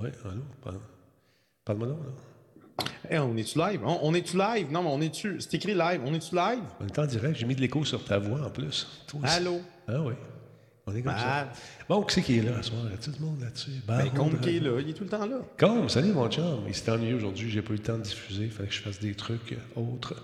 Oui, 0.00 0.08
allô? 0.24 0.42
Parle- 0.62 0.80
Parle-moi 1.64 1.88
donc. 1.88 1.98
là. 2.04 2.84
Hey, 3.10 3.18
on 3.18 3.36
est-tu 3.36 3.58
live? 3.58 3.80
On, 3.84 3.98
on 4.02 4.14
est-tu 4.14 4.36
live? 4.36 4.70
Non, 4.70 4.82
mais 4.82 4.90
on 4.90 5.00
est-tu. 5.00 5.40
C'est 5.40 5.54
écrit 5.54 5.74
live. 5.74 6.00
On 6.04 6.14
est-tu 6.14 6.34
live? 6.34 6.62
On 6.80 6.86
est 6.86 6.98
en 6.98 7.06
direct, 7.06 7.36
j'ai 7.36 7.46
mis 7.46 7.54
de 7.56 7.60
l'écho 7.60 7.84
sur 7.84 8.04
ta 8.04 8.18
voix 8.18 8.40
en 8.46 8.50
plus. 8.50 8.86
Toi 9.08 9.20
aussi. 9.24 9.32
Allô? 9.34 9.60
Ah 9.88 10.00
oui. 10.02 10.14
On 10.86 10.94
est 10.94 11.02
comme 11.02 11.12
ça. 11.18 11.52
Bon, 11.88 12.02
qui 12.02 12.14
c'est 12.14 12.22
qui 12.22 12.38
est 12.38 12.42
là 12.42 12.62
ce 12.62 12.70
soir? 12.70 12.82
Y 12.90 12.94
a-tu 12.94 13.10
du 13.10 13.20
monde 13.20 13.40
là-dessus? 13.40 13.70
Ben, 13.86 13.98
Baron 13.98 14.10
Combe 14.16 14.32
de- 14.32 14.36
qui 14.38 14.56
est 14.56 14.60
là. 14.60 14.80
Il 14.80 14.88
est 14.88 14.94
tout 14.94 15.04
le 15.04 15.10
temps 15.10 15.26
là. 15.26 15.40
Comme, 15.58 15.88
salut 15.88 16.12
mon 16.12 16.30
chum. 16.30 16.60
Il 16.66 16.74
s'est 16.74 16.90
ennuyé 16.90 17.12
aujourd'hui, 17.14 17.50
j'ai 17.50 17.60
pas 17.60 17.72
eu 17.74 17.76
le 17.76 17.82
temps 17.82 17.98
de 17.98 18.02
diffuser. 18.04 18.44
Il 18.44 18.50
fallait 18.50 18.68
que 18.68 18.74
je 18.74 18.80
fasse 18.80 18.98
des 19.00 19.14
trucs 19.14 19.52
euh, 19.52 19.80
autres. 19.80 20.14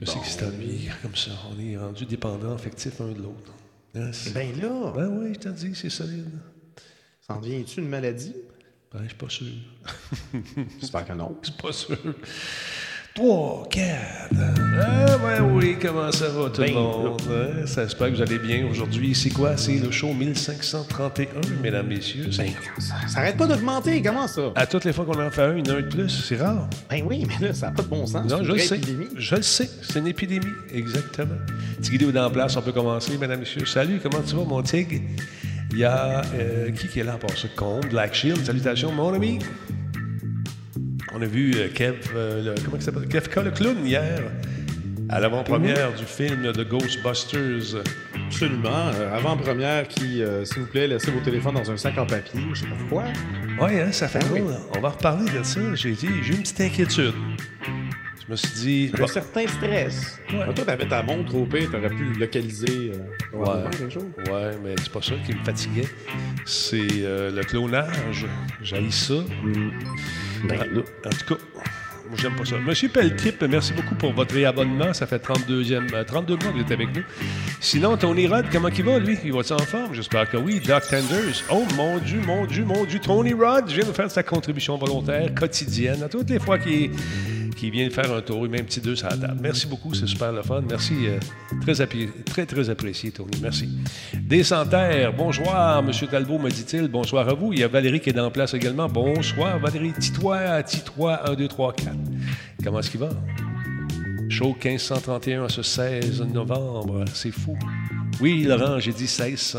Je 0.00 0.06
sais 0.06 0.18
qu'il 0.18 0.26
s'est 0.28 0.44
ennuyé 0.46 0.90
comme 1.02 1.14
ça? 1.14 1.30
On 1.54 1.60
est 1.60 1.76
rendu 1.76 2.04
dépendants 2.04 2.52
affectifs 2.54 3.00
un 3.00 3.12
de 3.12 3.18
l'autre. 3.22 3.52
Hein, 3.94 4.10
c'est- 4.12 4.32
Ben 4.32 4.60
là, 4.60 4.92
Ben 4.96 5.06
oui, 5.08 5.34
je 5.34 5.38
t'en 5.38 5.50
dis, 5.50 5.72
c'est 5.74 5.88
solide. 5.90 6.26
s'en 7.20 7.38
vient-tu 7.38 7.80
une 7.80 7.88
maladie? 7.88 8.34
Ben, 8.94 9.00
je 9.02 9.08
suis 9.08 9.16
pas 9.16 9.28
sûr. 9.28 9.46
J'espère 10.80 11.04
que 11.06 11.12
non. 11.14 11.36
Je 11.42 11.50
suis 11.50 11.60
pas 11.60 11.72
sûr. 11.72 11.96
Trois, 13.12 13.68
quatre. 13.70 14.34
Ah, 14.80 15.18
ben 15.18 15.42
oui, 15.52 15.76
comment 15.80 16.10
ça 16.10 16.28
va 16.28 16.50
tout 16.50 16.60
le 16.62 16.66
Ben, 16.68 16.74
monde? 16.74 17.20
Hein? 17.30 17.66
Ça 17.66 17.84
espère 17.84 18.08
que 18.10 18.14
vous 18.16 18.22
allez 18.22 18.38
bien 18.40 18.66
aujourd'hui. 18.68 19.14
C'est 19.14 19.30
quoi? 19.30 19.56
C'est 19.56 19.78
le 19.78 19.90
show 19.92 20.12
1531, 20.12 21.26
mesdames, 21.62 21.86
messieurs. 21.86 22.30
C'est- 22.32 22.42
Ben, 22.44 22.52
ça, 22.78 22.94
ça 23.08 23.18
arrête 23.20 23.36
pas 23.36 23.46
d'augmenter. 23.46 24.02
Comment 24.02 24.26
ça? 24.26 24.52
À 24.56 24.66
toutes 24.66 24.84
les 24.84 24.92
fois 24.92 25.04
qu'on 25.04 25.20
en 25.24 25.30
fait 25.30 25.42
un, 25.42 25.56
il 25.58 25.66
y 25.66 25.70
en 25.70 25.74
a 25.74 25.78
un 25.78 25.82
de 25.82 25.86
plus. 25.88 26.08
C'est 26.08 26.36
rare. 26.36 26.68
Ben 26.90 27.02
oui, 27.06 27.24
mais 27.28 27.48
là, 27.48 27.54
ça 27.54 27.66
n'a 27.70 27.72
pas 27.72 27.82
de 27.82 27.88
bon 27.88 28.04
sens. 28.06 28.28
Non, 28.28 28.38
C'est 28.38 28.44
je 28.44 28.50
une 28.50 28.56
le 28.56 28.62
sais. 28.62 28.76
épidémie. 28.76 29.08
Je 29.16 29.36
le 29.36 29.42
sais. 29.42 29.70
C'est 29.82 29.98
une 30.00 30.06
épidémie. 30.08 30.52
Exactement. 30.72 31.36
Tigidou 31.82 32.10
est 32.10 32.18
en 32.18 32.30
place. 32.30 32.56
On 32.56 32.62
peut 32.62 32.72
commencer, 32.72 33.16
mesdames, 33.18 33.40
messieurs. 33.40 33.64
Salut, 33.66 34.00
comment 34.02 34.22
tu 34.22 34.34
vas, 34.34 34.44
mon 34.44 34.62
Tig? 34.62 35.02
Il 35.74 35.80
y 35.80 35.84
a 35.84 36.22
euh, 36.34 36.70
qui 36.70 36.86
qui 36.88 37.00
est 37.00 37.04
là 37.04 37.14
part 37.14 37.36
ce 37.36 37.48
con? 37.48 37.80
Black 37.90 38.14
Shield. 38.14 38.44
Salutations, 38.44 38.92
mon 38.92 39.12
ami. 39.12 39.40
On 41.12 41.20
a 41.20 41.26
vu 41.26 41.52
euh, 41.56 41.68
Kev, 41.74 41.96
euh, 42.14 42.42
le- 42.54 42.60
comment 42.64 42.76
il 42.76 42.82
s'appelle? 42.82 43.08
Kevka 43.08 43.42
le 43.42 43.50
clown 43.50 43.84
hier, 43.86 44.20
à 45.08 45.20
l'avant-première 45.20 45.92
du 45.94 46.04
film 46.04 46.52
de 46.52 46.62
Ghostbusters. 46.64 47.82
Absolument. 48.26 48.88
Euh, 48.94 49.14
Avant-première 49.16 49.86
qui, 49.88 50.22
s'il 50.44 50.62
vous 50.62 50.66
plaît, 50.66 50.86
laissez 50.88 51.10
vos 51.10 51.20
téléphones 51.20 51.54
dans 51.54 51.70
un 51.70 51.76
sac 51.76 51.98
en 51.98 52.06
papier. 52.06 52.40
Je 52.52 52.60
sais 52.60 52.66
pas 52.66 52.74
pourquoi. 52.78 53.04
Oui, 53.60 53.80
hein, 53.80 53.92
ça 53.92 54.08
fait 54.08 54.18
Ah 54.22 54.26
oui. 54.32 54.40
On 54.76 54.80
va 54.80 54.88
reparler 54.90 55.30
de 55.30 55.42
ça. 55.44 55.60
J'ai 55.74 55.92
dit, 55.92 56.08
j'ai 56.22 56.34
une 56.34 56.40
petite 56.42 56.60
inquiétude. 56.60 57.12
Je 58.26 58.32
me 58.32 58.36
suis 58.36 58.54
dit, 58.54 58.90
Un 58.94 59.00
bon, 59.00 59.06
certain 59.06 59.46
stress. 59.46 60.18
Ouais. 60.32 60.54
Toi, 60.54 60.64
t'avais 60.64 60.88
ta 60.88 61.02
montre 61.02 61.34
au 61.34 61.44
pire, 61.44 61.70
t'aurais 61.70 61.90
pu 61.90 62.14
localiser 62.14 62.92
euh, 63.34 63.70
chose. 63.90 64.04
Ouais, 64.30 64.56
mais 64.62 64.74
c'est 64.78 64.92
pas 64.92 65.02
ça 65.02 65.14
qui 65.26 65.34
me 65.34 65.44
fatiguait. 65.44 65.88
C'est 66.46 66.88
euh, 67.02 67.30
le 67.30 67.42
clonage. 67.42 68.26
J'ai 68.62 68.90
ça. 68.90 69.14
Ben, 70.48 70.58
là. 70.58 70.82
En 71.04 71.10
tout 71.10 71.34
cas, 71.34 71.40
j'aime 72.16 72.34
pas 72.34 72.44
ça. 72.44 72.56
Monsieur 72.58 72.88
Peltrip, 72.88 73.42
merci 73.42 73.72
beaucoup 73.72 73.94
pour 73.94 74.12
votre 74.12 74.34
réabonnement. 74.34 74.92
Ça 74.92 75.06
fait 75.06 75.22
32e, 75.24 75.92
euh, 75.94 76.04
32 76.04 76.36
mois 76.36 76.52
que 76.52 76.56
vous 76.56 76.60
êtes 76.60 76.72
avec 76.72 76.94
nous. 76.94 77.02
Sinon, 77.60 77.96
Tony 77.96 78.26
Rod, 78.26 78.46
comment 78.52 78.68
il 78.68 78.84
va, 78.84 78.98
lui? 78.98 79.18
Il 79.24 79.32
va-tu 79.32 79.52
en 79.52 79.58
forme? 79.58 79.94
J'espère 79.94 80.28
que 80.28 80.36
oui. 80.36 80.60
Doc 80.60 80.84
Tenders. 80.88 81.42
Oh, 81.50 81.64
mon 81.76 81.98
Dieu, 81.98 82.20
mon 82.26 82.46
Dieu, 82.46 82.64
mon 82.64 82.84
Dieu. 82.84 82.98
Tony 83.00 83.32
Rod 83.32 83.68
vient 83.68 83.84
de 83.86 83.92
faire 83.92 84.10
sa 84.10 84.22
contribution 84.22 84.76
volontaire 84.76 85.34
quotidienne 85.34 86.02
à 86.02 86.08
toutes 86.08 86.30
les 86.30 86.38
fois 86.38 86.58
qu'il 86.58 86.90
qu'il 87.54 87.70
vient 87.70 87.88
faire 87.90 88.12
un 88.12 88.20
tour. 88.20 88.42
Met 88.48 88.60
un 88.60 88.64
petit 88.64 88.80
deux 88.80 88.96
sur 88.96 89.08
la 89.08 89.16
table. 89.16 89.38
Merci 89.40 89.66
beaucoup, 89.66 89.94
c'est 89.94 90.06
super 90.06 90.32
le 90.32 90.42
fun. 90.42 90.62
Merci. 90.68 90.94
euh, 91.06 91.18
très, 91.62 91.86
très, 92.24 92.46
très 92.46 92.70
apprécié, 92.70 93.10
Tony. 93.10 93.38
Merci. 93.40 93.68
Des 94.12 94.44
Santerres, 94.44 95.12
bonsoir, 95.12 95.82
Monsieur 95.82 96.06
Talbot, 96.06 96.38
me 96.38 96.50
dit-il. 96.50 96.88
Bonsoir 96.88 97.28
à 97.28 97.34
vous. 97.34 97.52
Il 97.52 97.60
y 97.60 97.62
a 97.62 97.68
Valérie 97.68 98.00
qui 98.00 98.10
est 98.10 98.18
en 98.18 98.30
place 98.30 98.54
également. 98.54 98.88
Bonsoir, 98.88 99.58
Valérie. 99.58 99.92
Titois, 99.98 100.62
Titois, 100.62 101.30
1, 101.30 101.34
2, 101.34 101.48
3, 101.48 101.72
4. 101.72 101.96
Comment 102.62 102.80
est-ce 102.80 102.90
qu'il 102.90 103.00
va? 103.00 103.10
Show 104.28 104.56
1531 104.62 105.44
à 105.44 105.48
ce 105.48 105.62
16 105.62 106.22
novembre. 106.32 107.04
C'est 107.12 107.30
fou. 107.30 107.56
Oui, 108.20 108.44
Laurent, 108.44 108.78
j'ai 108.80 108.92
dit 108.92 109.02
1600. 109.04 109.58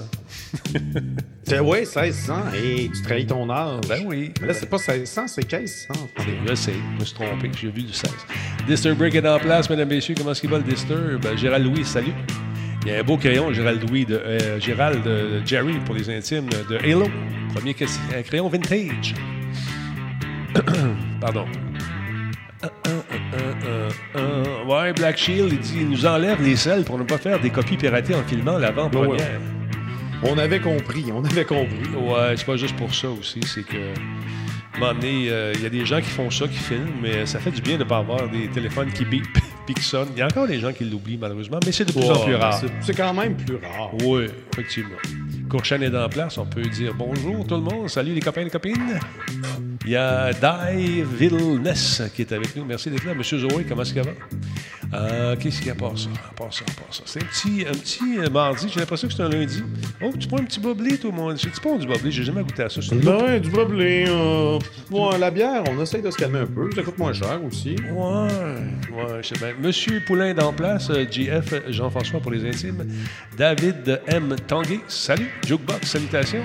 C'est- 1.44 1.60
Ouais, 1.60 1.82
1600. 1.82 2.34
Et 2.56 2.90
tu 2.94 3.02
trahis 3.04 3.26
ton 3.28 3.50
âge. 3.50 3.82
Ben 3.88 4.04
oui. 4.06 4.32
Mais 4.42 4.48
là, 4.48 4.54
c'est 4.54 4.66
pas 4.70 4.78
1600, 4.78 5.28
c'est 5.28 5.52
1500. 5.52 5.94
Je 6.48 6.56
sais, 6.56 6.74
je 6.74 7.00
me 7.00 7.06
suis 7.06 7.14
trompé, 7.16 7.52
j'ai 7.62 7.70
vu 7.70 7.84
du 7.84 7.94
16. 7.94 8.12
Disturb 8.68 8.98
Break 8.98 9.14
est 9.16 9.28
en 9.28 9.38
place, 9.40 9.70
mesdames 9.70 9.92
et 9.92 9.96
messieurs. 9.96 10.16
Comment 10.18 10.32
est-ce 10.32 10.42
qu'il 10.42 10.50
va 10.50 10.58
le 10.58 10.64
Disturb? 10.64 11.22
Ben, 11.22 11.38
Gérald 11.38 11.66
Louis, 11.66 11.86
salut. 11.86 12.14
Il 12.86 12.92
y 12.92 12.96
a 12.96 13.00
un 13.00 13.04
beau 13.04 13.18
crayon, 13.18 13.54
Gérald 13.54 13.88
Louis, 13.88 14.06
de, 14.06 14.16
euh, 14.16 14.60
Gérald 14.60 15.04
de 15.04 15.42
Jerry 15.46 15.74
pour 15.86 15.94
les 15.96 16.10
intimes 16.10 16.50
de 16.70 16.78
Halo. 16.78 17.08
Premier 17.54 17.74
crayon 17.74 18.50
vintage. 18.50 19.14
Pardon. 21.22 21.46
Ouais, 24.68 24.94
Black 24.94 25.18
Shield, 25.18 25.52
il 25.52 25.60
dit 25.60 25.78
il 25.82 25.90
nous 25.90 26.06
enlève 26.06 26.42
les 26.42 26.56
selles 26.56 26.84
pour 26.84 26.98
ne 26.98 27.04
pas 27.04 27.18
faire 27.18 27.40
des 27.40 27.50
copies 27.50 27.78
piratées 27.78 28.16
en 28.16 28.24
filmant 28.24 28.58
l'avant-première. 28.58 29.40
On 30.24 30.38
avait 30.38 30.60
compris, 30.60 31.06
on 31.14 31.24
avait 31.24 31.46
compris. 31.46 31.90
Ouais, 31.98 32.34
c'est 32.36 32.46
pas 32.46 32.58
juste 32.58 32.76
pour 32.76 32.94
ça 32.94 33.10
aussi, 33.10 33.42
c'est 33.46 33.64
que. 33.66 33.94
À 34.82 34.92
euh, 35.04 35.54
il 35.56 35.64
y 35.64 35.66
a 35.66 35.70
des 35.70 35.86
gens 35.86 36.02
qui 36.02 36.10
font 36.10 36.30
ça, 36.30 36.48
qui 36.50 36.58
filment, 36.58 36.90
mais 37.02 37.26
ça 37.26 37.40
fait 37.40 37.52
du 37.52 37.62
bien 37.62 37.76
de 37.78 37.84
ne 37.86 37.88
pas 37.88 38.00
avoir 38.00 38.28
des 38.30 38.50
téléphones 38.50 38.92
qui 38.92 39.06
bip 39.06 39.24
puis 39.66 39.74
qui 39.74 39.82
sonnent. 39.82 40.10
Il 40.16 40.20
y 40.20 40.22
a 40.22 40.26
encore 40.26 40.48
des 40.48 40.60
gens 40.60 40.74
qui 40.74 40.84
l'oublient, 40.84 41.18
malheureusement, 41.18 41.60
mais 41.66 41.72
c'est 41.72 41.86
de 41.86 41.94
plus 41.94 42.10
en 42.10 42.26
plus 42.26 42.36
rare. 42.36 42.54
c'est- 42.56 42.68
C'est 42.82 42.94
quand 42.94 43.14
même 43.14 43.38
plus 43.38 43.56
rare. 43.56 43.92
Oui, 44.04 44.26
effectivement. 44.52 44.98
Courchan 45.50 45.80
est 45.82 45.96
en 45.96 46.10
place, 46.10 46.38
on 46.38 46.46
peut 46.46 46.62
dire 46.64 46.94
bonjour 46.94 47.48
tout 47.48 47.56
le 47.56 47.62
monde, 47.62 47.88
salut 47.90 48.14
les 48.14 48.20
copains 48.20 48.42
et 48.42 48.46
les 48.46 48.50
copines. 48.50 49.00
Il 49.86 49.92
y 49.92 49.96
a 49.96 50.32
Dai 50.34 51.04
Villeness 51.04 52.02
qui 52.16 52.24
est 52.24 52.32
avec 52.32 52.56
nous, 52.56 52.66
merci 52.66 52.90
d'être 52.90 53.06
là. 53.06 53.14
Monsieur 53.14 53.38
Zoé, 53.38 53.66
comment 53.70 53.84
est-ce 53.84 53.94
qu'il 53.94 54.02
va? 54.02 54.10
Euh, 54.94 55.36
Qu'est-ce 55.40 55.60
qu'il 55.60 55.68
y 55.68 55.70
a? 55.70 55.74
À 55.74 55.76
part 55.76 55.98
ça? 55.98 56.10
À 56.32 56.34
part 56.34 56.52
ça, 56.54 56.64
à 56.68 56.72
part 56.82 56.92
ça. 56.94 57.04
C'est 57.06 57.22
un 57.22 57.26
petit, 57.26 57.66
un 57.70 57.74
petit 57.74 58.18
euh, 58.20 58.30
mardi, 58.30 58.68
j'ai 58.74 58.80
l'impression 58.80 59.08
que 59.08 59.14
c'est 59.14 59.22
un 59.22 59.30
lundi. 59.30 59.62
Oh, 60.02 60.12
tu 60.20 60.28
prends 60.28 60.40
un 60.40 60.44
petit 60.46 60.60
boblé, 60.60 60.98
toi, 60.98 61.12
moi. 61.14 61.36
C'est-tu 61.38 61.60
pas 61.62 61.78
du 61.78 61.86
boblé? 61.86 62.10
J'ai 62.12 62.24
jamais 62.24 62.42
goûté 62.42 62.64
à 62.64 62.70
ça. 62.70 62.82
C'est 62.82 62.96
Ben, 62.96 63.40
du 63.40 63.50
boblé. 63.52 64.06
Euh, 64.08 64.58
ouais, 64.90 65.18
la 65.20 65.30
bière, 65.30 65.64
on 65.70 65.80
essaye 65.82 66.02
de 66.02 66.10
se 66.10 66.18
calmer 66.18 66.40
un 66.40 66.46
peu. 66.48 66.70
Ça 66.74 66.82
coûte 66.82 66.98
moins 66.98 67.14
cher 67.14 67.40
aussi. 67.46 67.76
Ouais, 67.92 68.28
ouais, 68.92 69.22
je 69.22 69.28
sais 69.28 69.36
bien. 69.38 69.54
Monsieur 69.62 70.00
Poulain 70.02 70.34
d'en 70.34 70.52
place, 70.54 70.90
euh, 70.90 71.06
JF 71.10 71.54
Jean-François 71.70 72.20
pour 72.22 72.32
les 72.32 72.48
intimes. 72.48 72.86
David 73.38 74.02
M. 74.08 74.36
Tanguay, 74.48 74.80
salut. 74.88 75.30
Jukebox, 75.46 75.88
salutations. 75.88 76.44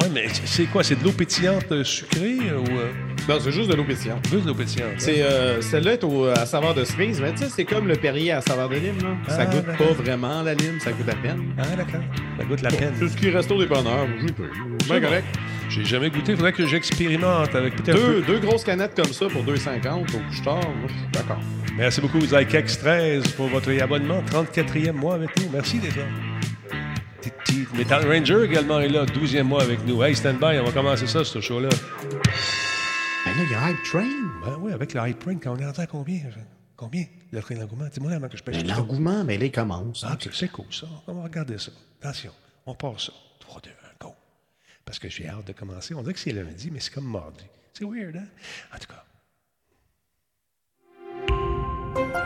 Ouais, 0.00 0.08
mais 0.12 0.26
c'est 0.44 0.64
quoi? 0.66 0.84
C'est 0.84 0.98
de 0.98 1.04
l'eau 1.04 1.12
pétillante 1.12 1.70
euh, 1.72 1.82
sucrée 1.82 2.36
euh, 2.50 2.58
ou 2.58 2.78
euh, 2.78 2.90
Non, 3.28 3.38
c'est 3.40 3.50
juste 3.52 3.70
de 3.70 3.74
l'eau 3.74 3.84
pétillante. 3.84 4.26
juste 4.30 4.42
de 4.42 4.48
l'eau 4.48 4.54
pétillante? 4.54 4.90
hein? 4.92 4.98
C'est, 4.98 5.22
euh, 5.22 5.62
celle-là 5.62 5.94
est 5.94 6.04
au- 6.04 6.26
à 6.26 6.44
saveur 6.44 6.74
de 6.74 6.84
cerise, 6.84 7.20
mais 7.20 7.32
tu 7.32 7.38
sais, 7.38 7.48
c'est 7.48 7.64
comme 7.64 7.88
le 7.88 7.94
Perrier 7.96 8.32
à 8.32 8.40
saveur 8.42 8.68
de 8.68 8.74
lime. 8.74 8.98
Là. 9.02 9.16
Ah, 9.26 9.30
Ça 9.30 9.46
goûte 9.46 9.64
d'accord. 9.66 9.86
pas 9.88 9.92
vraiment 9.94 10.42
la 10.42 10.54
lime, 10.54 10.78
ça 10.80 10.92
goûte 10.92 11.08
à 11.08 11.14
peine. 11.14 11.54
Ah, 11.58 11.74
d'accord. 11.76 12.00
Ça 12.38 12.44
goûte 12.44 12.60
la 12.62 12.70
peine. 12.70 12.92
C'est 12.98 13.08
ce 13.08 13.16
qui 13.16 13.30
reste 13.30 13.50
au 13.50 13.58
dépanneur. 13.58 14.06
J'ai 14.20 14.26
Ben 14.34 15.00
bon. 15.00 15.06
correct. 15.06 15.24
J'ai 15.70 15.84
jamais 15.84 16.10
goûté. 16.10 16.36
Faudrait 16.36 16.52
que 16.52 16.66
j'expérimente 16.66 17.54
avec 17.54 17.74
peut-être 17.76 17.96
Deux, 17.96 18.20
peu. 18.20 18.32
deux 18.34 18.38
grosses 18.38 18.64
canettes 18.64 18.94
comme 18.94 19.12
ça 19.12 19.26
pour 19.28 19.42
2,50 19.44 20.14
au 20.14 20.18
couche-tard. 20.28 20.60
moi, 20.60 20.88
je 20.88 20.92
suis 20.92 21.02
D'accord. 21.12 21.40
Merci 21.76 22.00
beaucoup, 22.02 22.20
Zykex 22.20 22.78
13, 22.78 23.28
pour 23.28 23.48
votre 23.48 23.70
abonnement. 23.82 24.22
34e 24.30 24.92
mois 24.92 25.14
avec 25.14 25.30
nous. 25.40 25.48
Merci 25.52 25.78
déjà. 25.78 26.02
Metal 27.74 28.06
Ranger 28.06 28.44
également 28.44 28.80
est 28.80 28.88
là, 28.88 29.04
12e 29.04 29.42
mois 29.42 29.62
avec 29.62 29.84
nous. 29.86 30.02
Hey, 30.02 30.14
stand 30.14 30.38
by, 30.38 30.58
on 30.60 30.64
va 30.64 30.72
commencer 30.72 31.06
ça, 31.06 31.24
ce 31.24 31.40
show-là. 31.40 31.68
Ben 33.24 33.32
là, 33.32 33.42
il 33.42 33.50
y 33.50 33.54
a 33.54 33.70
Hype 33.70 33.82
Train. 33.84 34.06
Ben 34.44 34.56
oui, 34.60 34.72
avec 34.72 34.94
le 34.94 35.08
hype 35.08 35.18
train, 35.18 35.36
quand 35.36 35.52
on 35.52 35.58
est 35.58 35.66
rentré 35.66 35.82
à 35.82 35.86
combien? 35.86 36.20
Combien? 36.76 37.06
Le 37.32 37.40
train 37.40 37.56
d'engouement? 37.56 37.86
Dis-moi 37.92 38.10
là 38.10 38.16
avant 38.16 38.28
que 38.28 38.36
je 38.36 38.42
pêche. 38.42 38.62
Ben, 38.62 38.68
l'engouement, 38.68 39.24
mais 39.24 39.38
là, 39.38 39.46
il 39.46 39.52
commence. 39.52 40.04
Ah, 40.06 40.12
ok, 40.14 40.28
c'est 40.32 40.48
cool 40.48 40.66
ça. 40.70 40.86
On 41.06 41.14
va 41.14 41.24
regarder 41.24 41.58
ça. 41.58 41.72
Attention, 42.00 42.32
on 42.66 42.74
part 42.74 43.00
ça. 43.00 43.12
3, 43.40 43.60
2, 43.62 43.70
1, 43.70 43.72
go. 44.06 44.14
Parce 44.84 44.98
que 44.98 45.08
j'ai 45.08 45.28
hâte 45.28 45.46
de 45.46 45.52
commencer. 45.52 45.94
On 45.94 46.02
dirait 46.02 46.14
que 46.14 46.20
c'est 46.20 46.32
lundi, 46.32 46.70
mais 46.70 46.80
c'est 46.80 46.92
comme 46.92 47.10
mardi. 47.10 47.44
C'est 47.72 47.84
weird, 47.84 48.16
hein? 48.16 48.26
En 48.74 48.78
tout 48.78 48.86
cas.« 48.86 49.02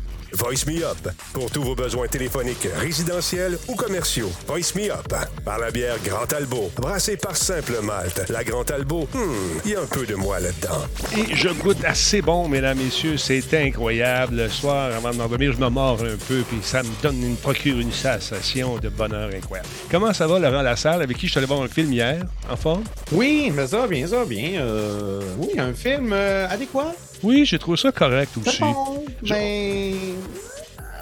Voice 0.33 0.65
Me 0.67 0.83
Up. 0.83 1.09
Pour 1.33 1.51
tous 1.51 1.61
vos 1.61 1.75
besoins 1.75 2.07
téléphoniques, 2.07 2.67
résidentiels 2.77 3.57
ou 3.67 3.75
commerciaux. 3.75 4.31
Voice 4.47 4.73
Me 4.75 4.91
Up. 4.91 5.13
Par 5.43 5.59
la 5.59 5.71
bière 5.71 5.97
Grand 6.03 6.31
Albo. 6.33 6.71
Brassée 6.77 7.17
par 7.17 7.35
Simple 7.35 7.81
Malte. 7.83 8.29
La 8.29 8.43
Grand 8.43 8.69
Albo, 8.71 9.07
hmm, 9.13 9.59
il 9.65 9.71
y 9.71 9.75
a 9.75 9.81
un 9.81 9.85
peu 9.85 10.05
de 10.05 10.15
moi 10.15 10.39
là-dedans. 10.39 10.85
Et 11.17 11.35
je 11.35 11.49
goûte 11.49 11.83
assez 11.83 12.21
bon, 12.21 12.47
mesdames, 12.47 12.77
messieurs. 12.77 13.17
C'est 13.17 13.53
incroyable. 13.53 14.35
Le 14.35 14.49
soir, 14.49 14.93
avant 14.95 15.11
de 15.11 15.17
m'endormir, 15.17 15.53
je 15.53 15.59
me 15.59 15.69
mords 15.69 16.01
un 16.01 16.17
peu, 16.27 16.43
puis 16.47 16.59
ça 16.61 16.83
me 16.83 16.89
donne 17.01 17.21
une 17.23 17.37
procure 17.37 17.79
une 17.79 17.91
sensation 17.91 18.77
de 18.77 18.89
bonheur 18.89 19.29
incroyable. 19.33 19.69
Comment 19.89 20.13
ça 20.13 20.27
va, 20.27 20.39
Laurent 20.39 20.61
Lassalle, 20.61 21.01
avec 21.01 21.17
qui 21.17 21.27
je 21.27 21.31
suis 21.31 21.37
allé 21.39 21.47
voir 21.47 21.61
un 21.61 21.67
film 21.67 21.91
hier, 21.91 22.23
en 22.49 22.55
forme? 22.55 22.83
Oui, 23.11 23.51
mais 23.53 23.67
ça, 23.67 23.87
bien, 23.87 24.07
ça, 24.07 24.25
bien. 24.25 24.61
Euh, 24.61 25.21
oui, 25.37 25.59
un 25.59 25.73
film 25.73 26.11
euh, 26.13 26.47
adéquat. 26.49 26.95
Oui, 27.23 27.45
j'ai 27.45 27.59
trouvé 27.59 27.77
ça 27.77 27.91
correct 27.91 28.31
aussi. 28.37 28.59
Bon. 28.61 29.03
Ben. 29.29 29.93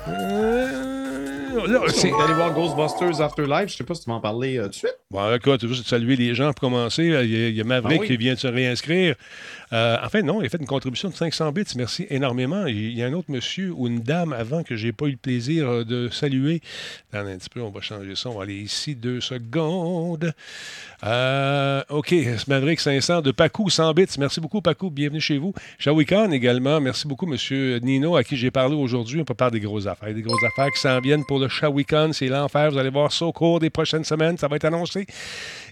Euh, 0.08 1.68
là, 1.68 1.80
c'est- 1.90 2.10
D'aller 2.12 2.34
voir 2.34 2.54
Ghostbusters 2.54 3.22
Afterlife, 3.22 3.70
je 3.72 3.78
sais 3.78 3.84
pas 3.84 3.94
si 3.96 4.04
tu 4.04 4.10
m'en 4.10 4.20
parlais 4.20 4.58
euh, 4.58 4.64
tout 4.64 4.70
de 4.70 4.76
suite. 4.76 4.98
Bon, 5.12 5.34
écoute, 5.34 5.66
juste 5.68 5.88
saluer 5.88 6.16
les 6.16 6.36
gens 6.36 6.48
pour 6.54 6.70
commencer. 6.70 7.04
Il 7.04 7.12
y 7.12 7.16
a, 7.16 7.22
il 7.24 7.56
y 7.56 7.62
a 7.62 7.64
Maverick 7.64 7.98
Ah 8.00 8.02
oui. 8.02 8.08
qui 8.08 8.18
vient 8.18 8.34
de 8.34 8.40
se 8.40 8.48
réinscrire. 8.48 9.16
Euh, 9.72 9.98
en 10.04 10.10
fait, 10.10 10.24
non, 10.24 10.42
il 10.42 10.46
a 10.46 10.50
fait 10.50 10.58
une 10.58 10.66
contribution 10.66 11.10
de 11.10 11.16
500 11.16 11.52
bits. 11.52 11.64
Merci 11.76 12.08
énormément. 12.10 12.66
Il 12.66 12.98
y 12.98 13.04
a 13.04 13.08
un 13.08 13.14
autre 13.14 13.32
monsieur 13.32 13.72
ou 13.72 13.88
une 13.88 14.02
dame 14.02 14.34
avant 14.34 14.64
que 14.64 14.76
j'ai 14.76 14.92
pas 14.92 15.06
eu 15.06 15.12
le 15.12 15.18
plaisir 15.18 15.70
euh, 15.70 15.84
de 15.84 16.10
saluer. 16.10 16.62
Attendez 17.12 17.34
un 17.34 17.38
petit 17.38 17.50
peu, 17.50 17.62
on 17.62 17.70
va 17.70 17.82
changer 17.82 18.16
ça. 18.16 18.30
On 18.30 18.38
va 18.38 18.44
aller 18.44 18.56
ici 18.56 18.96
deux 18.96 19.22
secondes. 19.22 20.34
Euh, 21.04 21.84
OK, 21.90 22.14
Maverick 22.48 22.80
500 22.80 23.22
de 23.22 23.32
Pacou, 23.32 23.70
100 23.70 23.94
bits. 23.94 24.06
Merci 24.18 24.42
beaucoup, 24.42 24.62
Pacou. 24.62 24.90
Bienvenue 24.90 25.22
chez 25.22 25.38
vous. 25.38 25.54
Shawikan 25.78 26.32
également. 26.32 26.82
Merci 26.82 27.08
beaucoup, 27.08 27.28
monsieur 27.28 27.78
Nino, 27.80 28.16
à 28.16 28.24
qui 28.24 28.38
j'ai 28.38 28.52
parlé 28.52 28.76
aujourd'hui. 28.76 29.22
On 29.22 29.26
peut 29.26 29.34
parler 29.36 29.60
des 29.60 29.66
grosses 29.66 29.88
affaires. 29.88 30.14
Des 30.14 30.22
grosses 30.22 30.44
affaires 30.44 30.72
qui 30.72 30.80
s'en 30.80 31.00
viennent 31.00 31.26
pour 31.26 31.40
le 31.40 31.48
Shawikan. 31.48 32.12
C'est 32.14 32.28
l'enfer. 32.28 32.72
Vous 32.72 32.78
allez 32.78 32.90
voir 32.90 33.12
ça 33.12 33.26
au 33.26 33.32
cours 33.32 33.60
des 33.60 33.70
prochaines 33.70 34.04
semaines. 34.04 34.38
Ça 34.38 34.48
va 34.48 34.56
être 34.56 34.66
annoncé. 34.66 35.06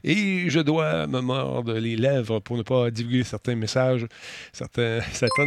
Et 0.04 0.50
je 0.50 0.60
dois 0.60 1.08
me 1.08 1.20
mordre 1.22 1.74
les 1.74 1.96
lèvres 1.96 2.40
pour 2.40 2.58
ne 2.58 2.64
pas 2.64 2.90
divulguer 2.92 3.24
certains 3.24 3.56
messages, 3.56 4.06
certaines 4.54 5.02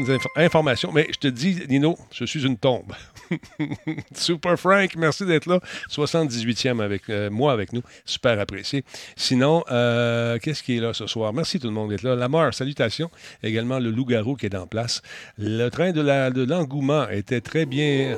inf- 0.06 0.26
informations. 0.36 0.92
Mais 0.92 1.06
je 1.12 1.18
te 1.18 1.28
dis, 1.28 1.58
Nino, 1.68 1.96
je 2.12 2.24
suis 2.24 2.44
une 2.44 2.56
tombe. 2.56 2.92
Super 4.14 4.58
Frank, 4.58 4.94
merci 4.96 5.24
d'être 5.24 5.46
là. 5.46 5.60
78e 5.90 6.80
avec 6.80 7.08
euh, 7.10 7.30
moi 7.30 7.52
avec 7.52 7.72
nous. 7.72 7.82
Super 8.04 8.38
apprécié. 8.40 8.84
Sinon, 9.16 9.64
euh, 9.70 10.38
qu'est-ce 10.38 10.62
qui 10.62 10.76
est 10.76 10.80
là 10.80 10.92
ce 10.92 11.06
soir? 11.06 11.32
Merci 11.32 11.58
tout 11.60 11.66
le 11.68 11.72
monde 11.72 11.90
d'être 11.90 12.02
là. 12.02 12.14
Lamar, 12.16 12.52
salutations. 12.54 13.10
Également 13.42 13.78
le 13.78 13.90
loup-garou 13.90 14.36
qui 14.36 14.46
est 14.46 14.54
en 14.56 14.66
place. 14.66 15.02
Le 15.38 15.68
train 15.68 15.92
la- 15.92 16.30
de 16.30 16.42
l'engouement 16.44 17.08
était 17.08 17.40
très 17.40 17.66
bien. 17.66 18.16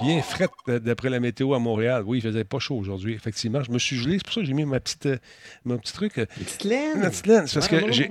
Bien 0.00 0.20
fret 0.20 0.48
euh, 0.68 0.80
d'après 0.80 1.10
la 1.10 1.20
météo 1.20 1.54
à 1.54 1.60
Montréal. 1.60 2.02
Oui, 2.04 2.18
il 2.18 2.22
faisait 2.22 2.42
pas 2.42 2.58
chaud 2.58 2.74
aujourd'hui, 2.76 3.14
effectivement. 3.14 3.62
Je 3.62 3.70
me 3.70 3.78
suis 3.78 3.96
gelé. 3.96 4.14
C'est 4.16 4.24
pour 4.24 4.32
ça 4.34 4.40
que 4.40 4.46
j'ai 4.46 4.52
mis 4.52 4.64
ma 4.64 4.80
petite, 4.80 5.06
euh, 5.06 5.16
mon 5.64 5.78
petit 5.78 5.92
truc. 5.92 6.18
euh, 6.18 6.26
Une 6.38 6.44
petite 6.44 6.64
laine. 6.64 6.98
ma 6.98 7.08
petite 7.10 7.26
laine. 7.28 7.46
C'est 7.46 7.60
parce 7.60 7.72
Ah, 7.72 7.78
que 7.86 7.92
j'ai. 7.92 8.08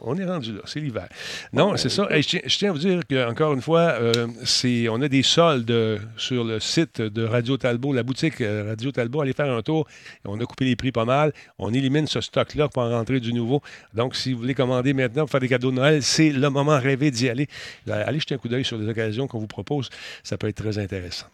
On 0.00 0.16
est 0.18 0.24
rendu 0.24 0.52
là, 0.54 0.60
c'est 0.64 0.80
l'hiver. 0.80 1.06
Non, 1.52 1.76
c'est 1.76 1.90
ça. 1.90 2.06
Hey, 2.10 2.22
je, 2.22 2.28
tiens, 2.28 2.40
je 2.46 2.56
tiens 2.58 2.70
à 2.70 2.72
vous 2.72 2.78
dire 2.78 3.00
qu'encore 3.08 3.52
une 3.52 3.60
fois, 3.60 3.80
euh, 4.00 4.26
c'est, 4.44 4.88
on 4.88 5.02
a 5.02 5.08
des 5.08 5.22
soldes 5.22 6.00
sur 6.16 6.44
le 6.44 6.58
site 6.58 7.02
de 7.02 7.24
Radio 7.24 7.58
Talbot, 7.58 7.92
la 7.92 8.02
boutique 8.02 8.38
Radio 8.38 8.90
Talbot. 8.90 9.20
Allez 9.20 9.34
faire 9.34 9.50
un 9.52 9.60
tour. 9.60 9.86
On 10.24 10.40
a 10.40 10.44
coupé 10.46 10.64
les 10.64 10.76
prix 10.76 10.92
pas 10.92 11.04
mal. 11.04 11.32
On 11.58 11.74
élimine 11.74 12.06
ce 12.06 12.22
stock-là 12.22 12.68
pour 12.68 12.82
en 12.82 12.88
rentrer 12.90 13.20
du 13.20 13.34
nouveau. 13.34 13.60
Donc, 13.92 14.16
si 14.16 14.32
vous 14.32 14.38
voulez 14.40 14.54
commander 14.54 14.94
maintenant 14.94 15.22
pour 15.24 15.30
faire 15.30 15.40
des 15.40 15.48
cadeaux 15.48 15.70
de 15.72 15.76
Noël, 15.76 16.02
c'est 16.02 16.30
le 16.30 16.48
moment 16.48 16.78
rêvé 16.78 17.10
d'y 17.10 17.28
aller. 17.28 17.48
Allez 17.90 18.20
jeter 18.20 18.34
un 18.36 18.38
coup 18.38 18.48
d'œil 18.48 18.64
sur 18.68 18.78
les 18.78 18.88
occasions 18.88 19.26
qu'on 19.26 19.38
vous 19.38 19.46
propose. 19.46 19.90
Ça 20.22 20.38
peut 20.38 20.48
être 20.48 20.56
très 20.56 20.78
intéressant. 20.78 21.26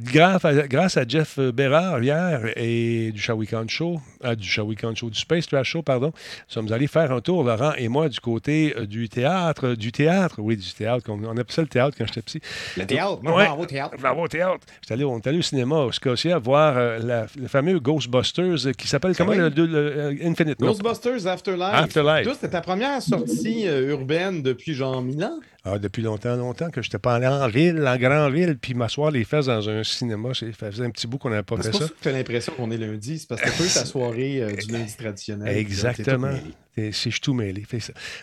Grâce 0.00 0.42
à, 0.46 0.54
grâce 0.68 0.96
à 0.96 1.04
Jeff 1.06 1.38
Bérard 1.38 2.02
hier 2.02 2.40
et 2.56 3.12
du 3.12 3.20
Shawikan 3.20 3.68
Show, 3.68 4.00
ah, 4.24 4.34
du 4.34 4.48
Shawikan 4.48 4.94
Show, 4.94 5.10
du 5.10 5.18
Space 5.20 5.46
Trash 5.46 5.68
Show, 5.68 5.82
pardon, 5.82 6.06
nous 6.06 6.12
sommes 6.48 6.72
allés 6.72 6.86
faire 6.86 7.12
un 7.12 7.20
tour, 7.20 7.44
Laurent 7.44 7.74
et 7.76 7.88
moi, 7.88 8.08
du 8.08 8.18
côté 8.18 8.74
euh, 8.78 8.86
du 8.86 9.10
théâtre, 9.10 9.74
du 9.74 9.92
théâtre, 9.92 10.36
oui, 10.38 10.56
du 10.56 10.72
théâtre, 10.72 11.04
on, 11.10 11.22
on 11.22 11.32
appelait 11.36 11.44
ça 11.54 11.60
le 11.60 11.68
théâtre 11.68 11.94
quand 11.98 12.06
j'étais 12.06 12.22
petit. 12.22 12.40
Le 12.78 12.86
théâtre. 12.86 13.18
Moi, 13.22 13.36
Ouais. 13.36 13.48
au 13.58 13.66
théâtre. 13.66 13.94
Au 14.16 14.28
théâtre. 14.28 14.60
J'étais 14.80 14.94
allé- 14.94 15.04
on 15.04 15.18
est 15.18 15.26
allé 15.26 15.38
au 15.38 15.42
cinéma 15.42 15.76
au 15.76 15.92
Scotia 15.92 16.38
voir 16.38 16.74
euh, 16.78 16.98
la- 16.98 17.26
le 17.38 17.46
fameux 17.48 17.78
Ghostbusters 17.78 18.72
qui 18.78 18.88
s'appelle 18.88 19.14
comment 19.14 19.32
oui. 19.32 19.36
le, 19.38 19.50
le- 19.50 19.66
le- 19.66 20.26
Infinite? 20.26 20.58
Ghostbusters 20.58 21.26
Afterlife. 21.26 21.74
Afterlife. 21.74 22.24
Toi, 22.24 22.34
c'était 22.34 22.48
ta 22.50 22.62
première 22.62 23.02
sortie 23.02 23.68
euh, 23.68 23.90
urbaine 23.90 24.42
depuis 24.42 24.72
genre 24.72 25.02
1000 25.02 25.22
ans? 25.22 25.38
Ah, 25.64 25.78
depuis 25.78 26.02
longtemps, 26.02 26.34
longtemps 26.34 26.70
que 26.70 26.82
je 26.82 26.88
n'étais 26.88 26.98
pas 26.98 27.14
allé 27.14 27.26
en 27.28 27.46
ville, 27.46 27.86
en 27.86 27.96
grande 27.96 28.32
ville, 28.32 28.58
puis 28.60 28.74
m'asseoir 28.74 29.12
les 29.12 29.22
fesses 29.22 29.46
dans 29.46 29.68
un 29.68 29.81
cinéma. 29.84 30.30
Ça 30.34 30.46
faisait 30.70 30.84
un 30.84 30.90
petit 30.90 31.06
bout 31.06 31.18
qu'on 31.18 31.30
n'avait 31.30 31.42
pas 31.42 31.56
C'est 31.58 31.64
fait 31.64 31.70
pour 31.70 31.80
ça. 31.82 31.88
que 31.88 31.94
tu 32.00 32.08
as 32.08 32.12
l'impression 32.12 32.52
qu'on 32.54 32.70
est 32.70 32.76
lundi. 32.78 33.18
C'est 33.18 33.28
parce 33.28 33.40
que 33.40 33.50
c'est 33.50 33.80
ta 33.80 33.84
soirée 33.86 34.42
euh, 34.42 34.52
du 34.54 34.72
lundi 34.72 34.94
traditionnel. 34.96 35.56
Exactement. 35.56 36.30
Je 36.76 36.90
suis 36.90 37.12
tout 37.20 37.34
mêlé. 37.34 37.64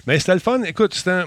Mais 0.08 0.18
c'était 0.18 0.34
le 0.34 0.40
fun. 0.40 0.64
Écoute, 0.64 1.00
un- 1.06 1.26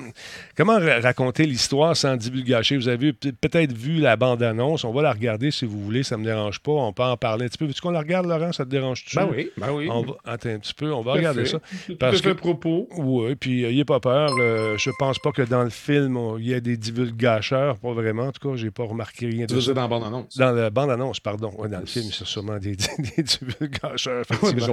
comment 0.57 0.79
ra- 0.79 0.99
raconter 1.01 1.47
l'histoire 1.47 1.97
sans 1.97 2.17
divulgacher? 2.17 2.77
Vous 2.77 2.89
avez 2.89 3.13
peut- 3.13 3.33
peut-être 3.41 3.73
vu 3.73 3.99
la 3.99 4.17
bande-annonce. 4.17 4.83
On 4.85 4.93
va 4.93 5.03
la 5.03 5.13
regarder 5.13 5.53
si 5.53 5.65
vous 5.65 5.81
voulez. 5.81 6.03
Ça 6.03 6.17
ne 6.17 6.23
me 6.23 6.27
dérange 6.27 6.59
pas. 6.59 6.73
On 6.73 6.93
peut 6.93 7.05
en 7.05 7.17
parler 7.17 7.45
un 7.45 7.49
petit 7.49 7.59
peu. 7.59 7.67
Veux-tu 7.67 7.81
qu'on 7.81 7.91
la 7.91 8.01
regarde, 8.01 8.27
Laurent? 8.27 8.53
Ça 8.53 8.65
te 8.65 8.71
dérange-tu? 8.71 9.15
Ben 9.17 9.29
oui, 9.31 9.51
ben 9.57 9.71
oui. 9.73 9.89
On 9.89 10.03
va... 10.03 10.15
Attends 10.25 10.49
un 10.49 10.59
petit 10.59 10.75
peu. 10.75 10.93
On 10.93 11.03
va 11.03 11.13
Tout 11.13 11.19
regarder 11.19 11.45
fait. 11.45 11.51
ça. 11.53 11.61
Tout 11.87 11.97
Parce 11.97 12.21
fait 12.21 12.31
que- 12.31 12.33
propos. 12.35 12.89
Oui, 12.97 13.35
puis 13.37 13.63
il 13.63 13.75
n'y 13.75 13.81
a 13.81 13.85
pas 13.85 14.01
peur. 14.01 14.31
Euh, 14.41 14.77
je 14.79 14.91
pense 14.99 15.19
pas 15.21 15.31
que 15.33 15.43
dans 15.43 15.63
le 15.63 15.71
film, 15.71 16.17
on- 16.17 16.39
il 16.39 16.49
y 16.49 16.55
a 16.55 16.61
des 16.61 16.77
divulgateurs. 16.77 17.79
Pas 17.79 17.93
vraiment. 17.93 18.25
En 18.27 18.33
tout 18.33 18.49
cas, 18.51 18.57
j'ai 18.57 18.71
pas 18.73 18.85
remarqué 18.85 19.27
rien 19.27 19.47
de 19.47 19.61
ça. 19.61 19.73
dans 19.73 19.83
la 19.83 19.89
bande-annonce? 19.89 20.37
Dans 20.37 20.51
la 20.53 20.71
bande-annonce, 20.71 21.21
pardon. 21.21 21.53
Ouais, 21.59 21.69
dans 21.69 21.81
le 21.81 21.87
film, 21.87 22.07
c'est 22.13 22.27
sûrement 22.27 22.59
des, 22.59 22.75
des 22.99 23.23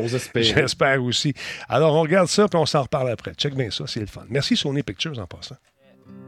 espérer. 0.16 0.44
J'espère 0.44 1.04
aussi. 1.04 1.34
Alors, 1.68 1.94
on 1.96 2.02
regarde 2.02 2.28
ça, 2.28 2.39
puis 2.48 2.60
on 2.60 2.66
s'en 2.66 2.84
reparle 2.84 3.10
après. 3.10 3.34
Check 3.36 3.56
bien 3.56 3.72
ça, 3.72 3.86
c'est 3.88 4.00
le 4.00 4.06
fun. 4.06 4.26
Merci 4.30 4.56
Sony 4.56 4.84
Pictures 4.84 5.20
en 5.20 5.26
passant. 5.26 5.58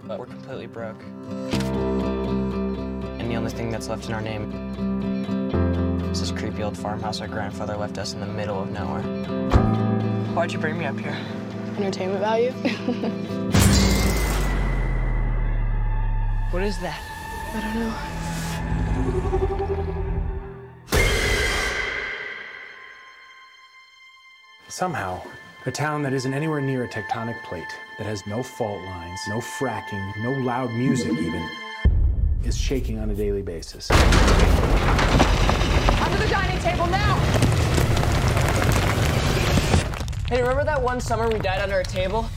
we're 0.07 0.25
completely 0.25 0.67
broke. 0.67 1.01
And 3.19 3.31
the 3.31 3.35
only 3.35 3.51
thing 3.51 3.71
that's 3.71 3.87
left 3.87 4.07
in 4.09 4.13
our 4.13 4.21
name 4.21 4.51
is 6.11 6.19
this 6.19 6.31
creepy 6.31 6.63
old 6.63 6.77
farmhouse 6.77 7.21
our 7.21 7.27
grandfather 7.27 7.77
left 7.77 7.97
us 7.97 8.13
in 8.13 8.19
the 8.19 8.25
middle 8.25 8.61
of 8.61 8.69
nowhere. 8.71 9.03
Why'd 10.33 10.51
you 10.51 10.59
bring 10.59 10.77
me 10.77 10.85
up 10.85 10.99
here? 10.99 11.15
Entertainment 11.77 12.19
value? 12.19 12.51
What 16.51 16.63
is 16.63 16.77
that? 16.79 16.99
I 17.55 17.61
don't 17.61 17.75
know. 17.79 17.93
Somehow, 24.67 25.21
a 25.67 25.71
town 25.71 26.01
that 26.01 26.11
isn't 26.11 26.33
anywhere 26.33 26.59
near 26.59 26.85
a 26.85 26.87
tectonic 26.87 27.39
plate, 27.43 27.67
that 27.99 28.07
has 28.07 28.25
no 28.25 28.41
fault 28.41 28.81
lines, 28.81 29.19
no 29.27 29.37
fracking, 29.37 30.11
no 30.23 30.31
loud 30.31 30.71
music 30.71 31.11
even, 31.11 31.47
is 32.43 32.57
shaking 32.57 32.97
on 32.97 33.11
a 33.11 33.13
daily 33.13 33.43
basis. 33.43 33.91
Under 33.91 34.03
the 36.17 36.27
dining 36.29 36.57
table 36.61 36.87
now! 36.87 37.15
Hey, 40.29 40.41
remember 40.41 40.63
that 40.63 40.81
one 40.81 40.99
summer 40.99 41.29
we 41.29 41.37
died 41.37 41.61
under 41.61 41.79
a 41.79 41.83
table? 41.83 42.27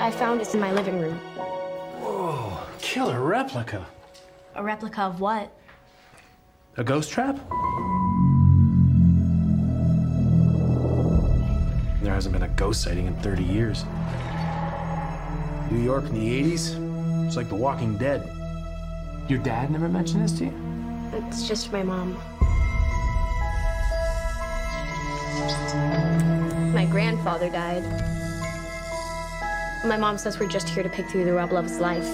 I 0.00 0.10
found 0.10 0.40
this 0.40 0.54
in 0.54 0.60
my 0.60 0.72
living 0.72 0.98
room. 0.98 1.18
Whoa, 2.00 2.58
killer 2.78 3.20
replica. 3.20 3.86
A 4.54 4.62
replica 4.62 5.02
of 5.02 5.20
what? 5.20 5.52
A 6.78 6.84
ghost 6.84 7.10
trap? 7.10 7.38
There 12.00 12.14
hasn't 12.14 12.32
been 12.32 12.44
a 12.44 12.48
ghost 12.48 12.82
sighting 12.82 13.06
in 13.06 13.14
30 13.16 13.42
years. 13.42 13.84
New 15.70 15.82
York 15.82 16.04
in 16.04 16.14
the 16.14 16.42
80s? 16.54 17.26
It's 17.26 17.36
like 17.36 17.48
The 17.48 17.56
Walking 17.56 17.96
Dead. 17.98 18.30
Your 19.28 19.40
dad 19.40 19.70
never 19.70 19.88
mentioned 19.88 20.22
this 20.22 20.32
to 20.38 20.44
you? 20.44 20.52
It's 21.12 21.48
just 21.48 21.72
my 21.72 21.82
mom. 21.82 22.14
My 26.72 26.86
grandfather 26.86 27.50
died. 27.50 27.82
My 29.84 29.96
mom 29.96 30.18
says 30.18 30.38
we're 30.38 30.48
just 30.48 30.68
here 30.68 30.82
to 30.84 30.88
pick 30.88 31.08
through 31.08 31.24
the 31.24 31.32
rubble 31.32 31.56
of 31.56 31.64
his 31.64 31.78
life. 31.78 32.08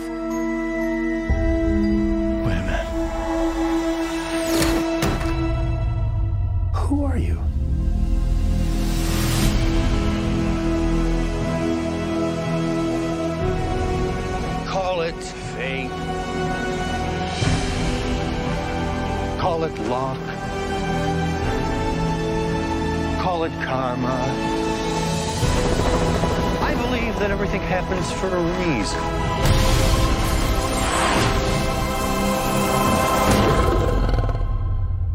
Happens 27.86 28.10
for 28.12 28.28
a 28.28 28.40
reason. 28.64 29.00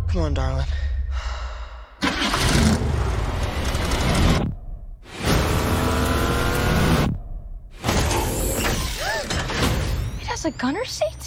Come 0.07 0.21
on, 0.21 0.33
darling. 0.35 0.67
It 10.21 10.27
has 10.27 10.45
a 10.45 10.51
gunner 10.51 10.85
seat? 10.85 11.18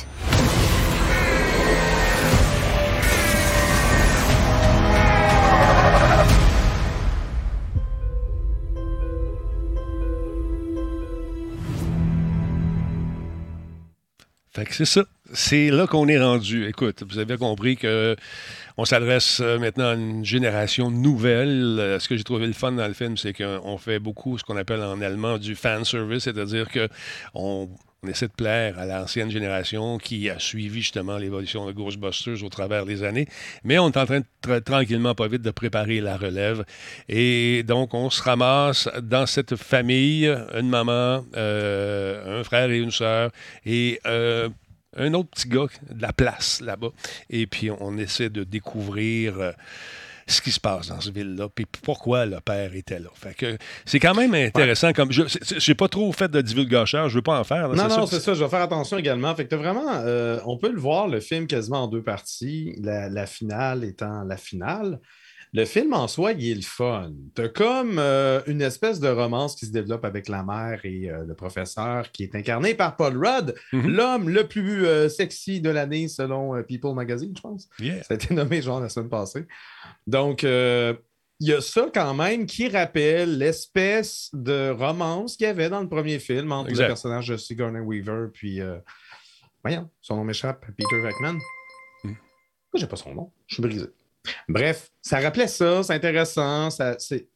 C'est 14.85 15.01
ça. 15.01 15.07
C'est 15.35 15.71
là 15.71 15.87
qu'on 15.87 16.09
est 16.09 16.19
rendu. 16.19 16.67
Écoute, 16.67 17.05
vous 17.09 17.19
avez 17.19 17.37
compris 17.39 17.77
que 17.77 18.17
on 18.77 18.85
s'adresse 18.85 19.41
euh, 19.41 19.59
maintenant 19.59 19.91
à 19.91 19.95
une 19.95 20.25
génération 20.25 20.91
nouvelle. 20.91 21.79
Euh, 21.79 21.99
Ce 21.99 22.09
que 22.09 22.17
j'ai 22.17 22.25
trouvé 22.25 22.47
le 22.47 22.53
fun 22.53 22.73
dans 22.73 22.87
le 22.87 22.95
film, 22.95 23.17
c'est 23.17 23.33
qu'on 23.33 23.79
fait 23.79 23.99
beaucoup 23.99 24.39
ce 24.39 24.45
qu'on 24.45 24.57
appelle 24.57 24.83
en 24.83 25.01
allemand 25.01 25.39
du 25.39 25.55
fan 25.55 25.85
service, 25.85 26.25
c'est-à-dire 26.25 26.69
que 26.69 26.89
on, 27.35 27.69
essaie 28.09 28.27
de 28.27 28.33
plaire 28.33 28.81
à 28.81 28.85
l'ancienne 28.85 29.31
génération 29.31 29.97
qui 29.97 30.29
a 30.29 30.41
suivi 30.41 30.83
justement 30.83 31.19
l'évolution 31.19 31.67
de 31.67 31.73
Ghostbusters 31.73 32.43
au 32.43 32.49
travers 32.49 32.85
des 32.85 33.05
années. 33.05 33.29
Mais 33.63 33.79
on 33.79 33.91
est 33.91 33.97
en 33.97 34.07
train 34.07 34.23
tranquillement, 34.65 35.15
pas 35.15 35.29
vite, 35.29 35.43
de 35.43 35.53
préparer 35.53 36.01
la 36.01 36.17
relève. 36.17 36.65
Et 37.09 37.63
donc, 37.63 37.95
on 37.95 38.11
se 38.11 38.21
ramasse 38.21 38.89
dans 39.01 39.27
cette 39.27 39.55
famille, 39.55 40.27
une 40.27 40.69
maman, 40.69 41.25
euh, 41.37 42.41
un 42.41 42.43
frère 42.43 42.73
et 42.73 42.79
une 42.79 42.91
sœur, 42.91 43.31
et 43.65 44.01
euh, 44.05 44.49
un 44.97 45.15
autre 45.15 45.31
petit 45.31 45.49
gars 45.49 45.67
de 45.91 46.03
la 46.03 46.13
place 46.13 46.61
là-bas. 46.61 46.91
Et 47.31 47.47
puis, 47.47 47.71
on 47.71 47.97
essaie 47.99 48.29
de 48.31 48.45
découvrir 48.45 49.39
euh, 49.39 49.53
ce 50.27 50.41
qui 50.41 50.53
se 50.53 50.61
passe 50.61 50.89
dans 50.89 51.01
cette 51.01 51.15
ville-là, 51.15 51.49
puis 51.55 51.67
pourquoi 51.83 52.27
le 52.27 52.41
père 52.41 52.75
était 52.75 52.99
là. 52.99 53.09
Fait 53.15 53.35
que 53.35 53.59
c'est 53.85 53.99
quand 53.99 54.15
même 54.15 54.35
intéressant. 54.35 54.93
Comme 54.93 55.11
je 55.13 55.23
n'ai 55.23 55.75
pas 55.75 55.89
trop 55.89 56.11
fait 56.13 56.31
de 56.31 56.41
divulgacheur, 56.41 57.09
je 57.09 57.17
veux 57.17 57.23
pas 57.23 57.39
en 57.39 57.45
faire. 57.45 57.69
là, 57.69 57.75
Non, 57.89 57.97
non, 57.97 58.07
c'est 58.07 58.21
ça. 58.21 58.35
Je 58.35 58.43
vais 58.43 58.51
faire 58.51 58.63
attention 58.63 58.99
également. 58.99 59.35
Fait 59.35 59.47
que 59.47 59.55
vraiment, 59.55 59.91
euh, 59.91 60.39
on 60.47 60.59
peut 60.59 60.71
le 60.71 60.81
voir, 60.81 61.09
le 61.09 61.21
film 61.21 61.47
quasiment 61.47 61.85
en 61.85 61.89
deux 61.89 62.03
parties. 62.03 62.75
La, 62.81 63.09
la 63.09 63.27
finale 63.27 63.85
étant 63.85 64.23
la 64.25 64.37
finale. 64.37 65.01
Le 65.55 65.67
film 65.67 65.93
en 65.93 66.09
soi, 66.09 66.33
il 66.33 66.51
est 66.51 66.55
le 66.55 66.63
fun. 66.63 67.13
T'as 67.35 67.49
comme 67.49 67.99
euh, 67.99 68.41
une 68.47 68.63
espèce 68.63 69.01
de 69.01 69.09
romance 69.09 69.55
qui 69.55 69.67
se 69.67 69.71
développe 69.71 70.03
avec 70.07 70.29
la 70.29 70.43
mère 70.43 70.81
et 70.85 71.11
euh, 71.11 71.25
le 71.27 71.35
professeur 71.35 72.11
qui 72.11 72.23
est 72.23 72.35
incarné 72.35 72.73
par 72.75 72.97
Paul 72.97 73.19
Rudd, 73.23 73.55
Mhm. 73.75 73.91
l'homme 73.91 74.29
le 74.31 74.49
plus 74.49 74.87
euh, 74.87 75.11
sexy 75.11 75.61
de 75.61 75.69
l'année 75.69 76.09
selon 76.09 76.63
People 76.63 76.95
Magazine, 76.95 77.35
je 77.37 77.43
pense. 77.43 77.69
Yeah. 77.79 78.03
Ça 78.05 78.15
a 78.15 78.15
été 78.15 78.33
nommé 78.33 78.63
genre 78.63 78.81
la 78.81 78.89
semaine 78.89 79.11
passée. 79.11 79.47
Donc, 80.07 80.43
il 80.43 81.49
y 81.49 81.53
a 81.53 81.61
ça 81.61 81.91
quand 81.93 82.15
même 82.15 82.47
qui 82.47 82.69
rappelle 82.69 83.37
l'espèce 83.37 84.31
de 84.33 84.71
romance 84.71 85.37
qu'il 85.37 85.47
y 85.47 85.51
avait 85.51 85.69
dans 85.69 85.83
le 85.83 85.89
premier 85.89 86.19
film 86.19 86.51
entre 86.53 86.71
Exact. 86.71 86.85
le 86.85 86.89
personnage 86.89 87.29
de 87.29 87.37
Sigourney 87.37 87.81
Weaver 87.81 88.29
puis, 88.33 88.61
voyons, 89.63 89.91
son 90.01 90.17
nom 90.17 90.25
m'échappe, 90.25 90.65
Peter 90.79 90.99
Venkman. 91.03 91.35
Hmm. 92.05 92.15
Pourquoi 92.15 92.81
j'ai 92.81 92.87
pas 92.87 92.97
son 92.97 93.15
nom? 93.15 93.31
Je 93.49 93.55
suis 93.57 93.63
brisé. 93.63 93.87
Bref, 94.49 94.91
ça 95.01 95.19
rappelait 95.21 95.49
ça, 95.49 95.83
c'est 95.83 95.95
intéressant, 95.95 96.71
ça, 96.71 96.97
c'est, 96.99 97.29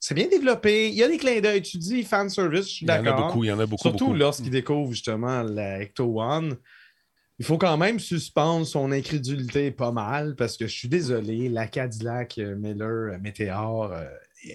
c'est 0.00 0.14
bien 0.14 0.28
développé. 0.28 0.88
Il 0.88 0.94
y 0.94 1.02
a 1.02 1.08
des 1.08 1.18
clins 1.18 1.40
d'œil. 1.40 1.62
Tu 1.62 1.78
dis 1.78 2.04
fan 2.04 2.28
service, 2.30 2.66
je 2.66 2.72
suis 2.72 2.86
Il 2.86 2.88
y 2.88 2.92
en 2.92 2.96
a 2.96 3.02
d'accord. 3.02 3.26
beaucoup, 3.26 3.44
il 3.44 3.48
y 3.48 3.52
en 3.52 3.58
a 3.58 3.66
beaucoup, 3.66 3.82
Surtout 3.82 4.06
beaucoup. 4.06 4.18
lorsqu'il 4.18 4.50
découvre 4.50 4.90
justement 4.92 5.42
la 5.42 5.80
Ecto 5.82 6.20
One. 6.20 6.56
Il 7.40 7.44
faut 7.44 7.58
quand 7.58 7.76
même 7.76 8.00
suspendre 8.00 8.66
son 8.66 8.90
incrédulité 8.90 9.70
pas 9.70 9.92
mal 9.92 10.34
parce 10.34 10.56
que 10.56 10.66
je 10.66 10.72
suis 10.72 10.88
désolé, 10.88 11.48
la 11.48 11.68
Cadillac 11.68 12.36
euh, 12.38 12.56
Miller 12.56 13.14
euh, 13.14 13.18
Meteor 13.18 13.92
euh, 13.92 14.04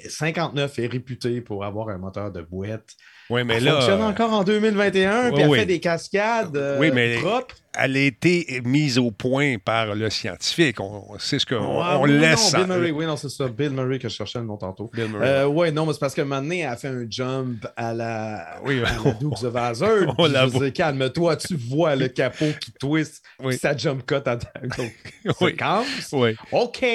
59 0.09 0.79
est 0.79 0.87
réputée 0.87 1.39
pour 1.39 1.63
avoir 1.63 1.89
un 1.89 1.97
moteur 1.97 2.31
de 2.31 2.41
boîte. 2.41 2.95
Oui, 3.29 3.43
mais 3.43 3.55
Elle 3.55 3.63
là. 3.63 3.73
fonctionne 3.75 4.01
euh, 4.01 4.07
encore 4.07 4.33
en 4.33 4.43
2021 4.43 5.31
puis 5.31 5.35
oui, 5.35 5.41
elle 5.41 5.49
oui. 5.49 5.59
fait 5.59 5.65
des 5.65 5.79
cascades 5.79 6.55
euh, 6.57 6.77
Oui, 6.79 6.91
mais- 6.93 7.15
propres. 7.17 7.55
elle 7.75 7.95
a 7.95 7.99
été 8.01 8.61
mise 8.65 8.97
au 8.97 9.11
point 9.11 9.55
par 9.63 9.95
le 9.95 10.09
scientifique. 10.09 10.79
On, 10.81 11.17
sait 11.19 11.39
ce 11.39 11.45
qu'on 11.45 11.81
Ah, 11.81 11.97
on 11.99 12.03
oui, 12.03 12.19
laisse. 12.19 12.53
Non, 12.53 12.59
Bill 12.59 12.67
Murray, 12.67 12.91
oui, 12.91 13.05
non, 13.05 13.15
c'est 13.17 13.29
ça. 13.29 13.47
Bill 13.47 13.69
Murray 13.71 13.97
que 13.97 14.09
je 14.09 14.13
cherchais 14.15 14.39
le 14.39 14.45
nom 14.45 14.57
tantôt. 14.57 14.91
Bill 14.93 15.07
Murray, 15.07 15.27
Euh, 15.27 15.47
ouais, 15.47 15.71
non, 15.71 15.85
mais 15.85 15.93
c'est 15.93 15.99
parce 15.99 16.13
que 16.13 16.21
maintenant, 16.21 16.53
elle 16.53 16.65
a 16.67 16.75
fait 16.75 16.89
un 16.89 17.05
jump 17.09 17.65
à 17.77 17.93
la, 17.93 18.59
Oui, 18.65 18.79
à 18.83 18.91
la 19.05 19.11
Dukes 19.13 19.43
of 19.43 19.55
Hazzard. 19.55 20.15
On 20.17 20.23
Puis 20.25 20.33
la 20.33 20.45
voit. 20.45 20.69
calme-toi, 20.71 21.35
tu 21.37 21.55
vois 21.55 21.95
le 21.95 22.09
capot 22.09 22.45
qui 22.59 22.71
twist, 22.73 23.23
Oui. 23.39 23.51
puis 23.51 23.57
ça 23.57 23.75
jump 23.75 24.05
cut 24.05 24.15
à 24.25 24.37
Oui. 24.77 24.91
séquence. 25.39 26.09
Oui. 26.11 26.35
OK. 26.51 26.85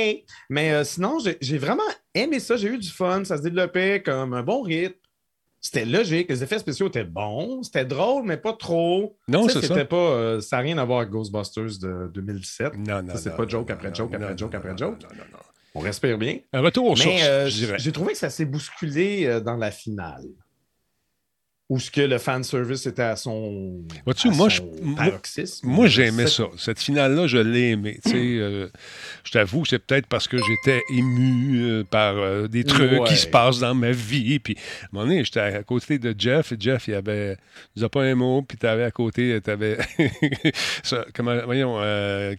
Mais 0.51 0.73
euh, 0.73 0.85
sinon, 0.85 1.19
j'ai 1.25 1.39
j'ai 1.41 1.59
vraiment 1.59 1.83
aimé 2.15 2.39
ça. 2.39 2.57
J'ai 2.57 2.69
eu 2.69 2.79
du 2.79 2.89
fun. 2.91 3.25
Ça 3.25 3.37
se 3.39 3.43
développait 3.43 4.03
comme 4.05 4.35
un 4.35 4.43
bon 4.43 4.63
rythme. 4.63 4.95
C'était 5.61 5.85
logique. 5.85 6.29
Les 6.31 6.43
effets 6.43 6.59
spéciaux 6.59 6.89
étaient 6.89 7.05
bons. 7.05 7.63
C'était 7.63 7.85
drôle, 7.85 8.25
mais 8.25 8.37
pas 8.37 8.53
trop. 8.53 9.17
Non, 9.27 9.49
c'est 9.49 9.61
ça. 9.61 9.69
c'était 9.69 9.85
pas. 9.85 9.97
euh, 9.97 10.41
ça 10.41 10.57
n'a 10.57 10.63
rien 10.63 10.79
à 10.79 10.85
voir 10.85 11.01
avec 11.01 11.11
Ghostbusters 11.11 11.79
de 11.81 12.11
2017. 12.15 12.75
Non, 12.77 13.03
non. 13.03 13.15
C'est 13.17 13.37
pas 13.37 13.47
joke 13.47 13.71
après 13.71 13.93
joke 13.95 14.15
après 14.15 14.39
joke 14.39 14.55
après 14.55 14.77
joke. 14.77 15.03
non, 15.03 15.09
non, 15.17 15.25
non. 15.33 15.39
On 15.75 15.81
respire 15.81 16.17
bien. 16.19 16.39
Un 16.53 16.61
retour 16.61 16.87
aux 16.87 16.95
Mais 16.95 17.03
sources, 17.03 17.23
euh, 17.27 17.49
j'ai 17.79 17.93
trouvé 17.93 18.13
que 18.13 18.19
ça 18.19 18.31
s'est 18.31 18.47
bousculé 18.47 19.27
euh, 19.27 19.41
dans 19.41 19.57
la 19.57 19.71
finale. 19.71 20.25
Où 21.71 21.79
ce 21.79 21.91
que 21.91 22.01
le 22.01 22.17
fan 22.17 22.43
service 22.45 22.87
était 22.87 23.03
à 23.03 23.15
son, 23.15 23.83
à 24.07 24.29
moi, 24.31 24.49
je- 24.49 24.63
paroxysme. 24.97 25.67
Moi, 25.69 25.87
j'ai 25.87 26.07
aimé 26.07 26.23
C'est- 26.27 26.37
ça. 26.43 26.49
Cette 26.57 26.81
finale-là, 26.81 27.27
je 27.27 27.37
l'ai 27.37 27.73
aimé. 27.73 28.01
Tu 28.03 28.11
sais, 28.11 28.17
euh, 28.17 28.69
je 29.23 29.33
t'avoue, 29.33 29.67
c'est 29.67 29.79
peut-être 29.79 30.07
parce 30.07 30.29
que 30.29 30.39
j'étais 30.39 30.81
ému 30.91 31.61
euh, 31.61 31.85
par 31.85 32.17
euh, 32.17 32.49
des 32.49 32.65
trucs 32.65 32.93
Ouais. 32.93 33.07
qui 33.09 33.17
se 33.17 33.27
passent 33.27 33.59
dans 33.59 33.75
ma 33.75 33.91
vie. 33.91 34.39
Puis, 34.39 34.57
à 34.57 34.85
un 34.85 34.89
moment 34.93 35.07
donné, 35.11 35.23
j'étais 35.25 35.41
à 35.41 35.63
côté 35.63 35.99
de 35.99 36.15
Jeff. 36.19 36.53
Et 36.53 36.57
Jeff, 36.59 36.89
il 36.89 36.95
avait... 36.95 37.33
Il 37.33 37.81
disait 37.81 37.89
pas 37.91 38.03
un 38.03 38.15
mot. 38.15 38.41
Puis, 38.41 38.57
t'avais 38.57 38.85
à 38.85 38.91
côté... 38.91 39.39
T'avais... 39.43 39.77
comment, 41.15 41.37
voyons, 41.45 41.79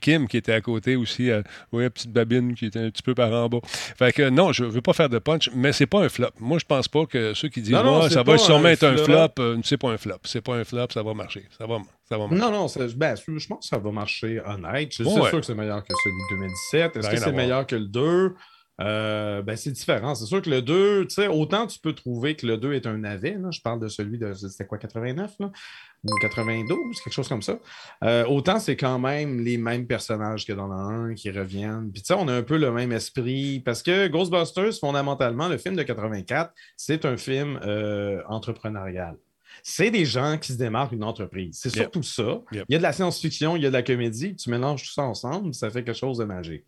Kim, 0.01 0.27
qui 0.27 0.37
était 0.37 0.53
à 0.53 0.61
côté 0.61 0.95
aussi. 0.95 1.29
Oui, 1.71 1.83
la 1.83 1.91
petite 1.91 2.11
babine 2.11 2.55
qui 2.55 2.65
était 2.65 2.79
un 2.79 2.89
petit 2.89 3.03
peu 3.03 3.13
par 3.13 3.31
en 3.31 3.47
bas. 3.47 3.59
Fait 3.63 4.11
que 4.11 4.27
non, 4.29 4.51
je 4.53 4.63
veux 4.63 4.81
pas 4.81 4.93
faire 4.93 5.09
de 5.09 5.19
punch, 5.19 5.51
mais 5.53 5.71
c'est 5.71 5.85
pas 5.85 6.01
un 6.03 6.09
flop. 6.09 6.29
Moi, 6.39 6.57
je 6.57 6.65
pense 6.65 6.87
pas 6.87 7.05
que 7.05 7.35
ceux 7.35 7.49
qui 7.49 7.61
disent 7.61 7.73
Non, 7.73 8.01
c'est 8.07 8.15
ça 8.15 8.23
va 8.23 8.37
sûrement 8.39 8.69
être 8.69 8.83
un 8.85 8.97
flop. 8.97 9.18
Flop, 9.27 9.43
euh, 9.43 9.59
c'est 9.63 9.77
pas 9.77 9.89
un 9.89 9.97
flop. 9.97 10.17
C'est 10.23 10.41
pas 10.41 10.55
un 10.55 10.63
flop, 10.63 10.87
ça 10.93 11.03
va 11.03 11.13
marcher. 11.13 11.47
Ça 11.57 11.65
va, 11.65 11.77
ça 12.07 12.17
va 12.17 12.27
marcher. 12.27 12.35
Non, 12.37 12.51
non, 12.51 12.67
ben, 12.95 13.15
je 13.17 13.47
pense 13.47 13.59
que 13.59 13.65
ça 13.65 13.77
va 13.77 13.91
marcher 13.91 14.41
honnête. 14.45 14.89
Je 14.91 15.03
suis 15.03 15.19
Ouais. 15.19 15.29
sûr 15.29 15.39
que 15.39 15.45
c'est 15.45 15.55
meilleur 15.55 15.83
que 15.83 15.93
celui 16.03 16.15
de 16.15 16.35
2017. 16.35 16.95
Est-ce 16.97 17.09
que 17.09 17.17
c'est 17.17 17.31
meilleur 17.31 17.65
que 17.67 17.75
le 17.75 17.87
2? 17.87 18.35
Euh, 18.79 19.41
ben, 19.41 19.55
c'est 19.57 19.71
différent. 19.71 20.15
C'est 20.15 20.25
sûr 20.25 20.41
que 20.41 20.49
le 20.49 20.61
2, 20.61 21.07
tu 21.07 21.15
sais, 21.15 21.27
autant 21.27 21.67
tu 21.67 21.79
peux 21.79 21.93
trouver 21.93 22.35
que 22.35 22.47
le 22.47 22.57
2 22.57 22.73
est 22.73 22.87
un 22.87 22.97
navet. 22.97 23.37
là. 23.39 23.49
Je 23.51 23.59
parle 23.61 23.79
de 23.79 23.87
celui 23.89 24.17
de, 24.17 24.33
c'était 24.33 24.65
quoi, 24.65 24.77
89, 24.77 25.33
là? 25.39 25.51
Ou 26.05 26.15
92, 26.21 27.01
quelque 27.03 27.13
chose 27.13 27.27
comme 27.27 27.41
ça. 27.41 27.59
Euh, 28.05 28.25
autant 28.25 28.59
c'est 28.59 28.77
quand 28.77 28.99
même 28.99 29.41
les 29.43 29.57
mêmes 29.57 29.85
personnages 29.85 30.45
que 30.45 30.53
dans 30.53 30.67
le 30.67 31.11
1 31.11 31.13
qui 31.15 31.29
reviennent. 31.29 31.91
Puis 31.91 32.01
tu 32.03 32.07
sais, 32.07 32.13
on 32.13 32.27
a 32.29 32.33
un 32.33 32.41
peu 32.43 32.57
le 32.57 32.71
même 32.71 32.93
esprit. 32.93 33.59
Parce 33.59 33.83
que 33.83 34.07
Ghostbusters, 34.07 34.73
fondamentalement, 34.79 35.49
le 35.49 35.57
film 35.57 35.75
de 35.75 35.83
84, 35.83 36.53
c'est 36.77 37.03
un 37.03 37.17
film 37.17 37.59
euh, 37.65 38.21
entrepreneurial. 38.29 39.17
C'est 39.61 39.91
des 39.91 40.05
gens 40.05 40.37
qui 40.37 40.53
se 40.53 40.57
démarrent 40.57 40.93
une 40.93 41.03
entreprise. 41.03 41.59
C'est 41.61 41.69
Yep. 41.75 41.81
surtout 41.83 42.03
ça. 42.03 42.41
Yep. 42.53 42.65
Il 42.69 42.73
y 42.73 42.75
a 42.75 42.77
de 42.77 42.83
la 42.83 42.93
science-fiction, 42.93 43.57
il 43.57 43.63
y 43.63 43.65
a 43.65 43.69
de 43.69 43.73
la 43.73 43.83
comédie. 43.83 44.35
Tu 44.37 44.49
mélanges 44.49 44.83
tout 44.83 44.93
ça 44.93 45.03
ensemble, 45.03 45.53
ça 45.53 45.69
fait 45.69 45.83
quelque 45.83 45.97
chose 45.97 46.17
de 46.19 46.23
magique. 46.23 46.63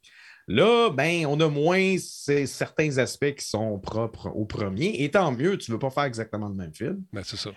Là, 0.53 0.89
ben, 0.89 1.25
on 1.27 1.39
a 1.39 1.48
moins 1.50 1.96
ces- 1.98 2.46
certains 2.46 2.98
aspects 2.98 3.34
qui 3.36 3.46
sont 3.46 3.79
propres 3.79 4.27
au 4.36 4.46
premier. 4.46 5.03
Et 5.03 5.10
tant 5.12 5.31
mieux, 5.31 5.58
tu 5.58 5.72
ne 5.72 5.75
veux 5.75 5.79
pas 5.79 5.89
faire 5.89 6.03
exactement 6.03 6.48
le 6.50 6.55
même 6.55 6.74
film. 6.74 7.01
Ben, 7.13 7.22
c'est 7.24 7.38
ça. 7.38 7.51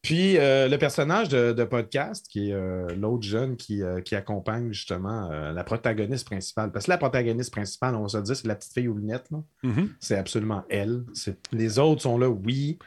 Puis 0.00 0.38
euh, 0.38 0.68
le 0.68 0.78
personnage 0.78 1.28
de, 1.28 1.52
de 1.52 1.64
podcast, 1.64 2.26
qui 2.30 2.50
est 2.50 2.52
euh, 2.52 2.94
l'autre 2.94 3.24
jeune 3.24 3.56
qui, 3.56 3.82
euh, 3.82 4.00
qui 4.00 4.14
accompagne 4.14 4.72
justement 4.72 5.28
la 5.28 5.64
protagoniste 5.64 6.24
principale. 6.26 6.70
Parce 6.70 6.84
que 6.84 6.90
la 6.92 6.98
protagoniste 6.98 7.50
principale, 7.50 7.96
on 7.96 8.02
va 8.02 8.08
se 8.08 8.18
dire, 8.18 8.36
c'est 8.36 8.46
la 8.46 8.54
petite 8.54 8.72
fille 8.72 8.86
aux 8.88 8.94
lunettes. 8.96 9.28
Mhm. 9.64 9.90
C'est 9.98 10.16
absolument 10.16 10.62
elle. 10.70 11.02
Les 11.50 11.78
autres 11.80 12.02
sont 12.02 12.16
là, 12.16 12.28
oui. 12.28 12.78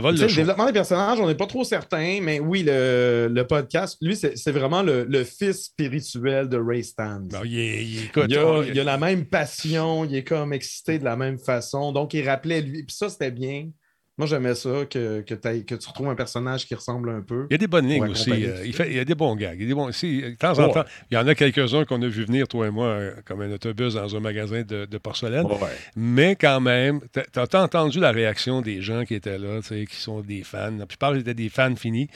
Vole 0.00 0.14
le 0.14 0.26
développement 0.36 0.66
des 0.66 0.72
personnages, 0.72 1.20
on 1.20 1.26
n'est 1.26 1.34
pas 1.34 1.46
trop 1.46 1.64
certain, 1.64 2.20
mais 2.22 2.40
oui, 2.40 2.62
le, 2.66 3.28
le 3.30 3.46
podcast, 3.46 3.96
lui, 4.00 4.16
c'est 4.16 4.50
vraiment 4.52 4.82
le, 4.82 5.04
le 5.04 5.24
fils 5.24 5.66
spirituel 5.66 6.48
de 6.48 6.56
Ray 6.58 6.82
Stans. 6.84 7.20
Ben, 7.30 7.42
il, 7.44 7.58
est- 7.58 7.84
il- 7.84 8.04
écoute, 8.06 8.24
Il 8.28 8.36
a, 8.38 8.62
il 8.66 8.80
a 8.80 8.84
la 8.84 8.98
même 8.98 9.24
passion, 9.26 10.04
il 10.04 10.14
est 10.16 10.24
comme 10.24 10.52
excité 10.52 10.98
de 10.98 11.04
la 11.04 11.16
même 11.16 11.38
façon. 11.38 11.92
Donc, 11.92 12.14
il 12.14 12.28
rappelait 12.28 12.60
lui. 12.62 12.82
Puis 12.84 12.96
ça, 12.96 13.08
c'était 13.08 13.30
bien 13.30 13.68
Moi, 14.16 14.28
j'aimais 14.28 14.54
ça, 14.54 14.84
que, 14.88 15.22
que, 15.22 15.34
tu 15.74 15.88
retrouves 15.88 16.08
un 16.08 16.14
personnage 16.14 16.66
qui 16.66 16.74
ressemble 16.76 17.10
un 17.10 17.20
peu. 17.20 17.46
Il 17.50 17.54
y 17.54 17.56
a 17.56 17.58
des 17.58 17.66
bonnes 17.66 17.88
lignes 17.88 18.10
aussi. 18.10 18.30
euh, 18.30 18.62
il, 18.64 18.72
ça. 18.72 18.84
fait, 18.84 18.90
il 18.90 18.96
y 18.96 19.00
a 19.00 19.04
des 19.04 19.16
bons 19.16 19.34
gags. 19.34 19.56
Il 19.58 19.62
y 19.62 19.64
a 19.64 19.68
des 19.68 19.74
bons, 19.74 19.90
si, 19.90 20.22
de 20.22 20.30
temps 20.36 20.56
en 20.58 20.68
Ouais. 20.68 20.72
temps, 20.72 20.84
il 21.10 21.14
y 21.14 21.18
en 21.18 21.26
a 21.26 21.34
quelques-uns 21.34 21.84
qu'on 21.84 22.00
a 22.00 22.06
vu 22.06 22.24
venir, 22.24 22.46
toi 22.46 22.68
et 22.68 22.70
moi, 22.70 22.86
euh, 22.86 23.12
comme 23.24 23.40
un 23.40 23.50
autobus 23.50 23.94
dans 23.94 24.14
un 24.14 24.20
magasin 24.20 24.62
de, 24.62 24.84
de 24.84 24.98
porcelaine. 24.98 25.46
Ouais. 25.46 25.56
Mais 25.96 26.36
quand 26.36 26.60
même, 26.60 27.00
t'as 27.12 27.42
as 27.52 27.62
entendu 27.62 27.98
la 27.98 28.12
réaction 28.12 28.60
des 28.60 28.82
gens 28.82 29.04
qui 29.04 29.14
étaient 29.16 29.36
là, 29.36 29.60
tu 29.66 29.84
qui 29.84 29.96
sont 29.96 30.20
des 30.20 30.44
fans. 30.44 30.70
La 30.78 30.86
plupart 30.86 31.16
étaient 31.16 31.34
des 31.34 31.48
fans 31.48 31.74
finis. 31.74 32.08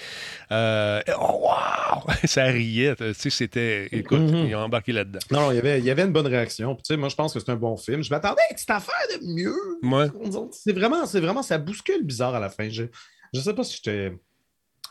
Euh, 0.53 1.01
oh, 1.21 1.41
wow! 1.49 2.03
Ça 2.27 2.45
riait. 2.45 2.95
Tu 2.97 3.13
sais, 3.15 3.31
c'était. 3.31 3.89
Écoute, 3.91 4.21
Mhm. 4.21 4.47
ils 4.49 4.55
ont 4.55 4.61
embarqué 4.61 4.93
là-dedans. 4.93 5.19
Non, 5.33 5.41
non, 5.41 5.51
il 5.51 5.57
y 5.57 5.59
avait, 5.59 5.79
il 5.81 5.85
y 5.85 5.91
avait 5.91 6.03
une 6.03 6.13
bonne 6.13 6.29
réaction. 6.29 6.75
Puis, 6.77 6.83
tu 6.85 6.97
moi, 6.97 7.09
je 7.09 7.17
pense 7.17 7.35
que 7.35 7.41
c'est 7.41 7.51
un 7.51 7.57
bon 7.57 7.77
film. 7.77 8.05
Je 8.05 8.11
m'attendais 8.11 8.41
à 8.43 8.53
une 8.53 8.55
petite 8.55 8.71
affaire 8.71 8.95
de 9.21 9.27
mieux. 9.35 9.55
Ouais. 9.83 10.07
C'est 10.53 10.73
vraiment, 10.73 11.05
c'est 11.07 11.21
vraiment, 11.21 11.43
ça 11.43 11.59
bouscule 11.59 11.88
bizarre 12.03 12.35
à 12.35 12.41
la 12.41 12.49
fin. 12.51 12.69
Je, 12.69 12.85
je 13.33 13.41
sais 13.41 13.55
pas 13.55 13.65
si 13.65 13.77
j'étais. 13.77 14.13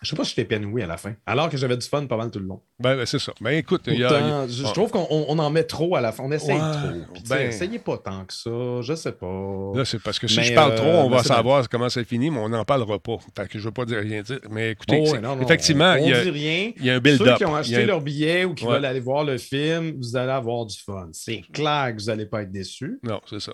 Je 0.03 0.09
sais 0.09 0.15
pas 0.15 0.23
si 0.23 0.35
j'étais 0.35 0.43
épanoui 0.43 0.83
à 0.83 0.85
la 0.85 0.95
fin. 0.97 1.15
Alors 1.25 1.49
que 1.49 1.57
j'avais 1.57 1.75
du 1.75 1.87
fun 1.87 2.05
pas 2.05 2.17
mal 2.17 2.29
tout 2.29 2.37
le 2.37 2.45
long. 2.45 2.61
Ben, 2.79 2.95
ben, 2.95 3.05
c'est 3.07 3.17
ça. 3.17 3.33
Ben, 3.41 3.49
écoute, 3.57 3.81
y 3.87 4.03
a. 4.03 4.45
Je, 4.45 4.63
je 4.67 4.71
trouve 4.71 4.91
qu'on 4.91 5.07
on- 5.09 5.39
en 5.39 5.49
met 5.49 5.63
trop 5.63 5.95
à 5.95 6.01
la 6.01 6.11
fin. 6.11 6.23
On 6.23 6.31
essaye 6.31 6.53
Ouais, 6.53 6.61
trop. 6.61 7.23
Ben- 7.27 7.47
essayez 7.49 7.79
pas 7.79 7.97
tant 7.97 8.23
que 8.25 8.31
ça. 8.31 8.51
Je 8.83 8.93
sais 8.93 9.13
pas. 9.13 9.71
Là, 9.73 9.85
c'est 9.85 9.97
parce 9.97 10.19
que 10.19 10.27
si 10.27 10.37
Mais, 10.37 10.43
je 10.43 10.53
parle 10.53 10.75
trop, 10.75 10.85
euh, 10.85 11.01
on 11.01 11.09
mais 11.09 11.15
va 11.15 11.23
savoir 11.23 11.67
comment 11.67 11.89
ça 11.89 12.03
finit, 12.03 12.29
mais 12.29 12.37
on 12.37 12.49
n'en 12.49 12.63
parlera 12.63 12.99
pas. 12.99 13.17
Fait 13.35 13.47
que 13.47 13.53
je 13.53 13.57
ne 13.57 13.63
veux 13.63 13.71
pas 13.71 13.85
dire 13.85 13.97
rien 13.97 14.21
dire. 14.21 14.39
Mais 14.51 14.69
écoutez, 14.73 15.03
Oh, 15.03 15.17
non, 15.17 15.35
non, 15.35 15.41
effectivement, 15.41 15.95
il 15.95 16.09
y 16.09 16.13
a, 16.13 16.23
y 16.23 16.89
un 16.91 16.95
Ceux 16.95 16.99
build-up. 16.99 17.37
qui 17.39 17.45
ont 17.45 17.55
a 17.55 17.59
acheté 17.61 17.83
leur 17.87 17.99
billet 18.01 18.45
ou 18.45 18.53
qui 18.53 18.65
Ouais. 18.65 18.73
veulent 18.73 18.85
aller 18.85 18.99
voir 18.99 19.23
le 19.23 19.39
film, 19.39 19.95
vous 19.97 20.15
allez 20.15 20.31
avoir 20.31 20.63
du 20.67 20.77
fun. 20.77 21.09
C'est 21.11 21.41
clair 21.51 21.95
que 21.95 21.99
vous 22.01 22.05
n'allez 22.09 22.27
pas 22.27 22.43
être 22.43 22.51
déçus. 22.51 22.99
Non, 23.01 23.19
c'est 23.27 23.39
ça. 23.39 23.53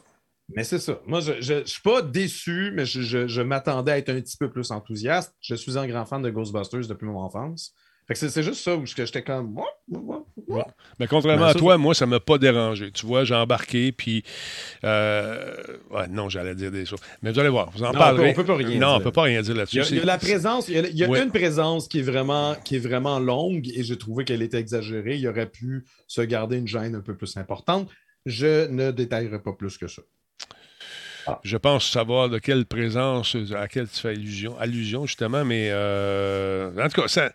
Mais 0.55 0.63
c'est 0.63 0.79
ça. 0.79 0.99
Moi, 1.07 1.21
je 1.21 1.53
ne 1.53 1.63
suis 1.65 1.81
pas 1.81 2.01
déçu, 2.01 2.71
mais 2.75 2.85
je, 2.85 3.01
je- 3.01 3.27
je 3.27 3.41
m'attendais 3.41 3.91
à 3.93 3.97
être 3.97 4.09
un 4.09 4.19
petit 4.21 4.37
peu 4.37 4.49
plus 4.51 4.71
enthousiaste. 4.71 5.33
Je 5.41 5.55
suis 5.55 5.77
un 5.77 5.87
grand 5.87 6.05
fan 6.05 6.21
de 6.21 6.29
Ghostbusters 6.29 6.87
depuis 6.87 7.05
mon 7.05 7.19
enfance. 7.19 7.73
Fait 8.05 8.13
que 8.15 8.19
c'est- 8.19 8.43
juste 8.43 8.61
ça 8.61 8.75
où 8.75 8.85
j'étais 8.85 9.23
comme. 9.23 9.57
Ouais. 10.47 10.61
Mais 10.99 11.07
contrairement 11.07 11.43
Ben, 11.43 11.47
à 11.51 11.53
ça, 11.53 11.59
toi, 11.59 11.77
moi, 11.77 11.95
ça 11.95 12.05
ne 12.05 12.11
m'a 12.11 12.19
pas 12.19 12.37
dérangé. 12.37 12.91
Tu 12.91 13.05
vois, 13.05 13.23
j'ai 13.23 13.33
embarqué, 13.35 13.93
puis. 13.93 14.23
euh, 14.83 15.55
ouais, 15.91 16.07
non, 16.09 16.27
j'allais 16.27 16.53
dire 16.55 16.69
des 16.71 16.85
choses. 16.85 16.99
Mais 17.21 17.31
vous 17.31 17.39
allez 17.39 17.47
voir, 17.49 17.71
vous 17.71 17.81
en 17.83 17.93
Non, 17.93 17.97
parlerez. 17.99 18.31
on 18.31 18.33
peut- 18.33 18.41
on 18.41 18.43
peut 18.43 18.47
pas 18.51 18.55
rien 18.57 18.79
Non, 18.79 18.87
on 18.87 18.95
dire. 18.97 19.03
peut 19.05 19.11
pas 19.13 19.21
rien 19.23 19.41
dire 19.41 19.55
là-dessus. 19.55 19.81
il 19.91 19.97
y 19.97 19.99
a 20.01 20.05
la 20.05 20.17
présence, 20.17 20.67
il 20.67 20.75
y 20.75 20.77
a, 20.79 20.87
il 20.87 20.97
y 20.97 21.03
a 21.05 21.09
Ouais. 21.09 21.23
une 21.23 21.31
présence 21.31 21.87
qui 21.87 21.99
est, 21.99 22.03
vraiment, 22.03 22.55
qui 22.65 22.75
est 22.75 22.79
vraiment 22.79 23.19
longue 23.19 23.69
et 23.73 23.83
j'ai 23.83 23.97
trouvé 23.97 24.25
qu'elle 24.25 24.41
était 24.41 24.59
exagérée. 24.59 25.15
Il 25.15 25.27
aurait 25.27 25.49
pu 25.49 25.85
se 26.07 26.21
garder 26.21 26.57
une 26.57 26.67
gêne 26.67 26.95
un 26.95 27.01
peu 27.01 27.15
plus 27.15 27.37
importante. 27.37 27.89
Je 28.25 28.67
ne 28.69 28.91
détaillerai 28.91 29.41
pas 29.41 29.53
plus 29.53 29.77
que 29.77 29.87
ça. 29.87 30.01
Je 31.43 31.57
pense 31.57 31.89
savoir 31.89 32.29
de 32.29 32.39
quelle 32.39 32.65
présence 32.65 33.35
à 33.35 33.61
laquelle 33.61 33.87
tu 33.87 33.99
fais 33.99 34.15
allusion, 34.59 35.05
justement, 35.05 35.45
mais 35.45 35.69
euh, 35.71 36.71
en 36.77 36.89
tout 36.89 37.01
cas, 37.01 37.29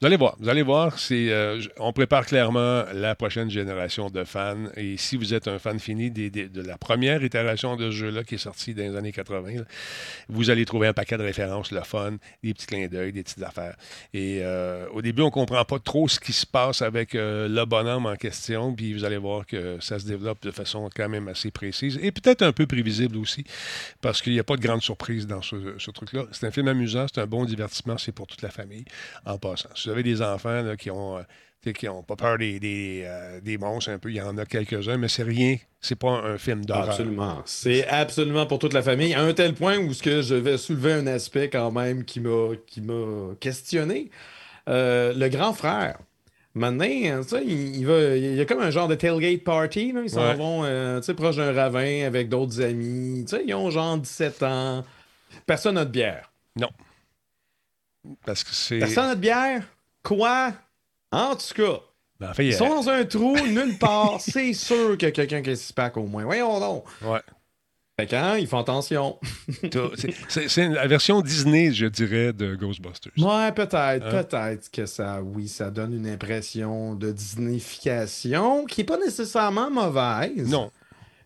vous 0.00 0.06
allez 0.06 0.16
voir. 0.16 0.36
Vous 0.38 0.48
allez 0.48 0.62
voir, 0.62 0.98
c'est, 0.98 1.30
euh, 1.30 1.60
on 1.78 1.92
prépare 1.92 2.24
clairement 2.24 2.84
la 2.92 3.14
prochaine 3.14 3.50
génération 3.50 4.10
de 4.10 4.22
fans. 4.24 4.68
Et 4.76 4.96
si 4.96 5.16
vous 5.16 5.34
êtes 5.34 5.48
un 5.48 5.58
fan 5.58 5.80
fini 5.80 6.10
de 6.10 6.62
la 6.62 6.78
première 6.78 7.22
itération 7.24 7.76
de 7.76 7.90
ce 7.90 7.96
jeu-là 7.96 8.24
qui 8.24 8.36
est 8.36 8.38
sorti 8.38 8.74
dans 8.74 8.82
les 8.82 8.96
années 8.96 9.12
80, 9.12 9.56
là, 9.56 9.62
vous 10.28 10.50
allez 10.50 10.64
trouver 10.64 10.86
un 10.86 10.92
paquet 10.92 11.16
de 11.16 11.24
références, 11.24 11.72
le 11.72 11.82
fun, 11.82 12.12
des 12.42 12.54
petits 12.54 12.66
clins 12.66 12.86
d'œil, 12.86 13.12
des 13.12 13.22
petites 13.22 13.42
affaires. 13.42 13.76
Et 14.14 14.40
euh, 14.42 14.86
au 14.92 15.02
début, 15.02 15.22
on 15.22 15.26
ne 15.26 15.30
comprend 15.30 15.64
pas 15.64 15.78
trop 15.78 16.08
ce 16.08 16.20
qui 16.20 16.32
se 16.32 16.46
passe 16.46 16.82
avec 16.82 17.14
euh, 17.14 17.48
le 17.48 17.64
bonhomme 17.64 18.06
en 18.06 18.16
question, 18.16 18.72
puis 18.74 18.92
vous 18.92 19.04
allez 19.04 19.16
voir 19.16 19.46
que 19.46 19.78
ça 19.80 19.98
se 19.98 20.06
développe 20.06 20.42
de 20.42 20.50
façon 20.50 20.88
quand 20.94 21.08
même 21.08 21.28
assez 21.28 21.50
précise 21.50 21.98
et 22.00 22.12
peut-être 22.12 22.42
un 22.42 22.52
peu 22.52 22.66
prévisible 22.66 23.16
aussi, 23.16 23.27
parce 24.00 24.22
qu'il 24.22 24.32
n'y 24.32 24.38
a 24.38 24.44
pas 24.44 24.56
de 24.56 24.62
grande 24.62 24.82
surprise 24.82 25.26
dans 25.26 25.42
ce, 25.42 25.90
truc-là. 25.90 26.24
C'est 26.32 26.46
un 26.46 26.50
film 26.50 26.68
amusant, 26.68 27.06
c'est 27.12 27.20
un 27.20 27.26
bon 27.26 27.44
divertissement, 27.44 27.98
c'est 27.98 28.12
pour 28.12 28.26
toute 28.26 28.42
la 28.42 28.50
famille 28.50 28.84
en 29.24 29.38
passant. 29.38 29.70
Si 29.74 29.88
vous 29.88 29.92
avez 29.92 30.02
des 30.02 30.22
enfants 30.22 30.76
qui 30.76 30.90
ont... 30.90 31.18
euh, 31.18 31.22
qui 31.72 31.86
n'ont 31.86 32.02
pas 32.02 32.16
peur 32.16 32.38
euh, 32.40 33.40
des 33.40 33.58
monstres 33.58 33.90
un 33.90 33.98
peu, 33.98 34.10
il 34.10 34.16
y 34.16 34.22
en 34.22 34.38
a 34.38 34.46
quelques-uns, 34.46 34.96
mais 34.96 35.08
c'est 35.08 35.22
rien, 35.22 35.56
c'est 35.80 35.98
pas 35.98 36.10
un 36.10 36.38
film 36.38 36.64
d'horreur. 36.64 36.90
Absolument. 36.90 37.42
C'est 37.44 37.86
absolument 37.88 38.46
pour 38.46 38.58
toute 38.58 38.72
la 38.72 38.82
famille, 38.82 39.14
à 39.14 39.22
un 39.22 39.34
tel 39.34 39.54
point 39.54 39.78
où 39.78 39.92
ce 39.92 40.02
que 40.02 40.22
je 40.22 40.34
vais 40.34 40.56
soulever 40.56 40.92
un 40.92 41.06
aspect 41.06 41.50
quand 41.50 41.70
même 41.70 42.04
qui 42.04 42.20
m'a 42.20 42.54
qui 42.66 42.80
m'a 42.80 43.34
questionné. 43.40 44.10
Euh, 44.68 45.14
le 45.14 45.28
grand 45.28 45.52
frère. 45.54 45.98
Maintenant, 46.58 46.84
hein, 46.84 47.20
tu 47.22 47.28
sais, 47.28 47.42
il, 47.44 47.76
il 47.76 47.86
va, 47.86 48.16
il 48.16 48.34
y 48.34 48.40
a 48.40 48.44
comme 48.44 48.60
un 48.60 48.70
genre 48.70 48.88
de 48.88 48.94
tailgate 48.94 49.42
party. 49.44 49.92
là. 49.92 50.00
Ils 50.02 50.10
s'en 50.10 50.20
Ouais. 50.22 50.34
vont 50.34 50.64
euh, 50.64 50.98
tu 51.00 51.06
sais, 51.06 51.14
proche 51.14 51.36
d'un 51.36 51.52
ravin 51.52 52.04
avec 52.06 52.28
d'autres 52.28 52.60
amis. 52.62 53.24
Tu 53.28 53.36
sais, 53.36 53.44
ils 53.46 53.54
ont 53.54 53.70
genre 53.70 53.96
17 53.98 54.42
ans. 54.42 54.84
Personne 55.46 55.76
n'a 55.76 55.84
de 55.84 55.90
bière. 55.90 56.30
Non. 56.56 56.70
Parce 58.24 58.44
que 58.44 58.50
c'est... 58.52 58.78
Personne 58.78 59.06
n'a 59.06 59.14
de 59.14 59.20
bière? 59.20 59.62
Quoi? 60.02 60.52
En 61.12 61.34
tout 61.36 61.54
cas, 61.54 61.80
Ben, 62.20 62.30
en 62.30 62.34
fait, 62.34 62.46
ils 62.46 62.54
a- 62.54 62.58
sont 62.58 62.68
dans 62.68 62.88
un 62.88 63.04
trou, 63.04 63.36
nulle 63.46 63.78
part. 63.78 64.16
C'est 64.20 64.52
sûr 64.52 64.96
qu'il 64.96 65.08
y 65.08 65.10
a 65.10 65.12
quelqu'un 65.12 65.42
qui 65.42 65.50
a 65.50 65.56
six 65.56 65.72
pack 65.72 65.96
au 65.96 66.04
moins. 66.04 66.24
Voyons 66.24 66.58
donc. 66.60 66.84
Ouais. 67.02 67.20
Fait 67.98 68.06
quand 68.06 68.34
ils 68.36 68.46
font 68.46 68.58
attention. 68.58 69.16
C'est- 70.28 70.68
la 70.68 70.86
version 70.86 71.20
Disney, 71.20 71.72
je 71.72 71.86
dirais, 71.86 72.32
de 72.32 72.54
Ghostbusters. 72.54 73.12
Ouais, 73.18 73.50
peut-être, 73.52 73.74
Hein? 74.06 74.22
peut-être 74.22 74.70
que 74.70 74.86
ça, 74.86 75.20
oui, 75.22 75.48
ça 75.48 75.70
donne 75.70 75.92
une 75.94 76.06
impression 76.06 76.94
de 76.94 77.10
Disneyfication 77.10 78.64
qui 78.66 78.80
n'est 78.80 78.86
pas 78.86 78.98
nécessairement 78.98 79.70
mauvaise. 79.70 80.48
Non. 80.48 80.70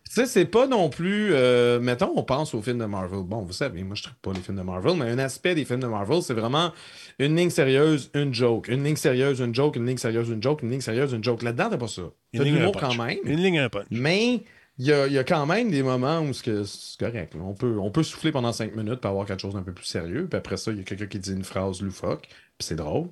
Tu 0.05 0.15
sais, 0.15 0.25
c'est 0.25 0.45
pas 0.45 0.67
non 0.67 0.89
plus. 0.89 1.29
euh, 1.33 1.79
mettons, 1.79 2.11
on 2.15 2.23
pense 2.23 2.53
aux 2.53 2.61
films 2.61 2.79
de 2.79 2.85
Marvel. 2.85 3.21
Bon, 3.23 3.41
vous 3.41 3.53
savez, 3.53 3.83
moi, 3.83 3.95
je 3.95 4.03
ne 4.07 4.13
pas 4.21 4.33
les 4.33 4.41
films 4.43 4.57
de 4.57 4.61
Marvel, 4.63 4.93
mais 4.97 5.09
un 5.09 5.17
aspect 5.19 5.55
des 5.55 5.65
films 5.65 5.79
de 5.79 5.87
Marvel, 5.87 6.21
c'est 6.21 6.33
vraiment 6.33 6.71
une 7.19 7.35
ligne 7.35 7.49
sérieuse, 7.49 8.11
une 8.13 8.33
joke. 8.33 8.67
Une 8.67 8.83
ligne 8.83 8.95
sérieuse, 8.95 9.39
une 9.39 9.55
joke, 9.55 9.75
une 9.77 9.85
ligne 9.85 9.97
sérieuse, 9.97 10.29
une 10.29 10.43
joke, 10.43 10.61
une 10.61 10.71
ligne 10.71 10.81
sérieuse, 10.81 11.13
une 11.13 11.23
joke. 11.23 11.41
Là-dedans, 11.41 11.69
t'as 11.71 11.77
pas 11.77 11.87
ça. 11.87 12.01
Une 12.01 12.09
T'as 12.33 12.39
de 12.39 12.43
ligne, 12.45 12.55
un 12.55 12.59
l'humour 12.59 12.73
punch. 12.73 12.97
quand 12.97 13.03
même. 13.05 13.17
Une 13.23 13.39
ligne, 13.39 13.59
un 13.59 13.69
punch. 13.69 13.85
Mais 13.91 14.41
il 14.79 14.87
y 14.87 14.93
a, 14.93 15.07
il 15.07 15.13
y 15.13 15.19
a 15.19 15.23
quand 15.23 15.45
même 15.45 15.69
des 15.69 15.83
moments 15.83 16.21
où 16.21 16.33
c'est 16.33 16.63
correct. 16.99 17.33
On 17.39 17.53
peut, 17.53 17.77
on 17.79 17.91
peut 17.91 18.03
souffler 18.03 18.31
pendant 18.31 18.51
cinq 18.51 18.75
minutes 18.75 19.01
pour 19.01 19.11
avoir 19.11 19.25
quelque 19.25 19.41
chose 19.41 19.53
d'un 19.53 19.61
peu 19.61 19.73
plus 19.73 19.85
sérieux. 19.85 20.27
Puis 20.27 20.37
après 20.37 20.57
ça, 20.57 20.71
il 20.71 20.77
y 20.77 20.81
a 20.81 20.83
quelqu'un 20.83 21.05
qui 21.05 21.19
dit 21.19 21.31
une 21.31 21.43
phrase 21.43 21.81
loufoque. 21.81 22.27
Puis 22.57 22.67
c'est 22.67 22.75
drôle. 22.75 23.09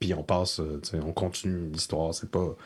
Puis 0.00 0.12
on 0.12 0.24
passe, 0.24 0.58
euh, 0.58 0.80
on 0.94 1.12
continue 1.12 1.70
l'histoire. 1.70 2.12
C'est 2.12 2.30
pas. 2.30 2.56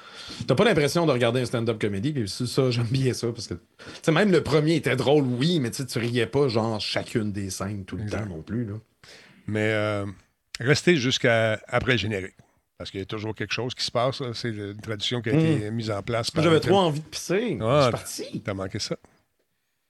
T'as 0.47 0.55
pas 0.55 0.65
l'impression 0.65 1.05
de 1.05 1.13
regarder 1.13 1.41
un 1.41 1.45
stand-up 1.45 1.79
comédie. 1.79 2.13
Puis 2.13 2.29
c'est 2.29 2.47
ça, 2.47 2.71
j'aime 2.71 2.87
bien 2.87 3.13
ça. 3.13 3.29
Parce 3.33 3.49
que, 3.49 4.11
même 4.11 4.33
le 4.33 4.43
premier 4.43 4.77
était 4.77 4.97
drôle, 4.97 5.25
oui, 5.25 5.61
mais 5.61 5.71
tu 5.71 5.85
riais 5.99 6.27
pas, 6.27 6.49
genre, 6.49 6.81
chacune 6.81 7.33
des 7.33 7.51
scènes 7.51 7.85
tout 7.85 7.97
le 7.97 8.09
temps 8.09 8.25
non 8.25 8.43
plus. 8.43 8.65
Là. 8.65 8.75
Mais 9.47 9.73
euh, 9.73 10.07
restez 10.59 10.97
jusqu'à 10.97 11.61
après 11.69 11.93
le 11.93 11.99
générique. 11.99 12.35
Parce 12.79 12.93
qu'il 12.93 13.01
y 13.01 13.03
a 13.03 13.07
toujours 13.07 13.35
quelque 13.35 13.53
chose 13.53 13.75
qui 13.75 13.85
se 13.85 13.91
passe. 13.91 14.23
C'est 14.35 14.51
une 14.51 14.81
tradition 14.81 15.21
qui 15.21 15.31
a 15.31 15.33
été 15.33 15.71
mise 15.73 15.91
en 15.91 16.01
place. 16.01 16.31
par 16.31 16.45
J'avais 16.45 16.61
trop 16.61 16.77
envie 16.77 17.01
de 17.01 17.07
pisser. 17.07 17.59
Ah, 17.61 17.79
je 17.79 17.83
suis 17.83 17.91
parti. 17.91 18.43
T'as 18.45 18.55
manqué 18.55 18.79
ça. 18.79 18.97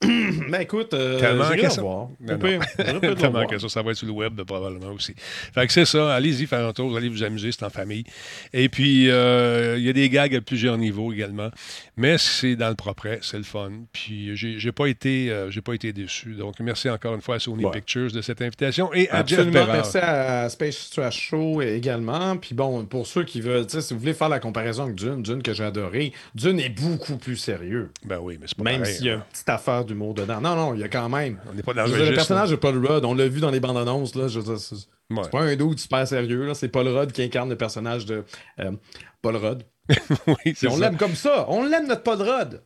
Ben 0.48 0.60
écoute, 0.60 0.94
euh, 0.94 1.18
j'irai 1.18 1.62
le 1.62 1.70
ça. 1.70 1.82
voir. 1.82 2.08
Non, 2.20 2.38
non. 2.38 3.14
voir. 3.16 3.32
manqué 3.32 3.58
ça. 3.58 3.68
Ça 3.68 3.82
va 3.82 3.90
être 3.90 3.96
sur 3.96 4.06
le 4.06 4.12
web, 4.12 4.40
probablement 4.42 4.92
aussi. 4.92 5.14
Fait 5.16 5.66
que 5.66 5.72
c'est 5.72 5.84
ça. 5.84 6.14
Allez-y 6.14 6.46
faire 6.46 6.66
un 6.66 6.72
tour. 6.72 6.88
Vous 6.88 6.96
allez 6.96 7.08
vous 7.08 7.24
amuser. 7.24 7.50
C'est 7.50 7.64
en 7.64 7.70
famille. 7.70 8.04
Et 8.52 8.68
puis, 8.68 9.10
euh, 9.10 9.76
il 9.76 9.84
y 9.84 9.88
a 9.88 9.92
des 9.92 10.08
gags 10.08 10.34
à 10.34 10.40
plusieurs 10.40 10.78
niveaux 10.78 11.12
également. 11.12 11.50
Mais 11.96 12.16
c'est 12.16 12.54
dans 12.54 12.68
le 12.68 12.76
propre. 12.76 13.18
C'est 13.22 13.38
le 13.38 13.42
fun. 13.42 13.70
Puis, 13.92 14.36
j'ai 14.36 14.72
pas, 14.72 14.86
été, 14.86 15.30
euh, 15.30 15.50
j'ai 15.50 15.62
pas 15.62 15.74
été 15.74 15.92
déçu. 15.92 16.34
Donc, 16.34 16.60
merci 16.60 16.88
encore 16.88 17.14
une 17.14 17.20
fois 17.20 17.36
à 17.36 17.38
Sony 17.38 17.64
Ouais. 17.64 17.72
Pictures 17.72 18.12
de 18.12 18.22
cette 18.22 18.40
invitation 18.40 18.94
et 18.94 19.10
à 19.10 19.26
Jeff 19.26 19.40
Absolument. 19.40 19.66
Merci 19.66 19.98
à 19.98 20.48
Space 20.48 20.90
Trash 20.90 21.20
Show 21.20 21.60
également. 21.60 22.36
Puis 22.36 22.54
bon, 22.54 22.84
pour 22.86 23.06
ceux 23.06 23.24
qui 23.24 23.40
veulent, 23.40 23.66
tu 23.66 23.72
sais, 23.72 23.82
si 23.82 23.94
vous 23.94 24.00
voulez 24.00 24.14
faire 24.14 24.28
la 24.28 24.38
comparaison 24.38 24.84
avec 24.84 24.94
Dune, 24.94 25.22
Dune 25.22 25.42
que 25.42 25.52
j'ai 25.52 25.64
adoré, 25.64 26.12
Dune 26.34 26.60
est 26.60 26.68
beaucoup 26.68 27.16
plus 27.16 27.36
sérieux. 27.36 27.90
Ben 28.04 28.18
oui, 28.20 28.38
mais 28.40 28.46
c'est 28.46 28.56
pas 28.56 28.64
Même 28.64 28.84
s'il 28.84 29.06
y 29.06 29.10
a 29.10 29.14
hein. 29.14 29.16
une 29.16 29.32
petite 29.32 29.48
affaire 29.48 29.84
d'humour 29.88 30.14
dedans. 30.14 30.40
Non, 30.40 30.54
non, 30.54 30.74
il 30.74 30.80
y 30.80 30.84
a 30.84 30.88
quand 30.88 31.08
même. 31.08 31.38
On 31.50 31.54
n'est 31.54 31.62
pas 31.64 31.74
dans 31.74 31.86
le 31.86 31.96
le 32.10 32.14
personnage 32.14 32.50
de 32.50 32.56
Paul 32.56 32.86
Rudd, 32.86 33.04
on 33.04 33.14
l'a 33.14 33.26
vu 33.26 33.40
dans 33.40 33.50
les 33.50 33.58
bandes 33.60 33.76
annonces, 33.78 34.14
là. 34.14 34.28
Je 34.28 34.40
c'est 34.56 34.74
Ouais. 35.10 35.22
c'est 35.24 35.30
pas 35.30 35.40
un 35.40 35.56
dude 35.56 35.78
super 35.78 36.06
sérieux, 36.06 36.46
là. 36.46 36.54
C'est 36.54 36.68
Paul 36.68 36.86
Rudd 36.86 37.10
qui 37.12 37.22
incarne 37.22 37.48
le 37.48 37.56
personnage 37.56 38.04
de 38.06 38.24
euh, 38.60 38.72
Paul 39.22 39.36
Rudd. 39.36 39.62
oui, 40.26 40.34
Puis 40.44 40.54
c'est 40.54 40.68
on 40.68 40.74
ça. 40.76 40.80
l'aime 40.80 40.96
comme 40.98 41.14
ça. 41.14 41.46
On 41.48 41.64
l'aime, 41.64 41.86
notre 41.88 42.02
Paul 42.02 42.20
Rudd. 42.20 42.62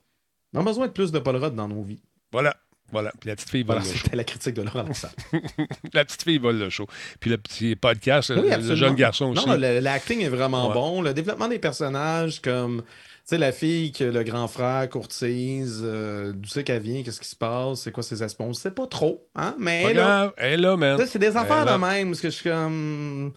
On 0.54 0.60
a 0.60 0.64
besoin 0.64 0.88
de 0.88 0.92
plus 0.92 1.12
de 1.12 1.18
Paul 1.20 1.36
Rudd 1.36 1.54
dans 1.54 1.68
nos 1.68 1.82
vies. 1.84 2.02
Voilà. 2.32 2.56
Voilà. 2.90 3.10
Puis 3.20 3.28
la 3.30 3.36
petite 3.36 3.48
fille 3.48 3.62
vole 3.62 3.76
Voilà, 3.76 3.88
le 3.90 3.94
show. 3.96 4.00
c'était 4.04 4.16
la 4.16 4.24
critique 4.24 4.54
de 4.54 4.62
Laurent. 4.62 4.84
La 5.94 6.04
petite 6.04 6.22
fille 6.24 6.38
vole 6.38 6.58
le 6.58 6.68
show. 6.68 6.86
Puis 7.20 7.30
le 7.30 7.38
petit 7.38 7.74
podcast, 7.74 8.30
Oui, 8.36 8.50
le- 8.50 8.74
jeune 8.74 8.94
garçon 8.96 9.26
aussi. 9.30 9.46
Non, 9.48 9.56
l'acting 9.56 10.20
est 10.20 10.28
vraiment 10.28 10.68
Ouais. 10.68 10.74
bon. 10.74 11.00
Le 11.00 11.14
développement 11.14 11.48
des 11.48 11.58
personnages, 11.58 12.42
comme 12.42 12.82
sais, 13.24 13.38
la 13.38 13.52
fille 13.52 13.92
que 13.92 14.04
le 14.04 14.22
grand 14.24 14.48
frère 14.48 14.88
courtise, 14.88 15.80
euh, 15.84 16.32
d'où 16.34 16.48
c'est 16.48 16.64
qu'elle 16.64 16.82
vient, 16.82 17.02
qu'est-ce 17.02 17.20
qui 17.20 17.28
se 17.28 17.36
passe, 17.36 17.80
c'est 17.82 17.92
quoi 17.92 18.02
ses 18.02 18.22
aspects, 18.22 18.40
on 18.42 18.52
sait 18.52 18.70
pas 18.70 18.86
trop, 18.86 19.28
hein, 19.34 19.54
mais 19.58 19.82
elle, 19.82 19.96
là. 19.96 20.32
Elle 20.36 20.52
est 20.54 20.56
là, 20.56 20.76
man. 20.76 21.00
c'est 21.06 21.18
des 21.18 21.36
affaires 21.36 21.64
de 21.66 21.78
même, 21.78 22.08
parce 22.08 22.20
que 22.20 22.30
je 22.30 22.34
suis 22.34 22.50
comme. 22.50 23.32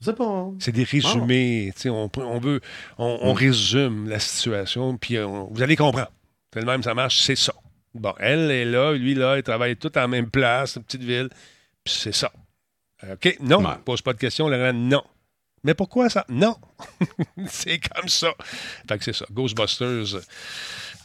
Je 0.00 0.06
sais 0.06 0.12
pas. 0.16 0.50
C'est 0.58 0.72
des 0.72 0.84
résumés. 0.84 1.72
tu 1.74 1.82
sais, 1.82 1.88
On, 1.90 2.10
on 2.16 2.38
veut, 2.38 2.60
on, 2.98 3.18
on 3.22 3.32
résume 3.32 4.08
la 4.08 4.18
situation, 4.18 4.96
puis 4.98 5.18
on- 5.18 5.48
vous 5.52 5.62
allez 5.62 5.76
comprendre. 5.76 6.10
C'est 6.52 6.60
le 6.60 6.66
même, 6.66 6.82
ça 6.82 6.94
marche, 6.94 7.20
c'est 7.20 7.36
ça. 7.36 7.54
Bon, 7.94 8.12
elle 8.18 8.50
est 8.50 8.64
là, 8.64 8.92
lui 8.92 9.14
là, 9.14 9.36
ils 9.38 9.42
travaillent 9.42 9.76
tous 9.76 9.96
en 9.98 10.08
même 10.08 10.28
place, 10.30 10.76
une 10.76 10.82
petite 10.84 11.02
ville. 11.04 11.28
Puis 11.84 11.94
c'est 11.98 12.14
ça. 12.14 12.30
OK? 13.12 13.36
Non, 13.40 13.58
Ouais. 13.58 13.74
pose 13.84 14.02
pas 14.02 14.12
de 14.12 14.18
questions, 14.18 14.48
Laurent. 14.48 14.72
Non. 14.72 15.02
Mais 15.64 15.74
pourquoi 15.74 16.10
ça? 16.10 16.24
Non. 16.28 16.56
c'est 17.48 17.80
comme 17.80 18.08
ça. 18.08 18.34
Fait 18.86 18.98
que 18.98 19.04
c'est 19.04 19.14
ça. 19.14 19.24
Ghostbusters. 19.32 20.20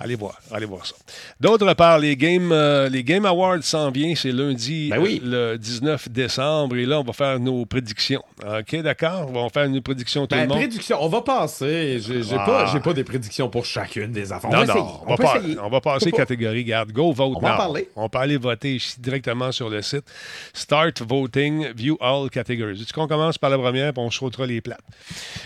Allez 0.01 0.15
voir, 0.15 0.39
allez 0.51 0.65
voir 0.65 0.85
ça. 0.85 0.95
D'autre 1.41 1.73
part, 1.73 1.99
les 1.99 2.15
Game, 2.15 2.51
euh, 2.53 2.87
les 2.87 3.03
Game 3.03 3.25
Awards 3.25 3.61
s'en 3.63 3.91
viennent, 3.91 4.15
c'est 4.15 4.31
lundi 4.31 4.89
Ben 4.89 4.99
oui. 4.99 5.21
euh, 5.25 5.51
le 5.53 5.57
19 5.57 6.07
décembre, 6.09 6.77
et 6.77 6.85
là, 6.85 7.01
on 7.01 7.03
va 7.03 7.11
faire 7.11 7.37
nos 7.39 7.65
prédictions. 7.65 8.23
OK, 8.45 8.77
d'accord? 8.81 9.29
On 9.33 9.43
va 9.43 9.49
faire 9.49 9.65
une 9.65 9.81
prédiction 9.81 10.25
tout 10.25 10.35
Ben, 10.35 10.43
le 10.43 10.47
monde? 10.47 10.57
prédiction, 10.59 10.97
on 11.01 11.09
va 11.09 11.21
passer. 11.21 11.99
J'ai 11.99 12.21
Ah. 12.37 12.45
pas, 12.45 12.65
j'ai 12.67 12.79
pas 12.79 12.93
des 12.93 13.03
prédictions 13.03 13.49
pour 13.49 13.65
chacune 13.65 14.11
des 14.13 14.31
affaires. 14.31 14.49
On 14.49 14.53
Non, 14.53 14.63
va 14.65 14.73
non, 14.73 15.01
on, 15.05 15.15
va 15.15 15.35
essayer. 15.37 15.59
on 15.59 15.69
va 15.69 15.81
passer 15.81 16.11
catégorie. 16.11 16.63
Garde, 16.63 16.91
go 16.93 17.11
vote 17.11 17.33
On 17.35 17.39
va 17.41 17.55
en 17.55 17.57
parler. 17.57 17.89
On 17.97 18.07
peut 18.07 18.19
aller 18.19 18.37
voter 18.37 18.75
ici 18.75 19.01
directement 19.01 19.51
sur 19.51 19.69
le 19.69 19.81
site. 19.81 20.05
Start 20.53 21.01
voting, 21.01 21.73
view 21.75 21.97
all 21.99 22.29
categories. 22.29 22.81
Est-ce 22.81 22.93
qu'on 22.93 23.07
commence 23.07 23.37
par 23.37 23.49
la 23.49 23.57
première, 23.57 23.91
puis 23.93 24.01
on 24.01 24.09
sautera 24.11 24.45
les 24.45 24.61
plates? 24.61 24.79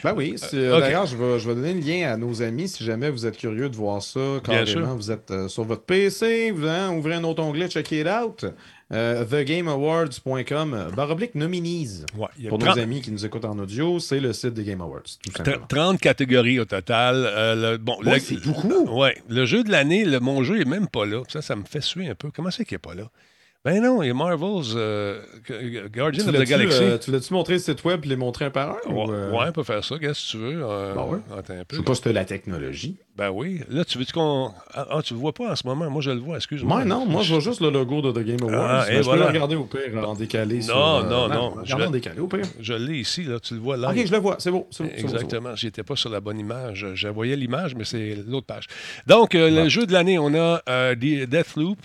Ben 0.04 0.14
oui. 0.16 0.36
c'est- 0.38 0.54
Euh, 0.56 0.76
ok. 0.76 0.82
D'ailleurs, 0.82 1.06
je 1.08 1.18
vais, 1.18 1.40
je 1.40 1.50
vais 1.50 1.56
donner 1.56 1.74
le 1.74 1.80
lien 1.80 2.12
à 2.14 2.18
nos 2.18 2.42
amis 2.44 2.68
si 2.68 2.84
jamais 2.84 3.10
vous 3.10 3.26
êtes 3.26 3.38
curieux 3.38 3.68
de 3.70 3.76
voir 3.76 4.02
ça. 4.02 4.20
Bien 4.48 4.66
sûr. 4.66 4.76
Carrément, 4.82 4.96
vous 4.96 5.12
êtes 5.12 5.32
euh, 5.32 5.48
sur 5.48 5.64
votre 5.64 5.84
PC, 5.84 6.52
vous 6.52 6.68
hein, 6.68 6.92
ouvrez 6.96 7.14
un 7.16 7.24
autre 7.24 7.42
onglet, 7.44 7.68
check 7.70 7.92
it 7.92 8.08
out. 8.08 8.46
Euh, 8.92 9.24
TheGameAwards.com, 9.26 10.74
euh, 10.74 10.90
barre 10.92 11.12
oblique 11.12 11.36
nominees. 11.36 12.06
Ouais, 12.18 12.28
il 12.38 12.44
y 12.44 12.48
a 12.48 12.50
Pour 12.50 12.60
30 12.60 12.76
nos 12.76 12.82
amis 12.84 13.02
qui 13.02 13.12
nous 13.12 13.26
écoutent 13.26 13.46
en 13.46 13.58
audio, 13.58 14.00
c'est 14.00 14.20
le 14.20 14.34
site 14.34 14.54
des 14.54 14.64
Game 14.64 14.82
Awards, 14.82 15.02
tout 15.04 15.32
simplement. 15.32 15.66
30 15.68 16.00
catégories 16.00 16.60
au 16.60 16.66
total. 16.66 17.16
Euh, 17.26 17.72
le, 17.74 17.78
bon, 17.78 17.98
Ouais, 18.04 18.16
le- 18.16 18.20
c'est 18.20 18.42
beaucoup. 18.46 18.86
Ouais, 19.00 19.18
le 19.30 19.46
jeu 19.46 19.64
de 19.64 19.72
l'année, 19.72 20.06
le- 20.06 20.20
mon 20.20 20.44
jeu 20.44 20.62
est 20.62 20.66
même 20.66 20.88
pas 20.88 21.06
là. 21.06 21.24
Ça, 21.28 21.42
ça 21.42 21.56
me 21.56 21.64
fait 21.64 21.82
suer 21.82 22.08
un 22.08 22.16
peu. 22.16 22.30
Comment 22.36 22.52
c'est 22.52 22.66
qu'il 22.66 22.76
est 22.76 22.80
pas 22.80 22.94
là? 22.94 23.10
Ben 23.66 23.82
non, 23.82 24.04
il 24.04 24.08
y 24.08 24.10
a 24.10 24.14
Marvel's 24.14 24.74
euh, 24.76 25.22
Guardian 25.94 26.28
of 26.28 26.36
the 26.36 26.44
Galaxy. 26.44 26.80
euh, 26.84 26.98
tu 26.98 27.12
l'as-tu 27.12 27.34
montré 27.34 27.54
le 27.54 27.60
site 27.60 27.82
web 27.86 28.02
et 28.04 28.10
les 28.10 28.18
montrer 28.18 28.44
un 28.44 28.50
par 28.50 28.72
un? 28.72 28.92
Ouais, 28.92 29.06
ou, 29.08 29.12
euh, 29.14 29.32
ouais, 29.32 29.46
on 29.48 29.52
peut 29.54 29.64
faire 29.64 29.82
ça, 29.86 29.98
qu'est-ce 29.98 30.26
que 30.26 30.32
tu 30.32 30.38
veux. 30.38 30.60
Ben 30.60 31.04
ouais. 31.06 31.20
Attends 31.32 31.54
un 31.54 31.60
Je 31.60 31.64
peu. 31.64 31.78
sais 31.78 31.84
pas 31.84 31.96
si 31.96 32.12
la 32.12 32.26
technologie. 32.26 32.98
Ben 33.16 33.30
oui. 33.30 33.60
Là, 33.70 33.86
tu 33.86 34.00
veux 34.00 34.06
qu'on. 34.12 34.52
Ah, 34.74 34.88
ah, 34.90 35.02
tu 35.04 35.14
le 35.14 35.20
vois 35.20 35.34
pas 35.34 35.52
en 35.52 35.56
ce 35.56 35.68
moment? 35.68 35.88
Moi, 35.88 36.02
je 36.02 36.10
le 36.10 36.18
vois, 36.20 36.38
excuse-moi. 36.38 36.78
Moi, 36.78 36.84
non, 36.86 37.06
moi, 37.06 37.22
je 37.22 37.32
vois 37.36 37.42
juste 37.44 37.62
le 37.62 37.70
logo 37.70 38.02
de 38.02 38.12
The 38.12 38.26
Game 38.26 38.42
Awards. 38.42 38.68
Ah, 38.68 38.86
et 38.90 38.94
Mais 38.94 38.98
je 38.98 39.02
voilà. 39.04 39.28
peux 39.28 39.28
le 39.28 39.34
regarder 39.36 39.56
au 39.56 39.66
pire 39.66 40.10
en 40.10 40.16
décalé. 40.16 40.56
Non, 40.58 40.62
sur, 40.64 40.76
euh, 40.78 41.04
non, 41.04 41.28
non. 41.28 41.50
Regarde 41.52 41.68
Je 41.68 41.76
vais- 41.76 41.86
en 41.86 41.92
décalé 41.92 42.20
au 42.22 42.28
pire. 42.28 42.42
Je 42.60 42.74
l'ai 42.74 42.98
ici, 42.98 43.24
là, 43.24 43.40
tu 43.40 43.54
le 43.54 43.60
vois 43.60 43.78
là. 43.78 43.92
Ok, 43.92 44.04
je 44.04 44.12
le 44.12 44.18
vois, 44.18 44.38
c'est 44.40 44.50
beau. 44.50 44.68
c'est 44.72 44.84
beau. 44.84 44.90
Exactement. 44.98 45.56
J'étais 45.56 45.84
pas 45.84 45.96
sur 45.96 46.10
la 46.10 46.22
bonne 46.22 46.40
image. 46.40 46.88
Je 46.96 47.08
voyais 47.08 47.36
l'image, 47.36 47.76
mais 47.76 47.86
c'est 47.86 48.18
l'autre 48.28 48.48
page. 48.48 48.66
Donc, 49.06 49.36
euh, 49.36 49.48
le 49.64 49.70
jeu 49.70 49.86
de 49.86 49.94
l'année, 49.94 50.18
on 50.18 50.34
a 50.34 50.64
euh, 50.68 50.96
Deathloop 50.96 51.78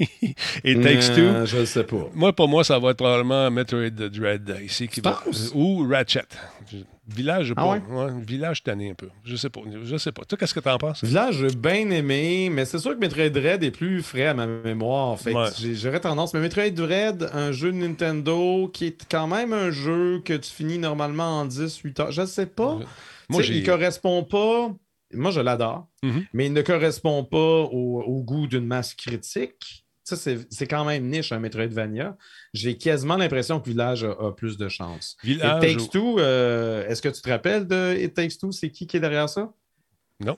et 0.64 0.80
Takes 0.80 1.14
Two. 1.14 1.20
Euh, 1.20 1.44
Je 1.44 1.58
le 1.58 1.66
sais 1.66 1.84
pas. 1.84 2.08
Moi, 2.14 2.32
pour 2.32 2.48
moi, 2.48 2.64
ça 2.64 2.78
va 2.78 2.92
être 2.92 2.96
probablement 2.96 3.50
Metroid 3.50 3.90
Dread 3.90 4.56
ici. 4.64 4.88
Qui 4.88 5.02
va, 5.02 5.22
ou 5.54 5.86
Ratchet. 5.86 6.22
Village, 7.08 7.46
je 7.46 7.52
Ah 7.56 7.62
pas? 7.62 7.70
ouais? 7.72 7.82
Ouais, 7.90 8.12
village 8.24 8.62
tanné 8.62 8.90
un 8.90 8.94
peu. 8.94 9.08
Je 9.24 9.34
sais 9.34 9.50
pas. 9.50 9.60
Je 9.84 9.96
sais 9.96 10.12
pas. 10.12 10.24
Toi, 10.24 10.38
qu'est-ce 10.38 10.54
que 10.54 10.60
t'en 10.60 10.78
penses? 10.78 11.02
Village, 11.02 11.34
j'ai 11.38 11.56
bien 11.56 11.90
aimé, 11.90 12.48
mais 12.48 12.64
c'est 12.64 12.78
sûr 12.78 12.92
que 12.94 12.98
Metroid 13.00 13.28
Dread 13.28 13.64
est 13.64 13.72
plus 13.72 14.02
frais 14.02 14.26
à 14.28 14.34
ma 14.34 14.46
mémoire. 14.46 15.08
En 15.08 15.16
fait, 15.16 15.34
Ouais. 15.34 15.48
J'ai- 15.58 15.74
j'aurais 15.74 15.98
tendance. 16.00 16.32
Mais 16.32 16.40
Metroid 16.40 16.70
Dread, 16.70 17.28
un 17.32 17.50
jeu 17.50 17.72
de 17.72 17.76
Nintendo 17.76 18.68
qui 18.72 18.86
est 18.86 19.06
quand 19.10 19.26
même 19.26 19.52
un 19.52 19.70
jeu 19.72 20.22
que 20.24 20.34
tu 20.34 20.48
finis 20.50 20.78
normalement 20.78 21.40
en 21.40 21.44
10-8 21.44 21.98
heures. 21.98 22.12
Je 22.12 22.24
sais 22.24 22.46
pas. 22.46 22.78
Moi, 23.28 23.42
il 23.42 23.64
correspond 23.64 24.22
pas. 24.22 24.72
Moi, 25.14 25.30
je 25.32 25.40
l'adore, 25.40 25.88
Mhm. 26.04 26.24
mais 26.32 26.46
il 26.46 26.52
ne 26.52 26.62
correspond 26.62 27.24
pas 27.24 27.36
au, 27.38 28.00
au 28.06 28.22
goût 28.22 28.46
d'une 28.46 28.64
masse 28.66 28.94
critique. 28.94 29.81
Ça, 30.04 30.16
c'est 30.16 30.66
quand 30.66 30.84
même 30.84 31.08
niche, 31.08 31.30
un 31.30 31.38
Metroidvania. 31.38 32.16
J'ai 32.52 32.76
quasiment 32.76 33.16
l'impression 33.16 33.60
que 33.60 33.68
Village 33.68 34.02
a, 34.02 34.10
a 34.10 34.32
plus 34.32 34.56
de 34.56 34.68
chance. 34.68 35.16
Village. 35.22 35.62
It 35.64 35.78
Takes 35.78 35.90
Two, 35.90 36.18
euh, 36.18 36.86
est-ce 36.88 37.00
que 37.00 37.08
tu 37.08 37.20
te 37.22 37.30
rappelles 37.30 37.68
de 37.68 37.96
It 38.00 38.12
Takes 38.12 38.36
Two? 38.40 38.50
C'est 38.50 38.70
qui 38.70 38.86
qui 38.88 38.96
est 38.96 39.00
derrière 39.00 39.28
ça? 39.28 39.52
Non. 40.18 40.36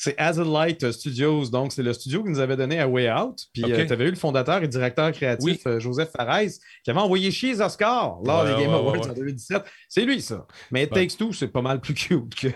C'est 0.00 0.16
As 0.16 0.34
Light 0.38 0.92
Studios. 0.92 1.48
Donc, 1.48 1.72
c'est 1.72 1.82
le 1.82 1.92
studio 1.92 2.22
qui 2.22 2.30
nous 2.30 2.38
avait 2.38 2.56
donné 2.56 2.78
à 2.78 2.86
Way 2.86 3.10
Out. 3.12 3.46
Puis, 3.52 3.64
Ok. 3.64 3.84
tu 3.84 3.92
avais 3.92 4.04
eu 4.06 4.10
le 4.10 4.16
fondateur 4.16 4.62
et 4.62 4.68
directeur 4.68 5.10
créatif, 5.10 5.44
Oui. 5.44 5.60
euh, 5.66 5.80
Joseph 5.80 6.10
Fares, 6.16 6.42
qui 6.84 6.90
avait 6.90 7.00
envoyé 7.00 7.32
chier 7.32 7.54
les 7.54 7.60
Oscars 7.60 8.20
lors 8.24 8.44
Ouais, 8.44 8.54
des 8.54 8.62
Game 8.62 8.70
ouais, 8.72 8.78
Awards 8.78 9.00
ouais, 9.00 9.10
en 9.10 9.12
2017. 9.12 9.64
C'est 9.88 10.04
lui, 10.04 10.22
ça. 10.22 10.46
Mais 10.70 10.84
It. 10.84 10.92
Takes 10.92 11.16
Two, 11.18 11.32
c'est 11.32 11.48
pas 11.48 11.62
mal 11.62 11.80
plus 11.80 11.94
cute 11.94 12.32
que, 12.32 12.46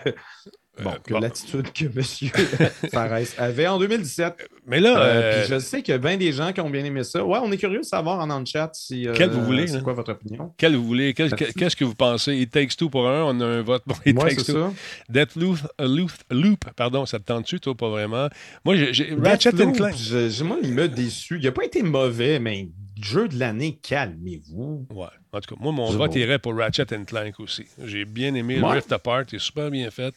bon, 0.81 0.91
Euh, 0.91 0.93
que 1.05 1.13
bon. 1.13 1.19
l'attitude 1.19 1.71
que 1.73 1.85
M. 1.85 2.01
Fares 2.91 3.19
avait 3.37 3.67
en 3.67 3.77
2017. 3.79 4.47
Mais 4.65 4.79
là, 4.79 4.97
Euh, 4.97 5.03
euh, 5.03 5.45
je 5.49 5.59
sais 5.59 5.81
qu'il 5.81 5.91
y 5.91 5.95
a 5.95 5.97
bien 5.97 6.15
des 6.17 6.31
gens 6.31 6.53
qui 6.53 6.61
ont 6.61 6.69
bien 6.69 6.83
aimé 6.85 7.03
ça. 7.03 7.23
Ouais, 7.23 7.39
on 7.43 7.51
est 7.51 7.57
curieux 7.57 7.79
de 7.79 7.85
savoir 7.85 8.19
en 8.19 8.29
en 8.29 8.45
chat 8.45 8.69
si. 8.73 9.07
euh, 9.07 9.13
Quel 9.15 9.29
vous 9.29 9.43
voulez, 9.43 9.67
C'est 9.67 9.77
hein? 9.77 9.81
quoi 9.81 9.93
votre 9.93 10.11
opinion? 10.13 10.53
quel 10.57 10.75
vous 10.75 10.85
voulez? 10.85 11.13
Quel- 11.13 11.29
Là-dessus. 11.29 11.53
Qu'est-ce 11.53 11.75
que 11.75 11.85
vous 11.85 11.95
pensez? 11.95 12.35
It 12.37 12.51
Takes 12.51 12.75
Two 12.77 12.89
pour 12.89 13.07
un, 13.07 13.23
on 13.23 13.39
a 13.41 13.45
un 13.45 13.61
vote 13.61 13.83
pour 13.85 13.99
It 14.05 14.15
Moi, 14.15 14.29
Takes 14.29 14.39
c'est 14.41 14.53
Two. 14.53 14.69
ça. 14.69 14.73
Deathloop, 15.09 15.57
euh, 15.81 15.87
Loop, 15.87 16.11
Loop, 16.31 16.65
pardon, 16.75 17.05
ça 17.05 17.19
te 17.19 17.25
tente-tu, 17.25 17.59
toi, 17.59 17.75
pas 17.75 17.89
vraiment? 17.89 18.27
Moi, 18.65 18.75
j'ai, 18.91 19.13
Ratchet 19.21 19.51
Clank. 19.51 19.77
moi, 19.79 20.57
il 20.63 20.73
m'a 20.73 20.87
déçu. 20.87 21.37
Il 21.39 21.45
n'a 21.45 21.51
pas 21.51 21.65
été 21.65 21.83
mauvais, 21.83 22.39
mais 22.39 22.69
jeu 23.03 23.27
de 23.27 23.37
l'année, 23.37 23.77
calmez-vous. 23.81 24.87
Ouais. 24.91 25.05
En 25.31 25.39
tout 25.41 25.55
cas, 25.55 25.61
moi, 25.61 25.71
mon 25.71 25.89
vote 25.91 26.15
irait 26.15 26.39
pour 26.39 26.55
Ratchet 26.55 26.85
Clank 27.05 27.39
aussi. 27.39 27.65
J'ai 27.83 28.05
bien 28.05 28.33
aimé 28.35 28.59
Ouais. 28.61 28.71
Rift 28.73 28.91
Apart, 28.91 29.23
il 29.31 29.35
est 29.35 29.39
super 29.39 29.69
bien 29.71 29.89
fait. 29.91 30.13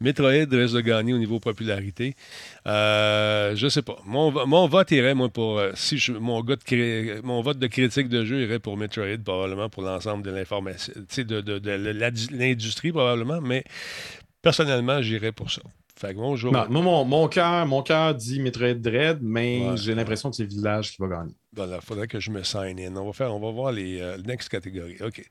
Metroid 0.00 0.28
reste 0.50 0.74
de 0.74 0.80
gagner 0.80 1.12
au 1.12 1.18
niveau 1.18 1.40
popularité. 1.40 2.14
Euh, 2.66 3.54
je 3.54 3.68
sais 3.68 3.82
pas. 3.82 3.98
Mon, 4.06 4.30
mon 4.46 4.66
vote 4.66 4.90
irait, 4.92 5.14
moi, 5.14 5.28
pour. 5.28 5.58
euh, 5.58 5.72
si 5.74 5.98
je, 5.98 6.12
mon, 6.12 6.40
gars 6.42 6.56
de 6.56 6.64
cré- 6.64 7.20
mon 7.22 7.42
vote 7.42 7.58
de 7.58 7.66
critique 7.66 8.08
de 8.08 8.24
jeu 8.24 8.40
irait 8.42 8.58
pour 8.60 8.76
Metroid, 8.76 9.18
probablement, 9.24 9.68
pour 9.68 9.82
l'ensemble 9.82 10.22
de 10.24 10.30
l'information. 10.30 10.92
Tu 10.96 11.02
sais, 11.08 11.24
de, 11.24 11.40
de- 11.40 11.58
de 11.58 11.70
la- 11.70 12.10
l'industrie, 12.32 12.92
probablement, 12.92 13.40
mais 13.40 13.64
personnellement, 14.42 15.02
j'irais 15.02 15.32
pour 15.32 15.50
ça. 15.50 15.62
Fait 16.00 16.14
que 16.14 16.36
jour. 16.36 16.50
Non, 16.50 16.64
moi, 16.70 16.80
mon, 16.82 17.04
mon 17.04 17.28
cœur 17.28 17.66
mon 17.66 17.82
cœur 17.82 18.14
dit 18.14 18.40
Metroid 18.40 18.72
Dread, 18.72 19.18
mais 19.20 19.60
Ouais. 19.70 19.76
j'ai 19.76 19.94
l'impression 19.94 20.30
que 20.30 20.36
c'est 20.36 20.46
Village 20.46 20.92
qui 20.92 20.96
va 21.02 21.08
gagner. 21.08 21.34
Voilà, 21.54 21.76
il 21.76 21.84
faudrait 21.84 22.06
que 22.06 22.18
je 22.20 22.30
me 22.30 22.42
sign 22.42 22.78
in. 22.80 22.96
On 22.96 23.04
va, 23.06 23.12
faire, 23.12 23.34
on 23.34 23.40
va 23.40 23.50
voir 23.50 23.70
les 23.72 24.00
euh, 24.00 24.16
next 24.24 24.48
catégories. 24.48 24.96
OK. 25.04 25.22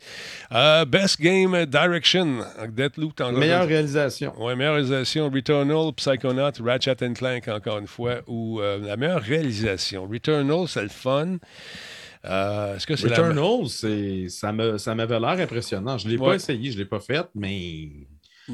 Euh, 0.52 0.86
best 0.86 1.20
Game 1.20 1.66
Direction. 1.66 2.42
Deathloop, 2.72 3.20
Meilleure 3.34 3.66
réalisation. 3.68 4.34
Oui, 4.38 4.56
meilleure 4.56 4.74
réalisation, 4.76 5.30
Returnal, 5.32 5.92
Psychonaut, 5.96 6.52
Ratchet 6.64 6.96
Clank, 7.16 7.48
encore 7.48 7.80
une 7.80 7.88
fois, 7.88 8.18
ou 8.28 8.60
euh, 8.62 8.78
la 8.78 8.96
meilleure 8.96 9.22
réalisation. 9.24 10.08
Returnal, 10.08 10.68
c'est 10.68 10.84
le 10.84 10.90
fun. 10.90 11.38
Euh, 12.26 12.76
Est-ce 12.76 12.86
que 12.86 12.96
c'est. 12.96 13.08
Returnal, 13.08 13.68
c'est- 13.70 14.28
ça 14.30 14.52
me- 14.52 14.78
ça 14.78 14.94
m'avait 14.94 15.20
l'air 15.20 15.30
impressionnant. 15.40 15.98
Je 15.98 16.06
ne 16.08 16.12
l'ai 16.12 16.20
Ouais. 16.20 16.28
pas 16.28 16.36
essayé, 16.36 16.70
je 16.70 16.78
ne 16.78 16.84
l'ai 16.84 16.90
pas 16.90 17.00
fait, 17.00 17.26
mais. 17.34 17.90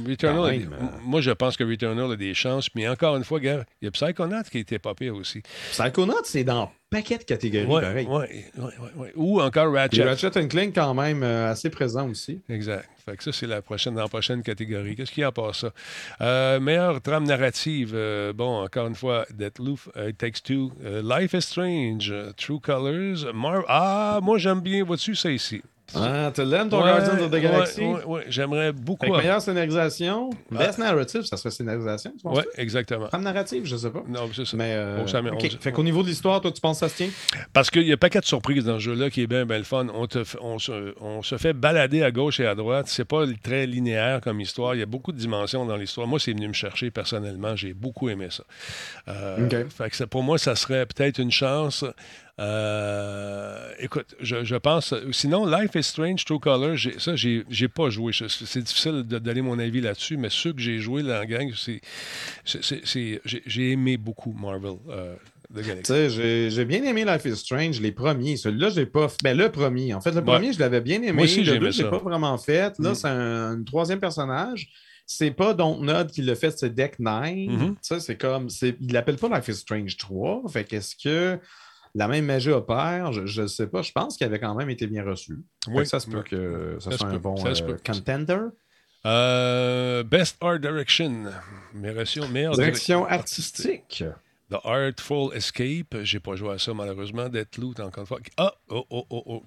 Returnal, 0.08 0.60
même, 0.60 0.73
euh. 0.73 0.86
Moi, 1.03 1.21
je 1.21 1.31
pense 1.31 1.55
que 1.58 1.63
Returnal 1.63 2.12
a 2.12 2.15
des 2.15 2.34
chances. 2.34 2.69
Mais 2.75 2.88
encore 2.88 3.15
une 3.15 3.23
fois, 3.23 3.39
il 3.41 3.63
y 3.81 3.88
a 3.88 3.91
Psychonaut 3.91 4.43
qui 4.51 4.60
était 4.60 4.79
pas 4.79 4.93
pire 4.93 5.15
aussi. 5.15 5.41
Psychonaut, 5.71 6.21
c'est 6.23 6.43
dans 6.43 6.71
paquet 6.89 7.17
de 7.17 7.23
catégories, 7.23 7.65
Ouais, 7.65 7.81
pareil. 7.81 8.08
ouais, 8.08 8.45
ouais. 8.95 9.12
Ou 9.15 9.41
encore 9.41 9.73
Ratchet. 9.73 10.03
Ratchet 10.03 10.47
Clank, 10.47 10.73
quand 10.75 10.93
même, 10.93 11.23
euh, 11.23 11.51
assez 11.51 11.69
présent 11.69 12.10
aussi. 12.10 12.41
Exact. 12.49 12.88
Fait 13.05 13.17
que 13.17 13.23
ça, 13.23 13.31
c'est 13.31 13.47
la 13.47 13.62
prochaine, 13.62 13.95
dans 13.95 14.01
la 14.03 14.08
prochaine 14.08 14.41
catégorie. 14.41 14.95
Qu'est-ce 14.95 15.12
qu'il 15.12 15.21
y 15.21 15.23
a 15.23 15.27
à 15.27 15.31
part 15.31 15.53
ça? 15.53 15.71
Euh, 16.21 16.60
meilleure 16.60 17.01
trame 17.01 17.25
narrative. 17.25 17.91
euh, 17.93 18.34
bon, 18.34 18.63
encore 18.63 18.88
une 18.88 18.95
fois, 18.95 19.25
Deathloop, 19.34 19.79
euh, 19.97 20.10
It 20.10 20.17
Takes 20.17 20.41
Two, 20.43 20.71
Life 21.03 21.34
is 21.34 21.41
Strange, 21.41 22.13
True 22.38 22.60
Colors, 22.60 23.34
Mar 23.34 23.63
Ah, 23.67 24.19
moi, 24.23 24.38
j'aime 24.38 24.62
bien, 24.62 24.84
vois-tu, 24.84 25.15
ça 25.15 25.29
ici? 25.31 25.62
Ah, 25.93 26.32
tu 26.34 26.43
l'aimes, 26.43 26.67
ton 26.69 26.78
Ouais, 26.84 26.89
Guardians 26.91 27.24
of 27.26 27.30
the 27.32 27.36
Galaxy? 27.41 27.82
Ouais, 27.82 28.04
ouais, 28.06 28.26
j'aimerais 28.28 28.71
beaucoup. 28.74 29.06
Que 29.06 29.12
meilleure 29.15 29.39
scénarisation, 29.41 30.32
Ah. 30.54 30.58
best 30.58 30.80
narrative, 30.80 31.21
ça 31.24 31.38
serait 31.38 31.52
scénarisation, 31.52 32.12
tu 32.17 32.24
penses? 32.24 32.38
Ouais, 32.38 32.45
exactement. 32.58 33.08
Trame 33.08 33.21
narrative, 33.24 33.65
je 33.65 33.76
sais 33.76 33.91
pas. 33.91 34.04
Non, 34.08 34.28
c'est 34.34 34.45
ça. 34.45 34.58
Mais, 34.58 34.74
euh, 34.74 35.04
on- 35.06 35.39
Fait 35.62 35.71
qu'au 35.71 35.84
niveau 35.84 36.02
de 36.02 36.08
l'histoire, 36.08 36.41
toi, 36.41 36.52
tu 36.52 36.60
penses 36.60 36.80
que 36.80 36.88
ça 36.88 36.89
se 36.91 36.98
tient? 36.98 37.10
Parce 37.54 37.69
qu'il 37.69 37.84
y 37.84 37.91
a 37.91 37.93
un 37.93 37.98
paquet 37.98 38.19
de 38.19 38.26
surprises 38.26 38.65
dans 38.65 38.76
ce 38.80 38.84
jeu-là 38.84 39.10
qui 39.10 39.21
est 39.21 39.28
bien, 39.28 39.45
bien 39.45 39.60
le 39.60 39.63
fun. 39.63 39.88
On, 39.93 40.08
te 40.08 40.19
f- 40.19 40.38
on, 40.41 40.58
se, 40.60 40.93
on 41.02 41.21
se 41.21 41.38
fait 41.38 41.54
balader 41.54 42.02
à 42.04 42.12
gauche 42.12 42.39
et 42.39 42.48
à 42.48 42.56
droite. 42.56 42.88
C'est 42.89 43.06
pas 43.06 43.24
très 43.43 43.67
linéaire 43.67 44.21
comme 44.21 44.41
histoire. 44.41 44.74
Il 44.76 44.80
y 44.80 44.84
a 44.84 44.88
beaucoup 44.88 45.12
de 45.12 45.17
dimensions 45.17 45.65
dans 45.65 45.78
l'histoire. 45.78 46.08
Moi, 46.08 46.19
c'est 46.19 46.32
venu 46.34 46.48
me 46.48 46.54
chercher 46.54 46.89
personnellement. 46.91 47.56
J'ai 47.56 47.74
beaucoup 47.74 48.10
aimé 48.10 48.28
ça. 48.32 48.43
Euh, 49.08 49.45
OK. 49.45 49.69
fait 49.69 49.89
que 49.91 49.95
ça- 49.95 50.08
pour 50.08 50.24
moi, 50.24 50.38
ça 50.39 50.56
serait 50.56 50.86
peut-être 50.88 51.19
une 51.19 51.32
chance. 51.32 51.86
Euh, 52.39 53.69
écoute, 53.80 54.15
je, 54.19 54.43
je 54.43 54.56
pense. 54.56 54.93
Sinon, 55.12 55.45
Life 55.45 55.71
is 55.76 55.84
Strange, 55.84 56.26
True 56.26 56.39
Color, 56.39 56.76
j'ai- 56.76 57.00
ça, 57.00 57.15
j'ai 57.15 57.45
j'ai 57.50 57.67
pas 57.67 57.89
joué. 57.89 58.12
C'est 58.13 58.62
difficile 58.62 59.04
de 59.08 59.19
donner 59.19 59.41
mon 59.41 59.58
avis 59.60 59.82
là-dessus, 59.82 60.17
mais 60.17 60.30
ceux 60.30 60.52
que 60.54 60.62
j'ai 60.62 60.80
joué 60.80 61.02
dans 61.04 61.10
la 61.10 61.26
gang, 61.26 61.52
c'est. 61.56 61.80
J'ai 62.45 63.21
j'ai 63.45 63.71
aimé 63.71 63.98
beaucoup 63.98 64.34
Marvel 64.34 64.74
euh, 64.89 65.15
j'ai 65.56 66.50
j'ai 66.50 66.65
bien 66.65 66.84
aimé 66.84 67.06
Life 67.06 67.24
is 67.26 67.38
Strange, 67.38 67.80
les 67.80 67.91
premiers. 67.91 68.36
Celui-là, 68.36 68.69
je 68.69 68.76
l'ai 68.82 68.86
pas 68.86 69.08
fait. 69.08 69.17
Ben, 69.24 69.38
le 69.38 69.50
premier. 69.52 69.93
En 69.93 70.02
fait, 70.02 70.12
le 70.12 70.17
Ouais. 70.17 70.24
premier, 70.24 70.52
je 70.54 70.60
l'avais 70.60 70.82
bien 70.82 70.98
aimé. 70.98 71.12
Moi 71.13 71.24
aussi, 71.24 71.39
le 71.43 71.45
j'ai 71.54 71.60
deux, 71.60 71.71
je 71.71 71.78
l'ai 71.78 71.84
ça. 71.84 71.89
pas 71.89 72.00
vraiment 72.00 72.38
fait. 72.38 72.74
Là, 72.80 72.91
Mm. 72.91 72.95
c'est 72.95 73.08
un, 73.08 73.52
un 73.52 73.63
troisième 73.63 74.00
personnage. 74.00 74.67
C'est 75.06 75.30
pas 75.32 75.54
Dontnod 75.54 76.10
qui 76.12 76.24
l'a 76.24 76.34
fait, 76.36 76.58
c'est 76.58 76.74
Deck 76.74 76.98
9. 77.00 77.30
Mhm. 77.48 77.76
Tu 77.76 77.78
sais, 77.84 78.00
c'est 78.00 78.17
comme. 78.17 78.50
Il 78.82 78.91
l'appelle 78.91 79.17
pas 79.17 79.30
Life 79.30 79.48
is 79.48 79.54
Strange 79.58 79.95
3. 79.98 80.41
Fait 80.50 80.63
qu'est-ce 80.65 80.95
que. 80.95 81.39
La 81.95 82.08
même 82.08 82.25
magie 82.25 82.51
opère. 82.51 83.12
Je 83.13 83.41
ne 83.41 83.47
sais 83.47 83.67
pas. 83.67 83.81
Je 83.81 83.91
pense 83.91 84.17
qu'il 84.17 84.27
avait 84.27 84.39
quand 84.39 84.53
même 84.53 84.69
été 84.69 84.86
bien 84.86 85.03
reçu. 85.03 85.39
Oui. 85.67 85.88
ça 85.88 85.99
se 85.99 86.10
peut 86.10 86.21
que 86.21 86.77
ça, 86.79 86.91
Ça 86.91 86.97
soit 86.97 87.08
un 87.08 87.17
bon 87.17 87.38
Ça 87.38 87.49
euh, 87.63 87.77
contender. 87.84 88.38
Euh, 89.05 90.03
Best 90.03 90.38
Art 90.41 90.60
Direction. 90.60 91.25
Meilleure, 91.73 92.29
meilleure 92.29 92.53
Direction 92.53 93.05
artistique. 93.05 94.03
The 94.51 94.58
Artful 94.63 95.34
Escape. 95.36 95.95
J'ai 96.03 96.19
pas 96.19 96.36
joué 96.36 96.51
à 96.53 96.60
ça, 96.60 96.71
malheureusement. 96.73 97.29
Deathloop, 97.29 97.79
encore 97.79 98.01
une 98.01 98.05
fois. 98.05 98.19
Ah! 98.38 98.53
Oh, 98.69 98.86
oh, 98.91 99.05
oh, 99.10 99.23
oh. 99.25 99.43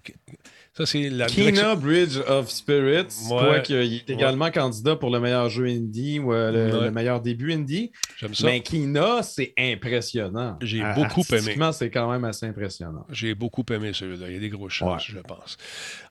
Ça, 0.74 0.87
c'est 0.87 1.08
la 1.08 1.26
Kina 1.26 1.50
direction- 1.52 1.76
Bridge 1.76 2.16
of 2.26 2.48
Spirits, 2.50 3.06
Ouais. 3.30 3.38
quoi 3.38 3.61
qu'il 3.61 3.76
est 3.76 4.11
également 4.11 4.50
candidat 4.50 4.96
pour 4.96 5.11
le 5.11 5.20
meilleur 5.20 5.48
jeu 5.48 5.66
indie 5.66 6.18
ou 6.18 6.32
euh, 6.32 6.50
le, 6.50 6.76
Ouais. 6.78 6.84
le 6.87 6.90
meilleur 6.90 7.20
début 7.20 7.52
indie. 7.52 7.92
J'aime 8.16 8.34
ça. 8.34 8.46
Mais 8.46 8.61
Kina, 8.61 9.22
c'est 9.22 9.54
impressionnant. 9.56 10.58
J'ai 10.62 10.82
beaucoup 10.96 11.22
aimé. 11.32 11.54
c'est 11.72 11.90
quand 11.90 12.11
même 12.11 12.24
assez 12.24 12.46
impressionnant. 12.46 13.06
J'ai 13.11 13.34
beaucoup 13.37 13.64
aimé 13.70 13.92
celui-là. 13.92 14.26
Il 14.28 14.34
y 14.34 14.37
a 14.37 14.40
des 14.40 14.48
grosses 14.48 14.72
chances, 14.72 15.06
je 15.06 15.18
pense. 15.20 15.56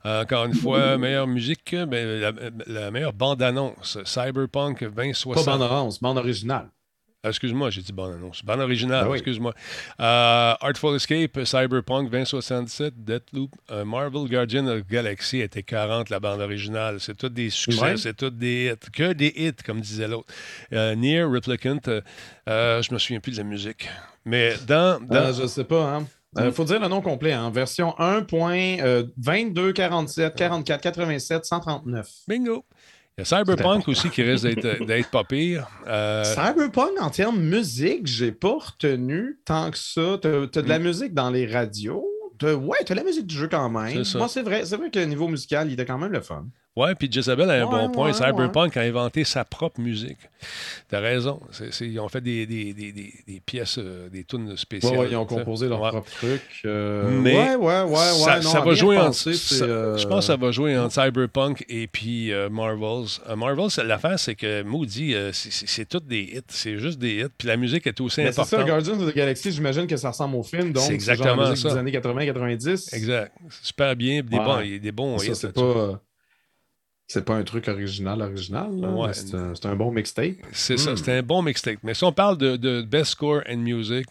Encore 0.04 0.46
une 0.46 0.54
fois, 0.54 0.96
meilleure 0.96 1.26
musique, 1.26 1.74
ben, 1.74 2.20
la, 2.20 2.32
la 2.66 2.90
meilleure 2.90 3.12
bande-annonce, 3.12 3.98
Cyberpunk 4.04 4.82
2060. 4.82 5.34
Pas 5.44 5.58
bande-annonce, 5.58 6.00
bande 6.00 6.16
originale. 6.18 6.70
Ah, 7.24 7.30
Excuse-moi, 7.30 7.70
j'ai 7.70 7.82
dit 7.82 7.92
bande-annonce. 7.92 8.44
Bande 8.44 8.60
originale, 8.60 9.04
Ben 9.04 9.10
oui. 9.10 9.16
excuse-moi. 9.18 9.52
Euh, 10.00 10.54
Artful 10.60 10.94
Escape, 10.94 11.44
Cyberpunk 11.44 12.10
2077, 12.10 12.94
Deathloop, 13.04 13.50
euh, 13.72 13.84
Marvel 13.84 14.28
Guardian 14.30 14.66
of 14.68 14.82
the 14.82 14.88
Galaxy 14.88 15.40
était 15.40 15.64
40, 15.64 16.10
la 16.10 16.20
bande 16.20 16.40
originale. 16.40 17.00
C'est 17.00 17.16
tous 17.16 17.28
des 17.28 17.50
succès, 17.50 17.80
Ouais. 17.82 17.96
c'est 17.96 18.14
tous 18.16 18.30
des 18.30 18.72
hits. 18.72 18.90
Que 18.92 19.12
des 19.14 19.32
hits, 19.34 19.52
comme 19.66 19.80
disait 19.80 20.06
l'autre. 20.06 20.32
Euh, 20.72 20.94
Nier 20.94 21.24
Replicant, 21.24 21.80
je 22.46 22.92
me 22.94 22.98
souviens 22.98 23.18
plus 23.18 23.32
de 23.32 23.38
la 23.38 23.44
musique. 23.44 23.88
Mais 24.24 24.54
dans. 24.68 25.00
dans- 25.04 25.32
je 25.32 25.46
sais 25.48 25.64
pas, 25.64 25.96
hein. 25.96 26.06
Il 26.38 26.52
faut 26.52 26.64
dire 26.64 26.78
le 26.78 26.86
nom 26.88 27.00
complet, 27.00 27.32
hein. 27.32 27.50
version 27.50 27.94
1.22, 27.98 29.72
47, 29.72 30.34
44, 30.36 30.80
87, 30.82 31.44
139. 31.44 32.06
Bingo! 32.28 32.64
Il 33.18 33.22
y 33.22 33.22
a 33.22 33.24
Cyberpunk 33.24 33.88
aussi 33.88 34.10
qui 34.10 34.22
risque 34.22 34.44
d'être 34.46 34.86
d'être 34.86 35.10
pas 35.10 35.24
pire. 35.24 35.66
Euh, 35.88 36.22
Cyberpunk, 36.22 36.92
en 37.00 37.10
termes 37.10 37.40
musique, 37.40 38.06
j'ai 38.06 38.30
pas 38.30 38.56
retenu 38.58 39.40
tant 39.44 39.72
que 39.72 39.76
ça. 39.78 40.18
T'as 40.22 40.42
as 40.42 40.46
de 40.62 40.68
la 40.68 40.78
Mm. 40.78 40.82
musique 40.84 41.14
dans 41.14 41.28
les 41.30 41.44
radios. 41.46 42.06
T'as- 42.38 42.54
ouais, 42.54 42.78
t'as 42.86 42.94
la 42.94 43.02
musique 43.02 43.26
du 43.26 43.34
jeu 43.34 43.48
quand 43.50 43.68
même. 43.68 44.04
Moi, 44.14 44.28
c'est 44.28 44.42
vrai, 44.42 44.64
c'est 44.64 44.76
vrai 44.76 44.90
que 44.90 45.00
niveau 45.00 45.26
musical, 45.26 45.66
il 45.68 45.72
était 45.72 45.84
quand 45.84 45.98
même 45.98 46.12
le 46.12 46.20
fun. 46.20 46.46
Ouais, 46.78 46.94
puis 46.94 47.10
Jezebel 47.10 47.50
a 47.50 47.54
un 47.54 47.64
Ouais, 47.64 47.70
bon 47.70 47.90
point. 47.90 48.06
ouais, 48.08 48.12
Cyberpunk 48.12 48.76
a 48.76 48.82
inventé 48.82 49.24
sa 49.24 49.44
propre 49.44 49.80
musique. 49.80 50.18
T'as 50.88 51.00
raison. 51.00 51.40
C'est- 51.50 51.72
c'est- 51.72 51.88
ils 51.88 51.98
ont 51.98 52.08
fait 52.08 52.20
des, 52.20 52.46
des, 52.46 52.72
des, 52.72 52.92
des, 52.92 53.12
des 53.26 53.40
pièces, 53.40 53.78
euh, 53.78 54.08
des 54.08 54.22
tunes 54.22 54.56
spéciales. 54.56 54.96
ouais, 54.96 55.08
ils 55.10 55.16
ont 55.16 55.26
composé 55.26 55.68
leur 55.68 55.80
Ouais. 55.82 55.88
propre 55.90 56.08
truc. 56.10 56.40
euh, 56.64 57.08
Mais 57.10 57.34
ouais, 57.34 57.54
ouais, 57.56 57.82
ouais, 57.82 57.82
ouais. 57.82 57.96
ça, 57.96 58.36
non, 58.36 58.42
ça 58.50 58.58
à 58.58 58.64
va 58.64 58.74
jouer 58.74 58.96
ça- 59.12 59.64
euh, 59.64 59.96
Je 59.98 60.06
pense 60.06 60.20
que 60.20 60.26
ça 60.26 60.36
va 60.36 60.52
jouer 60.52 60.78
entre 60.78 60.92
Cyberpunk 60.94 61.64
et 61.68 61.88
puis 61.88 62.32
euh, 62.32 62.48
Marvels. 62.48 63.08
Euh, 63.28 63.34
Marvels, 63.34 63.68
l'affaire, 63.84 64.18
c'est 64.18 64.36
que 64.36 64.62
Moody, 64.62 65.14
euh, 65.14 65.32
c'est- 65.32 65.50
c'est 65.66 65.88
tous 65.88 65.98
des 66.00 66.20
hits. 66.36 66.40
C'est 66.48 66.78
juste 66.78 67.00
des 67.00 67.22
hits. 67.22 67.32
Puis 67.36 67.48
la 67.48 67.56
musique 67.56 67.86
est 67.88 68.00
aussi 68.00 68.20
Mais 68.20 68.28
c'est 68.28 68.34
ça, 68.34 68.42
importante. 68.42 68.66
Guardians 68.66 69.00
of 69.02 69.12
the 69.12 69.16
Galaxy, 69.16 69.50
j'imagine 69.50 69.86
que 69.88 69.96
ça 69.96 70.10
ressemble 70.10 70.36
au 70.36 70.44
film. 70.44 70.72
Donc, 70.72 70.82
C'est 70.84 70.90
genre 70.90 70.90
la 70.90 70.94
exactement 70.94 71.50
musique 71.50 71.56
ça. 71.66 71.70
des 71.74 71.78
années 71.78 71.90
80-90. 71.92 72.92
Exact. 72.92 73.32
Super 73.62 73.96
bien. 73.96 74.22
Des 74.22 74.36
Ouais. 74.38 74.44
bons, 74.44 74.60
il 74.60 74.72
y 74.72 74.76
a 74.76 74.78
des 74.78 74.92
bons 74.92 75.18
Ça, 75.18 75.26
hits. 75.26 75.34
c'est 75.34 75.52
pas. 75.52 76.00
Euh, 77.08 77.12
C'est 77.12 77.24
pas 77.24 77.34
un 77.34 77.42
truc 77.44 77.68
original, 77.68 78.20
original. 78.22 78.70
Ouais. 78.70 79.12
C'est 79.14 79.66
un, 79.66 79.76
bon 79.76 79.90
mixtape. 79.90 80.36
C'est 80.52 80.76
ça, 80.76 80.92
Hmm. 80.92 80.96
c'est 80.96 81.18
un 81.18 81.22
bon 81.22 81.42
mixtape. 81.42 81.78
Mais 81.82 81.94
si 81.94 82.04
on 82.04 82.12
parle 82.12 82.36
de, 82.38 82.56
de 82.56 82.82
Best 82.82 83.12
Score 83.12 83.42
and 83.48 83.56
Music, 83.58 84.06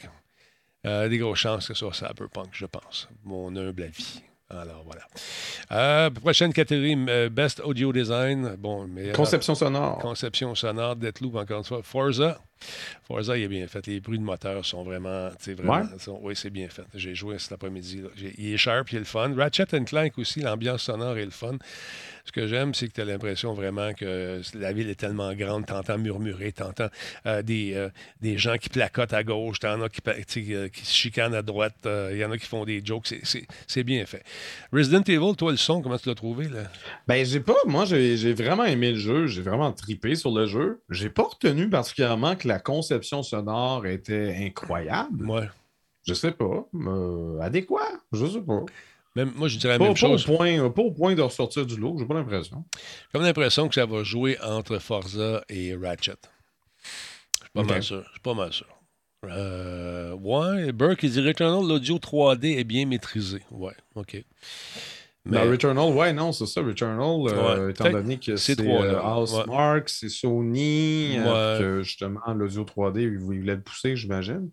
euh, 0.86 1.08
des 1.10 1.18
grosses 1.18 1.40
chances 1.40 1.68
que 1.68 1.74
ce 1.74 1.80
soit 1.80 1.94
Cyberpunk, 1.94 2.50
je 2.52 2.66
pense. 2.66 3.08
Mon 3.24 3.56
humble 3.56 3.84
avis. 3.84 4.22
Alors 4.50 4.84
voilà. 4.86 5.02
Euh, 5.74 6.10
prochaine 6.10 6.54
catégorie, 6.54 6.96
euh, 7.10 7.30
Best 7.30 7.60
Audio 7.60 7.92
Design. 7.92 8.56
Bon, 8.58 8.88
mais, 8.88 9.12
Conception 9.12 9.56
sonore. 9.56 9.98
Conception 10.00 10.56
sonore, 10.56 10.96
Deathloop, 10.96 11.36
encore 11.36 11.58
une 11.60 11.64
fois. 11.66 11.82
Forza. 11.84 12.40
Forza, 13.08 13.38
il 13.38 13.44
est 13.44 13.48
bien 13.48 13.68
fait. 13.68 13.86
Les 13.88 14.00
bruits 14.00 14.20
de 14.20 14.24
moteur 14.24 14.66
sont 14.66 14.84
vraiment. 14.84 15.30
vraiment 15.58 15.74
Ouais. 15.78 16.00
sont- 16.00 16.20
oui, 16.22 16.36
c'est 16.36 16.50
bien 16.50 16.68
fait. 16.70 16.84
J'ai 16.94 17.16
joué 17.16 17.38
cet 17.40 17.52
après-midi. 17.54 18.02
Il 18.38 18.54
est 18.54 18.58
sharp, 18.58 18.92
il 18.92 18.96
est 18.98 19.00
le 19.00 19.06
fun. 19.06 19.34
Ratchet 19.36 19.66
Clank 19.86 20.18
aussi, 20.18 20.42
l'ambiance 20.42 20.84
sonore 20.84 21.18
est 21.18 21.26
le 21.26 21.32
fun. 21.32 21.58
Ce 22.26 22.32
que 22.34 22.46
j'aime, 22.46 22.74
c'est 22.74 22.90
que 22.90 22.94
tu 22.94 23.00
as 23.02 23.06
l'impression 23.06 23.54
vraiment 23.54 23.94
que 23.94 24.42
la 24.54 24.74
ville 24.74 24.90
est 24.90 24.96
tellement 25.00 25.34
grande, 25.34 25.66
t'entends 25.66 25.98
murmurer, 25.98 26.52
t'entends 26.52 26.90
euh, 27.26 27.42
des, 27.42 27.74
euh, 27.74 27.88
des 28.20 28.38
gens 28.38 28.58
qui 28.58 28.68
placotent 28.68 29.14
à 29.14 29.24
gauche, 29.24 29.60
t'en 29.60 29.82
as 29.82 29.88
qui, 29.88 30.02
euh, 30.54 30.68
qui 30.68 30.86
se 30.86 30.94
chicanent 30.94 31.36
à 31.36 31.42
droite, 31.42 31.76
euh, 31.86 32.10
il 32.12 32.18
y 32.18 32.26
en 32.26 32.32
a 32.32 32.38
qui 32.38 32.46
font 32.46 32.66
des 32.66 32.82
jokes, 32.84 33.08
c'est- 33.08 33.22
c'est 33.24 33.48
c'est 33.66 33.84
bien 33.86 34.06
fait. 34.06 34.24
Resident 34.74 35.04
Evil, 35.04 35.36
toi, 35.38 35.52
le 35.52 35.58
son, 35.58 35.82
comment 35.82 35.98
tu 35.98 36.10
l'as 36.10 36.16
trouvé? 36.16 36.50
Là? 36.50 36.64
Ben, 37.08 37.26
j'ai 37.26 37.40
pas. 37.40 37.56
Moi, 37.66 37.86
j'ai 37.86 38.18
j'ai 38.18 38.34
vraiment 38.34 38.66
aimé 38.66 38.92
le 38.92 38.98
jeu. 38.98 39.28
J'ai 39.28 39.42
vraiment 39.42 39.72
tripé 39.72 40.16
sur 40.16 40.32
le 40.32 40.48
jeu. 40.48 40.82
J'ai 40.90 41.10
pas 41.10 41.24
retenu 41.24 41.70
particulièrement 41.70 42.36
que 42.36 42.47
la 42.48 42.60
conception 42.60 43.24
sonore 43.24 43.86
était 43.86 44.36
incroyable. 44.40 45.30
Ouais. 45.30 45.48
Je 46.08 46.14
sais 46.14 46.32
pas. 46.32 46.66
euh, 46.74 47.40
adéquat. 47.42 47.92
Je 48.14 48.26
sais 48.26 48.42
pas. 48.42 48.62
Même, 49.16 49.34
moi, 49.36 49.48
je 49.48 49.58
dirais 49.58 49.74
la 49.74 49.80
Pas, 49.80 49.86
même 49.86 49.96
pas 49.96 50.08
au 50.08 50.18
point, 50.38 50.70
pas 50.70 50.82
au 50.84 50.92
point 50.92 51.16
de 51.16 51.22
ressortir 51.22 51.66
du 51.66 51.76
lot. 51.76 51.96
J'ai 52.00 52.06
pas 52.06 52.14
l'impression. 52.14 52.64
J'ai 52.76 53.08
comme 53.12 53.24
l'impression 53.24 53.68
que 53.68 53.76
ça 53.76 53.86
va 53.86 54.04
jouer 54.04 54.38
entre 54.42 54.78
Forza 54.78 55.44
et 55.50 55.76
Ratchet. 55.76 56.14
Je 56.84 57.44
suis 57.44 57.50
pas 57.54 57.64
mal 57.64 57.84
sûr. 57.84 58.04
Je 58.06 58.12
suis 58.12 58.20
pas 58.22 58.34
mal 58.36 58.54
sûr. 58.54 58.68
Euh, 59.26 60.14
ouais, 60.14 60.72
Burke, 60.72 61.02
il 61.04 61.12
dit 61.12 61.22
Returnal, 61.22 61.68
l'audio 61.68 61.98
3D 61.98 62.60
est 62.60 62.64
bien 62.64 62.86
maîtrisé. 62.86 63.42
Ouais, 63.52 63.74
OK. 63.96 64.24
Mais- 65.30 65.38
Dans 65.44 65.50
Returnal, 65.52 65.94
ouais, 65.94 66.14
non, 66.14 66.32
c'est 66.32 66.46
ça. 66.46 66.62
Returnal, 66.62 67.00
euh, 67.00 67.66
Ouais. 67.66 67.72
étant 67.72 67.90
donné 67.90 68.18
que 68.18 68.36
c'est 68.38 68.60
euh, 68.60 68.94
là. 68.94 69.18
Housemarque, 69.20 69.90
c'est 69.90 70.10
Sony, 70.10 71.18
euh, 71.18 71.58
Ouais. 71.58 71.60
que 71.64 71.84
justement, 71.84 72.20
l'audio 72.36 72.64
3D, 72.64 73.02
ils 73.04 73.18
voulaient 73.20 73.56
le 73.56 73.62
pousser, 73.62 73.96
j'imagine. 73.96 74.50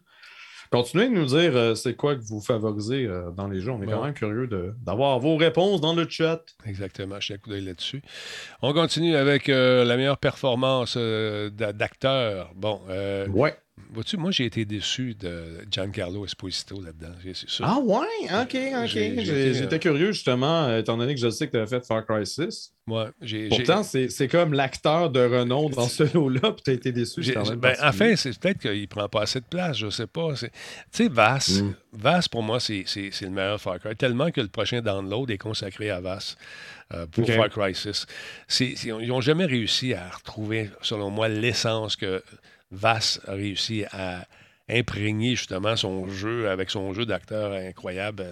Continuez 0.71 1.09
de 1.09 1.15
nous 1.15 1.27
dire 1.27 1.55
euh, 1.57 1.75
c'est 1.77 1.95
quoi 1.95 2.17
que 2.17 2.23
vous 2.23 2.41
favorisez 2.41 3.07
euh, 3.07 3.31
dans 3.31 3.47
les 3.47 3.61
jeux. 3.61 3.71
On 3.71 3.81
est 3.83 3.87
quand 3.87 3.99
Ouais. 4.01 4.07
même 4.07 4.15
curieux 4.15 4.49
d'avoir 4.83 5.21
vos 5.21 5.37
réponses 5.37 5.81
dans 5.81 5.95
le 5.95 6.09
chat. 6.09 6.43
Exactement, 6.67 7.17
je 7.21 7.27
suis 7.27 7.35
un 7.35 7.39
coup 7.39 7.51
d'œil 7.51 7.65
là-dessus. 7.65 8.03
On 8.61 8.73
continue 8.73 9.15
avec 9.15 9.49
euh, 9.49 9.85
la 9.85 9.97
meilleure 9.97 10.19
performance 10.19 10.95
euh, 10.97 11.49
d'a- 11.51 11.73
d'acteur. 11.73 12.51
Bon, 12.57 12.81
euh, 12.89 13.29
Ouais. 13.29 13.57
Vois-tu, 13.93 14.17
moi 14.17 14.31
j'ai 14.31 14.45
été 14.47 14.65
déçu 14.65 15.15
de 15.15 15.65
Giancarlo 15.71 16.25
Esposito 16.25 16.81
là-dedans. 16.83 17.13
J'ai- 17.23 17.35
c'est 17.35 17.49
sûr. 17.49 17.65
Ah 17.67 17.79
ouais, 17.79 18.07
ok, 18.43 18.57
ok. 18.85 18.89
J'étais 18.89 19.75
euh, 19.75 19.79
curieux 19.79 20.13
justement, 20.13 20.65
euh, 20.65 20.79
étant 20.81 20.97
donné 20.97 21.15
que 21.15 21.21
je 21.21 21.31
sais 21.31 21.47
que 21.47 21.53
tu 21.53 21.57
avais 21.59 21.67
fait 21.67 21.85
Far 21.87 22.05
Cry 22.07 22.27
6. 22.27 22.73
Ouais, 22.87 23.07
j'ai- 23.23 23.49
j'ai- 23.51 23.57
Pourtant, 23.57 23.83
c'est 23.83 24.11
c'est 24.11 24.29
comme 24.29 24.53
l'acteur 24.53 25.09
de 25.11 25.21
renom 25.21 25.71
dans 25.71 25.89
ce 25.89 26.03
lot-là, 26.15 26.53
puis 26.53 26.63
tu 26.65 26.71
as 26.71 26.75
été 26.75 26.93
déçu. 26.93 27.23
Ben, 27.57 27.75
enfin, 27.83 28.15
c'est 28.17 28.39
peut-être 28.39 28.59
qu'il 28.61 28.87
prend 28.89 29.09
pas 29.09 29.23
assez 29.23 29.41
de 29.41 29.47
place, 29.47 29.79
je 29.79 29.89
sais 29.89 30.07
pas. 30.07 30.35
Tu 30.35 30.49
sais, 30.91 31.09
Vass, 31.09 31.61
Mm. 31.63 31.75
Vass, 31.95 32.29
pour 32.29 32.43
moi, 32.43 32.61
c'est 32.61 32.85
c'est- 32.87 33.09
c'est 33.11 33.25
le 33.25 33.31
meilleur 33.31 33.61
Far 33.61 33.79
Cry. 33.81 33.97
Tellement 33.97 34.31
que 34.31 34.41
le 34.43 34.49
prochain 34.49 34.81
download 34.83 35.31
est 35.31 35.39
consacré 35.39 35.89
à 35.91 36.01
Vass 36.01 36.37
euh, 36.93 37.07
pour. 37.07 37.27
Far 37.37 37.49
Cry 37.49 37.75
6. 37.75 38.05
C'est- 38.49 38.75
c'est- 38.77 38.89
ils 38.89 39.09
n'ont 39.09 39.23
jamais 39.23 39.47
réussi 39.47 39.95
à 39.95 40.11
retrouver, 40.11 40.69
selon 40.83 41.09
moi, 41.09 41.29
l'essence 41.29 41.97
que 41.97 42.23
Vass 42.71 43.21
a 43.27 43.33
réussi 43.33 43.85
à 43.93 44.25
imprégner 44.71 45.37
justement 45.37 45.77
son 45.77 46.09
jeu 46.09 46.49
avec 46.49 46.71
son 46.71 46.95
jeu 46.95 47.05
d'acteur 47.05 47.53
incroyable. 47.53 48.25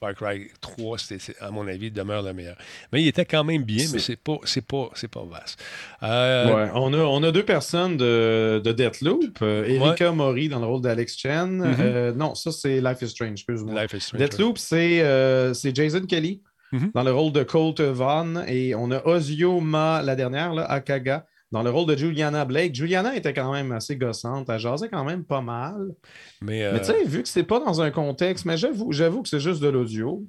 Far 0.00 0.14
Cry 0.16 0.48
3, 0.60 0.98
c'était, 0.98 1.20
c'est- 1.20 1.40
à 1.40 1.52
mon 1.52 1.68
avis, 1.68 1.92
demeure 1.92 2.22
le 2.24 2.32
meilleur. 2.32 2.56
Mais 2.92 3.02
il 3.02 3.06
était 3.06 3.24
quand 3.24 3.44
même 3.44 3.62
bien, 3.62 3.84
mais 3.92 4.00
c'est 4.00 4.16
pas, 4.16 4.38
c'est 4.42 4.66
pas, 4.66 4.90
c'est 4.94 5.06
pas 5.08 5.22
Vass. 5.24 5.56
Euh, 6.02 6.46
Ouais, 6.52 6.70
on, 6.74 6.92
a, 6.92 6.96
on 6.98 7.22
a 7.22 7.30
deux 7.30 7.44
personnes 7.44 7.96
de, 7.96 8.60
de 8.64 8.72
Deathloop. 8.72 9.38
Euh, 9.42 9.64
Erika 9.64 10.10
Mori 10.10 10.48
dans 10.48 10.58
le 10.58 10.66
rôle 10.66 10.80
d'Alex 10.82 11.16
Chen. 11.16 11.58
Mhm. 11.58 11.76
Euh, 11.78 12.12
non, 12.12 12.34
ça 12.34 12.50
c'est 12.50 12.80
Life 12.80 13.02
is 13.02 13.10
Strange, 13.10 13.32
excuse-moi. 13.34 13.80
Life 13.80 13.92
is 13.92 14.00
Strange, 14.00 14.20
Deathloop, 14.22 14.58
c'est 14.58 15.02
euh, 15.02 15.54
c'est 15.54 15.74
Jason 15.74 16.00
Kelly 16.04 16.42
Mhm. 16.72 16.90
dans 16.96 17.04
le 17.04 17.12
rôle 17.12 17.30
de 17.30 17.44
Colt 17.44 17.80
Vaughn. 17.80 18.44
Et 18.48 18.74
on 18.74 18.90
a 18.90 19.06
Ozio 19.06 19.60
Ma, 19.60 20.02
la 20.02 20.16
dernière, 20.16 20.52
là, 20.52 20.64
Akaga, 20.64 21.24
dans 21.52 21.62
le 21.62 21.70
rôle 21.70 21.86
de 21.86 21.96
Juliana 21.96 22.44
Blake. 22.44 22.74
Juliana 22.74 23.16
était 23.16 23.32
quand 23.32 23.52
même 23.52 23.72
assez 23.72 23.96
gossante. 23.96 24.48
Elle 24.48 24.58
jasait 24.58 24.88
quand 24.88 25.04
même 25.04 25.24
pas 25.24 25.40
mal. 25.40 25.94
Mais, 26.42 26.64
euh, 26.64 26.72
Mais 26.72 26.80
tu 26.80 26.86
sais, 26.86 27.04
vu 27.04 27.22
que 27.22 27.28
c'est 27.28 27.44
pas 27.44 27.60
dans 27.60 27.80
un 27.80 27.90
contexte, 27.90 28.44
mais 28.44 28.56
j'avoue 28.56 28.92
j'avoue 28.92 29.22
que 29.22 29.28
c'est 29.28 29.40
juste 29.40 29.62
de 29.62 29.68
l'audio. 29.68 30.26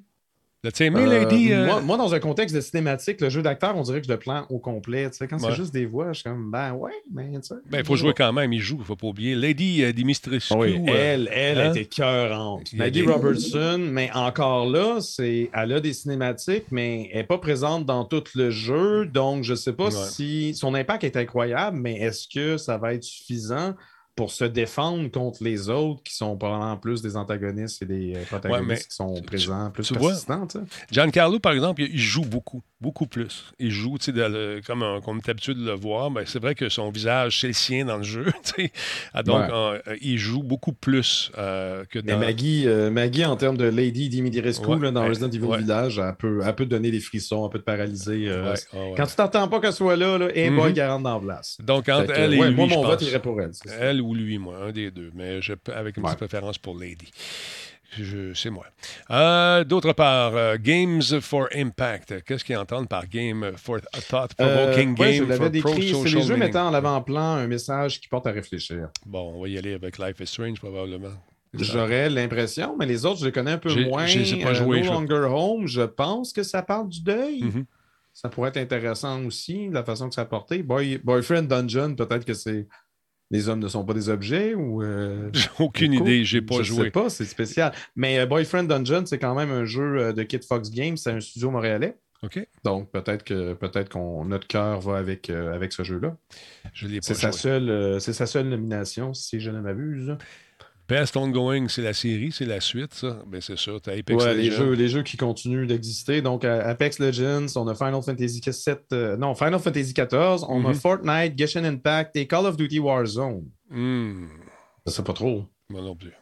T'as 0.60 0.84
aimé, 0.86 1.06
Lady? 1.06 1.52
Euh, 1.52 1.62
euh, 1.62 1.66
moi, 1.66 1.80
moi, 1.82 1.96
dans 1.96 2.14
un 2.14 2.18
contexte 2.18 2.52
de 2.54 2.60
cinématique, 2.60 3.20
le 3.20 3.28
jeu 3.28 3.42
d'acteur, 3.42 3.76
on 3.76 3.82
dirait 3.82 4.00
que 4.00 4.08
je 4.08 4.12
le 4.12 4.18
plan 4.18 4.44
au 4.50 4.58
complet. 4.58 5.08
Tu 5.08 5.16
sais, 5.18 5.28
quand 5.28 5.36
Ouais. 5.40 5.50
c'est 5.50 5.56
juste 5.56 5.72
des 5.72 5.86
voix, 5.86 6.08
je 6.12 6.20
suis 6.20 6.24
comme, 6.28 6.50
ben 6.50 6.72
ouais, 6.72 6.90
mais 7.14 7.30
tu 7.34 7.38
sais. 7.48 7.54
Ben, 7.70 7.78
il 7.78 7.84
faut 7.84 7.94
jouer 7.94 8.12
quand 8.12 8.32
même, 8.32 8.52
il 8.52 8.60
joue, 8.60 8.74
il 8.74 8.80
ne 8.80 8.84
faut 8.84 8.96
pas 8.96 9.06
oublier. 9.06 9.36
Lady 9.36 9.84
euh, 9.84 9.92
Dimitrescu. 9.92 10.54
Oui, 10.56 10.80
euh, 10.88 10.92
elle, 10.96 11.30
elle 11.32 11.60
hein? 11.60 11.70
était 11.72 11.84
cœurante. 11.84 12.72
Maggie 12.72 13.02
des- 13.04 13.12
Robertson, 13.12 13.78
mais 13.88 14.10
encore 14.14 14.68
là, 14.68 15.00
c'est, 15.00 15.48
elle 15.54 15.72
a 15.74 15.80
des 15.80 15.92
cinématiques, 15.92 16.64
mais 16.72 17.08
elle 17.12 17.18
n'est 17.18 17.24
pas 17.24 17.38
présente 17.38 17.86
dans 17.86 18.04
tout 18.04 18.24
le 18.34 18.50
jeu. 18.50 19.06
Donc, 19.06 19.44
je 19.44 19.52
ne 19.52 19.56
sais 19.56 19.72
pas 19.72 19.84
Ouais. 19.84 20.08
si 20.10 20.54
son 20.56 20.74
impact 20.74 21.04
est 21.04 21.16
incroyable, 21.16 21.78
mais 21.78 21.98
est-ce 22.00 22.26
que 22.26 22.56
ça 22.56 22.78
va 22.78 22.94
être 22.94 23.04
suffisant? 23.04 23.74
Pour 24.18 24.32
se 24.32 24.44
défendre 24.44 25.08
contre 25.12 25.44
les 25.44 25.70
autres 25.70 26.02
qui 26.02 26.12
sont 26.12 26.36
probablement 26.36 26.76
plus 26.76 27.02
des 27.02 27.16
antagonistes 27.16 27.82
et 27.82 27.86
des 27.86 28.14
euh, 28.16 28.24
protagonistes 28.24 28.66
mais 28.68 28.76
qui 28.76 28.86
sont 28.90 29.14
présents, 29.22 29.70
plus 29.70 29.92
persistants. 29.92 30.48
sais. 30.48 30.58
Giancarlo, 30.90 31.38
par 31.38 31.52
exemple, 31.52 31.82
il 31.82 31.96
joue 31.98 32.24
beaucoup, 32.24 32.60
beaucoup 32.80 33.06
plus. 33.06 33.52
Il 33.60 33.70
joue, 33.70 33.96
le- 34.08 34.60
comme 34.66 34.82
on, 34.82 35.16
est 35.18 35.28
habitué 35.28 35.54
de 35.54 35.64
le 35.64 35.72
voir. 35.74 36.10
Ben, 36.10 36.24
c'est 36.26 36.40
vrai 36.42 36.56
que 36.56 36.68
son 36.68 36.90
visage, 36.90 37.40
c'est 37.40 37.46
le 37.46 37.52
sien 37.52 37.84
dans 37.84 37.98
le 37.98 38.02
jeu. 38.02 38.26
Ah, 39.14 39.22
donc, 39.22 39.38
Ouais. 39.38 39.54
euh, 39.54 39.78
il 40.02 40.18
joue 40.18 40.42
beaucoup 40.42 40.72
plus 40.72 41.30
euh, 41.38 41.84
que 41.90 42.00
Mais 42.00 42.12
dans. 42.12 42.18
Maggie, 42.18 42.64
euh, 42.66 42.90
Maggie, 42.90 43.24
en 43.24 43.36
termes 43.36 43.56
de 43.56 43.64
Lady 43.66 44.08
Dimitrescu, 44.08 44.66
Ouais, 44.66 44.78
là, 44.80 44.90
dans 44.90 45.02
ouais, 45.02 45.08
Resident 45.10 45.28
Evil 45.30 45.44
ouais. 45.44 45.58
Village, 45.58 45.98
elle 45.98 46.14
peut, 46.16 46.40
elle 46.44 46.54
peut 46.56 46.66
donner 46.66 46.90
des 46.90 46.98
frissons, 47.00 47.44
elle 47.46 47.52
peut 47.52 47.58
te 47.60 47.64
paralyser. 47.64 48.28
euh, 48.28 48.52
Ouais, 48.52 48.58
ouais, 48.72 48.80
ouais. 48.90 48.94
Quand 48.96 49.06
tu 49.06 49.14
t'entends 49.14 49.46
pas 49.48 49.60
qu'elle 49.60 49.72
soit 49.72 49.94
là, 49.96 50.18
là 50.18 50.28
et 50.34 50.50
Mhm. 50.50 50.56
boy, 50.56 50.74
40 50.74 51.02
dans 51.04 51.14
la 51.14 51.20
place. 51.20 51.56
Donc, 51.62 51.88
entre 51.88 52.06
que, 52.06 52.12
elle 52.18 52.34
et 52.34 52.38
ouais, 52.38 52.48
lui, 52.48 52.56
moi, 52.56 52.66
je 52.68 52.74
mon 52.74 52.82
vote 52.82 52.98
pense- 52.98 53.08
irait 53.08 53.22
pour 53.22 53.40
elle. 53.40 53.52
Elle 53.80 54.00
ou 54.08 54.14
lui, 54.14 54.38
moi, 54.38 54.56
un 54.58 54.72
des 54.72 54.90
deux. 54.90 55.10
Mais 55.14 55.40
je, 55.42 55.52
avec 55.74 55.96
une 55.96 56.02
Ouais. 56.02 56.08
petite 56.10 56.18
préférence 56.18 56.58
pour 56.58 56.78
Lady. 56.78 57.10
Je- 57.98 58.34
C'est 58.34 58.50
moi. 58.50 58.66
Euh, 59.10 59.64
D'autre 59.64 59.92
part, 59.94 60.36
euh, 60.36 60.56
Games 60.60 61.00
for 61.22 61.48
Impact. 61.54 62.22
Qu'est-ce 62.24 62.44
qu'ils 62.44 62.56
entendent 62.58 62.88
par 62.88 63.06
Game 63.08 63.52
for 63.56 63.78
a 63.94 64.00
Thought-Provoking 64.00 64.94
Euh, 64.98 65.02
ouais, 65.02 65.12
je 65.14 65.24
Game 65.24 65.36
for 65.38 65.50
décrit. 65.50 65.72
C'est 65.86 65.92
Pro-Social 65.92 66.20
les 66.20 66.26
jeux 66.26 66.34
Meaning? 66.34 66.46
mettant 66.48 66.68
en 66.68 66.74
avant-plan 66.74 67.32
un 67.36 67.46
message 67.46 67.98
qui 68.00 68.08
porte 68.08 68.26
à 68.26 68.30
réfléchir. 68.32 68.90
Bon, 69.06 69.32
on 69.36 69.40
va 69.42 69.48
y 69.48 69.56
aller 69.56 69.72
avec 69.72 69.98
Life 69.98 70.20
is 70.20 70.26
Strange, 70.26 70.58
probablement. 70.60 71.12
J'aurais 71.54 72.10
l'impression, 72.10 72.76
mais 72.78 72.84
les 72.84 73.06
autres, 73.06 73.20
je 73.20 73.24
les 73.26 73.32
connais 73.32 73.52
un 73.52 73.58
peu 73.58 73.72
moins. 73.86 74.06
je 74.06 74.42
pas 74.42 74.50
Euh, 74.50 74.54
joués, 74.54 74.80
no 74.80 74.84
je- 74.84 74.90
Longer 74.90 75.26
Home, 75.30 75.66
je 75.66 75.80
pense 75.80 76.34
que 76.34 76.42
ça 76.42 76.60
parle 76.62 76.90
du 76.90 77.00
deuil. 77.02 77.42
Mhm. 77.42 77.64
Ça 78.12 78.28
pourrait 78.28 78.50
être 78.50 78.58
intéressant 78.58 79.24
aussi, 79.24 79.70
la 79.70 79.82
façon 79.82 80.08
que 80.10 80.14
ça 80.14 80.22
a 80.22 80.24
porté. 80.26 80.62
Boy- 80.62 80.98
Boyfriend 81.02 81.44
Dungeon, 81.44 81.94
peut-être 81.94 82.26
que 82.26 82.34
c'est. 82.34 82.66
Les 83.30 83.48
hommes 83.48 83.58
ne 83.60 83.68
sont 83.68 83.84
pas 83.84 83.92
des 83.94 84.08
objets 84.08 84.54
ou. 84.54 84.82
euh, 84.82 85.28
J'ai 85.34 85.48
aucune 85.58 85.92
idée, 85.92 86.24
j'ai 86.24 86.40
pas 86.40 86.56
je 86.58 86.62
joué. 86.62 86.84
sais 86.84 86.90
pas, 86.90 87.10
c'est 87.10 87.24
spécial. 87.26 87.72
Mais 87.94 88.18
euh, 88.18 88.26
Boyfriend 88.26 88.64
Dungeon, 88.64 89.04
c'est 89.06 89.18
quand 89.18 89.34
même 89.34 89.50
un 89.50 89.64
jeu 89.66 89.98
euh, 89.98 90.12
de 90.12 90.22
Kid 90.22 90.44
Fox 90.44 90.70
Games, 90.70 90.96
c'est 90.96 91.10
un 91.10 91.20
studio 91.20 91.50
montréalais. 91.50 91.96
OK. 92.22 92.44
Donc 92.64 92.90
peut-être 92.90 93.22
que 93.24 93.52
peut-être 93.52 93.90
qu'on 93.90 94.24
notre 94.24 94.46
cœur 94.48 94.80
va 94.80 94.96
avec, 94.96 95.30
euh, 95.30 95.54
avec 95.54 95.72
ce 95.72 95.84
jeu-là. 95.84 96.16
Je 96.72 96.88
l'ai 96.88 96.96
pas 96.96 97.06
C'est 97.06 97.14
sa 97.14 97.30
seule 97.32 98.00
c'est 98.00 98.12
sa 98.12 98.26
seule 98.26 98.48
nomination, 98.48 99.14
si 99.14 99.38
je 99.40 99.50
ne 99.50 99.60
m'abuse. 99.60 100.16
Best 100.88 101.16
Ongoing, 101.18 101.68
c'est 101.68 101.82
la 101.82 101.92
série, 101.92 102.32
c'est 102.32 102.46
la 102.46 102.60
suite, 102.60 102.94
ça. 102.94 103.22
Ben, 103.26 103.40
c'est 103.42 103.58
ça. 103.58 103.72
T'as 103.82 103.92
Apex 103.92 104.24
Ouais, 104.24 104.34
les 104.34 104.44
Legends. 104.48 104.56
jeux, 104.56 104.72
les 104.72 104.88
jeux 104.88 105.02
qui 105.02 105.16
continuent 105.18 105.66
d'exister. 105.66 106.22
Donc, 106.22 106.44
à 106.46 106.66
Apex 106.66 106.98
Legends, 106.98 107.46
on 107.56 107.68
a 107.68 107.74
Final 107.74 108.00
Fantasy 108.02 108.40
7, 108.50 108.84
euh, 108.92 109.16
non, 109.18 109.34
Final 109.34 109.60
Fantasy 109.60 109.92
14, 109.92 110.46
on 110.48 110.64
a 110.64 110.68
Mhm. 110.68 110.74
Fortnite, 110.74 111.38
Genshin 111.38 111.64
Impact 111.64 112.16
et 112.16 112.26
Call 112.26 112.46
of 112.46 112.56
Duty 112.56 112.78
Warzone. 112.78 113.44
Hmm, 113.70 114.28
Ça, 114.86 114.94
c'est 114.94 115.04
pas 115.04 115.12
trop. 115.12 115.44
moi 115.68 115.82
non 115.82 115.94
plus. 115.94 116.12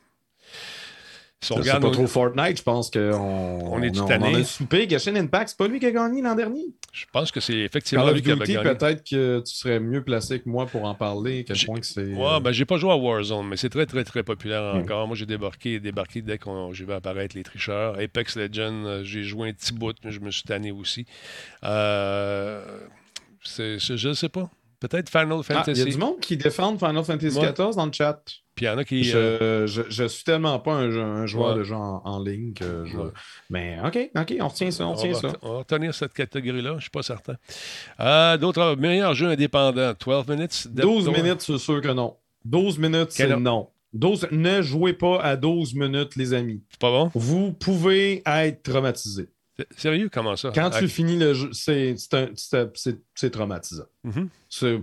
Si 1.47 1.53
on 1.53 1.57
regarde 1.57 1.83
pas 1.83 1.91
trop 1.91 2.07
Fortnite, 2.07 2.59
je 2.59 2.63
pense 2.63 2.91
qu'on 2.91 3.01
On 3.01 3.83
est 3.83 3.91
du 3.91 4.01
on, 4.01 4.07
tanné. 4.07 4.29
en 4.37 4.41
a 4.41 4.45
soupé. 4.45 4.89
Genshin 4.89 5.15
Impact, 5.17 5.51
c'est 5.51 5.57
pas 5.59 5.69
lui 5.69 5.79
qui 5.81 5.87
a 5.87 5.91
gagné 5.91 6.21
l'an 6.23 6.35
dernier? 6.35 6.65
Je 6.93 7.05
pense 7.13 7.31
que 7.31 7.41
c'est 7.41 7.59
effectivement 7.59 8.11
lui 8.11 8.23
qui 8.23 8.33
Duty, 8.33 8.55
gagné. 8.55 8.75
peut-être 8.75 9.05
que 9.09 9.41
tu 9.41 9.55
serais 9.55 9.79
mieux 9.81 10.03
placé 10.03 10.41
que 10.41 10.49
moi 10.49 10.67
pour 10.67 10.85
en 10.85 10.95
parler. 10.95 11.45
Quel 11.45 11.57
point 11.65 11.79
que 11.81 11.87
c'est. 11.87 12.13
Ouais, 12.15 12.41
ben 12.41 12.53
j'ai 12.53 12.65
pas 12.65 12.77
joué 12.79 12.91
à 12.91 12.97
Warzone, 12.97 13.47
mais 13.49 13.57
c'est 13.57 13.69
très, 13.69 13.87
très, 13.87 14.03
très 14.05 14.23
populaire 14.23 14.75
Mm. 14.75 14.79
encore. 14.81 15.07
Moi, 15.07 15.17
j'ai 15.17 15.27
débarqué, 15.27 15.79
débarqué 15.81 16.23
dès 16.23 16.39
que 16.39 16.49
j'ai 16.73 16.85
vu 16.85 16.93
apparaître 16.93 17.37
les 17.37 17.43
tricheurs. 17.43 17.99
Apex 17.99 18.37
Legends, 18.37 18.85
euh, 18.87 19.03
j'ai 19.05 19.23
joué 19.23 19.49
un 19.49 19.53
petit 19.53 19.73
bout, 19.73 19.95
mais 20.05 20.11
je 20.13 20.21
me 20.21 20.31
suis 20.31 20.43
tanné 20.43 20.73
aussi. 20.73 21.07
Euh, 21.65 22.63
je 23.45 24.09
ne 24.09 24.15
sais 24.15 24.29
pas. 24.29 24.51
Peut-être 24.81 25.09
Final 25.09 25.29
Ah, 25.33 25.37
il 25.37 25.41
y 25.41 25.45
Fantasy. 25.45 25.83
a 25.83 25.85
du 25.85 25.97
monde 25.97 26.21
qui 26.21 26.37
défend 26.37 26.77
Final 26.79 27.05
Fantasy 27.05 27.39
Ouais. 27.39 27.45
14 27.47 27.77
dans 27.77 27.87
le 27.87 27.93
chat. 27.93 28.21
Puis 28.57 28.65
il 28.65 28.69
y 28.69 28.71
en 28.71 28.79
a 28.79 28.85
qui. 28.85 29.05
Je, 29.05 29.17
euh, 29.17 29.67
je, 29.69 29.83
je 29.89 30.05
suis 30.05 30.25
tellement 30.25 30.59
pas 30.59 30.73
un, 30.73 30.91
un 30.91 31.27
joueur 31.27 31.53
Ouais. 31.53 31.59
de 31.59 31.63
jeu 31.63 31.75
en, 31.77 32.01
en 32.05 32.21
ligne 32.25 32.53
que 32.55 32.85
je. 32.87 32.97
Ouais. 32.97 33.11
Mais 33.51 33.77
OK, 33.85 33.99
OK, 34.17 34.35
on 34.41 34.49
retient 34.49 34.71
ça, 34.73 34.87
on 34.87 34.91
on, 34.91 34.95
retient 34.95 35.13
va, 35.13 35.21
ça. 35.21 35.33
on 35.43 35.53
va 35.53 35.59
retenir 35.59 35.95
cette 35.95 36.15
catégorie-là, 36.15 36.71
je 36.71 36.75
ne 36.77 36.81
suis 36.81 36.91
pas 36.91 37.03
certain. 37.05 37.37
Euh, 38.01 38.37
D'autres 38.39 38.75
meilleurs 38.77 39.15
jeux 39.15 39.29
indépendants. 39.29 39.93
12 40.05 40.27
minutes. 40.29 40.69
12 40.73 41.05
Depth- 41.07 41.23
minutes, 41.23 41.41
c'est 41.43 41.59
sûr 41.59 41.81
que 41.81 41.89
non. 41.89 42.17
12 42.47 42.79
minutes, 42.79 43.11
c'est 43.13 43.27
Quel- 43.29 43.37
non. 43.39 43.69
12, 43.93 44.27
ne 44.33 44.61
jouez 44.63 44.93
pas 44.95 45.21
à 45.21 45.37
12 45.37 45.75
minutes, 45.75 46.17
les 46.17 46.35
amis. 46.35 46.63
C'est 46.71 46.81
pas 46.81 46.91
bon? 46.91 47.11
Vous 47.15 47.53
pouvez 47.53 48.23
être 48.27 48.63
traumatisé. 48.63 49.29
Sérieux, 49.77 50.11
comment 50.13 50.37
ça? 50.37 50.51
Quand 50.55 50.69
tu 50.71 50.87
finis 50.89 51.19
le 51.19 51.33
jeu, 51.35 51.51
c'est 51.53 51.95
traumatisant. 53.31 53.85
C'est- 54.49 54.81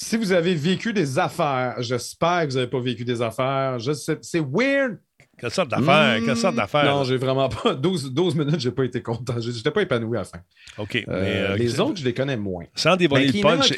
Si 0.00 0.16
vous 0.16 0.30
avez 0.30 0.54
vécu 0.54 0.92
des 0.92 1.18
affaires, 1.18 1.82
j'espère 1.82 2.46
que 2.46 2.52
vous 2.52 2.58
n'avez 2.58 2.70
pas 2.70 2.78
vécu 2.78 3.04
des 3.04 3.20
affaires. 3.20 3.78
C'est 4.22 4.38
weird. 4.38 5.00
Quelle 5.40 5.50
sorte 5.50 5.68
d'affaires? 5.70 6.20
Hmm. 6.20 6.24
Quelle 6.26 6.36
sorte 6.36 6.54
d'affaires? 6.56 6.84
Non, 6.84 7.04
j'ai 7.04 7.16
vraiment 7.16 7.48
pas. 7.48 7.74
12, 7.74 8.12
12 8.12 8.34
minutes, 8.34 8.60
j'ai 8.60 8.70
pas 8.70 8.84
été 8.84 9.00
content. 9.02 9.34
J'étais 9.38 9.70
pas 9.70 9.82
épanoui 9.82 10.16
à 10.16 10.20
la 10.20 10.24
fin. 10.24 10.38
OK. 10.78 10.96
Euh, 10.96 11.02
mais, 11.06 11.36
euh, 11.52 11.56
les 11.56 11.80
autres, 11.80 11.98
je 12.00 12.04
les 12.04 12.14
connais 12.14 12.36
moins. 12.36 12.64
Sans 12.74 12.96
dévoiler 12.96 13.26
Ben, 13.32 13.36
le 13.36 13.56
punch, 13.56 13.72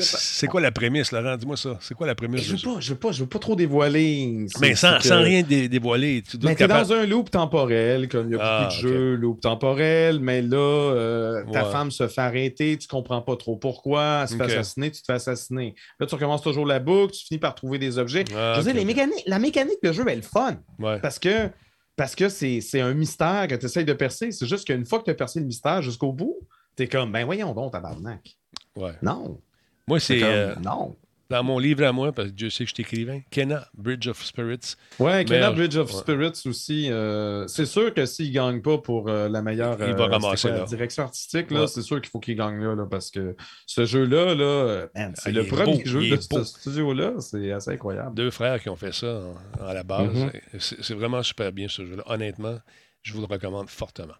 c'est- 0.00 0.46
quoi 0.46 0.60
la 0.60 0.72
prémisse, 0.72 1.12
Laurent? 1.12 1.36
Dis-moi 1.36 1.56
ça. 1.56 1.78
C'est 1.80 1.94
quoi 1.94 2.06
la 2.06 2.14
prémisse? 2.14 2.44
Je 2.44 2.56
veux 2.56 2.74
pas, 2.74 2.80
je 2.80 2.90
veux 2.92 2.98
pas, 2.98 3.12
je 3.12 3.20
veux 3.22 3.28
pas 3.28 3.38
trop 3.38 3.54
dévoiler. 3.56 4.46
Mais 4.60 4.74
sans, 4.74 4.98
rien 5.00 5.42
dé- 5.42 5.68
dévoiler. 5.68 6.22
Tu 6.28 6.36
dois 6.36 6.48
Mais 6.48 6.52
être 6.52 6.58
t'es 6.58 6.64
capable- 6.68 6.88
dans 6.88 6.94
un 6.94 7.06
loop 7.06 7.30
temporel, 7.30 8.08
comme 8.08 8.28
il 8.30 8.36
y 8.36 8.38
a 8.38 8.42
Ah, 8.42 8.62
beaucoup 8.68 8.82
de 8.82 8.86
ok. 8.86 8.92
jeux, 8.92 9.14
loop 9.14 9.40
temporel, 9.40 10.18
mais 10.20 10.42
là, 10.42 10.56
euh, 10.56 11.42
ta 11.52 11.64
Ouais. 11.66 11.72
femme 11.72 11.90
se 11.90 12.08
fait 12.08 12.20
arrêter, 12.20 12.76
tu 12.76 12.88
comprends 12.88 13.20
pas 13.22 13.36
trop 13.36 13.56
pourquoi, 13.56 14.20
elle 14.22 14.28
se 14.28 14.36
fait 14.36 14.42
assassiner, 14.44 14.90
tu 14.90 15.00
te 15.00 15.06
fais 15.06 15.12
assassiner. 15.14 15.74
Là, 16.00 16.06
tu 16.06 16.14
recommences 16.14 16.42
toujours 16.42 16.66
la 16.66 16.78
boucle, 16.78 17.12
tu 17.12 17.24
finis 17.26 17.38
par 17.40 17.54
trouver 17.54 17.78
des 17.78 17.98
objets. 17.98 18.24
Ah, 18.36 18.54
Je 18.54 18.60
veux 18.60 18.64
dire, 18.64 18.74
les 18.74 18.80
ok. 18.80 18.86
mécaniques, 18.86 19.24
la 19.26 19.38
mécanique 19.38 19.78
de 19.82 19.92
jeu, 19.92 20.02
elle 20.06 20.12
est 20.12 20.16
le 20.16 20.22
fun. 20.22 20.56
Ouais. 20.78 20.98
Parce 21.04 21.18
que 21.18 21.50
parce 21.96 22.14
que 22.14 22.30
c'est 22.30 22.80
un 22.80 22.94
mystère 22.94 23.46
que 23.46 23.56
tu 23.56 23.66
essayes 23.66 23.84
de 23.84 23.92
percer. 23.92 24.32
C'est 24.32 24.46
juste 24.46 24.66
qu'une 24.66 24.86
fois 24.86 25.00
que 25.00 25.04
tu 25.04 25.10
as 25.10 25.14
percé 25.14 25.38
le 25.38 25.44
mystère 25.44 25.82
jusqu'au 25.82 26.14
bout, 26.14 26.38
t'es 26.76 26.88
comme, 26.88 27.12
ben 27.12 27.26
voyons 27.26 27.52
donc, 27.52 27.72
tabarnak. 27.72 28.38
Ouais. 28.74 28.94
Non. 29.02 29.38
Moi, 29.86 30.00
C'est 30.00 30.22
euh, 30.22 30.54
non. 30.56 30.96
Dans 31.30 31.42
mon 31.42 31.58
livre 31.58 31.84
à 31.84 31.92
moi, 31.92 32.12
parce 32.12 32.28
que 32.28 32.34
Dieu 32.34 32.50
sait 32.50 32.64
que 32.64 32.70
je 32.70 32.74
suis 32.74 32.82
écrivain, 32.82 33.20
Kenna, 33.30 33.66
Bridge 33.74 34.06
of 34.08 34.22
Spirits. 34.24 34.74
Ouais, 34.98 35.24
Kenna. 35.24 35.50
Bridge 35.52 35.76
of 35.76 35.90
Ouais. 35.92 35.98
Spirits 36.00 36.42
aussi. 36.46 36.90
euh, 36.90 37.46
c'est 37.46 37.66
sûr 37.66 37.92
que 37.94 38.04
s'il 38.06 38.28
ne 38.28 38.34
gagne 38.34 38.60
pas 38.62 38.78
pour 38.78 39.08
euh, 39.08 39.28
la 39.28 39.40
meilleure 39.42 39.76
Il 39.80 39.94
va 39.94 40.04
euh, 40.04 40.06
ramasser, 40.06 40.36
c'était 40.36 40.48
quoi, 40.48 40.56
là. 40.56 40.58
la 40.60 40.66
direction 40.66 41.02
artistique, 41.04 41.50
là, 41.50 41.60
Ouais. 41.62 41.66
c'est 41.66 41.82
sûr 41.82 42.00
qu'il 42.00 42.10
faut 42.10 42.20
qu'il 42.20 42.36
gagne 42.36 42.60
là, 42.62 42.74
là, 42.74 42.86
parce 42.90 43.10
que 43.10 43.34
ce 43.66 43.84
jeu-là, 43.86 44.34
là, 44.34 44.86
c'est 45.14 45.30
Ah, 45.30 45.32
le 45.32 45.44
premier 45.46 45.82
beau, 45.82 45.88
jeu 45.88 46.08
de 46.10 46.16
ce 46.20 46.44
studio-là. 46.44 47.14
C'est 47.20 47.52
assez 47.52 47.70
incroyable. 47.70 48.14
Deux 48.14 48.30
frères 48.30 48.60
qui 48.62 48.68
ont 48.68 48.76
fait 48.76 48.92
ça 48.94 49.20
en- 49.60 49.64
à 49.66 49.74
la 49.74 49.82
base. 49.82 50.08
Mhm. 50.14 50.30
C'est 50.58 50.82
c'est 50.84 50.94
vraiment 50.94 51.22
super 51.22 51.50
bien 51.52 51.68
ce 51.68 51.84
jeu-là. 51.86 52.02
Honnêtement, 52.06 52.58
je 53.02 53.12
vous 53.12 53.20
le 53.20 53.26
recommande 53.26 53.68
fortement. 53.68 54.14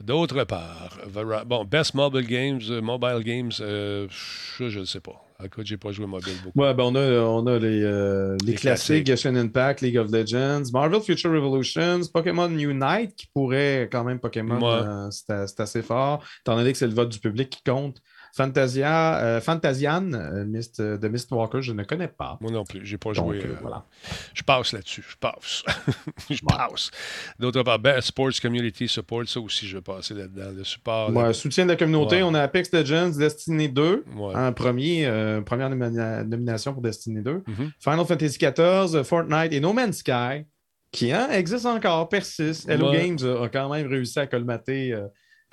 D'autre 0.00 0.44
part, 0.44 0.98
bon, 1.46 1.64
Best 1.64 1.94
Mobile 1.94 2.26
Games, 2.26 2.60
Mobile 2.82 3.22
Games, 3.24 3.50
euh, 3.60 4.06
je 4.10 4.78
ne 4.78 4.84
sais 4.84 5.00
pas. 5.00 5.22
Écoute, 5.44 5.66
j'ai 5.66 5.76
pas 5.76 5.92
joué 5.92 6.06
mobile 6.06 6.34
beaucoup. 6.44 6.60
Ouais, 6.60 6.72
ben 6.74 6.84
on 6.84 6.94
a, 6.94 7.20
on 7.20 7.46
a 7.46 7.58
les, 7.58 7.82
euh, 7.82 8.36
les 8.44 8.52
Les 8.52 8.54
classiques, 8.54 9.06
Genshin 9.06 9.34
Impact, 9.36 9.80
League 9.80 9.96
of 9.98 10.10
Legends, 10.12 10.62
Marvel 10.72 11.00
Future 11.00 11.30
Revolutions, 11.32 12.00
Pokémon 12.12 12.48
Unite, 12.50 13.14
qui 13.16 13.26
pourrait 13.34 13.88
quand 13.90 14.04
même 14.04 14.18
Pokémon, 14.20 14.60
Ouais. 14.60 14.86
euh, 14.86 15.10
c'est 15.10 15.46
c'est 15.48 15.60
assez 15.60 15.82
fort, 15.82 16.24
étant 16.40 16.56
donné 16.56 16.72
que 16.72 16.78
c'est 16.78 16.86
le 16.86 16.94
vote 16.94 17.08
du 17.10 17.18
public 17.18 17.50
qui 17.50 17.62
compte. 17.64 17.98
Fantasia, 18.34 19.18
euh, 19.18 19.40
Fantasian 19.42 20.12
euh, 20.14 20.44
Mist- 20.46 20.80
euh, 20.80 20.96
de 20.96 21.06
Mistwalker, 21.08 21.60
je 21.60 21.72
ne 21.72 21.84
connais 21.84 22.08
pas. 22.08 22.38
Moi 22.40 22.50
non 22.50 22.64
plus, 22.64 22.80
j'ai 22.84 22.96
pas 22.96 23.12
Donc, 23.12 23.26
joué. 23.34 23.44
voilà. 23.60 23.84
Je 24.32 24.42
passe 24.42 24.72
là-dessus, 24.72 25.04
je 25.06 25.16
passe. 25.16 25.62
je 26.30 26.40
passe. 26.42 26.90
D'autre 27.38 27.62
part, 27.62 27.78
Best 27.78 28.08
Sports 28.08 28.32
Community 28.40 28.88
Support, 28.88 29.28
ça 29.28 29.38
aussi, 29.40 29.66
je 29.68 29.76
vais 29.76 29.82
passer 29.82 30.14
là-dedans. 30.14 30.50
Le 30.56 30.64
support. 30.64 31.10
Ouais, 31.14 31.32
soutien 31.34 31.64
de 31.66 31.70
la 31.72 31.76
communauté, 31.76 32.16
Ouais. 32.16 32.22
on 32.22 32.32
a 32.34 32.40
Apex 32.40 32.72
Legends, 32.72 33.10
Destiny 33.10 33.68
2, 33.68 34.04
Ouais. 34.16 34.34
en 34.34 34.52
premier, 34.54 35.04
première 35.44 35.68
nomina- 35.68 36.24
nomination 36.24 36.72
pour 36.72 36.82
Destiny 36.82 37.22
2. 37.22 37.42
Mhm. 37.46 37.70
Final 37.78 38.06
Fantasy 38.06 38.38
XIV, 38.38 39.04
Fortnite 39.04 39.52
et 39.52 39.60
No 39.60 39.74
Man's 39.74 39.98
Sky, 39.98 40.46
qui 40.90 41.12
hein, 41.12 41.28
existe 41.32 41.66
encore, 41.66 42.08
persiste. 42.08 42.68
Hello 42.68 42.90
Ouais. 42.90 42.98
Games 43.14 43.18
a, 43.28 43.44
a 43.44 43.48
quand 43.48 43.68
même 43.68 43.86
réussi 43.86 44.18
à 44.18 44.26
colmater, 44.26 44.92
euh, 44.94 45.06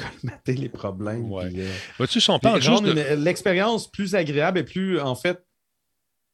colmater 0.22 0.54
les 0.54 0.70
problèmes. 0.70 1.32
Ouais. 1.32 1.52
euh, 1.56 1.72
Vois-tu, 1.98 2.22
si 2.22 2.30
on 2.30 2.40
puis 2.40 2.44
parle 2.50 2.62
juste 2.62 2.70
rendre 2.74 2.94
de... 2.94 3.14
une- 3.16 3.24
l'expérience 3.24 3.90
plus 3.92 4.16
agréable 4.16 4.60
et 4.60 4.64
plus, 4.64 5.00
en 5.00 5.16
fait, 5.16 5.44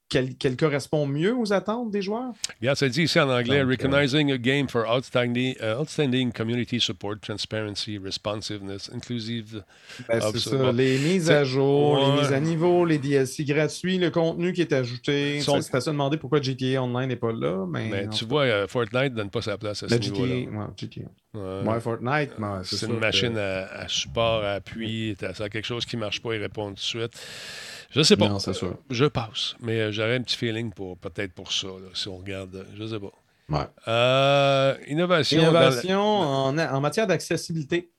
qu'elle 0.08 0.36
qu'elle 0.36 0.56
correspond 0.56 1.08
mieux 1.08 1.36
aux 1.36 1.52
attentes 1.52 1.90
des 1.92 2.02
joueurs? 2.02 2.32
Regarde, 2.62 2.78
ça 2.78 2.88
dit 2.90 3.04
ici 3.04 3.20
en 3.20 3.30
anglais, 3.30 3.62
Donc, 3.62 3.68
euh, 3.68 3.72
Recognizing 3.72 4.32
a 4.32 4.38
game 4.38 4.70
for 4.70 4.86
outstanding, 4.90 5.56
uh, 5.62 5.80
outstanding 5.80 6.32
community 6.32 6.80
support, 6.80 7.16
transparency, 7.22 7.98
responsiveness, 7.98 8.90
inclusive. 8.94 9.64
Ben, 10.08 10.22
c'est 10.22 10.40
ça. 10.40 10.72
Les 10.72 10.98
mises 11.00 11.26
C'est- 11.26 11.34
à 11.34 11.44
jour, 11.44 11.94
Ouais. 11.94 12.06
les 12.16 12.22
mises 12.22 12.32
à 12.34 12.40
niveau, 12.40 12.86
les 12.86 12.98
DLC 13.00 13.44
gratuits, 13.46 13.98
le 13.98 14.12
contenu 14.12 14.54
qui 14.54 14.62
est 14.62 14.74
ajouté. 14.74 15.40
Sont- 15.42 15.60
C'est 15.62 15.76
à 15.76 15.82
se 15.82 15.90
demander 15.90 16.18
pourquoi 16.18 16.42
GTA 16.42 16.84
Online 16.84 17.08
n'est 17.08 17.16
pas 17.16 17.32
là. 17.32 17.66
Mais, 17.68 17.90
Mais 17.90 18.08
en 18.08 18.10
tu 18.12 18.20
fait, 18.20 18.26
vois, 18.26 18.44
euh, 18.44 18.68
Fortnite 18.68 19.14
donne 19.14 19.30
pas 19.32 19.42
sa 19.42 19.58
place 19.58 19.82
à 19.84 19.88
ce 19.90 19.94
le 19.94 20.00
niveau-là. 20.00 20.36
GTA, 20.36 20.52
ouais, 20.52 20.66
GTA. 20.78 21.02
Ouais, 21.34 21.80
Fortnite, 21.82 22.32
mais 22.38 22.48
c'est 22.64 22.86
une 22.86 23.00
machine 23.00 23.34
que- 23.34 23.40
à, 23.40 23.66
à 23.82 23.88
support, 23.88 24.44
à 24.44 24.52
appui. 24.54 25.16
Ça 25.34 25.50
quelque 25.50 25.66
chose 25.66 25.86
qui 25.86 25.98
marche 25.98 26.22
pas, 26.22 26.34
il 26.36 26.42
répond 26.42 26.68
tout 26.70 26.76
de 26.76 26.80
suite. 26.80 27.12
Je 27.92 28.02
sais 28.02 28.18
pas. 28.18 28.28
Non, 28.30 28.40
c'est 28.40 28.54
sûr. 28.54 28.78
Je 28.90 29.06
passe. 29.06 29.56
Mais 29.62 29.80
euh, 29.80 29.92
j'aurais 29.92 30.16
un 30.16 30.22
petit 30.22 30.38
feeling 30.38 30.72
pour 30.72 30.98
peut-être 30.98 31.34
pour 31.34 31.52
ça, 31.52 31.68
là, 31.68 31.90
si 31.94 32.08
on 32.08 32.18
regarde. 32.18 32.56
euh, 32.56 32.64
Je 32.78 32.86
sais 32.88 33.00
pas. 33.00 33.12
Ouais. 33.48 33.66
Euh, 33.88 34.76
innovation. 34.88 35.42
dans 35.44 35.52
la- 35.52 35.62
Innovation 35.68 36.02
en, 36.02 36.58
en 36.58 36.82
matière 36.82 37.08
d'accessibilité. 37.08 37.90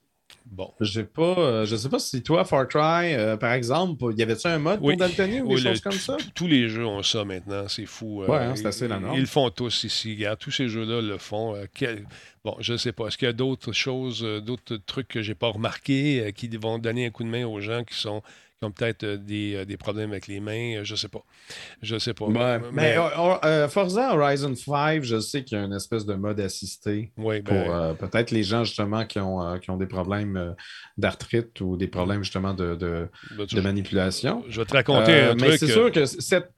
Bon. 0.45 0.72
J'ai 0.80 1.03
pas, 1.05 1.22
euh, 1.39 1.66
je 1.66 1.74
sais 1.74 1.89
pas 1.89 1.99
si 1.99 2.22
toi, 2.22 2.45
Far 2.45 2.68
Cry, 2.68 3.14
euh, 3.14 3.37
par 3.37 3.53
exemple, 3.53 4.12
y 4.16 4.22
avait-tu 4.22 4.47
un 4.47 4.59
mode 4.59 4.78
Oui. 4.80 4.95
pour 4.97 5.01
Daltonie 5.07 5.41
ou 5.41 5.49
Oui, 5.49 5.57
des 5.57 5.62
le- 5.62 5.70
choses 5.74 5.80
comme 5.80 5.93
ça? 5.93 6.16
Tous 6.37 6.47
les 6.47 6.68
jeux 6.68 6.87
ont 6.87 7.03
ça 7.03 7.24
maintenant, 7.24 7.66
c'est 7.68 7.87
fou. 7.87 8.22
euh, 8.22 8.26
Ouais, 8.28 8.39
hein, 8.39 8.55
c'est 8.55 8.66
assez 8.66 8.87
la 8.87 8.97
ils- 8.97 9.03
norme. 9.03 9.14
Ils 9.16 9.20
le 9.22 9.26
font 9.26 9.51
tous 9.51 9.82
ici. 9.84 10.14
Regarde, 10.14 10.39
tous 10.39 10.51
ces 10.53 10.68
jeux-là 10.68 11.01
le 11.01 11.18
font. 11.18 11.55
euh, 11.57 11.64
quel- 11.74 12.07
Bon, 12.45 12.57
je 12.61 12.76
sais 12.76 12.93
pas. 12.93 13.09
Est-ce 13.09 13.18
qu'il 13.18 13.26
y 13.26 13.28
a 13.28 13.32
d'autres 13.32 13.72
choses, 13.72 14.22
d'autres 14.22 14.76
trucs 14.76 15.09
que 15.09 15.20
j'ai 15.22 15.34
pas 15.34 15.49
remarqués 15.49 16.26
euh, 16.26 16.30
qui 16.30 16.49
vont 16.57 16.78
donner 16.78 17.07
un 17.07 17.11
coup 17.11 17.24
de 17.24 17.28
main 17.28 17.45
aux 17.45 17.61
gens 17.61 17.82
qui 17.82 17.95
sont 17.97 18.22
qui 18.61 18.64
ont 18.66 18.70
peut-être 18.72 19.04
euh, 19.04 19.16
des, 19.18 19.54
euh, 19.54 19.64
des 19.66 19.76
problèmes 19.76 20.11
avec 20.12 20.26
les 20.26 20.40
mains? 20.40 20.78
euh, 20.78 20.84
Je 20.84 20.94
sais 20.96 21.09
pas. 21.09 21.22
Je 21.82 21.98
sais 21.98 22.14
pas. 22.14 22.26
Mais- 22.28 22.59
mais 22.72 22.96
euh, 22.98 23.68
Forza 23.68 24.14
Horizon 24.14 24.54
5, 24.54 25.02
je 25.02 25.20
sais 25.20 25.44
qu'il 25.44 25.59
y 25.59 25.61
a 25.61 25.64
une 25.64 25.74
espèce 25.74 26.07
de 26.07 26.14
mode 26.14 26.40
assisté 26.40 27.12
Oui, 27.18 27.40
pour 27.40 27.52
ben, 27.54 27.70
euh, 27.70 27.94
peut-être 27.94 28.30
les 28.30 28.42
gens 28.42 28.64
justement 28.64 29.04
qui 29.04 29.18
ont, 29.20 29.42
euh, 29.42 29.59
qui 29.59 29.70
ont 29.70 29.76
des 29.76 29.86
problèmes 29.86 30.54
d'arthrite 30.96 31.61
ou 31.61 31.76
des 31.76 31.88
problèmes 31.88 32.22
justement 32.22 32.54
de, 32.54 32.74
de, 32.74 33.09
ben, 33.32 33.46
tu- 33.46 33.57
de 33.57 33.61
manipulation. 33.61 34.42
Je 34.48 34.61
vais 34.61 34.66
te 34.66 34.72
raconter 34.74 35.12
un 35.12 35.34
mais 35.34 35.48
truc. 35.48 35.59
c'est 35.59 35.66
euh, 35.66 35.68
sûr 35.74 35.92
que 35.92 36.07
cette 36.07 36.50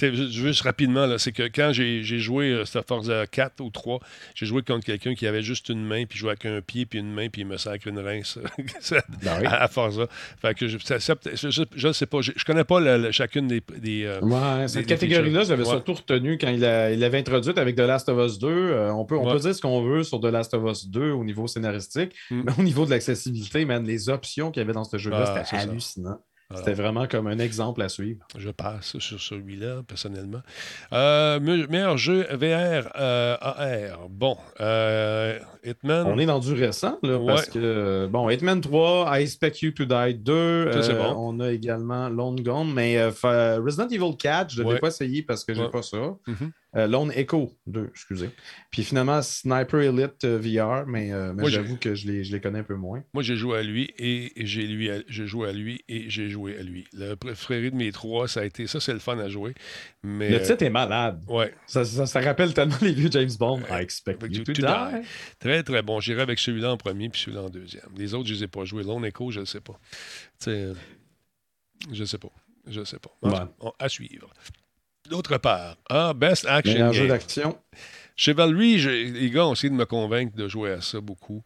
Juste 0.00 0.62
rapidement, 0.62 1.06
là, 1.06 1.18
c'est 1.18 1.32
que 1.32 1.42
quand 1.44 1.72
j'ai 1.72 2.02
j'ai 2.02 2.18
joué 2.18 2.50
euh, 2.50 2.64
cette 2.64 2.86
Forza 2.88 3.26
4 3.26 3.60
ou 3.60 3.70
3, 3.70 4.00
j'ai 4.34 4.46
joué 4.46 4.62
contre 4.62 4.84
quelqu'un 4.86 5.14
qui 5.14 5.26
avait 5.26 5.42
juste 5.42 5.68
une 5.68 5.84
main, 5.84 6.04
puis 6.06 6.18
jouait 6.18 6.30
avec 6.30 6.46
un 6.46 6.60
pied, 6.60 6.86
puis 6.86 6.98
une 6.98 7.12
main, 7.12 7.28
puis 7.28 7.42
il 7.42 7.46
me 7.46 7.56
sacre 7.56 7.86
une 7.88 7.98
rince 7.98 8.38
Ça, 8.80 9.02
Ben 9.22 9.38
oui. 9.40 9.46
à, 9.46 9.62
à 9.64 9.68
Forza. 9.68 10.06
Fait 10.40 10.54
que 10.54 10.66
je, 10.68 10.76
ne 10.76 11.92
sais 11.92 12.06
pas, 12.06 12.20
je, 12.20 12.32
je 12.34 12.44
connais 12.44 12.64
pas 12.64 12.80
la- 12.80 12.98
la- 12.98 13.12
chacune 13.12 13.48
des. 13.48 13.62
des, 13.78 14.04
euh, 14.04 14.20
Ouais, 14.20 14.66
cette 14.68 14.80
des- 14.82 14.86
catégorie-là, 14.86 15.44
je 15.44 15.50
l'avais 15.50 15.62
Ouais. 15.64 15.68
surtout 15.68 15.94
retenu 15.94 16.38
quand 16.38 16.48
il 16.50 16.64
a- 16.64 16.90
il 16.92 16.98
l'avait 16.98 17.18
introduite 17.18 17.58
avec 17.58 17.76
The 17.76 17.80
Last 17.80 18.08
of 18.08 18.18
Us 18.26 18.38
2. 18.38 18.48
Euh, 18.48 18.92
on 18.92 19.04
peut, 19.04 19.16
on 19.16 19.26
Ouais. 19.26 19.32
peut 19.34 19.40
dire 19.40 19.54
ce 19.54 19.60
qu'on 19.60 19.82
veut 19.82 20.02
sur 20.04 20.20
The 20.20 20.24
Last 20.26 20.54
of 20.54 20.62
Us 20.70 20.88
2 20.88 21.10
au 21.12 21.24
niveau 21.24 21.46
scénaristique, 21.46 22.14
Mm. 22.30 22.42
mais 22.46 22.52
au 22.58 22.62
niveau 22.62 22.84
de 22.86 22.90
l'accessibilité, 22.90 23.64
man, 23.64 23.84
les 23.86 24.08
options 24.08 24.50
qu'il 24.50 24.60
y 24.60 24.64
avait 24.64 24.72
dans 24.72 24.84
ce 24.84 24.96
jeu-là, 24.98 25.18
Ah, 25.22 25.44
c'était 25.44 25.62
c'est 25.62 25.80
ça. 25.80 26.18
Alors, 26.52 26.58
C'était 26.66 26.80
vraiment 26.80 27.06
comme 27.06 27.26
un 27.26 27.38
exemple 27.38 27.80
à 27.82 27.88
suivre. 27.88 28.24
Je 28.36 28.50
passe 28.50 28.98
sur 28.98 29.20
celui-là, 29.20 29.82
personnellement. 29.86 30.42
Euh, 30.92 31.40
me- 31.40 31.66
meilleur 31.68 31.96
jeu 31.96 32.22
VR 32.30 32.90
euh, 32.96 33.36
AR. 33.40 34.08
Bon, 34.10 34.36
euh, 34.60 35.38
Hitman. 35.64 36.06
On 36.06 36.18
est 36.18 36.26
dans 36.26 36.40
du 36.40 36.52
récent, 36.52 36.98
là, 37.02 37.18
parce 37.26 37.46
que, 37.46 38.06
bon, 38.10 38.28
Hitman 38.28 38.60
3, 38.60 39.18
I 39.18 39.22
Expect 39.22 39.62
You 39.62 39.70
to 39.72 39.84
Die 39.84 40.14
2, 40.14 40.72
Ça, 40.72 40.82
c'est 40.82 40.92
euh, 40.92 41.02
bon. 41.02 41.14
on 41.36 41.40
a 41.40 41.50
également 41.52 42.08
Lone 42.08 42.40
Gone, 42.42 42.72
mais 42.72 43.02
Resident 43.06 43.88
Evil 43.88 44.16
4, 44.18 44.50
je 44.52 44.62
ne 44.62 44.66
l'ai 44.68 44.74
Ouais. 44.74 44.78
pas 44.80 44.88
essayé 44.88 45.22
parce 45.22 45.44
que 45.44 45.54
j'ai 45.54 45.62
Ouais. 45.62 45.70
pas 45.70 45.82
ça. 45.82 45.96
Mhm. 46.26 46.52
Euh, 46.74 46.86
Lone 46.86 47.12
Echo 47.14 47.52
2, 47.66 47.88
excusez. 47.90 48.30
Puis 48.70 48.82
finalement, 48.82 49.20
Sniper 49.20 49.80
Elite 49.80 50.24
euh, 50.24 50.38
VR, 50.38 50.86
mais, 50.86 51.12
euh, 51.12 51.34
mais 51.34 51.42
j'avoue 51.50 51.76
que 51.76 51.94
je 51.94 52.06
les, 52.06 52.24
je 52.24 52.32
les 52.32 52.40
connais 52.40 52.60
un 52.60 52.64
peu 52.64 52.76
moins. 52.76 53.04
Moi, 53.12 53.22
j'ai 53.22 53.36
joué 53.36 53.58
à 53.58 53.62
lui 53.62 53.92
et 53.98 54.32
j'ai 54.46 54.66
lui 54.66 54.90
à- 54.90 55.02
j'ai 55.06 55.26
joué 55.26 55.50
à 55.50 55.52
lui 55.52 55.84
et 55.88 56.08
j'ai 56.08 56.30
joué 56.30 56.58
à 56.58 56.62
lui. 56.62 56.86
Le 56.94 57.14
préféré 57.14 57.70
de 57.70 57.76
mes 57.76 57.92
trois, 57.92 58.26
ça 58.26 58.40
a 58.40 58.44
été 58.44 58.66
ça, 58.66 58.80
c'est 58.80 58.94
le 58.94 59.00
fun 59.00 59.18
à 59.18 59.28
jouer. 59.28 59.52
Mais, 60.02 60.30
Le 60.30 60.40
titre 60.40 60.62
est 60.62 60.70
malade. 60.70 61.22
Ouais. 61.28 61.52
Ça, 61.66 61.84
ça- 61.84 62.06
ça 62.06 62.20
rappelle 62.20 62.54
tellement 62.54 62.78
les 62.80 62.92
vieux 62.94 63.10
James 63.10 63.30
Bond. 63.38 63.60
I 63.70 63.82
expect 63.82 64.22
you 64.22 64.28
you 64.38 64.44
to 64.44 64.52
to 64.54 64.62
die. 64.62 64.66
die. 65.02 65.06
Très, 65.40 65.62
très 65.62 65.82
bon. 65.82 66.00
J'irai 66.00 66.22
avec 66.22 66.38
celui-là 66.38 66.72
en 66.72 66.78
premier 66.78 67.10
puis 67.10 67.20
celui-là 67.20 67.42
en 67.42 67.50
deuxième. 67.50 67.84
Les 67.98 68.14
autres, 68.14 68.28
je 68.28 68.34
les 68.34 68.44
ai 68.44 68.48
pas 68.48 68.64
joués. 68.64 68.82
Lone 68.82 69.04
Echo, 69.04 69.30
je 69.30 69.40
ne 69.40 69.44
sais 69.44 69.60
pas. 69.60 69.78
Je 71.92 72.04
sais 72.04 72.18
pas. 72.18 72.32
Je 72.66 72.84
sais 72.84 72.98
pas. 72.98 73.10
À 73.78 73.88
suivre. 73.88 74.30
D'autre 75.12 75.36
part, 75.36 75.76
ah, 75.90 76.14
Best 76.14 76.46
Action 76.46 76.72
Meilleur 76.72 76.92
jeu 76.94 77.06
d'action. 77.06 77.58
Chivalry, 78.16 78.78
les 78.78 79.28
gars 79.28 79.44
ont 79.44 79.52
essayé 79.52 79.68
de 79.68 79.74
me 79.74 79.84
convaincre 79.84 80.34
de 80.34 80.48
jouer 80.48 80.72
à 80.72 80.80
ça 80.80 81.02
beaucoup. 81.02 81.42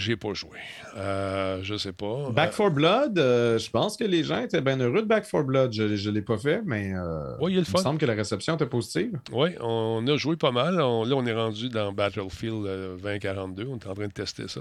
J'ai 0.00 0.16
pas 0.16 0.32
joué. 0.34 0.58
Euh, 0.96 1.60
je 1.62 1.76
sais 1.76 1.92
pas. 1.92 2.30
Back 2.30 2.56
4 2.56 2.70
Blood, 2.70 3.18
euh, 3.18 3.58
je 3.58 3.70
pense 3.70 3.96
que 3.96 4.04
les 4.04 4.24
gens 4.24 4.40
étaient 4.42 4.60
bien 4.60 4.78
heureux 4.80 5.02
de 5.02 5.06
Back 5.06 5.28
4 5.30 5.42
Blood. 5.44 5.72
Je 5.72 5.82
ne 6.08 6.14
l'ai 6.14 6.22
pas 6.22 6.38
fait, 6.38 6.62
mais 6.64 6.92
euh, 6.94 7.36
Oui, 7.40 7.52
il 7.52 7.58
le 7.60 7.64
il 7.68 7.72
me 7.72 7.78
semble 7.82 7.98
que 7.98 8.06
la 8.06 8.14
réception 8.14 8.54
était 8.54 8.66
positive. 8.66 9.18
Oui, 9.32 9.50
on 9.60 10.04
a 10.06 10.16
joué 10.16 10.36
pas 10.36 10.50
mal. 10.52 10.80
On- 10.80 11.04
là, 11.04 11.14
on 11.16 11.26
est 11.26 11.32
rendu 11.34 11.68
dans 11.68 11.92
Battlefield 11.92 12.66
euh, 12.66 12.96
2042. 12.96 13.66
On 13.70 13.76
est 13.78 13.86
en 13.86 13.94
train 13.94 14.06
de 14.08 14.12
tester 14.12 14.48
ça. 14.48 14.60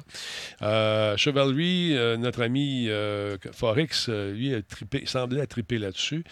Euh, 0.61 1.15
euh, 1.27 2.17
notre 2.17 2.41
ami 2.43 2.87
euh, 2.89 3.37
Forex, 3.53 4.07
euh, 4.09 4.33
lui, 4.33 4.53
a 4.53 4.61
trippé, 4.61 5.03
semblait 5.05 5.45
triper 5.47 5.77
là-dessus. 5.77 6.23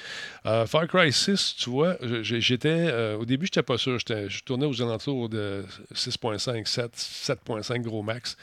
Euh, 0.45 0.65
Far 0.65 0.87
Cry 0.87 1.11
6, 1.11 1.55
tu 1.57 1.69
vois, 1.69 1.95
j'étais. 2.21 2.67
euh, 2.69 3.17
au 3.17 3.25
début, 3.25 3.45
je 3.45 3.51
n'étais 3.51 3.63
pas 3.63 3.77
sûr. 3.77 3.97
Je 3.99 4.43
tournais 4.43 4.65
aux 4.65 4.81
alentours 4.81 5.29
de 5.29 5.63
6.5, 5.93 6.65
7, 6.67 6.91
7.5 6.95 7.81
gros 7.81 8.03
max. 8.03 8.37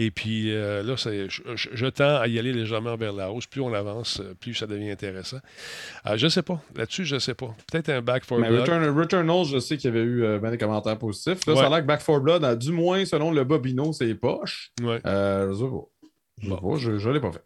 Et 0.00 0.10
puis 0.12 0.52
euh, 0.54 0.82
là, 0.84 0.94
je, 0.96 1.28
je- 1.28 1.68
je 1.72 1.86
tends 1.86 2.16
à 2.20 2.28
y 2.28 2.38
aller 2.38 2.52
légèrement 2.52 2.96
vers 2.96 3.12
la 3.12 3.32
hausse. 3.32 3.46
Plus 3.46 3.60
on 3.60 3.72
avance, 3.74 4.20
euh, 4.20 4.34
plus 4.38 4.54
ça 4.54 4.66
devient 4.66 4.90
intéressant. 4.90 5.38
Euh, 6.06 6.16
je 6.16 6.28
sais 6.28 6.42
pas. 6.42 6.62
Là-dessus, 6.76 7.04
je 7.04 7.18
sais 7.18 7.34
pas. 7.34 7.54
Peut-être 7.70 7.88
un 7.88 8.00
Back 8.00 8.24
for 8.24 8.38
Mais 8.38 8.48
Blood. 8.48 8.60
Return, 8.60 8.98
Returnal, 8.98 9.44
je 9.44 9.58
sais 9.58 9.76
qu'il 9.76 9.92
y 9.92 9.96
avait 9.96 10.04
eu 10.06 10.22
euh, 10.24 10.38
ben 10.38 10.50
des 10.52 10.58
commentaires 10.58 10.98
positifs. 10.98 11.44
Là, 11.46 11.54
Ouais. 11.54 11.60
Ça 11.60 11.66
a 11.66 11.70
l'air 11.70 11.80
que 11.80 11.86
Back 11.86 12.04
4 12.04 12.20
Blood, 12.20 12.44
a- 12.44 12.54
du 12.56 12.70
moins 12.70 13.04
selon 13.04 13.30
le 13.32 13.42
Bobino, 13.44 13.92
c'est 13.92 14.14
poche. 14.14 14.70
Ouais. 14.82 15.00
Je 15.04 15.52
sais 15.54 16.48
pas, 16.48 16.76
je 16.78 17.08
ne 17.08 17.12
l'ai 17.12 17.20
pas 17.20 17.32
fait. 17.32 17.42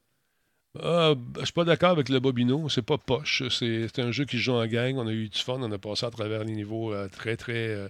Ben, 0.74 1.14
je 1.38 1.44
suis 1.44 1.52
pas 1.52 1.64
d'accord 1.64 1.90
avec 1.90 2.08
le 2.08 2.18
Bobino. 2.18 2.66
C'est 2.70 2.80
pas 2.80 2.96
poche. 2.96 3.42
C'est 3.50 3.98
un 3.98 4.10
jeu 4.10 4.24
qui 4.24 4.38
se 4.38 4.42
joue 4.42 4.52
en 4.54 4.66
gang. 4.66 4.96
On 4.96 5.06
a 5.06 5.12
eu 5.12 5.28
du 5.28 5.38
fun. 5.38 5.58
On 5.60 5.70
a 5.70 5.76
passé 5.78 6.06
à 6.06 6.10
travers 6.10 6.44
les 6.44 6.54
niveaux 6.54 6.94
euh, 6.94 7.08
très, 7.08 7.36
très. 7.36 7.52
euh, 7.68 7.88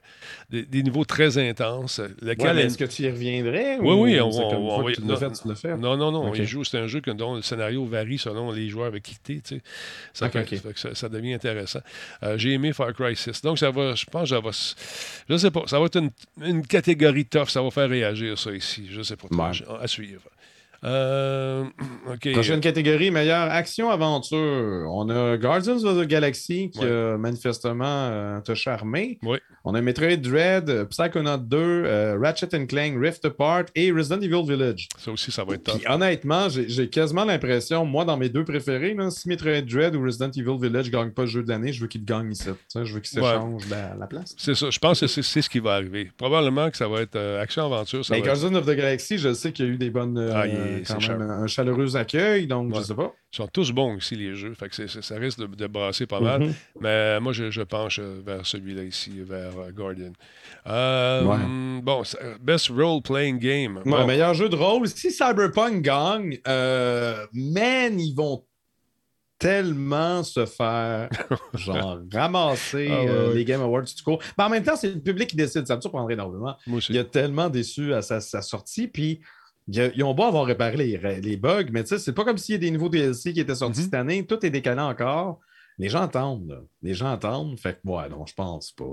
des, 0.50 0.64
des 0.64 0.82
niveaux 0.82 1.04
très 1.04 1.38
intenses. 1.38 2.00
Lequel 2.20 2.56
Ouais, 2.56 2.62
Est-ce 2.64 2.76
que 2.76 2.84
tu 2.84 3.02
y 3.02 3.10
reviendrais? 3.10 3.78
Oui, 3.78 3.88
ou 3.94 4.02
oui, 4.02 4.20
on, 4.20 4.30
on- 4.30 4.56
on 4.56 4.82
va- 4.82 4.92
tu 4.92 5.00
l'as 5.02 5.16
fait, 5.16 5.30
tu 5.30 5.54
fait? 5.54 5.76
Non, 5.76 5.96
non, 5.96 6.10
non. 6.10 6.32
C'est 6.64 6.78
un 6.78 6.86
jeu 6.88 7.00
que- 7.00 7.12
dont 7.12 7.36
le 7.36 7.42
scénario 7.42 7.84
varie 7.84 8.18
selon 8.18 8.50
les 8.50 8.68
joueurs 8.68 8.86
avec 8.88 9.04
qui 9.04 9.16
tu 9.22 9.40
sais. 9.44 9.62
Ça, 10.12 10.28
ça 10.94 11.08
devient 11.08 11.34
intéressant. 11.34 11.80
Euh, 12.24 12.36
J'ai 12.36 12.50
aimé 12.52 12.72
Far 12.72 12.92
Cry 12.94 13.14
6. 13.14 13.42
Donc, 13.42 13.58
ça 13.60 13.70
va, 13.70 13.94
je 13.94 14.04
pense 14.06 14.22
que 14.24 14.28
ça 14.34 14.40
va. 14.40 14.50
Je 15.28 15.36
sais 15.36 15.50
pas. 15.52 15.62
Ça 15.66 15.78
va 15.78 15.86
être 15.86 15.98
une, 15.98 16.10
une 16.44 16.66
catégorie 16.66 17.26
tough. 17.26 17.48
Ça 17.48 17.62
va 17.62 17.70
faire 17.70 17.88
réagir, 17.88 18.36
ça, 18.36 18.50
ici. 18.52 18.88
Je 18.90 19.02
sais 19.02 19.14
pas. 19.16 19.28
trop. 19.28 19.36
À 19.80 19.86
suivre. 19.86 20.22
Euh, 20.84 21.64
OK. 22.12 22.32
Prochaine 22.32 22.60
catégorie, 22.60 23.10
meilleure 23.10 23.50
action-aventure. 23.50 24.86
On 24.92 25.08
a 25.10 25.36
Guardians 25.36 25.84
of 25.84 25.98
the 26.02 26.06
Galaxy 26.08 26.70
qui 26.70 26.80
Ouais. 26.80 26.90
a 26.90 27.16
manifestement 27.18 27.84
euh, 27.86 28.40
t'a 28.40 28.54
charmé. 28.54 29.18
On 29.64 29.74
a 29.74 29.80
Metroid 29.80 30.16
Dread, 30.16 30.88
Psychonaut 30.88 31.36
2, 31.38 31.56
euh, 31.56 32.18
Ratchet 32.20 32.48
Clank, 32.66 32.94
Rift 33.00 33.24
Apart 33.24 33.64
et 33.76 33.92
Resident 33.92 34.20
Evil 34.20 34.42
Village. 34.44 34.88
Ça 34.98 35.12
aussi, 35.12 35.30
ça 35.30 35.44
va 35.44 35.54
être. 35.54 35.62
Puis 35.78 35.84
honnêtement, 35.88 36.48
j'ai 36.48 36.88
quasiment 36.88 37.24
l'impression, 37.24 37.84
moi, 37.84 38.04
dans 38.04 38.16
mes 38.16 38.28
deux 38.28 38.44
préférés, 38.44 38.94
là, 38.94 39.10
si 39.10 39.28
Metroid 39.28 39.60
Dread 39.62 39.94
ou 39.94 40.02
Resident 40.04 40.30
Evil 40.30 40.58
Village 40.60 40.86
ne 40.86 40.90
gagnent 40.92 41.10
pas 41.12 41.22
le 41.22 41.28
jeu 41.28 41.42
de 41.44 41.48
l'année, 41.48 41.72
je 41.72 41.80
veux 41.80 41.86
qu'ils 41.86 42.04
gagnent 42.04 42.32
ici. 42.32 42.48
Je 42.74 42.80
veux 42.80 43.00
qu'ils 43.00 43.20
Ouais. 43.20 43.28
s'échangent 43.28 43.68
la, 43.70 43.94
la 43.98 44.06
place. 44.06 44.34
C'est 44.36 44.54
ça. 44.56 44.70
Je 44.70 44.78
pense 44.80 45.00
que 45.00 45.06
c'est 45.06 45.22
ce 45.42 45.48
qui 45.48 45.60
va 45.60 45.74
arriver. 45.74 46.10
Probablement 46.16 46.70
que 46.70 46.76
ça 46.76 46.88
va 46.88 47.02
être 47.02 47.14
euh, 47.16 47.40
action-aventure. 47.40 48.00
Mais 48.10 48.16
va 48.16 48.18
être- 48.18 48.40
Guardians 48.40 48.58
of 48.58 48.66
the 48.66 48.74
Galaxy, 48.76 49.18
je 49.18 49.32
sais 49.32 49.52
qu'il 49.52 49.66
y 49.66 49.68
a 49.68 49.70
eu 49.72 49.76
des 49.76 49.90
bonnes, 49.90 50.18
euh, 50.18 50.30
Ah, 50.34 50.46
quand 50.80 50.94
même, 50.94 51.00
cher. 51.00 51.20
un 51.20 51.46
chaleureux 51.46 51.96
accueil, 51.96 52.46
donc 52.46 52.72
Ouais. 52.72 52.80
je 52.80 52.84
sais 52.86 52.94
pas. 52.94 53.12
Ils 53.32 53.36
sont 53.36 53.46
tous 53.48 53.70
bons 53.72 53.96
ici, 53.96 54.16
les 54.16 54.34
jeux. 54.34 54.54
Fait 54.54 54.68
que 54.68 54.86
ça 54.86 55.14
risque 55.16 55.38
de, 55.38 55.46
de 55.46 55.66
brasser 55.66 56.06
pas 56.06 56.20
mal. 56.20 56.40
Mhm. 56.42 56.54
Mais 56.80 57.20
moi, 57.20 57.32
je, 57.32 57.50
je 57.50 57.62
penche 57.62 57.98
euh, 58.00 58.20
vers 58.24 58.46
celui-là 58.46 58.82
ici, 58.84 59.12
vers 59.20 59.58
euh, 59.58 59.70
Guardian. 59.70 60.12
Euh, 60.66 61.22
Ouais. 61.24 61.38
Bon, 61.82 62.02
Best 62.40 62.68
Role-Playing 62.68 63.38
Game. 63.38 63.76
Ouais, 63.78 63.82
Bon, 63.90 64.06
meilleur 64.06 64.34
jeu 64.34 64.48
de 64.48 64.56
rôle. 64.56 64.86
Si 64.88 65.10
Cyberpunk 65.10 65.82
gagne, 65.82 66.38
euh, 66.48 67.26
man, 67.32 67.98
ils 68.00 68.14
vont 68.14 68.44
tellement 69.38 70.22
se 70.22 70.46
faire 70.46 71.08
genre 71.54 71.98
ramasser 72.12 72.88
Ah 72.90 73.00
ouais, 73.00 73.08
euh, 73.08 73.34
les 73.34 73.44
Game 73.44 73.60
Awards 73.60 73.82
du 73.82 74.02
cours. 74.02 74.20
Mais 74.38 74.44
en 74.44 74.48
même 74.48 74.62
temps, 74.62 74.76
c'est 74.76 74.92
le 74.94 75.00
public 75.00 75.30
qui 75.30 75.36
décide. 75.36 75.66
Ça 75.66 75.74
me 75.76 75.80
surprendrait 75.80 76.14
énormément. 76.14 76.56
aussi. 76.72 76.92
Il 76.92 76.98
a 76.98 77.04
tellement 77.04 77.48
déçu 77.48 77.92
à 77.92 78.02
sa, 78.02 78.20
sa 78.20 78.40
sortie. 78.40 78.86
Puis 78.86 79.20
ils 79.68 80.02
ont 80.04 80.14
beau 80.14 80.24
avoir 80.24 80.44
réparé 80.46 80.76
les, 80.76 81.20
les 81.20 81.36
bugs, 81.36 81.66
mais 81.72 81.82
tu 81.82 81.90
sais, 81.90 81.98
c'est 81.98 82.12
pas 82.12 82.24
comme 82.24 82.38
s'il 82.38 82.54
y 82.54 82.56
a 82.56 82.58
des 82.58 82.70
nouveaux 82.70 82.88
DLC 82.88 83.32
qui 83.32 83.40
étaient 83.40 83.54
sortis 83.54 83.78
Mhm. 83.80 83.84
cette 83.84 83.94
année. 83.94 84.26
Tout 84.26 84.44
est 84.44 84.50
décalé 84.50 84.80
encore. 84.80 85.40
Les 85.78 85.88
gens 85.88 86.02
attendent. 86.02 86.48
là. 86.50 86.60
Les 86.82 86.92
gens 86.94 87.10
attendent. 87.10 87.58
Fait 87.58 87.74
que, 87.82 87.88
ouais, 87.88 88.08
non, 88.10 88.26
je 88.26 88.34
pense 88.34 88.72
pas. 88.72 88.84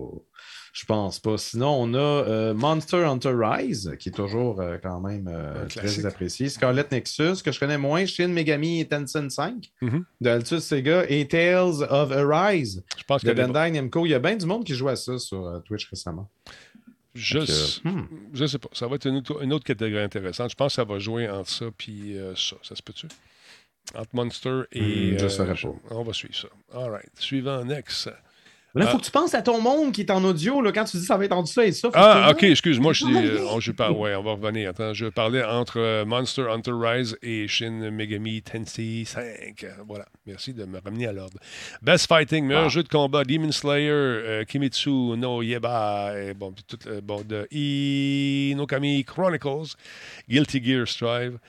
Je 0.71 0.85
pense 0.85 1.19
pas. 1.19 1.37
Sinon, 1.37 1.75
on 1.77 1.93
a 1.93 1.97
euh, 1.97 2.53
Monster 2.53 3.03
Hunter 3.03 3.33
Rise, 3.35 3.95
qui 3.99 4.09
est 4.09 4.11
toujours 4.13 4.61
euh, 4.61 4.77
quand 4.81 5.01
même 5.01 5.27
euh, 5.27 5.65
très 5.67 6.05
apprécié. 6.05 6.47
Scarlet 6.47 6.85
Nexus, 6.89 7.43
que 7.43 7.51
je 7.51 7.59
connais 7.59 7.77
moins. 7.77 8.05
Shin 8.05 8.29
Megami 8.29 8.87
Tensei 8.87 9.29
5 9.29 9.71
Mhm. 9.81 10.05
de 10.21 10.29
Altus 10.29 10.59
Sega. 10.63 11.03
Et 11.09 11.27
Tales 11.27 11.83
of 11.89 12.11
Arise 12.13 12.81
Je 12.97 13.03
pense 13.03 13.23
de 13.25 13.31
que 13.31 13.35
Bandai 13.35 13.71
Namco. 13.71 14.05
Il 14.05 14.09
y 14.09 14.13
a 14.13 14.19
bien 14.19 14.37
du 14.37 14.45
monde 14.45 14.63
qui 14.63 14.73
joue 14.73 14.87
à 14.87 14.95
ça 14.95 15.17
sur 15.19 15.61
Twitch 15.65 15.89
récemment. 15.89 16.29
Je, 17.15 17.39
hmm. 17.83 18.07
je 18.33 18.45
sais 18.45 18.59
pas. 18.59 18.69
Ça 18.73 18.87
va 18.87 18.95
être 18.95 19.07
une 19.07 19.17
autre, 19.17 19.43
une 19.43 19.53
autre 19.53 19.65
catégorie 19.65 20.03
intéressante. 20.03 20.51
Je 20.51 20.55
pense 20.55 20.73
que 20.73 20.75
ça 20.75 20.83
va 20.83 20.99
jouer 20.99 21.27
entre 21.27 21.49
ça 21.49 21.65
puis 21.75 22.17
euh, 22.17 22.35
ça. 22.35 22.55
Ça 22.61 22.75
se 22.75 22.83
peut-tu? 22.83 23.07
Entre 23.95 24.09
Monster 24.13 24.61
et. 24.71 25.13
Hmm, 25.13 25.19
je 25.19 25.41
euh. 25.41 25.73
On 25.89 26.03
va 26.03 26.13
suivre 26.13 26.35
ça. 26.35 26.47
All 26.73 26.91
right. 26.91 27.09
Suivant, 27.17 27.65
next. 27.65 28.09
Là, 28.75 28.85
Ah. 28.87 28.91
faut 28.91 28.99
que 28.99 29.03
tu 29.03 29.09
penses 29.11 29.33
à 29.33 29.41
ton 29.41 29.59
monde 29.61 29.91
qui 29.91 30.01
est 30.01 30.11
en 30.11 30.23
audio. 30.23 30.61
Là, 30.61 30.71
quand 30.71 30.83
tu 30.85 30.97
dis 30.97 31.03
ça 31.03 31.17
va 31.17 31.25
être 31.25 31.31
en 31.31 31.41
dessous 31.41 31.61
et 31.61 31.71
ça. 31.71 31.87
faut 31.89 31.93
Ah, 31.97 32.25
que 32.27 32.31
ok, 32.33 32.37
tu- 32.39 32.51
excuse-moi, 32.51 32.93
je 32.93 33.05
euh, 33.05 33.45
on- 33.49 33.59
je 33.59 33.71
ouais, 33.71 34.13
on 34.15 34.21
va 34.23 34.31
revenir. 34.33 34.69
Attends, 34.69 34.93
je 34.93 35.07
parlais 35.07 35.43
entre 35.43 35.79
euh, 35.79 36.05
Monster 36.05 36.43
Hunter 36.49 36.71
Rise 36.75 37.17
et 37.23 37.47
Shin 37.47 37.89
Megami 37.91 38.43
Tensei 38.43 39.05
5. 39.05 39.65
Voilà, 39.87 40.05
merci 40.27 40.53
de 40.53 40.65
me 40.65 40.79
ramener 40.79 41.07
à 41.07 41.13
l'ordre. 41.13 41.39
Best 41.81 42.07
Fighting, 42.07 42.45
meilleur 42.45 42.65
Ah. 42.65 42.69
jeu 42.69 42.83
de 42.83 42.89
combat, 42.89 43.23
Demon 43.23 43.51
Slayer, 43.51 43.89
euh, 43.89 44.43
Kimitsu 44.43 44.89
no 45.17 45.41
Yeba, 45.41 46.13
et 46.21 46.33
bon, 46.35 46.51
puis 46.51 46.63
tout, 46.67 46.77
euh, 46.87 47.01
bon, 47.01 47.21
de 47.21 47.47
Inokami 48.51 49.03
Chronicles, 49.03 49.75
Guilty 50.29 50.63
Gear 50.63 50.87
Strive. 50.87 51.39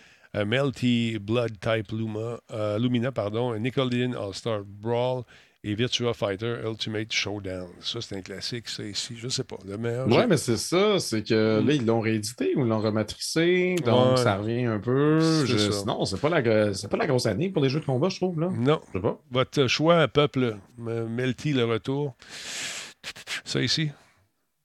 Melty 0.47 1.19
Blood 1.19 1.59
Type 1.61 1.91
Luma, 1.91 2.39
Lumina, 2.79 3.11
pardon, 3.11 3.53
Nickelodeon 3.59 4.13
All-Star 4.15 4.61
Brawl 4.65 5.25
et 5.63 5.75
Virtua 5.75 6.15
Fighter 6.15 6.57
Ultimate 6.65 7.13
Showdown. 7.13 7.69
Ça, 7.81 8.01
c'est 8.01 8.17
un 8.17 8.23
classique, 8.23 8.69
ça 8.69 8.83
ici. 8.83 9.15
Je 9.17 9.29
sais 9.29 9.45
pas. 9.45 9.59
Le 9.67 9.77
meilleur 9.77 10.07
Ouais, 10.09 10.23
jeu- 10.23 10.27
mais 10.27 10.37
c'est 10.39 10.57
ça, 10.57 10.99
c'est 10.99 11.23
que 11.23 11.63
là, 11.65 11.73
ils 11.75 11.85
l'ont 11.85 12.01
réédité 12.01 12.55
ou 12.57 12.65
l'ont 12.65 12.79
rematricé, 12.81 13.75
donc 13.85 14.13
Ouais. 14.17 14.23
ça 14.23 14.37
revient 14.39 14.65
un 14.65 14.79
peu. 14.79 15.21
C'est 15.47 15.59
Je- 15.59 15.71
ça. 15.71 15.85
Non, 15.85 16.05
c'est 16.07 16.19
pas, 16.21 16.29
la... 16.31 16.41
pas 16.43 16.97
la 16.97 17.07
grosse 17.07 17.27
année 17.27 17.51
pour 17.51 17.63
les 17.63 17.69
jeux 17.69 17.81
de 17.81 17.85
combat, 17.85 18.09
je 18.09 18.17
trouve. 18.17 18.41
Là. 18.41 18.49
Non. 18.57 18.81
Je 18.89 18.93
sais 18.99 19.03
pas. 19.03 19.21
Votre 19.31 19.67
choix, 19.67 20.09
peuple, 20.09 20.57
Melty, 20.79 21.53
le 21.53 21.65
retour. 21.67 22.15
Ça 23.45 23.61
ici? 23.63 23.91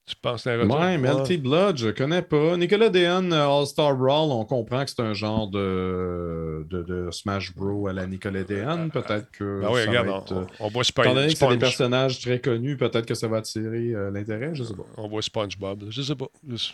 Tu 0.08 0.14
penses 0.14 0.36
que 0.44 0.50
c'est 0.50 0.52
un 0.54 0.62
retour? 0.62 0.78
Ouais, 0.78 0.96
Melty 0.98 1.36
Blood, 1.36 1.78
je 1.78 1.88
connais 1.88 2.22
pas. 2.22 2.56
Nickelodeon 2.56 3.32
euh, 3.32 3.48
All-Star 3.60 3.96
Brawl, 3.96 4.30
on 4.30 4.44
comprend 4.44 4.84
que 4.84 4.90
c'est 4.92 5.02
un 5.02 5.14
genre 5.14 5.48
de, 5.48 6.64
de, 6.70 6.82
de 6.84 7.10
Smash 7.10 7.52
Bros 7.52 7.88
à 7.88 7.92
la 7.92 8.06
Nickelodeon. 8.06 8.88
Peut-être 8.90 9.28
que. 9.32 9.62
Ben 9.62 9.68
oui, 9.72 9.80
ça 9.82 9.88
regarde, 9.88 10.06
va 10.06 10.16
être, 10.18 10.32
on, 10.32 10.40
euh, 10.42 10.44
on 10.60 10.68
voit 10.68 10.84
Étant 10.88 11.12
donné 11.14 11.30
Sponge. 11.30 11.30
que 11.30 11.36
c'est 11.38 11.48
des 11.48 11.58
personnages 11.58 12.20
très 12.20 12.38
connus, 12.40 12.76
peut-être 12.76 13.04
que 13.04 13.14
ça 13.14 13.26
va 13.26 13.38
attirer 13.38 13.94
euh, 13.94 14.12
l'intérêt, 14.12 14.50
je 14.54 14.62
sais 14.62 14.74
pas. 14.74 14.86
On 14.96 15.08
voit 15.08 15.22
SpongeBob. 15.22 15.86
Je 15.90 16.02
sais 16.02 16.14
pas. 16.14 16.28
Je- 16.48 16.68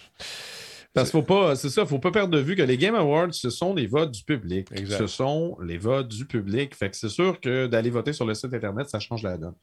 Parce 0.94 1.10
qu'il 1.10 1.20
faut 1.20 1.26
pas, 1.26 1.56
c'est 1.56 1.70
ça, 1.70 1.86
faut 1.86 1.98
pas 1.98 2.10
perdre 2.10 2.32
de 2.36 2.38
vue 2.38 2.54
que 2.54 2.62
les 2.62 2.76
Game 2.76 2.94
Awards, 2.94 3.32
ce 3.32 3.48
sont 3.48 3.74
les 3.74 3.86
votes 3.86 4.10
du 4.12 4.24
public. 4.24 4.68
Exact. 4.72 4.98
Ce 4.98 5.06
sont 5.06 5.56
les 5.62 5.78
votes 5.78 6.08
du 6.08 6.26
public. 6.26 6.74
Fait 6.74 6.90
que 6.90 6.96
c'est 6.96 7.08
sûr 7.08 7.40
que 7.40 7.66
d'aller 7.66 7.88
voter 7.90 8.12
sur 8.12 8.26
le 8.26 8.34
site 8.34 8.52
Internet, 8.52 8.90
ça 8.90 9.00
change 9.00 9.22
la 9.22 9.38
donne. 9.38 9.54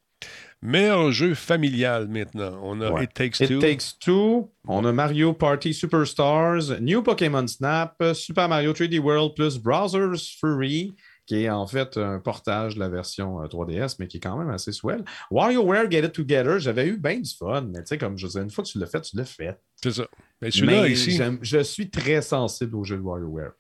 Meilleur 0.62 1.12
jeu 1.12 1.34
familial 1.36 2.08
maintenant. 2.08 2.60
On 2.64 2.82
a 2.82 2.92
Ouais. 2.92 3.04
It 3.06 3.14
Takes 3.14 3.40
It 3.42 3.48
Two. 3.50 3.60
Takes 3.60 3.98
Two, 4.00 4.50
on 4.68 4.84
a 4.86 4.92
Mario 4.92 5.34
Party 5.34 5.72
Superstars, 5.74 6.80
New 6.82 7.02
Pokémon 7.04 7.48
Snap, 7.48 7.96
Super 8.14 8.50
Mario 8.50 8.74
3D 8.74 9.00
World 9.00 9.36
plus 9.36 9.58
Browser's 9.58 10.36
Fury, 10.40 10.96
qui 11.28 11.44
est 11.44 11.50
en 11.50 11.68
fait 11.68 11.96
un 11.98 12.20
portage 12.20 12.74
de 12.74 12.80
la 12.80 12.90
version 12.90 13.42
euh, 13.42 13.46
3DS, 13.46 13.96
mais 14.00 14.08
qui 14.08 14.18
est 14.18 14.20
quand 14.20 14.36
même 14.36 14.50
assez 14.50 14.72
swell. 14.72 15.06
WarioWare 15.32 15.90
Get 15.90 16.00
It 16.00 16.12
Together, 16.12 16.60
j'avais 16.60 16.88
eu 16.88 16.98
bien 16.98 17.20
du 17.20 17.30
fun, 17.30 17.62
mais 17.72 17.80
tu 17.82 17.88
sais, 17.90 17.98
comme 18.00 18.18
je 18.18 18.26
disais, 18.26 18.42
une 18.42 18.50
fois 18.50 18.64
que 18.64 18.70
tu 18.70 18.80
l'as 18.80 18.88
fait, 18.88 19.02
tu 19.02 19.16
l'as 19.16 19.26
fait. 19.26 19.58
C'est 19.82 19.92
ça. 19.92 20.08
Mais 20.42 20.52
celui-là, 20.52 20.88
ici, 20.88 21.20
je 21.42 21.60
suis 21.60 21.90
très 21.90 22.22
sensible 22.22 22.76
au 22.76 22.84
jeu 22.84 22.98
de 22.98 23.02
WarioWare. 23.02 23.52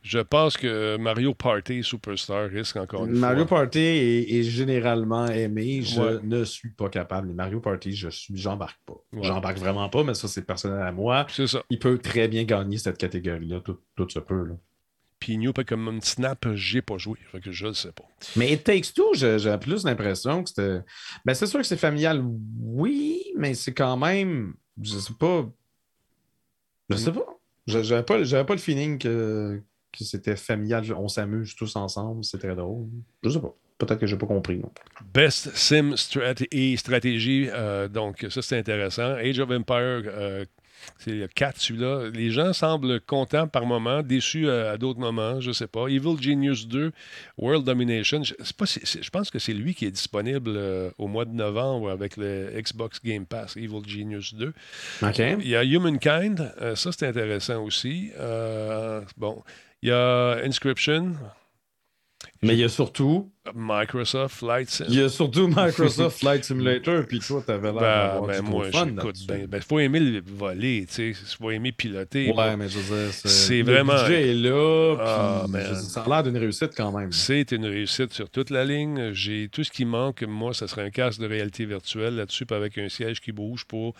je 0.00 0.20
pense 0.20 0.56
que 0.56 0.96
Mario 0.96 1.34
Party 1.34 1.82
Superstar 1.82 2.48
risque 2.48 2.76
encore 2.76 3.04
une 3.04 3.18
Mario 3.18 3.46
fois. 3.46 3.58
Party 3.62 3.80
est, 3.80 4.30
est 4.32 4.42
généralement 4.44 5.26
aimé. 5.26 5.82
Je 5.82 6.00
Ouais. 6.00 6.18
ne 6.22 6.44
suis 6.44 6.70
pas 6.70 6.88
capable. 6.88 7.28
Les 7.28 7.34
Mario 7.34 7.60
Party, 7.60 7.92
je 7.94 8.08
suis, 8.08 8.36
j'embarque 8.36 8.78
pas. 8.86 8.94
Ouais. 9.12 9.24
J'embarque 9.24 9.58
vraiment 9.58 9.88
pas, 9.88 10.04
mais 10.04 10.14
ça, 10.14 10.28
c'est 10.28 10.46
personnel 10.46 10.80
à 10.82 10.92
moi. 10.92 11.26
C'est 11.28 11.46
ça. 11.48 11.62
Il 11.68 11.78
peut 11.78 11.98
très 11.98 12.28
bien 12.28 12.44
gagner 12.44 12.78
cette 12.78 12.96
catégorie-là, 12.98 13.60
tout, 13.60 13.78
tout 13.96 14.08
se 14.08 14.20
peut. 14.20 14.44
là. 14.46 14.54
Puis 15.18 15.36
New 15.38 15.52
Pokémon 15.52 15.98
Snap, 16.00 16.48
j'ai 16.54 16.82
pas 16.82 16.98
joué. 16.98 17.16
Fait 17.30 17.40
que 17.40 17.52
je 17.52 17.66
le 17.68 17.74
sais 17.74 17.92
pas. 17.92 18.02
Mais 18.34 18.52
It 18.52 18.64
Takes 18.64 18.92
Two, 18.94 19.14
j'ai 19.14 19.56
plus 19.60 19.84
l'impression 19.84 20.42
que 20.42 20.48
c'était. 20.48 20.80
Ben, 21.24 21.32
c'est 21.34 21.46
sûr 21.46 21.60
que 21.60 21.66
c'est 21.66 21.76
familial, 21.76 22.24
oui, 22.60 23.22
mais 23.36 23.54
c'est 23.54 23.72
quand 23.74 23.96
même. 23.96 24.54
Je 24.80 24.96
sais 24.98 25.12
pas. 25.18 25.48
Je 26.92 26.96
sais 26.98 27.12
pas. 27.12 27.26
J'avais 27.66 28.02
pas, 28.02 28.22
j'avais 28.24 28.44
pas 28.44 28.54
le 28.54 28.60
feeling 28.60 28.98
que, 28.98 29.60
que 29.92 30.04
c'était 30.04 30.36
familial. 30.36 30.84
On 30.96 31.08
s'amuse 31.08 31.54
tous 31.54 31.76
ensemble, 31.76 32.24
c'est 32.24 32.38
très 32.38 32.54
drôle. 32.56 32.86
Je 33.22 33.30
sais 33.30 33.40
pas. 33.40 33.54
Peut-être 33.78 33.98
que 34.00 34.06
j'ai 34.06 34.16
pas 34.16 34.26
compris. 34.26 34.58
non. 34.58 34.70
Best 35.12 35.54
Sim 35.56 35.94
Strat- 35.96 36.46
et 36.52 36.76
Stratégie. 36.76 37.48
euh, 37.50 37.88
donc, 37.88 38.26
ça, 38.30 38.40
c'est 38.42 38.58
intéressant. 38.58 39.14
Age 39.14 39.38
of 39.40 39.50
Empire, 39.50 40.02
euh, 40.06 40.44
c'est 40.98 41.12
le 41.12 41.28
4, 41.28 41.58
celui-là. 41.58 42.10
Les 42.12 42.30
gens 42.30 42.52
semblent 42.52 43.00
contents 43.00 43.48
par 43.48 43.66
moment, 43.66 44.02
déçus 44.02 44.48
euh, 44.48 44.72
à 44.72 44.78
d'autres 44.78 45.00
moments, 45.00 45.40
je 45.40 45.52
sais 45.52 45.66
pas. 45.66 45.86
Evil 45.88 46.20
Genius 46.20 46.66
2, 46.68 46.92
World 47.38 47.64
Domination. 47.64 48.22
Je, 48.22 48.34
pas 48.56 48.64
je 48.66 49.10
pense 49.10 49.30
que 49.30 49.38
c'est 49.38 49.52
lui 49.52 49.74
qui 49.74 49.86
est 49.86 49.90
disponible 49.90 50.54
euh, 50.56 50.90
au 50.98 51.08
mois 51.08 51.24
de 51.24 51.32
novembre 51.32 51.90
avec 51.90 52.16
le 52.16 52.50
Xbox 52.56 53.00
Game 53.02 53.26
Pass, 53.26 53.56
Evil 53.56 53.82
Genius 53.86 54.34
2. 54.34 54.52
OK. 55.02 55.18
Il 55.18 55.48
y 55.48 55.56
a 55.56 55.64
Humankind, 55.64 56.52
euh, 56.60 56.76
ça 56.76 56.90
c'est 56.92 57.06
intéressant 57.06 57.62
aussi. 57.62 58.10
Euh, 58.18 59.00
bon, 59.16 59.42
il 59.82 59.88
y 59.88 59.92
a 59.92 60.38
Inscription, 60.44 61.14
Mais 62.44 62.54
il 62.54 62.58
y 62.58 62.64
a 62.64 62.68
surtout. 62.68 63.30
Microsoft 63.54 64.36
Flight 64.36 64.68
Sim. 64.70 64.84
Il 64.88 64.94
y 64.96 65.02
a 65.02 65.08
surtout 65.08 65.48
Microsoft 65.48 66.18
Flight 66.20 66.44
Simulator, 66.44 67.04
puis 67.06 67.18
toi, 67.18 67.42
t'avais 67.44 67.72
l'air 67.72 68.20
Ben, 68.22 68.26
ben, 68.26 68.42
moi, 68.42 68.66
j'écoute 68.70 69.16
bien. 69.26 69.46
Ben, 69.48 69.60
faut 69.60 69.78
aimer 69.80 69.98
le 70.00 70.22
voler, 70.24 70.86
tu 70.88 71.12
sais. 71.14 71.36
Faut 71.38 71.50
aimer 71.50 71.72
piloter. 71.72 72.28
Ouais, 72.28 72.34
Moi, 72.34 72.56
mais 72.56 72.68
je 72.68 72.78
veux 72.78 72.96
dire, 73.04 73.12
c'est, 73.12 73.28
c'est 73.28 73.58
le 73.62 73.72
vraiment- 73.72 73.94
budget 73.94 74.30
est 74.30 74.34
là, 74.34 74.94
puis 74.96 75.04
Ah, 75.08 75.44
dire, 75.48 75.76
ça 75.76 76.02
a 76.02 76.08
l'air 76.08 76.22
d'une 76.22 76.36
réussite 76.36 76.70
quand 76.76 76.92
même. 76.92 77.10
C'est 77.12 77.50
une 77.52 77.66
réussite 77.66 78.12
sur 78.12 78.30
toute 78.30 78.50
la 78.50 78.64
ligne. 78.64 79.12
J'ai 79.12 79.48
tout 79.50 79.64
ce 79.64 79.70
qui 79.70 79.84
manque. 79.84 80.22
Moi, 80.22 80.54
ça 80.54 80.66
serait 80.68 80.82
un 80.82 80.90
casque 80.90 81.20
de 81.20 81.26
réalité 81.26 81.64
virtuelle 81.64 82.14
là-dessus, 82.16 82.46
puis 82.46 82.56
avec 82.56 82.78
un 82.78 82.88
siège 82.88 83.20
qui 83.20 83.32
bouge 83.32 83.64
pour 83.64 83.94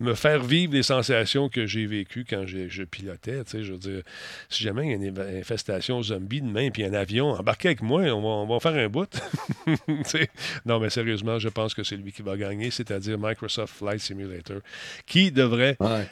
me 0.00 0.14
faire 0.14 0.42
vivre 0.42 0.74
les 0.74 0.82
sensations 0.82 1.48
que 1.48 1.66
j'ai 1.66 1.86
vécues 1.86 2.24
quand 2.28 2.46
je 2.46 2.84
pilotais. 2.84 3.42
Tu 3.44 3.50
sais, 3.50 3.62
je 3.64 3.72
veux 3.72 3.78
dire, 3.78 4.02
si 4.48 4.62
jamais 4.62 4.86
il 4.86 4.90
y 4.90 4.92
a 4.92 5.08
une 5.08 5.38
infestation 5.38 6.02
zombie 6.02 6.40
demain, 6.40 6.70
puis 6.70 6.84
un 6.84 6.92
avion, 6.92 7.30
embarquez 7.30 7.68
avec 7.68 7.82
moi, 7.82 8.02
on 8.02 8.22
va, 8.22 8.28
on 8.28 8.46
va 8.46 8.60
faire 8.60 8.74
un 8.74 8.88
bout. 8.88 9.08
Tu 9.88 10.04
sais, 10.04 10.28
non, 10.64 10.80
mais 10.80 10.90
sérieusement, 10.90 11.38
je 11.38 11.48
pense 11.48 11.74
que 11.74 11.82
c'est 11.82 11.96
lui 11.96 12.12
qui 12.12 12.22
va 12.22 12.36
gagner, 12.36 12.70
c'est-à-dire 12.70 13.18
Microsoft 13.18 13.74
Flight 13.74 14.00
Simulator, 14.00 14.58
qui 15.06 15.30
devrait 15.32 15.76
Ah, 15.80 16.02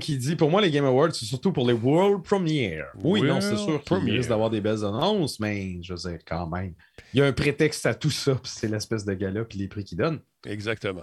qui 0.00 0.16
dit 0.16 0.36
Pour 0.36 0.50
moi, 0.50 0.60
les 0.60 0.70
Game 0.70 0.84
Awards, 0.84 1.14
c'est 1.14 1.24
surtout 1.24 1.52
pour 1.52 1.66
les 1.66 1.74
World 1.74 2.22
Premiere. 2.24 2.86
Oui, 3.02 3.22
non, 3.22 3.40
c'est 3.40 3.56
sûr 3.56 3.82
qu'il 3.84 4.10
risque 4.10 4.28
d'avoir 4.28 4.50
des 4.50 4.60
belles 4.60 4.84
annonces, 4.84 5.38
mais 5.40 5.78
je 5.82 5.92
veux 5.92 6.10
dire, 6.10 6.18
quand 6.26 6.48
même. 6.48 6.74
Il 7.14 7.20
y 7.20 7.22
a 7.22 7.26
un 7.26 7.32
prétexte 7.32 7.86
à 7.86 7.94
tout 7.94 8.10
ça, 8.10 8.34
puis 8.34 8.52
c'est 8.54 8.68
l'espèce 8.68 9.04
de 9.04 9.14
gala, 9.14 9.44
puis 9.44 9.58
les 9.58 9.68
prix 9.68 9.84
qu'ils 9.84 9.98
donnent. 9.98 10.20
Exactement. 10.46 11.02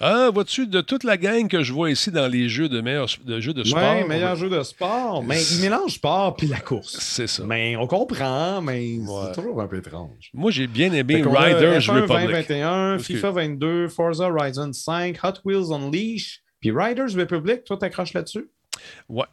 Ah, 0.00 0.30
vois-tu, 0.32 0.66
de 0.66 0.80
toute 0.80 1.02
la 1.04 1.16
gang 1.16 1.48
que 1.48 1.62
je 1.62 1.72
vois 1.72 1.90
ici 1.90 2.10
dans 2.10 2.28
les 2.28 2.48
jeux 2.48 2.68
de, 2.68 2.80
meilleurs, 2.80 3.08
de 3.24 3.40
jeux 3.40 3.52
de 3.52 3.64
sport. 3.64 3.80
Ouais, 3.80 4.04
meilleur 4.06 4.36
jeu 4.36 4.48
de 4.48 4.62
sport. 4.62 5.22
Mais 5.24 5.42
il 5.42 5.60
mélange 5.60 5.94
sport 5.94 6.36
puis 6.36 6.46
la 6.46 6.60
course. 6.60 6.96
C'est 7.00 7.26
ça. 7.26 7.42
Mais 7.44 7.76
on 7.76 7.86
comprend, 7.86 8.60
mais 8.60 8.96
Ouais. 8.98 9.06
c'est 9.26 9.40
toujours 9.40 9.60
un 9.60 9.66
peu 9.66 9.78
étrange. 9.78 10.30
Moi, 10.32 10.50
j'ai 10.50 10.66
bien 10.66 10.92
aimé 10.92 11.16
Riders 11.16 11.80
F1 11.80 12.02
Republic. 12.02 12.26
2021, 12.26 12.96
Parce 12.96 13.08
que- 13.08 13.14
FIFA 13.14 13.30
22, 13.32 13.88
Forza 13.88 14.28
Horizon 14.30 14.72
5, 14.72 15.18
Hot 15.24 15.40
Wheels 15.44 15.72
Unleashed, 15.72 16.40
puis 16.60 16.70
Riders 16.70 17.14
Republic, 17.16 17.64
toi 17.64 17.76
t'accroches 17.76 18.14
là-dessus? 18.14 18.48
Ouais. 19.08 19.24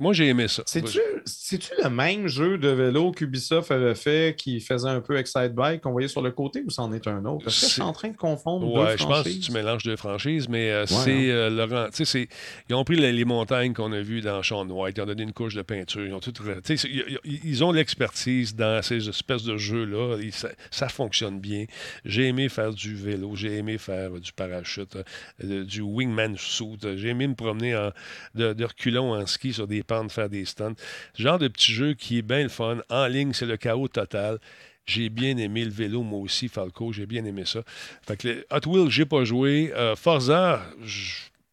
Moi, 0.00 0.12
j'ai 0.14 0.28
aimé 0.28 0.48
ça. 0.48 0.62
C'est-tu 0.66 0.98
c'est-tu 1.26 1.70
le 1.82 1.90
même 1.90 2.26
jeu 2.26 2.56
de 2.58 2.68
vélo 2.68 3.12
qu'Ubisoft 3.12 3.70
avait 3.70 3.94
fait 3.94 4.34
qui 4.36 4.58
faisait 4.60 4.88
un 4.88 5.00
peu 5.00 5.16
Excite 5.18 5.54
Bike 5.54 5.82
qu'on 5.82 5.92
voyait 5.92 6.08
sur 6.08 6.22
le 6.22 6.30
côté 6.30 6.62
ou 6.66 6.70
c'en 6.70 6.92
est 6.92 7.06
un 7.06 7.24
autre? 7.26 7.44
Parce 7.44 7.60
que 7.60 7.66
je 7.66 7.72
suis 7.72 7.82
en 7.82 7.92
train 7.92 8.08
de 8.08 8.16
confondre 8.16 8.66
Ouais, 8.72 8.92
deux 8.92 8.96
je 8.96 9.04
pense 9.04 9.18
que 9.18 9.22
franchises. 9.24 9.40
tu 9.46 9.52
mélanges 9.52 9.82
deux 9.84 9.96
franchises, 9.96 10.48
mais 10.48 10.70
euh, 10.70 10.80
Ouais, 10.80 10.86
c'est 10.86 11.10
hein. 11.12 11.34
euh, 11.34 11.50
Laurent. 11.50 11.88
C'est- 11.92 12.28
ils 12.68 12.74
ont 12.74 12.82
pris 12.84 12.96
les, 12.96 13.12
les 13.12 13.24
montagnes 13.24 13.74
qu'on 13.74 13.92
a 13.92 14.00
vues 14.00 14.22
dans 14.22 14.42
Sean 14.42 14.66
White, 14.68 14.96
ils 14.96 15.02
ont 15.02 15.06
donné 15.06 15.22
une 15.22 15.32
couche 15.34 15.54
de 15.54 15.62
peinture, 15.62 16.06
ils 16.06 16.14
ont 16.14 16.20
tout. 16.20 16.32
ils, 16.68 17.18
ils- 17.24 17.40
ils 17.44 17.64
ont 17.64 17.70
l'expertise 17.72 18.54
dans 18.54 18.82
ces 18.82 19.08
espèces 19.08 19.44
de 19.44 19.56
jeux-là. 19.56 20.16
Ils- 20.22 20.32
Ça, 20.32 20.48
ça 20.70 20.88
fonctionne 20.88 21.38
bien. 21.40 21.66
J'ai 22.06 22.28
aimé 22.28 22.48
faire 22.48 22.72
du 22.72 22.94
vélo, 22.94 23.36
j'ai 23.36 23.58
aimé 23.58 23.76
faire 23.76 24.12
du 24.12 24.32
parachute, 24.32 24.96
euh, 25.44 25.64
du 25.64 25.82
wingman 25.82 26.36
suit, 26.38 26.78
j'ai 26.96 27.08
aimé 27.08 27.26
me 27.28 27.34
promener 27.34 27.76
en, 27.76 27.90
de, 28.34 28.52
de 28.54 28.64
reculons 28.64 29.12
en 29.12 29.26
ski 29.26 29.52
sur 29.52 29.66
des 29.66 29.82
pentes, 29.90 30.12
faire 30.12 30.28
des 30.28 30.44
stunts. 30.44 30.74
Ce 31.14 31.22
genre 31.22 31.38
de 31.38 31.48
petit 31.48 31.72
jeu 31.72 31.94
qui 31.94 32.18
est 32.18 32.22
bien 32.22 32.42
le 32.44 32.48
fun. 32.48 32.78
En 32.88 33.06
ligne, 33.06 33.32
c'est 33.32 33.46
le 33.46 33.56
chaos 33.56 33.88
total. 33.88 34.38
J'ai 34.86 35.08
bien 35.08 35.36
aimé 35.36 35.64
le 35.64 35.70
vélo, 35.70 36.02
moi 36.02 36.20
aussi, 36.20 36.48
Falco. 36.48 36.92
J'ai 36.92 37.06
bien 37.06 37.24
aimé 37.24 37.42
ça. 37.44 37.60
Fait 38.06 38.16
que 38.16 38.46
Hot 38.50 38.66
Wheels, 38.68 38.90
j'ai 38.90 39.04
pas 39.06 39.24
joué. 39.24 39.72
Euh, 39.76 39.94
Forza, 39.96 40.60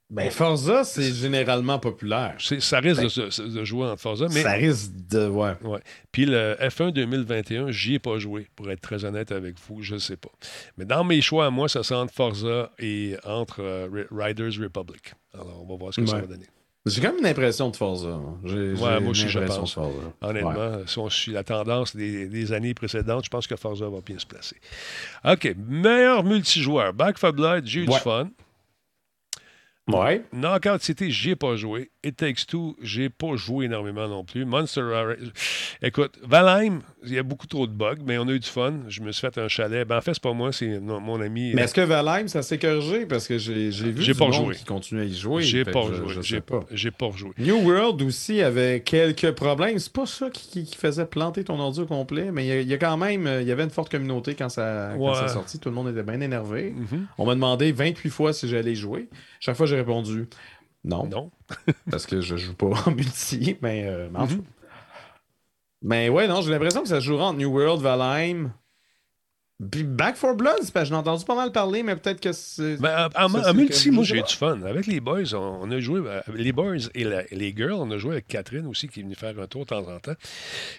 Ben, 0.10 0.32
Forza, 0.32 0.86
c'est 0.86 1.14
généralement 1.14 1.80
populaire. 1.80 2.36
C'est- 2.40 2.62
Ça 2.62 2.80
risque 2.80 3.02
Ben, 3.02 3.48
de, 3.50 3.64
jouer 3.66 3.88
en 3.88 3.98
Forza, 3.98 4.28
mais 4.34 4.42
Ça 4.42 4.54
risque 4.54 4.92
de. 5.12 5.28
Ouais. 5.28 5.52
Ouais. 5.64 5.82
Puis 6.14 6.26
le 6.26 6.56
F1 6.62 6.92
2021, 6.94 7.72
j'y 7.72 7.96
ai 7.96 8.00
pas 8.00 8.18
joué, 8.18 8.48
pour 8.56 8.72
être 8.72 8.80
très 8.80 9.04
honnête 9.04 9.34
avec 9.34 9.56
vous, 9.68 9.84
je 9.84 9.96
ne 9.96 10.00
sais 10.00 10.16
pas. 10.16 10.32
Mais 10.78 10.86
dans 10.86 11.04
mes 11.04 11.20
choix, 11.22 11.50
moi, 11.52 11.68
ça 11.68 11.84
sent 11.84 11.94
entre 11.96 12.14
Forza 12.14 12.72
et 12.80 13.18
entre 13.26 13.60
euh, 13.62 13.90
Ri- 13.92 14.08
Riders 14.10 14.54
Republic. 14.64 15.14
Alors, 15.34 15.62
on 15.62 15.68
va 15.70 15.76
voir 15.78 15.94
ce 15.94 16.00
que 16.00 16.08
ça 16.08 16.16
Ouais. 16.16 16.22
va 16.22 16.28
donner. 16.28 16.48
J'ai 16.90 17.02
quand 17.02 17.10
même 17.10 17.20
une 17.20 17.26
impression 17.26 17.70
de 17.70 17.76
Forza. 17.76 18.08
moi. 18.08 18.38
J'ai, 18.46 18.56
Ouais, 18.56 18.76
j'ai 18.76 19.00
moi 19.00 19.10
aussi, 19.12 19.28
je 19.30 19.40
pense. 19.40 19.78
Honnêtement, 20.22 20.50
Ouais. 20.52 20.84
si 20.88 20.98
on 21.00 21.10
suit 21.10 21.32
la 21.32 21.44
tendance 21.44 21.96
des, 21.96 22.28
des 22.28 22.54
années 22.54 22.74
précédentes, 22.74 23.26
je 23.26 23.30
pense 23.30 23.48
que 23.48 23.56
Forza 23.56 23.88
va 23.90 24.00
bien 24.06 24.18
se 24.20 24.26
placer. 24.26 24.58
OK. 25.26 25.56
Meilleur 25.68 26.24
multijoueur. 26.24 26.94
Back 26.94 27.20
4 27.20 27.36
Blood, 27.36 27.66
j'ai 27.66 27.82
eu 27.82 27.88
Ouais. 27.88 27.94
du 27.96 28.00
fun. 28.00 28.30
Ouais. 29.88 30.22
Knockout 30.34 30.82
City, 30.82 31.12
j'y 31.12 31.30
ai 31.30 31.36
pas 31.38 31.56
joué. 31.56 31.92
It 32.04 32.18
Takes 32.18 32.46
Two, 32.46 32.76
j'ai 32.82 33.10
pas 33.10 33.38
joué 33.38 33.66
énormément 33.68 34.06
non 34.10 34.26
plus. 34.26 34.44
Monster 34.44 35.14
Écoute, 35.82 36.20
Valheim, 36.24 36.82
il 37.06 37.14
y 37.14 37.20
a 37.20 37.24
beaucoup 37.24 37.46
trop 37.48 37.68
de 37.68 37.72
bugs, 37.72 37.98
mais 38.06 38.18
on 38.18 38.28
a 38.28 38.32
eu 38.32 38.40
du 38.40 38.48
fun. 38.48 38.74
Je 38.88 39.02
me 39.02 39.12
suis 39.12 39.22
fait 39.22 39.38
un 39.38 39.48
chalet. 39.48 39.88
Ben, 39.88 39.98
en 39.98 40.02
fait, 40.02 40.14
c'est 40.16 40.24
pas 40.24 40.34
moi, 40.34 40.52
c'est 40.52 40.80
mon 40.80 41.22
ami. 41.22 41.52
Mais 41.54 41.62
est-ce 41.62 41.74
que 41.74 41.82
Valheim, 41.82 42.28
ça 42.28 42.42
s'est 42.42 42.58
corrigé? 42.58 43.06
Parce 43.06 43.28
que 43.28 43.38
j'ai, 43.38 43.70
vu 43.70 44.02
J'ai 44.02 44.14
pas 44.16 44.32
joué. 44.32 44.56
qui 44.56 44.66
continue 44.66 45.02
à 45.02 45.06
y 45.06 45.14
jouer. 45.16 45.44
J'ai 45.44 45.64
pas 45.64 45.84
joué. 45.94 46.16
J'ai 46.22 46.42
pas. 46.42 46.62
j'ai 46.72 46.92
pas 46.92 47.06
rejoué. 47.06 47.32
New 47.38 47.58
World 47.68 48.02
aussi 48.02 48.42
avait 48.42 48.82
quelques 48.82 49.32
problèmes. 49.32 49.78
C'est 49.80 49.94
pas 49.94 50.06
ça 50.08 50.30
qui, 50.30 50.48
qui- 50.50 50.64
qui 50.66 50.76
faisait 50.76 51.06
planter 51.06 51.44
ton 51.44 51.60
ordi 51.60 51.82
au 51.82 51.86
complet, 51.86 52.32
mais 52.32 52.46
il 52.46 52.48
y, 52.50 52.52
a- 52.52 52.62
il 52.62 52.68
y 52.68 52.74
a 52.74 52.78
quand 52.78 52.98
même 52.98 53.28
euh, 53.28 53.42
il 53.42 53.48
y 53.48 53.52
avait 53.52 53.64
une 53.64 53.70
forte 53.70 53.90
communauté 53.92 54.34
quand 54.36 54.50
ça, 54.50 54.94
quand 54.98 55.10
Ouais. 55.10 55.16
ça 55.16 55.28
sorti. 55.28 55.60
Tout 55.60 55.70
le 55.70 55.76
monde 55.76 55.90
était 55.90 56.04
bien 56.04 56.20
énervé. 56.20 56.74
Mhm. 56.76 57.06
On 57.20 57.26
m'a 57.26 57.36
demandé 57.36 57.72
28 57.72 58.10
fois 58.10 58.34
si 58.34 58.48
j'allais 58.50 58.76
jouer. 58.76 59.08
Chaque 59.40 59.56
fois, 59.56 59.66
j'ai 59.68 59.76
répondu 59.76 60.28
non. 60.84 61.06
Non. 61.06 61.32
parce 61.92 62.06
que 62.06 62.22
je 62.22 62.38
joue 62.38 62.54
pas 62.54 62.68
en 62.86 62.92
multi, 62.92 63.58
mais 63.62 63.84
euh. 63.88 64.08
Mais 65.88 66.10
ouais, 66.10 66.28
non, 66.28 66.42
j'ai 66.42 66.52
l'impression 66.52 66.82
que 66.84 66.90
ça 66.90 67.00
jouera 67.00 67.28
entre 67.28 67.40
New 67.40 67.50
World, 67.50 67.82
Valheim. 67.82 68.52
Puis 69.72 69.82
Back 69.84 70.20
4 70.22 70.36
Blood, 70.36 70.54
parce 70.72 70.72
que 70.72 70.86
j'en 70.86 70.98
ai 70.98 71.00
entendu 71.00 71.26
pas 71.26 71.34
mal 71.34 71.52
parler, 71.52 71.82
mais 71.82 71.96
peut-être 71.96 72.22
que 72.22 72.32
c'est. 72.32 72.78
Ben, 72.78 73.10
en, 73.16 73.28
multi, 73.56 73.90
moi, 73.90 74.04
j'ai 74.04 74.22
du 74.22 74.34
fun. 74.36 74.62
Avec 74.62 74.86
les 74.86 75.00
boys, 75.00 75.34
on, 75.34 75.62
on 75.64 75.72
a 75.72 75.80
joué. 75.80 76.00
euh, 76.06 76.22
Les 76.36 76.52
boys 76.52 76.76
et 76.94 77.04
la- 77.04 77.24
les 77.32 77.56
girls, 77.58 77.74
on 77.74 77.90
a 77.90 77.98
joué 77.98 78.12
avec 78.12 78.28
Catherine 78.28 78.68
aussi, 78.68 78.88
qui 78.88 79.00
est 79.00 79.04
venue 79.04 79.16
faire 79.16 79.34
un 79.40 79.48
tour 79.48 79.62
de 79.62 79.70
temps 79.70 79.88
en 79.88 80.00
temps. 80.00 80.14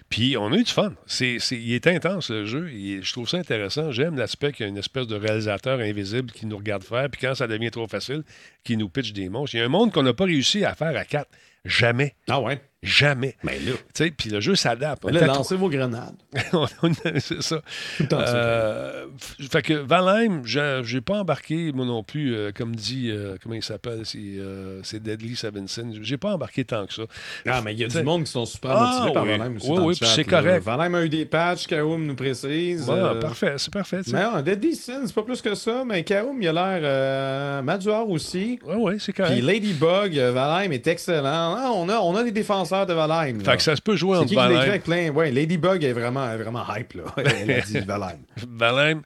Puis 0.07 0.37
on 0.37 0.53
a 0.53 0.55
eu 0.55 0.63
du 0.63 0.71
fun. 0.71 0.93
C'est, 1.07 1.39
il 1.51 1.73
est 1.73 1.87
intense, 1.87 2.29
le 2.29 2.45
jeu. 2.45 2.71
Il 2.71 3.03
je 3.03 3.11
trouve 3.11 3.27
ça 3.27 3.35
intéressant. 3.37 3.91
J'aime 3.91 4.15
l'aspect 4.15 4.53
qu'il 4.53 4.65
y 4.65 4.67
a 4.67 4.69
une 4.69 4.77
espèce 4.77 5.07
de 5.07 5.15
réalisateur 5.17 5.79
invisible 5.81 6.31
qui 6.31 6.45
nous 6.45 6.55
regarde 6.55 6.83
faire. 6.83 7.09
Puis 7.09 7.19
quand 7.19 7.35
ça 7.35 7.47
devient 7.47 7.71
trop 7.71 7.87
facile, 7.87 8.23
qui 8.63 8.77
nous 8.77 8.87
pitch 8.87 9.11
des 9.11 9.27
monstres. 9.27 9.55
Il 9.55 9.59
y 9.59 9.61
a 9.61 9.65
un 9.65 9.69
monde 9.69 9.91
qu'on 9.91 10.03
n'a 10.03 10.13
pas 10.13 10.23
réussi 10.25 10.63
à 10.63 10.73
faire 10.73 10.95
à 10.95 11.03
quatre. 11.03 11.29
Jamais. 11.65 12.15
Ah 12.29 12.39
ouais. 12.39 12.61
Jamais. 12.81 13.35
Mais 13.43 13.59
là. 13.59 13.73
Tu 13.93 14.05
sais, 14.05 14.11
puis 14.11 14.29
le 14.29 14.39
jeu 14.39 14.55
s'adapte. 14.55 15.03
Là, 15.09 15.27
lancez 15.27 15.55
vos 15.57 15.69
grenades. 15.69 16.15
C'est 17.19 17.41
ça. 17.41 17.61
le 17.99 18.07
temps. 18.07 18.19
Euh, 18.21 19.07
fait 19.51 19.61
que 19.61 19.73
Valheim, 19.73 20.41
j'ai 20.45 21.01
pas 21.01 21.19
embarqué, 21.19 21.71
moi 21.73 21.85
non 21.85 22.03
plus, 22.03 22.33
euh, 22.33 22.51
comme 22.55 22.75
dit, 22.75 23.09
euh, 23.11 23.35
comment 23.43 23.55
il 23.55 23.63
s'appelle, 23.63 24.01
c'est 24.05 24.17
euh, 24.19 24.81
Deadly 24.93 25.35
Sevenson. 25.35 25.91
J'ai 26.01 26.17
pas 26.17 26.33
embarqué 26.33 26.63
tant 26.63 26.85
que 26.85 26.93
ça. 26.93 27.03
Ah, 27.45 27.61
mais 27.63 27.73
il 27.73 27.79
y 27.79 27.83
a 27.83 27.87
du 27.87 28.01
monde 28.03 28.23
qui 28.23 28.31
sont 28.31 28.45
super 28.45 28.71
Ah, 28.71 28.91
motivés 28.99 29.13
par 29.13 29.23
oui. 29.23 29.29
Valheim 29.37 29.55
aussi. 29.57 29.69
Oui, 29.71 29.77
oui, 29.81 29.95
puis 29.99 30.09
c'est 30.15 30.23
correct. 30.23 30.63
Valheim 30.63 30.95
a 30.95 31.03
eu 31.03 31.09
des 31.09 31.25
patchs, 31.25 31.67
Kaoum 31.67 32.05
nous 32.05 32.15
précise. 32.15 32.87
Ouais, 32.89 33.19
Parfait, 33.19 33.55
c'est 33.57 33.73
parfait. 33.73 33.99
Mais 34.11 34.23
non, 34.23 34.41
Deadly 34.41 34.75
Sin, 34.75 35.01
c'est 35.05 35.13
pas 35.15 35.23
plus 35.23 35.41
que 35.41 35.53
ça, 35.53 35.83
mais 35.85 36.03
Kaoum, 36.03 36.41
il 36.41 36.47
a 36.47 36.53
l'air 36.53 37.63
Maduar 37.63 38.09
aussi. 38.09 38.59
Ouais, 38.65 38.75
ouais, 38.75 38.95
c'est 38.99 39.11
Puis 39.11 39.23
correct. 39.23 39.41
Ladybug, 39.41 40.17
euh, 40.17 40.31
Valheim 40.31 40.71
est 40.71 40.87
excellent. 40.87 41.55
Ah, 41.57 41.71
on, 41.73 41.89
a, 41.89 41.97
on 41.99 42.15
a 42.15 42.23
des 42.23 42.31
défenseurs 42.31 42.68
de 42.85 42.93
Valheim. 42.93 43.39
Fait 43.41 43.57
que 43.57 43.63
ça 43.63 43.75
se 43.75 43.81
peut 43.81 43.95
jouer 43.95 44.19
l'écrit 44.19 44.35
Valheim. 44.35 44.79
plein? 44.79 45.09
Ouais, 45.11 45.31
Ladybug 45.31 45.83
est 45.83 45.93
vraiment, 45.93 46.31
est 46.31 46.37
vraiment 46.37 46.65
hype, 46.75 46.93
là. 46.93 47.03
Elle 47.17 47.51
a 47.51 47.61
dit 47.61 47.79
Valheim. 47.87 48.19
Valheim. 48.47 49.01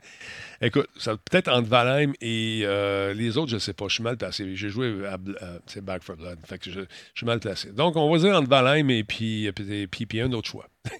Écoute, 0.62 0.88
ça- 0.98 1.18
peut-être 1.18 1.50
entre 1.50 1.68
Valheim 1.68 2.14
et 2.22 2.62
euh, 2.64 3.14
les 3.14 3.38
autres, 3.38 3.50
je 3.50 3.56
ne 3.56 3.60
sais 3.60 3.74
pas. 3.74 3.86
Je 3.90 3.96
suis 3.96 4.04
mal 4.04 4.16
placé. 4.16 4.56
J'ai 4.56 4.70
joué 4.70 5.06
à 5.06 5.16
euh, 5.44 5.60
c'est 5.66 5.84
Back 5.84 6.06
4 6.06 6.18
Blood. 6.18 6.38
Fait 6.46 6.58
que 6.58 6.72
je, 6.72 6.80
je 6.82 6.86
suis 7.14 7.26
mal 7.26 7.42
placé. 7.42 7.72
Donc, 7.74 7.98
on 7.98 8.10
va 8.10 8.18
dire 8.18 8.34
entre 8.34 8.48
Valheim 8.48 8.88
et 8.90 9.04
puis, 9.04 9.52
puis, 9.54 9.88
puis, 9.88 10.06
puis 10.06 10.22
un 10.22 10.32
autre 10.32 10.48
choix. 10.48 10.68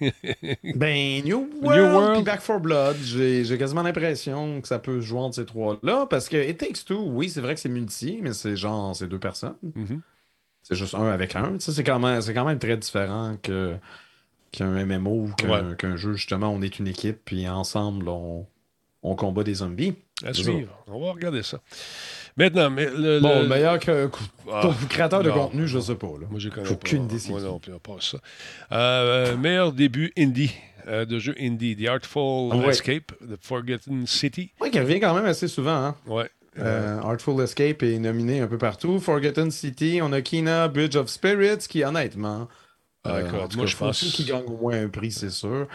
Ben, 0.76 1.22
New 1.24 1.48
World, 1.62 1.92
World. 1.94 2.14
puis 2.16 2.22
Back 2.24 2.42
4 2.46 2.58
Blood, 2.60 2.96
j'ai 3.02 3.56
quasiment 3.58 3.82
l'impression 3.82 4.60
que 4.60 4.68
ça 4.68 4.78
peut 4.78 5.00
se 5.00 5.06
jouer 5.06 5.20
entre 5.20 5.36
ces 5.36 5.46
trois-là. 5.46 6.06
Parce 6.10 6.28
que 6.28 6.36
It 6.36 6.58
Takes 6.58 6.84
Two, 6.86 7.00
oui, 7.12 7.30
c'est 7.30 7.40
vrai 7.40 7.54
que 7.54 7.60
c'est 7.60 7.68
multi, 7.70 8.18
mais 8.22 8.32
c'est 8.34 8.56
genre, 8.56 8.94
c'est 8.94 9.08
deux 9.08 9.18
personnes. 9.18 9.54
Mhm. 9.62 10.00
C'est 10.64 10.74
juste 10.74 10.94
un 10.94 11.06
avec 11.06 11.36
un. 11.36 11.56
C'est 11.60 11.84
quand, 11.84 12.00
même- 12.00 12.20
c'est 12.20 12.34
quand 12.34 12.44
même 12.44 12.58
très 12.58 12.76
différent 12.76 13.36
que 13.42 13.76
qu'un 14.50 14.84
MMO 14.86 15.10
ou 15.26 15.28
qu'un 15.36 15.72
Ouais. 15.92 15.96
jeu. 15.96 16.14
Justement, 16.14 16.48
on 16.48 16.60
est 16.62 16.78
une 16.78 16.88
équipe, 16.88 17.18
puis 17.24 17.46
ensemble, 17.48 18.08
on, 18.08 18.46
on 19.02 19.14
combat 19.14 19.42
des 19.44 19.54
zombies. 19.54 19.94
À 20.24 20.32
suivre. 20.32 20.72
On 20.86 21.04
va 21.04 21.12
regarder 21.12 21.42
ça. 21.42 21.60
Maintenant, 22.36 22.70
mais 22.70 22.86
le, 22.86 23.20
Bon, 23.20 23.42
le- 23.42 23.48
meilleur 23.48 23.78
que 23.78 24.08
Ah, 24.50 24.70
créateur 24.88 25.22
de 25.22 25.28
non. 25.28 25.34
contenu, 25.48 25.66
je 25.68 25.78
sais 25.80 25.96
pas. 25.96 26.06
Là. 26.06 26.26
Moi, 26.30 26.38
J'ai 26.40 26.48
aucune 26.70 27.06
Moi 27.06 27.18
qui. 27.18 27.30
non 27.32 27.58
plus, 27.58 27.72
on 27.74 27.78
passe 27.78 28.12
ça. 28.12 28.18
Euh, 28.72 29.36
meilleur 29.36 29.72
début 29.72 30.12
indie, 30.16 30.54
euh, 30.86 31.04
de 31.04 31.18
jeu 31.18 31.34
indie. 31.40 31.76
The 31.76 31.88
Artful 31.88 32.50
Ah 32.52 32.56
ouais. 32.58 32.68
Escape, 32.68 33.12
The 33.20 33.36
Forgotten 33.40 34.06
City. 34.06 34.52
Ouais, 34.60 34.70
qui 34.70 34.78
revient 34.80 35.00
quand 35.00 35.14
même 35.14 35.26
assez 35.26 35.48
souvent. 35.48 35.74
Hein? 35.76 35.96
Ouais. 36.06 36.30
Euh, 36.58 37.00
Artful 37.00 37.40
Escape 37.42 37.82
est 37.82 37.98
nominé 37.98 38.40
un 38.40 38.46
peu 38.46 38.58
partout. 38.58 39.00
Forgotten 39.00 39.50
City, 39.50 40.00
on 40.02 40.12
a 40.12 40.22
Kina, 40.22 40.68
Bridge 40.68 40.96
of 40.96 41.08
Spirits, 41.08 41.66
qui 41.68 41.82
honnêtement. 41.84 42.48
Euh, 43.06 43.28
Moi, 43.30 43.48
cas, 43.48 43.66
je 43.66 43.76
pense- 43.76 44.00
qu'il 44.12 44.26
gagne 44.26 44.44
au 44.46 44.56
moins 44.56 44.80
un 44.84 44.88
prix, 44.88 45.10
c'est 45.10 45.30
sûr. 45.30 45.66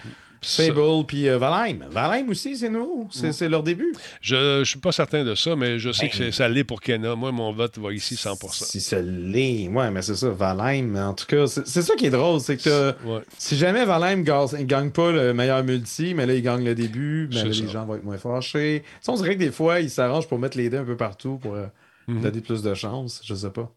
Ça- 0.41 0.63
Fable, 0.65 1.05
puis 1.05 1.27
euh, 1.27 1.37
Valheim. 1.37 1.79
Valheim 1.91 2.29
aussi, 2.29 2.55
c'est 2.55 2.69
nouveau. 2.69 3.07
C'est 3.11 3.49
leur 3.49 3.63
début. 3.63 3.93
Je 4.21 4.59
ne 4.59 4.63
suis 4.63 4.79
pas 4.79 4.91
certain 4.91 5.23
de 5.25 5.35
ça, 5.35 5.55
mais 5.55 5.79
je 5.79 5.91
sais 5.91 6.09
Ben, 6.17 6.27
que 6.27 6.31
ça 6.31 6.47
l'est 6.47 6.63
pour 6.63 6.79
Kenna. 6.81 7.15
Moi, 7.15 7.31
mon 7.31 7.51
vote 7.51 7.77
va 7.77 7.91
ici 7.93 8.15
100% 8.15 8.63
Si 8.65 8.79
ça 8.81 9.01
l'est. 9.01 9.67
Ouais, 9.67 9.91
mais 9.91 10.01
c'est 10.01 10.15
ça, 10.15 10.29
Valheim. 10.29 10.95
En 10.95 11.13
tout 11.13 11.25
cas, 11.25 11.45
c'est 11.47 11.65
ça 11.81 11.95
qui 11.95 12.05
est 12.05 12.09
drôle, 12.09 12.39
c'est 12.39 12.57
que 12.57 12.93
Ouais. 13.05 13.21
si 13.37 13.57
jamais 13.57 13.83
Valheim 13.85 14.23
gagne, 14.23 14.65
gagne 14.65 14.91
pas 14.91 15.11
le 15.11 15.33
meilleur 15.33 15.63
multi, 15.63 16.13
mais 16.13 16.25
là, 16.25 16.33
il 16.33 16.41
gagne 16.41 16.63
le 16.63 16.75
début, 16.75 17.27
mais 17.31 17.43
là, 17.43 17.53
ça. 17.53 17.61
les 17.61 17.67
gens 17.69 17.85
vont 17.85 17.95
être 17.95 18.03
moins 18.03 18.17
fâchés. 18.17 18.83
Sais, 19.01 19.11
on 19.11 19.15
dirait 19.15 19.35
que 19.35 19.39
des 19.39 19.51
fois, 19.51 19.79
ils 19.81 19.89
s'arrangent 19.89 20.27
pour 20.27 20.39
mettre 20.39 20.57
les 20.57 20.69
dés 20.69 20.77
un 20.77 20.85
peu 20.85 20.95
partout 20.97 21.37
pour 21.41 21.55
euh, 21.55 21.65
Mhm. 22.07 22.21
donner 22.21 22.41
plus 22.41 22.61
de 22.63 22.73
chance. 22.73 23.21
Je 23.23 23.35
sais 23.35 23.49
pas. 23.51 23.71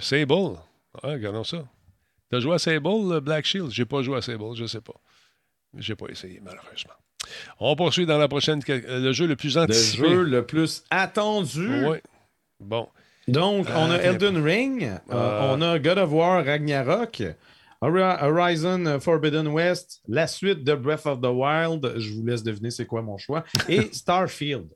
Sable. 0.00 0.32
Ouais, 0.32 1.12
regardons 1.14 1.44
ça. 1.44 1.64
T'as 2.30 2.40
joué 2.40 2.54
à 2.54 2.58
Sable, 2.58 2.88
le 3.12 3.20
Black 3.20 3.44
Shield? 3.46 3.70
J'ai 3.70 3.84
pas 3.84 4.02
joué 4.02 4.16
à 4.18 4.22
Sable, 4.22 4.54
je 4.54 4.66
sais 4.66 4.80
pas. 4.80 4.94
J'ai 5.76 5.94
pas 5.94 6.06
essayé, 6.08 6.40
malheureusement. 6.42 6.92
On 7.60 7.76
poursuit 7.76 8.06
dans 8.06 8.18
la 8.18 8.28
prochaine. 8.28 8.60
euh, 8.68 9.00
Le 9.00 9.12
jeu 9.12 9.26
le 9.26 9.36
plus 9.36 9.56
Le 9.56 9.62
anticipé. 9.62 10.08
jeu 10.08 10.22
le 10.22 10.46
plus 10.46 10.82
attendu. 10.90 11.84
Ouais. 11.84 12.02
Bon. 12.60 12.88
Donc, 13.26 13.66
on 13.74 13.90
a 13.90 13.96
Ah, 13.96 14.02
Elden 14.02 14.42
Ring, 14.42 14.84
euh, 14.84 14.98
Euh. 15.10 15.54
on 15.54 15.60
a 15.60 15.78
God 15.78 15.98
of 15.98 16.10
War 16.12 16.44
Ragnarok, 16.44 17.22
Hori- 17.82 18.22
Horizon 18.22 18.98
Forbidden 19.00 19.48
West, 19.48 20.00
la 20.08 20.26
suite 20.26 20.64
de 20.64 20.74
Breath 20.74 21.04
of 21.06 21.20
the 21.20 21.26
Wild, 21.26 21.92
je 21.98 22.14
vous 22.14 22.24
laisse 22.26 22.42
deviner 22.42 22.70
c'est 22.70 22.86
quoi 22.86 23.02
mon 23.02 23.18
choix, 23.18 23.44
et 23.68 23.92
Starfield. 23.92 24.68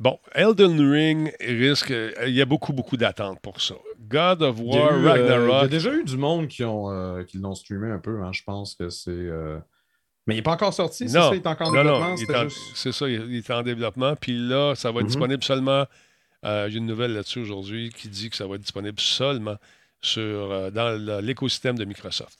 Bon, 0.00 0.18
Elden 0.34 0.80
Ring 0.90 1.30
risque. 1.40 1.90
euh, 1.90 2.10
Il 2.26 2.32
y 2.32 2.40
a 2.40 2.46
beaucoup, 2.46 2.72
beaucoup 2.72 2.96
d'attentes 2.96 3.38
pour 3.42 3.60
ça. 3.60 3.74
God 4.00 4.42
of 4.42 4.56
Il 4.58 4.64
War, 4.64 4.92
euh, 4.94 4.98
il 4.98 5.04
y 5.04 5.08
a 5.08 5.12
Ragnarok. 5.12 5.68
déjà 5.70 5.92
eu 5.92 6.04
du 6.04 6.16
monde 6.16 6.48
qui 6.48 6.64
ont 6.64 6.90
euh, 6.90 7.22
qui 7.24 7.36
l'ont 7.36 7.54
streamé 7.54 7.90
un 7.90 7.98
peu, 7.98 8.22
hein, 8.22 8.32
je 8.32 8.42
pense 8.44 8.74
que 8.74 8.88
c'est... 8.88 9.10
Mais 10.26 10.34
il 10.34 10.38
n'est 10.38 10.42
pas 10.42 10.52
encore 10.52 10.72
sorti, 10.72 11.08
c'est 11.08 11.18
non, 11.18 11.28
ça? 11.30 11.34
Il 11.34 11.38
est 11.38 11.46
encore 11.46 11.68
en 11.68 11.72
non, 11.72 11.82
développement? 11.82 12.10
non, 12.10 12.48
juste- 12.48 12.58
c'est 12.74 12.92
ça, 12.92 13.08
il 13.08 13.36
est 13.36 13.50
en 13.50 13.62
développement. 13.62 14.16
Puis 14.16 14.36
là, 14.38 14.74
ça 14.74 14.90
va 14.90 15.00
être 15.00 15.04
Mhm. 15.04 15.08
disponible 15.08 15.44
seulement. 15.44 15.84
euh, 16.46 16.68
J'ai 16.68 16.78
une 16.78 16.86
nouvelle 16.86 17.12
là-dessus 17.14 17.38
aujourd'hui 17.40 17.90
qui 17.96 18.08
dit 18.08 18.28
que 18.30 18.36
ça 18.36 18.46
va 18.46 18.56
être 18.56 18.60
disponible 18.62 19.00
seulement 19.00 19.56
sur, 20.02 20.20
euh, 20.52 20.70
dans 20.70 21.20
l'écosystème 21.22 21.78
de 21.78 21.84
Microsoft. 21.86 22.38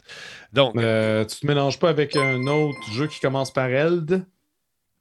Donc, 0.52 0.76
Euh, 0.76 1.24
tu 1.24 1.40
te 1.40 1.46
mélanges 1.46 1.78
pas 1.78 1.88
avec 1.88 2.14
un 2.16 2.46
autre 2.46 2.90
jeu 2.92 3.06
qui 3.06 3.18
commence 3.20 3.50
par 3.52 3.66
Eld? 3.68 4.24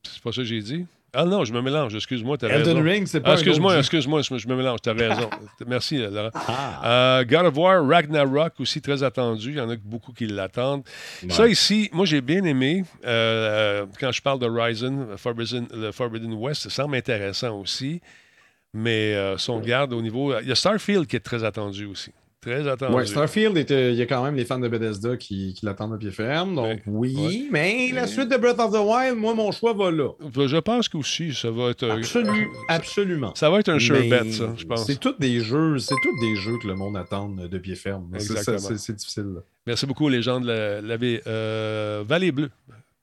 c'est 0.03 0.21
pas 0.21 0.31
ça 0.31 0.37
que 0.37 0.43
j'ai 0.45 0.61
dit. 0.61 0.85
Ah 1.15 1.25
non, 1.25 1.45
je 1.45 1.53
me 1.53 1.61
mélange, 1.61 1.93
excuse-moi, 1.93 2.37
t'as 2.39 2.47
Elden 2.49 2.77
raison. 2.77 2.89
Ring, 2.89 3.05
c'est 3.07 3.21
pas 3.21 3.31
Ah, 3.31 3.33
excuse-moi, 3.33 3.77
excuse-moi, 3.77 4.21
je 4.23 4.33
me, 4.33 4.39
je 4.39 4.47
me 4.47 4.55
mélange, 4.55 4.79
t'as 4.81 4.93
raison. 4.93 5.29
Merci, 5.67 5.97
Laurent. 5.97 6.31
Ah. 6.33 7.19
Euh, 7.19 7.23
God 7.23 7.45
of 7.45 7.57
War, 7.57 7.87
Ragnarok 7.87 8.53
aussi 8.59 8.81
très 8.81 9.03
attendu. 9.03 9.49
Il 9.51 9.57
y 9.57 9.61
en 9.61 9.69
a 9.69 9.75
beaucoup 9.75 10.11
qui 10.11 10.25
l'attendent. 10.25 10.83
Ouais. 11.21 11.29
Ça 11.29 11.47
ici, 11.47 11.89
moi 11.93 12.05
j'ai 12.07 12.21
bien 12.21 12.43
aimé. 12.45 12.83
euh, 13.05 13.85
quand 13.99 14.11
je 14.11 14.21
parle 14.21 14.39
de 14.39 14.47
Horizon, 14.47 15.07
Forbidden, 15.17 15.67
le 15.73 15.91
Forbidden 15.91 16.33
West, 16.33 16.63
ça 16.63 16.69
semble 16.71 16.95
intéressant 16.95 17.59
aussi. 17.59 18.01
Mais 18.73 19.13
euh, 19.13 19.37
si 19.37 19.51
on 19.51 19.59
regarde 19.59 19.93
au 19.93 20.01
niveau. 20.01 20.37
Il 20.39 20.47
y 20.47 20.51
a 20.51 20.55
Starfield 20.55 21.05
qui 21.05 21.15
est 21.15 21.19
très 21.19 21.43
attendu 21.43 21.85
aussi. 21.85 22.11
Très 22.43 22.67
attendu. 22.67 22.93
Ouais, 22.95 23.05
Starfield, 23.05 23.57
était- 23.57 23.91
il 23.93 23.95
y 23.97 24.01
a 24.01 24.05
quand 24.05 24.23
même 24.23 24.35
les 24.35 24.45
fans 24.45 24.59
de 24.59 24.67
Bethesda 24.67 25.17
qui, 25.17 25.53
qui 25.53 25.65
l'attendent 25.65 25.93
de 25.93 25.97
pied 25.97 26.11
ferme. 26.11 26.55
Donc, 26.55 26.81
oui, 26.85 27.15
Ouais. 27.17 27.47
mais 27.51 27.91
la 27.93 28.05
suite 28.05 28.29
de 28.29 28.37
Breath 28.37 28.59
of 28.59 28.71
the 28.71 28.79
Wild, 28.85 29.17
moi, 29.17 29.33
mon 29.33 29.51
choix 29.51 29.73
va 29.73 29.89
là. 29.91 30.09
Je 30.35 30.57
pense 30.59 30.89
qu'aussi, 30.89 31.33
ça 31.33 31.49
va 31.51 31.69
être. 31.69 31.87
Absolu- 31.87 32.47
absolument. 32.67 33.33
Ça 33.35 33.49
va 33.49 33.59
être 33.59 33.69
un 33.69 33.79
sure 33.79 33.95
Mais 33.99 34.09
bet, 34.09 34.31
ça, 34.31 34.53
je 34.57 34.65
pense. 34.65 34.85
C'est 34.85 34.99
tous 34.99 35.15
des 35.19 35.39
jeux, 35.39 35.77
c'est 35.79 35.95
tous 36.03 36.19
des 36.25 36.35
jeux 36.35 36.57
que 36.61 36.67
le 36.67 36.75
monde 36.75 36.97
attend 36.97 37.29
de 37.29 37.57
pied 37.57 37.75
ferme. 37.75 38.09
C'est- 38.17 38.31
Exactement. 38.31 38.57
c'est- 38.59 38.77
C'est 38.77 38.93
difficile. 38.95 39.31
là. 39.35 39.41
Merci 39.65 39.85
beaucoup, 39.85 40.09
les 40.09 40.21
gens 40.21 40.41
de 40.41 40.47
la, 40.47 40.81
la 40.81 40.97
euh, 41.27 42.03
Vallée 42.05 42.31
Bleue. 42.33 42.49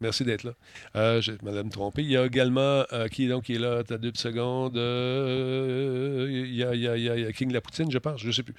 Merci 0.03 0.25
d'être 0.25 0.45
là. 0.45 0.53
Euh, 0.97 1.21
je 1.21 1.33
me 1.33 1.69
tromper. 1.71 2.03
Il 2.03 2.11
y 2.11 2.17
a 2.17 2.25
également, 2.25 2.85
euh, 2.93 3.09
qui 3.09 3.27
est 3.27 3.29
donc 3.29 3.45
qui 3.45 3.55
est 3.57 3.59
là? 3.59 3.83
T'as 3.85 3.99
deux 3.99 4.13
secondes. 4.15 4.79
Euh, 4.79 6.27
il, 6.31 6.55
y 6.55 6.65
a, 6.65 6.75
il 6.75 6.81
y 7.03 7.09
a- 7.27 7.33
King 7.33 7.53
Lapoutine, 7.53 7.91
je 7.91 7.99
pense. 7.99 8.21
Je 8.21 8.29
ne 8.29 8.33
sais 8.33 8.43
plus. 8.43 8.55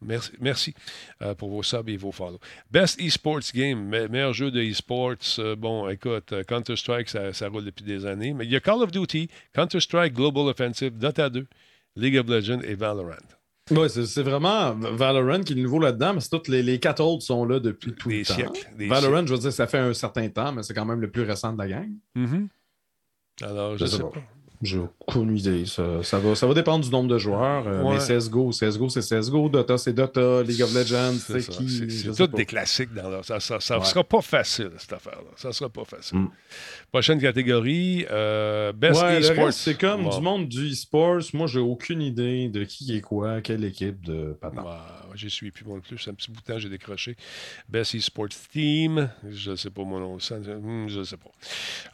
Merci, 0.00 0.32
merci 0.40 0.74
euh, 1.22 1.34
pour 1.34 1.50
vos 1.50 1.62
subs 1.62 1.88
et 1.90 1.96
vos 1.98 2.12
follow. 2.12 2.40
Best 2.70 3.00
eSports 3.00 3.52
Game, 3.54 3.88
me- 3.88 4.08
meilleur 4.08 4.32
jeu 4.32 4.50
de 4.50 4.60
eSports. 4.62 5.16
bon, 5.58 5.88
écoute, 5.90 6.32
Counter-Strike, 6.48 7.08
ça, 7.10 7.32
ça 7.34 7.48
roule 7.48 7.64
depuis 7.64 7.84
des 7.84 8.06
années. 8.06 8.32
Mais 8.32 8.46
il 8.46 8.50
y 8.50 8.56
a 8.56 8.60
Call 8.60 8.82
of 8.82 8.90
Duty, 8.90 9.28
Counter-Strike, 9.54 10.14
Global 10.14 10.44
Offensive, 10.48 10.96
Dota 10.98 11.28
2, 11.28 11.46
League 11.96 12.16
of 12.16 12.26
Legends 12.28 12.60
et 12.62 12.74
Valorant. 12.74 13.35
Ouais, 13.70 13.88
c'est 13.88 14.22
vraiment 14.22 14.74
Valorant 14.74 15.40
qui 15.40 15.54
est 15.54 15.56
nouveau 15.56 15.80
là-dedans, 15.80 16.14
mais 16.14 16.20
c'est 16.20 16.30
toutes 16.30 16.46
les, 16.48 16.62
les 16.62 16.78
quatre 16.78 17.02
autres 17.02 17.22
sont 17.24 17.44
là 17.44 17.58
depuis 17.58 17.92
tout 17.94 18.08
Des 18.08 18.20
le 18.20 18.24
temps. 18.24 18.34
siècles, 18.34 18.68
des 18.78 18.86
Valorant, 18.86 19.26
je 19.26 19.34
veux 19.34 19.40
dire, 19.40 19.52
ça 19.52 19.66
fait 19.66 19.78
un 19.78 19.92
certain 19.92 20.28
temps, 20.28 20.52
mais 20.52 20.62
c'est 20.62 20.72
quand 20.74 20.84
même 20.84 21.00
le 21.00 21.10
plus 21.10 21.22
récent 21.22 21.52
de 21.52 21.58
la 21.58 21.66
gang. 21.68 21.88
Mhm. 22.14 22.48
Alors, 23.42 23.72
je, 23.76 23.84
Je 23.84 23.90
sais 23.90 23.96
sais 23.96 24.02
pas. 24.04 24.10
pas. 24.10 24.20
J'ai 24.62 24.78
aucune 24.78 25.36
idée. 25.36 25.66
Ça, 25.66 26.02
ça 26.02 26.18
va, 26.18 26.34
ça 26.34 26.46
va 26.46 26.54
dépendre 26.54 26.82
du 26.82 26.90
nombre 26.90 27.10
de 27.10 27.18
joueurs. 27.18 27.66
euh, 27.68 27.82
Ouais. 27.82 27.98
Mais 27.98 27.98
CSGO, 28.18 28.52
CSGO, 28.52 28.88
c'est 28.88 29.02
CSGO. 29.02 29.50
Dota, 29.50 29.76
c'est 29.76 29.92
Dota. 29.92 30.42
League 30.42 30.62
of 30.62 30.74
Legends, 30.74 31.12
C'est 31.18 31.46
qui 31.46 31.68
C'est- 31.90 32.08
tout 32.12 32.16
pas. 32.30 32.36
des 32.38 32.46
classiques 32.46 32.94
dans 32.94 33.10
leur. 33.10 33.22
Ça 33.22 33.34
ne 33.34 33.78
Ouais. 33.78 33.84
sera 33.84 34.02
pas 34.02 34.22
facile, 34.22 34.70
cette 34.78 34.94
affaire-là. 34.94 35.28
Ça 35.36 35.52
sera 35.52 35.68
pas 35.68 35.84
facile. 35.84 36.20
Mm. 36.20 36.30
Prochaine 36.96 37.20
catégorie, 37.20 38.06
euh, 38.10 38.72
Best 38.72 39.02
Ouais, 39.02 39.18
eSports. 39.20 39.52
c'est 39.52 39.78
comme 39.78 40.04
Bon. 40.04 40.16
du 40.16 40.22
monde 40.22 40.48
du 40.48 40.70
e-sports. 40.72 41.20
Moi, 41.34 41.46
j'ai 41.46 41.58
aucune 41.60 42.00
idée 42.00 42.48
de 42.48 42.64
qui 42.64 42.96
est 42.96 43.02
quoi, 43.02 43.42
quelle 43.42 43.64
équipe 43.64 44.02
de 44.02 44.34
J'y 45.14 45.28
suis 45.28 45.50
plus 45.50 45.64
plus. 45.82 45.98
C'est 45.98 46.08
un 46.10 46.14
petit 46.14 46.30
bout 46.30 46.40
de 46.40 46.44
temps, 46.46 46.58
j'ai 46.58 46.70
décroché. 46.70 47.14
Best 47.68 47.94
eSports 47.94 48.30
Team. 48.50 49.10
Je 49.28 49.50
ne 49.50 49.56
sais 49.56 49.68
pas 49.68 49.84
mon 49.84 50.00
nom. 50.00 50.14
Hmm, 50.16 50.88
Je 50.88 51.00
ne 51.00 51.04
sais 51.04 51.18
pas. 51.18 51.30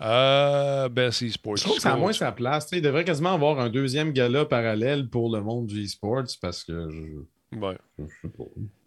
Euh, 0.07 0.89
Best 0.89 1.23
eSports 1.23 1.57
Je 1.57 1.63
trouve 1.65 1.77
que 1.77 1.83
ça 1.83 1.95
a 1.95 1.97
moins 1.97 2.13
sa 2.13 2.31
place. 2.31 2.69
Il 2.71 2.81
devrait 2.83 3.05
quasiment 3.05 3.35
avoir 3.35 3.59
un 3.59 3.71
deuxième 3.71 4.13
gala 4.13 4.45
parallèle 4.45 5.09
pour 5.09 5.35
le 5.35 5.43
monde 5.43 5.67
du 5.67 5.83
e-sports 5.85 6.27
parce 6.41 6.63
que 6.63 6.89
je, 6.91 7.59
Ouais. 7.59 7.77
je 7.99 8.05
sais 8.23 8.29
pas. 8.29 8.45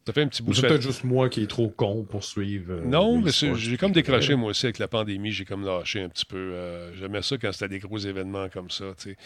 Ça 0.07 0.13
fait 0.13 0.21
un 0.21 0.27
petit 0.27 0.43
bout 0.43 0.53
C'est 0.53 0.67
peut-être 0.67 0.81
juste 0.83 1.03
moi 1.03 1.29
qui 1.29 1.41
est 1.41 1.47
trop 1.47 1.67
con 1.67 2.03
pour 2.07 2.23
suivre. 2.23 2.73
euh, 2.73 2.81
Non, 2.85 3.19
mais 3.19 3.31
j'ai 3.55 3.75
comme 3.77 3.91
décroché, 3.91 4.35
moi 4.35 4.51
aussi, 4.51 4.67
avec 4.67 4.77
la 4.77 4.87
pandémie. 4.87 5.31
J'ai 5.31 5.45
comme 5.45 5.65
lâché 5.65 6.01
un 6.01 6.09
petit 6.09 6.25
peu. 6.25 6.37
euh, 6.37 6.93
J'aimais 6.93 7.23
ça 7.23 7.37
quand 7.39 7.51
c'était 7.51 7.69
des 7.69 7.79
gros 7.79 7.97
événements 7.97 8.47
comme 8.49 8.69
ça, 8.69 8.85
tu 8.97 9.09
sais. 9.11 9.17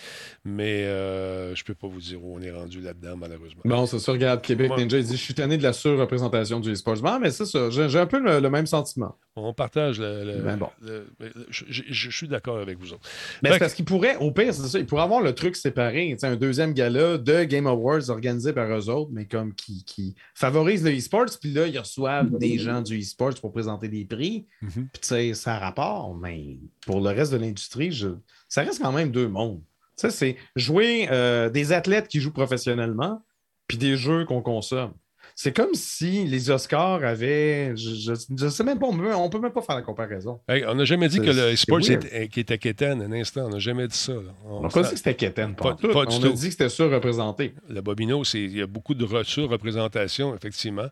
Mais 0.45 0.85
euh, 0.85 1.53
je 1.53 1.65
peux 1.65 1.73
pas 1.73 1.87
vous 1.87 1.99
dire 1.99 2.23
où 2.23 2.37
on 2.37 2.41
est 2.41 2.51
rendu 2.51 2.79
là-dedans, 2.79 3.17
malheureusement. 3.17 3.61
Bon, 3.65 3.85
c'est 3.87 3.99
ça, 3.99 4.13
regarde, 4.13 4.41
Québec. 4.41 4.71
Ninja, 4.77 4.97
il 4.99 5.03
dit 5.03 5.17
Je 5.17 5.21
suis 5.21 5.33
tanné 5.33 5.57
de 5.57 5.63
la 5.63 5.73
surreprésentation 5.73 6.61
du 6.61 6.71
e-sports. 6.71 7.01
Bon, 7.01 7.19
mais 7.19 7.31
c'est 7.31 7.45
ça, 7.45 7.69
j'ai 7.69 7.99
un 7.99 8.05
peu 8.07 8.19
le, 8.19 8.39
le 8.39 8.49
même 8.49 8.65
sentiment. 8.67 9.17
On 9.35 9.53
partage 9.53 9.99
le. 9.99 10.23
le- 10.23 10.41
Ben 10.41 10.55
bon. 10.57 10.69
le- 10.81 11.07
je, 11.49 12.09
suis 12.09 12.27
d'accord 12.29 12.57
avec 12.59 12.77
vous 12.79 12.93
autres. 12.93 13.07
Fait 13.07 13.51
c'est 13.53 13.59
parce 13.59 13.73
qu'il 13.73 13.85
pourrait, 13.85 14.15
au 14.17 14.31
pire, 14.31 14.53
c'est 14.53 14.67
ça, 14.67 14.79
il 14.79 14.85
pourrait 14.85 15.03
avoir 15.03 15.21
le 15.21 15.33
truc 15.35 15.55
séparé, 15.57 16.15
un 16.23 16.35
deuxième 16.35 16.73
gala 16.73 17.17
de 17.17 17.43
Game 17.43 17.67
Awards 17.67 18.09
organisé 18.09 18.53
par 18.53 18.69
eux 18.69 18.89
autres, 18.89 19.11
mais 19.13 19.25
comme 19.25 19.53
qui, 19.53 19.83
qui 19.83 20.15
favorise 20.33 20.68
le 20.77 20.95
e-sports, 20.97 21.37
puis 21.41 21.51
là, 21.51 21.67
ils 21.67 21.77
reçoivent 21.79 22.37
des 22.37 22.57
gens 22.57 22.81
du 22.81 22.99
e-sports 22.99 23.35
pour 23.41 23.51
présenter 23.51 23.87
des 23.89 24.05
prix, 24.05 24.45
Mhm. 24.61 24.71
puis 24.91 25.01
tu 25.01 25.07
sais, 25.07 25.33
ça 25.33 25.55
a 25.55 25.59
rapport, 25.59 26.15
mais 26.15 26.59
pour 26.85 27.01
le 27.01 27.09
reste 27.09 27.31
de 27.31 27.37
l'industrie, 27.37 27.91
je- 27.91 28.15
ça 28.47 28.61
reste 28.61 28.81
quand 28.81 28.91
même 28.91 29.11
deux 29.11 29.27
mondes. 29.27 29.61
Tu 29.97 30.09
sais, 30.09 30.11
c'est 30.11 30.37
jouer 30.55 31.07
euh, 31.11 31.49
des 31.49 31.71
athlètes 31.73 32.07
qui 32.07 32.19
jouent 32.21 32.31
professionnellement, 32.33 33.23
puis 33.67 33.77
des 33.77 33.97
jeux 33.97 34.25
qu'on 34.25 34.41
consomme. 34.41 34.93
C'est 35.41 35.55
comme 35.55 35.73
si 35.73 36.25
les 36.25 36.49
Oscars 36.51 37.01
avaient. 37.01 37.71
Je, 37.77 37.95
je, 37.95 38.13
je 38.37 38.47
sais 38.49 38.63
même 38.65 38.77
pas, 38.77 38.87
on 38.87 38.97
peut, 38.97 39.15
on 39.15 39.29
peut 39.29 39.39
même 39.39 39.53
pas 39.53 39.61
faire 39.61 39.77
la 39.77 39.81
comparaison. 39.83 40.41
Hey, 40.49 40.65
on 40.67 40.75
n'a 40.75 40.83
jamais 40.83 41.07
dit 41.07 41.19
que 41.19 41.31
le 41.31 41.55
sport 41.55 41.79
était, 41.79 42.27
qui 42.27 42.41
était 42.41 42.57
quétaine 42.57 43.01
un 43.01 43.11
instant. 43.13 43.45
On 43.45 43.49
n'a 43.51 43.59
jamais 43.59 43.87
dit 43.87 43.95
ça. 43.95 44.11
là. 44.15 44.19
On 44.45 44.61
n'a 44.63 44.67
pas 44.67 44.83
dit 44.83 44.89
que 44.89 44.97
c'était 44.97 45.13
Keten, 45.15 45.55
pas, 45.55 45.75
Pas- 45.75 45.93
pas 45.93 46.05
du 46.07 46.15
On 46.17 46.19
tout. 46.19 46.27
a 46.27 46.31
dit 46.31 46.43
que 46.47 46.51
c'était 46.51 46.67
surreprésenté. 46.67 47.53
Le 47.69 47.79
Bobino, 47.79 48.21
c'est- 48.25 48.41
il 48.41 48.57
y 48.57 48.61
a 48.61 48.67
beaucoup 48.67 48.93
de 48.93 49.05
re- 49.05 49.23
surreprésentation, 49.23 50.35
effectivement. 50.35 50.87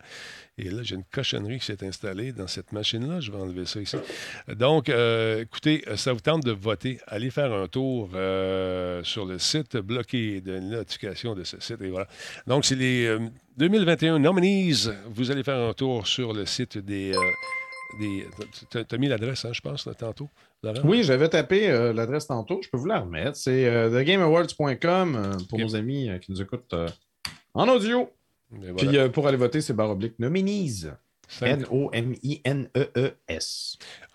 Et 0.57 0.69
là, 0.69 0.81
j'ai 0.81 0.95
une 0.95 1.03
cochonnerie 1.03 1.59
qui 1.59 1.65
s'est 1.65 1.85
installée 1.85 2.31
dans 2.31 2.47
cette 2.47 2.71
machine-là. 2.71 3.19
Je 3.19 3.33
vais 3.33 3.37
enlever 3.37 3.65
ça 3.65 3.81
ici. 3.81 3.97
Donc, 4.55 4.87
euh, 4.87 5.41
écoutez, 5.41 5.83
ça 5.97 6.13
vous 6.13 6.21
tente 6.21 6.45
de 6.45 6.53
voter. 6.53 6.99
Allez 7.07 7.31
faire 7.31 7.51
un 7.51 7.67
tour 7.67 8.11
euh, 8.15 9.03
sur 9.03 9.25
le 9.25 9.39
site, 9.39 9.75
bloqué 9.75 10.39
de 10.39 10.57
notification 10.59 11.35
de 11.35 11.43
ce 11.43 11.59
site. 11.59 11.81
Et 11.81 11.89
voilà. 11.89 12.07
Donc, 12.47 12.63
c'est 12.63 12.75
les 12.75 13.05
euh, 13.07 13.19
2021 13.57 14.19
nominees. 14.19 14.89
Vous 15.09 15.31
allez 15.31 15.43
faire 15.43 15.57
un 15.57 15.73
tour 15.73 16.05
sur 16.07 16.33
le 16.33 16.45
site 16.45 16.77
des. 16.77 17.11
euh, 17.15 17.19
des 17.99 18.27
tu 18.69 18.95
as 18.95 18.97
mis 18.97 19.07
l'adresse, 19.07 19.45
hein, 19.45 19.53
je 19.53 19.61
pense, 19.61 19.85
là, 19.87 19.93
tantôt, 19.93 20.29
Laurent? 20.61 20.81
Oui, 20.83 21.03
j'avais 21.03 21.29
tapé 21.29 21.69
euh, 21.69 21.93
l'adresse 21.93 22.27
tantôt. 22.27 22.59
Je 22.63 22.69
peux 22.69 22.77
vous 22.77 22.85
la 22.85 22.99
remettre. 22.99 23.35
C'est 23.35 23.65
euh, 23.65 23.89
thegameawards.com 23.89 25.37
pour 25.49 25.59
nos 25.59 25.75
amis 25.75 26.09
qui 26.21 26.31
nous 26.31 26.41
écoutent 26.41 26.75
en 27.53 27.67
audio. 27.69 28.09
Voilà. 28.51 28.75
Puis 28.75 29.09
pour 29.11 29.27
aller 29.27 29.37
voter, 29.37 29.61
c'est 29.61 29.73
barre 29.73 29.89
oblique 29.91 30.19
nominees. 30.19 30.91
N-O-M-I-N-E-E-S. 31.41 32.87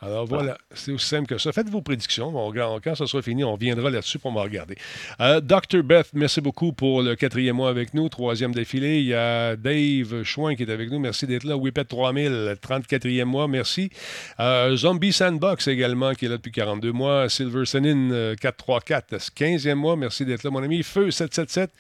Alors 0.01 0.27
voilà, 0.27 0.59
c'est 0.75 0.91
aussi 0.93 1.07
simple 1.07 1.27
que 1.29 1.39
ça. 1.39 1.53
Faites 1.53 1.69
vos 1.69 1.83
prédictions. 1.83 2.37
On 2.37 2.53
quand 2.53 2.95
ça 2.95 3.07
sera 3.07 3.23
fini, 3.23 3.45
on 3.45 3.55
viendra 3.55 3.89
là-dessus 3.91 4.19
pour 4.19 4.33
me 4.33 4.41
regarder. 4.41 4.77
Euh, 5.21 5.41
Dr. 5.41 5.83
Beth, 5.85 6.09
merci 6.15 6.41
beaucoup 6.41 6.73
pour 6.73 7.03
le 7.03 7.15
quatrième 7.15 7.57
mois 7.57 7.71
avec 7.71 7.95
nous. 7.95 8.09
Troisième 8.09 8.53
défilé. 8.53 8.99
Il 8.99 9.07
y 9.07 9.15
a 9.15 9.55
Dave 9.57 10.23
Chouin 10.25 10.57
qui 10.57 10.65
est 10.65 10.71
avec 10.71 10.91
nous. 10.91 10.99
Merci 10.99 11.27
d'être 11.27 11.45
là. 11.45 11.57
Whippet 11.57 11.85
3000, 11.85 12.57
34e 12.61 13.25
mois. 13.25 13.47
Merci. 13.47 13.91
Euh, 14.41 14.77
Zombie 14.77 15.13
Sandbox 15.13 15.69
également 15.69 16.15
qui 16.15 16.25
est 16.25 16.29
là 16.29 16.37
depuis 16.37 16.53
42 16.53 16.93
mois. 16.93 17.29
Silver 17.29 17.65
Senin 17.65 18.11
euh, 18.11 18.35
434, 18.35 19.15
15e 19.37 19.75
mois. 19.75 19.97
Merci 19.97 20.25
d'être 20.25 20.43
là, 20.43 20.51
mon 20.51 20.63
ami. 20.63 20.83
Feu 20.83 21.11
777. 21.11 21.71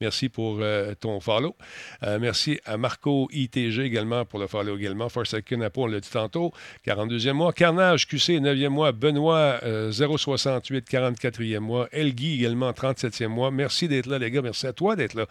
Merci 0.00 0.28
pour 0.28 0.58
euh, 0.60 0.94
ton 0.94 1.18
follow. 1.18 1.56
Euh, 2.04 2.20
merci 2.20 2.60
à 2.64 2.76
Marco 2.76 3.28
ITG 3.32 3.80
également 3.80 4.24
pour 4.24 4.38
le 4.38 4.46
follow 4.46 4.76
également. 4.76 5.08
Forsaken 5.08 5.60
Apo, 5.64 5.82
on 5.82 5.86
l'a 5.86 5.98
dit 5.98 6.08
tantôt, 6.08 6.52
42e 6.86 7.32
mois. 7.32 7.52
Carnage 7.52 8.06
QC, 8.06 8.38
9e 8.38 8.68
mois. 8.68 8.92
Benoît, 8.92 9.58
euh, 9.64 9.90
068, 9.90 10.88
44e 10.88 11.58
mois. 11.58 11.88
Elgui 11.90 12.34
également, 12.34 12.70
37e 12.70 13.26
mois. 13.26 13.50
Merci 13.50 13.88
d'être 13.88 14.06
là, 14.06 14.20
les 14.20 14.30
gars. 14.30 14.40
Merci 14.40 14.68
à 14.68 14.72
toi 14.72 14.94
d'être 14.94 15.14
là. 15.14 15.26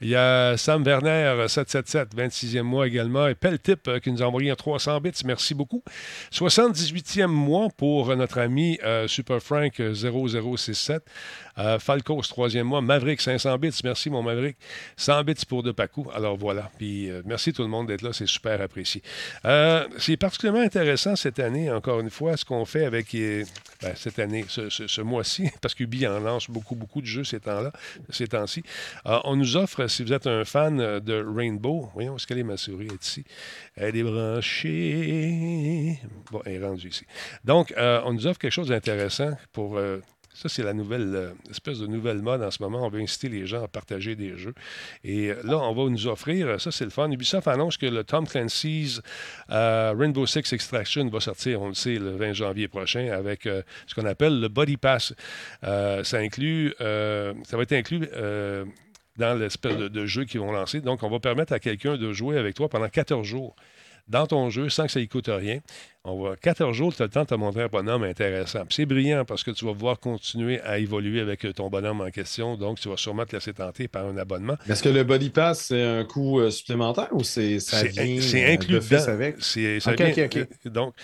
Il 0.00 0.08
y 0.08 0.16
a 0.16 0.56
Sam 0.56 0.82
Werner, 0.82 1.44
777, 1.46 2.16
26e 2.16 2.62
mois 2.62 2.88
également. 2.88 3.28
Et 3.28 3.36
Peltip 3.36 3.86
euh, 3.86 4.00
qui 4.00 4.10
nous 4.10 4.20
a 4.20 4.26
envoyé 4.26 4.50
un 4.50 4.56
300 4.56 5.00
bits. 5.00 5.12
Merci 5.26 5.54
beaucoup. 5.54 5.84
78e 6.32 7.26
mois 7.26 7.68
pour 7.76 8.16
notre 8.16 8.38
ami 8.38 8.80
euh, 8.82 9.06
Super 9.06 9.40
Frank 9.40 9.78
euh, 9.78 9.94
0067. 9.94 11.04
Euh, 11.58 11.78
Falcos, 11.78 12.22
troisième 12.22 12.66
mois. 12.66 12.80
Maverick, 12.80 13.20
500 13.20 13.58
bits. 13.58 13.80
Merci, 13.84 14.10
mon 14.10 14.22
Maverick. 14.22 14.56
100 14.96 15.24
bits 15.24 15.34
pour 15.48 15.62
De 15.62 15.72
Pacou. 15.72 16.08
Alors 16.14 16.36
voilà. 16.36 16.70
Puis 16.78 17.10
euh, 17.10 17.22
merci 17.24 17.52
tout 17.52 17.62
le 17.62 17.68
monde 17.68 17.88
d'être 17.88 18.02
là. 18.02 18.12
C'est 18.12 18.28
super 18.28 18.60
apprécié. 18.60 19.02
Euh, 19.44 19.86
c'est 19.98 20.16
particulièrement 20.16 20.62
intéressant 20.62 21.16
cette 21.16 21.38
année, 21.38 21.70
encore 21.70 22.00
une 22.00 22.10
fois, 22.10 22.36
ce 22.36 22.44
qu'on 22.44 22.64
fait 22.64 22.84
avec 22.84 23.12
ben, 23.12 23.94
cette 23.96 24.18
année, 24.18 24.44
ce, 24.48 25.00
mois-ci, 25.00 25.50
parce 25.60 25.74
qu'Ubi 25.74 26.06
en 26.06 26.20
lance 26.20 26.48
beaucoup, 26.48 26.74
beaucoup 26.74 27.00
de 27.00 27.06
jeux 27.06 27.24
ces 27.24 27.40
temps-là, 27.40 27.72
ces 28.10 28.28
temps-ci. 28.28 28.62
On 29.04 29.36
nous 29.36 29.56
offre, 29.56 29.86
si 29.86 30.04
vous 30.04 30.12
êtes 30.12 30.26
un 30.26 30.44
fan 30.44 31.00
de 31.00 31.24
Rainbow, 31.26 31.90
voyons, 31.94 32.16
est-ce 32.16 32.26
qu'elle 32.26 32.38
est 32.38 32.44
ma 32.44 32.56
souris? 32.56 32.86
Est 32.86 33.06
ici? 33.06 33.24
Elle 33.76 33.96
est 33.96 34.02
branchée. 34.02 35.98
Bon, 36.30 36.40
elle 36.44 36.54
est 36.54 36.66
rendue 36.66 36.88
ici. 36.88 37.04
Donc, 37.44 37.74
on 37.76 38.12
nous 38.12 38.26
offre 38.26 38.38
quelque 38.38 38.52
chose 38.52 38.68
d'intéressant 38.68 39.32
pour. 39.52 39.78
Ça, 40.40 40.48
c'est 40.48 40.62
la 40.62 40.72
nouvelle 40.72 41.16
euh, 41.16 41.32
espèce 41.50 41.80
de 41.80 41.88
nouvelle 41.88 42.22
mode 42.22 42.44
en 42.44 42.50
ce 42.52 42.62
moment. 42.62 42.86
On 42.86 42.88
veut 42.88 43.00
inciter 43.00 43.28
les 43.28 43.44
gens 43.44 43.64
à 43.64 43.66
partager 43.66 44.14
des 44.14 44.36
jeux. 44.36 44.54
Et 45.02 45.30
euh, 45.30 45.42
là, 45.42 45.58
on 45.58 45.74
va 45.74 45.90
nous 45.90 46.06
offrir, 46.06 46.46
euh, 46.46 46.58
ça 46.58 46.70
c'est 46.70 46.84
le 46.84 46.90
fun. 46.90 47.10
Ubisoft 47.10 47.48
annonce 47.48 47.76
que 47.76 47.86
le 47.86 48.04
Tom 48.04 48.24
Clancy's 48.24 49.00
Rainbow 49.48 50.26
Six 50.26 50.52
Extraction 50.52 51.08
va 51.08 51.18
sortir, 51.18 51.60
on 51.60 51.68
le 51.68 51.74
sait, 51.74 51.98
le 51.98 52.12
20 52.12 52.34
janvier 52.34 52.68
prochain 52.68 53.10
avec 53.10 53.42
ce 53.44 53.94
qu'on 53.96 54.06
appelle 54.06 54.38
le 54.38 54.46
Body 54.46 54.76
Pass. 54.76 55.12
Ça 55.62 56.18
inclut, 56.18 56.72
ça 56.78 57.56
va 57.56 57.62
être 57.62 57.72
inclus. 57.72 58.08
dans 59.16 59.34
l'espèce 59.34 59.76
de, 59.76 59.88
de 59.88 60.06
jeu 60.06 60.24
qu'ils 60.24 60.38
vont 60.38 60.52
lancer. 60.52 60.80
Donc, 60.80 61.02
on 61.02 61.10
va 61.10 61.18
permettre 61.18 61.52
à 61.52 61.58
quelqu'un 61.58 61.96
de 61.96 62.12
jouer 62.12 62.38
avec 62.38 62.54
toi 62.54 62.68
pendant 62.68 62.88
14 62.88 63.26
jours 63.26 63.56
dans 64.08 64.26
ton 64.26 64.50
jeu 64.50 64.68
sans 64.68 64.86
que 64.86 64.92
ça 64.92 65.00
ne 65.00 65.04
coûte 65.06 65.28
rien. 65.28 65.60
On 66.10 66.22
va 66.22 66.36
14 66.36 66.74
jours, 66.74 66.94
tu 66.94 67.02
as 67.02 67.06
le 67.06 67.10
temps 67.10 67.22
de 67.22 67.26
te 67.28 67.34
montrer 67.34 67.62
un 67.64 67.66
bonhomme 67.68 68.02
intéressant. 68.04 68.62
C'est 68.70 68.86
brillant 68.86 69.24
parce 69.26 69.44
que 69.44 69.50
tu 69.50 69.64
vas 69.66 69.72
pouvoir 69.72 70.00
continuer 70.00 70.60
à 70.62 70.78
évoluer 70.78 71.20
avec 71.20 71.44
euh, 71.44 71.52
ton 71.52 71.68
bonhomme 71.68 72.00
en 72.00 72.10
question. 72.10 72.56
Donc, 72.56 72.80
tu 72.80 72.88
vas 72.88 72.96
sûrement 72.96 73.26
te 73.26 73.36
laisser 73.36 73.52
tenter 73.52 73.88
par 73.88 74.06
un 74.06 74.16
abonnement. 74.16 74.56
Est-ce 74.68 74.82
que 74.82 74.88
le 74.88 75.04
Body 75.04 75.30
Pass, 75.30 75.66
c'est 75.66 75.82
un 75.82 76.04
coût 76.04 76.40
euh, 76.40 76.50
supplémentaire 76.50 77.08
ou 77.12 77.22
c'est 77.24 77.58
ça 77.60 77.80
C'est 77.80 77.88
vient 77.88 78.20
c'est 78.22 78.44
euh, 78.48 78.52
inclus 78.54 78.74
d'office 78.74 78.90
dedans. 79.02 79.12
avec? 79.12 79.36
C'est- 79.40 79.80
ça 79.80 79.92
Ok, 79.92 79.98
vient- 80.00 80.24
ok, 80.24 80.36
ok. 80.36 80.36
euh, 80.66 80.70
Donc, 80.70 80.94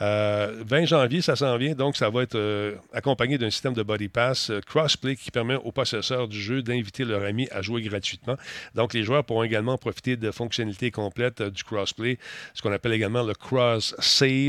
euh, 0.00 0.62
20 0.66 0.84
janvier, 0.86 1.20
ça 1.20 1.36
s'en 1.36 1.56
vient. 1.58 1.74
Donc, 1.74 1.96
ça 1.96 2.08
va 2.10 2.22
être 2.22 2.36
euh, 2.36 2.74
accompagné 2.92 3.38
d'un 3.38 3.50
système 3.50 3.74
de 3.74 3.82
Body 3.82 4.08
Pass 4.08 4.50
euh, 4.50 4.60
Crossplay 4.66 5.16
qui 5.16 5.30
permet 5.30 5.56
aux 5.56 5.72
possesseurs 5.72 6.28
du 6.28 6.40
jeu 6.40 6.62
d'inviter 6.62 7.04
leur 7.04 7.22
ami 7.22 7.48
à 7.50 7.60
jouer 7.62 7.82
gratuitement. 7.82 8.36
Donc, 8.74 8.94
les 8.94 9.02
joueurs 9.02 9.24
pourront 9.24 9.42
également 9.42 9.76
profiter 9.78 10.16
de 10.16 10.30
fonctionnalités 10.30 10.90
complètes 10.90 11.42
du 11.42 11.64
crossplay, 11.64 12.18
ce 12.54 12.62
qu'on 12.62 12.72
appelle 12.72 12.92
également 12.92 13.22
le 13.22 13.34
cross 13.34 13.94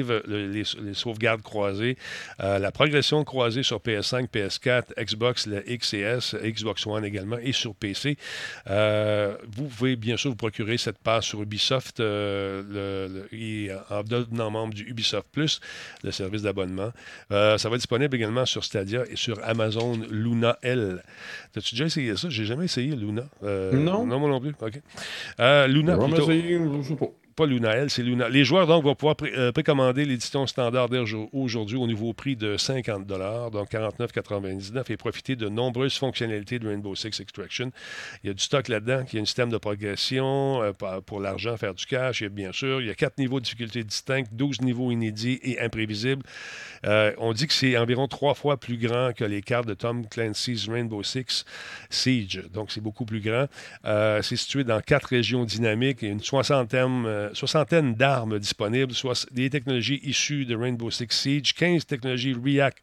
le- 0.06 0.48
les, 0.48 0.64
les 0.82 0.94
sauvegardes 0.94 1.42
croisées, 1.42 1.98
euh, 2.42 2.60
la 2.60 2.72
progression 2.72 3.24
croisée 3.24 3.64
sur 3.64 3.80
PS5, 3.80 4.28
PS4, 4.30 4.94
Xbox, 4.98 5.48
le 5.48 5.70
X 5.70 5.94
et 5.94 6.00
S, 6.00 6.36
Xbox 6.44 6.86
One 6.88 7.06
également 7.06 7.38
et 7.38 7.52
sur 7.52 7.76
PC. 7.76 8.18
Euh, 8.70 9.36
vous 9.56 9.66
pouvez 9.66 9.96
bien 9.96 10.18
sûr 10.18 10.32
vous 10.32 10.36
procurer 10.36 10.78
cette 10.78 10.98
passe 11.00 11.26
sur 11.26 11.42
Ubisoft 11.42 12.00
euh, 12.00 12.64
le- 13.10 13.14
le- 13.32 13.38
et 13.38 13.70
en 13.90 14.04
devenant 14.04 14.50
membre 14.52 14.74
du 14.74 14.84
Ubisoft 14.84 15.28
Plus, 15.32 15.60
le 16.04 16.12
service 16.12 16.42
d'abonnement. 16.44 16.92
Euh, 17.32 17.58
ça 17.58 17.70
va 17.70 17.76
être 17.76 17.82
disponible 17.82 18.16
également 18.16 18.46
sur 18.46 18.64
Stadia 18.64 19.04
et 19.10 19.16
sur 19.16 19.40
Amazon 19.44 20.00
Luna 20.10 20.58
L. 20.62 21.04
As-tu 21.56 21.76
déjà 21.76 21.86
essayé 21.86 22.16
ça? 22.16 22.30
J'ai 22.30 22.46
jamais 22.46 22.66
essayé 22.66 22.96
Luna. 22.96 23.24
Euh, 23.44 23.72
Non. 23.74 24.06
Non, 24.06 24.20
moi 24.20 24.30
non 24.30 24.40
plus. 24.40 24.54
OK. 24.62 24.82
Euh, 25.40 25.68
Luna, 25.68 25.98
plutôt. 25.98 26.32
je 26.32 26.82
sais 26.88 26.96
pas. 26.96 27.08
Pas 27.36 27.46
Luna 27.46 27.76
L, 27.76 27.90
c'est 27.90 28.02
Luna. 28.02 28.30
Les 28.30 28.46
joueurs 28.46 28.66
donc 28.66 28.86
vont 28.86 28.96
pouvoir 28.96 29.18
euh, 29.24 29.52
précommander 29.52 30.06
l'édition 30.06 30.48
standard 30.48 30.88
aujourd'hui 31.34 31.78
au 31.78 31.86
nouveau 31.86 32.14
prix 32.14 32.38
de 32.38 32.56
50 32.56 33.06
donc 33.06 33.72
49,99 33.72 34.90
et 34.90 34.96
profiter 34.96 35.36
de 35.36 35.50
nombreuses 35.50 35.98
fonctionnalités 35.98 36.60
de 36.60 36.70
Rainbow 36.70 36.96
Six 36.96 37.20
Extraction. 37.20 37.72
Il 38.24 38.28
y 38.28 38.30
a 38.30 38.34
du 38.34 38.42
stock 38.42 38.70
là-dedans, 38.70 39.04
il 39.12 39.16
y 39.18 39.20
a 39.20 39.22
un 39.22 39.26
système 39.26 39.50
de 39.50 39.58
progression 39.58 40.64
euh, 40.64 40.72
pour 41.06 41.20
l'argent, 41.20 41.58
faire 41.58 41.74
du 41.74 41.86
cash, 41.86 42.22
et 42.22 42.30
bien 42.30 42.54
sûr, 42.54 42.80
il 42.80 42.88
y 42.88 42.90
a 42.90 42.96
quatre 42.96 43.18
niveaux 43.18 43.42
de 43.42 43.44
difficulté 43.44 43.84
distincts, 43.84 44.24
12 44.32 44.62
niveaux 44.62 44.92
inédits 44.92 45.42
et 45.44 45.60
imprévisibles. 45.60 46.24
Euh, 46.86 47.14
on 47.18 47.34
dit 47.34 47.48
que 47.48 47.54
c'est 47.54 47.78
environ 47.78 48.08
trois 48.08 48.34
fois 48.34 48.58
plus 48.58 48.78
grand 48.78 49.14
que 49.14 49.24
les 49.24 49.42
cartes 49.42 49.68
de 49.68 49.74
Tom 49.74 50.08
Clancy's 50.08 50.68
Rainbow 50.70 51.04
Six 51.04 51.46
Siege. 51.90 52.44
Donc, 52.54 52.72
c'est 52.72 52.82
beaucoup 52.82 53.06
plus 53.06 53.22
grand. 53.22 53.48
Euh, 53.86 54.22
c'est 54.22 54.36
situé 54.36 54.64
dans 54.64 54.82
quatre 54.82 55.06
régions 55.06 55.46
dynamiques 55.46 56.04
et 56.04 56.08
une 56.08 56.22
soixantaine, 56.22 57.06
euh, 57.06 57.34
soixantaine 57.34 57.96
d'armes 57.96 58.40
disponibles, 58.40 58.94
soit 58.94 59.28
des 59.32 59.50
technologies 59.50 60.00
issues 60.04 60.46
de 60.46 60.56
Rainbow 60.56 60.92
Six 60.92 61.08
Siege, 61.10 61.54
15 61.54 61.86
technologies 61.86 62.34
React 62.34 62.78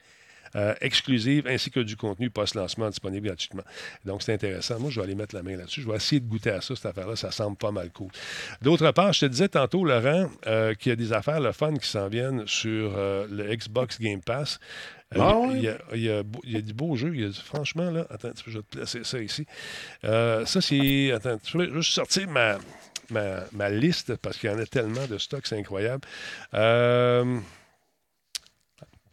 euh, 0.56 0.74
exclusives, 0.80 1.46
ainsi 1.46 1.70
que 1.70 1.80
du 1.80 1.96
contenu 1.96 2.30
post-lancement 2.30 2.88
disponible 2.90 3.26
gratuitement. 3.26 3.62
Donc, 4.04 4.22
c'est 4.22 4.34
intéressant. 4.34 4.78
Moi, 4.78 4.90
je 4.90 5.00
vais 5.00 5.04
aller 5.06 5.14
mettre 5.14 5.34
la 5.34 5.42
main 5.42 5.56
là-dessus. 5.56 5.82
Je 5.82 5.88
vais 5.88 5.96
essayer 5.96 6.20
de 6.20 6.28
goûter 6.28 6.50
à 6.50 6.60
ça, 6.60 6.76
cette 6.76 6.86
affaire-là. 6.86 7.16
Ça 7.16 7.30
semble 7.30 7.56
pas 7.56 7.70
mal 7.70 7.90
cool. 7.90 8.10
D'autre 8.60 8.90
part, 8.92 9.12
je 9.12 9.20
te 9.20 9.26
disais 9.26 9.48
tantôt, 9.48 9.84
Laurent, 9.84 10.30
euh, 10.46 10.74
qu'il 10.74 10.90
y 10.90 10.92
a 10.92 10.96
des 10.96 11.12
affaires, 11.12 11.40
le 11.40 11.52
fun, 11.52 11.74
qui 11.76 11.88
s'en 11.88 12.08
viennent 12.08 12.46
sur 12.46 12.94
euh, 12.96 13.26
le 13.30 13.54
Xbox 13.54 13.98
Game 14.00 14.20
Pass. 14.20 14.58
Euh, 15.14 15.18
Ah 15.20 15.42
il, 15.54 15.62
y 15.62 15.68
a, 15.68 15.76
il 15.94 16.00
y 16.02 16.10
a 16.10 16.22
beau- 16.22 16.40
il 16.44 16.52
y 16.52 16.56
a 16.56 16.60
du 16.62 16.72
beau 16.72 16.96
jeu. 16.96 17.12
Il 17.14 17.20
y 17.20 17.24
a 17.24 17.28
du- 17.28 17.34
franchement, 17.40 17.90
là, 17.90 18.06
attends, 18.08 18.30
je 18.46 18.50
vais 18.58 18.62
te 18.64 18.76
placer 18.78 19.04
ça 19.04 19.18
ici. 19.20 19.46
Euh, 20.04 20.46
ça, 20.46 20.60
c'est. 20.62 21.12
Attends, 21.12 21.38
je 21.44 21.58
vais 21.58 21.70
juste 21.70 21.92
sortir 21.92 22.28
ma, 22.30 22.56
ma, 23.10 23.40
ma 23.52 23.68
liste 23.68 24.16
parce 24.16 24.38
qu'il 24.38 24.50
y 24.50 24.52
en 24.54 24.58
a 24.58 24.64
tellement 24.64 25.06
de 25.06 25.18
stocks, 25.18 25.46
c'est 25.46 25.58
incroyable. 25.58 26.02
Euh, 26.54 27.38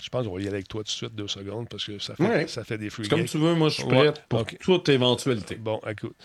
je 0.01 0.09
pense 0.09 0.25
qu'on 0.25 0.33
va 0.33 0.39
y 0.39 0.43
aller 0.47 0.55
avec 0.55 0.67
toi 0.67 0.81
tout 0.81 0.85
de 0.85 0.89
suite, 0.89 1.13
deux 1.15 1.27
secondes, 1.27 1.67
parce 1.69 1.85
que 1.85 1.99
ça 1.99 2.15
fait, 2.15 2.23
Ouais. 2.23 2.47
ça 2.47 2.63
fait 2.63 2.77
des 2.77 2.89
C'est 2.89 3.09
comme 3.09 3.25
tu 3.25 3.37
veux, 3.37 3.53
moi 3.55 3.69
je 3.69 3.75
suis 3.75 3.83
Ouais, 3.83 4.11
prêt 4.11 4.23
pour 4.29 4.45
toute 4.45 4.89
éventualité. 4.89 5.55
Bon, 5.55 5.79
écoute, 5.89 6.15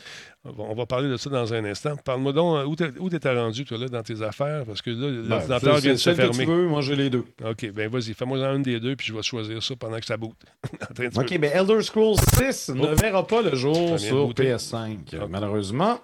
on 0.44 0.74
va, 0.74 0.84
parler 0.86 1.08
de 1.08 1.16
ça 1.16 1.30
dans 1.30 1.54
un 1.54 1.64
instant. 1.64 1.96
Parle-moi 1.96 2.32
donc, 2.34 2.58
euh, 2.80 2.92
où 3.00 3.08
t'étais 3.08 3.34
rendu, 3.34 3.64
toi, 3.64 3.78
là, 3.78 3.88
dans 3.88 4.02
tes 4.02 4.20
affaires? 4.22 4.64
Parce 4.66 4.82
que 4.82 4.90
là, 4.90 4.96
Ben, 5.22 5.28
l'ordinateur 5.28 5.76
vient 5.78 5.92
de 5.92 5.96
se 5.96 6.04
celle 6.04 6.16
que 6.16 6.22
fermer. 6.22 6.44
tu 6.44 6.50
veux, 6.50 6.66
moi 6.68 6.82
j'ai 6.82 6.96
les 6.96 7.08
deux. 7.10 7.24
OK, 7.44 7.70
ben 7.72 7.88
vas-y, 7.90 8.12
fais-moi 8.14 8.38
un 8.46 8.58
des 8.58 8.78
deux, 8.78 8.94
puis 8.94 9.06
je 9.06 9.14
vais 9.14 9.22
choisir 9.22 9.62
ça 9.62 9.74
pendant 9.76 9.98
que 9.98 10.06
ça 10.06 10.16
boot. 10.16 10.34
Ok, 11.16 11.38
ben 11.38 11.50
Elder 11.54 11.82
Scrolls 11.82 12.16
6 12.36 12.70
ne 12.74 12.86
Oh. 12.86 12.94
verra 12.94 13.26
pas 13.26 13.42
le 13.42 13.54
jour 13.56 13.98
sur 13.98 14.26
booter. 14.26 14.54
PS5, 14.54 15.26
malheureusement. 15.28 15.98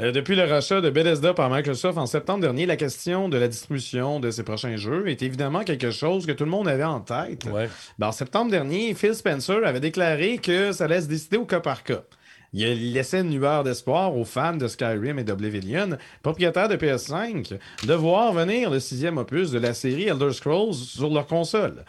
Euh, 0.00 0.12
depuis 0.12 0.36
le 0.36 0.44
rachat 0.44 0.80
de 0.80 0.90
Bethesda 0.90 1.34
par 1.34 1.50
Microsoft 1.50 1.98
en 1.98 2.06
septembre 2.06 2.40
dernier, 2.40 2.66
la 2.66 2.76
question 2.76 3.28
de 3.28 3.36
la 3.36 3.48
distribution 3.48 4.20
de 4.20 4.30
ses 4.30 4.44
prochains 4.44 4.76
jeux 4.76 5.08
est 5.08 5.22
évidemment 5.22 5.64
quelque 5.64 5.90
chose 5.90 6.24
que 6.24 6.30
tout 6.30 6.44
le 6.44 6.50
monde 6.50 6.68
avait 6.68 6.84
en 6.84 7.00
tête. 7.00 7.46
Ouais. 7.46 7.68
Ben, 7.98 8.08
en 8.08 8.12
septembre 8.12 8.50
dernier, 8.50 8.94
Phil 8.94 9.14
Spencer 9.14 9.64
avait 9.64 9.80
déclaré 9.80 10.38
que 10.38 10.70
ça 10.70 10.84
allait 10.84 11.00
se 11.00 11.08
décider 11.08 11.36
au 11.36 11.46
cas 11.46 11.58
par 11.58 11.82
cas. 11.82 12.02
Il 12.52 12.92
laissait 12.92 13.20
une 13.20 13.32
lueur 13.32 13.64
d'espoir 13.64 14.16
aux 14.16 14.24
fans 14.24 14.56
de 14.56 14.68
Skyrim 14.68 15.18
et 15.18 15.24
d'Oblivion, 15.24 15.98
propriétaires 16.22 16.68
de 16.68 16.76
PS5, 16.76 17.58
de 17.84 17.94
voir 17.94 18.32
venir 18.32 18.70
le 18.70 18.78
sixième 18.78 19.18
opus 19.18 19.50
de 19.50 19.58
la 19.58 19.74
série 19.74 20.04
Elder 20.04 20.32
Scrolls 20.32 20.74
sur 20.74 21.10
leur 21.10 21.26
console. 21.26 21.84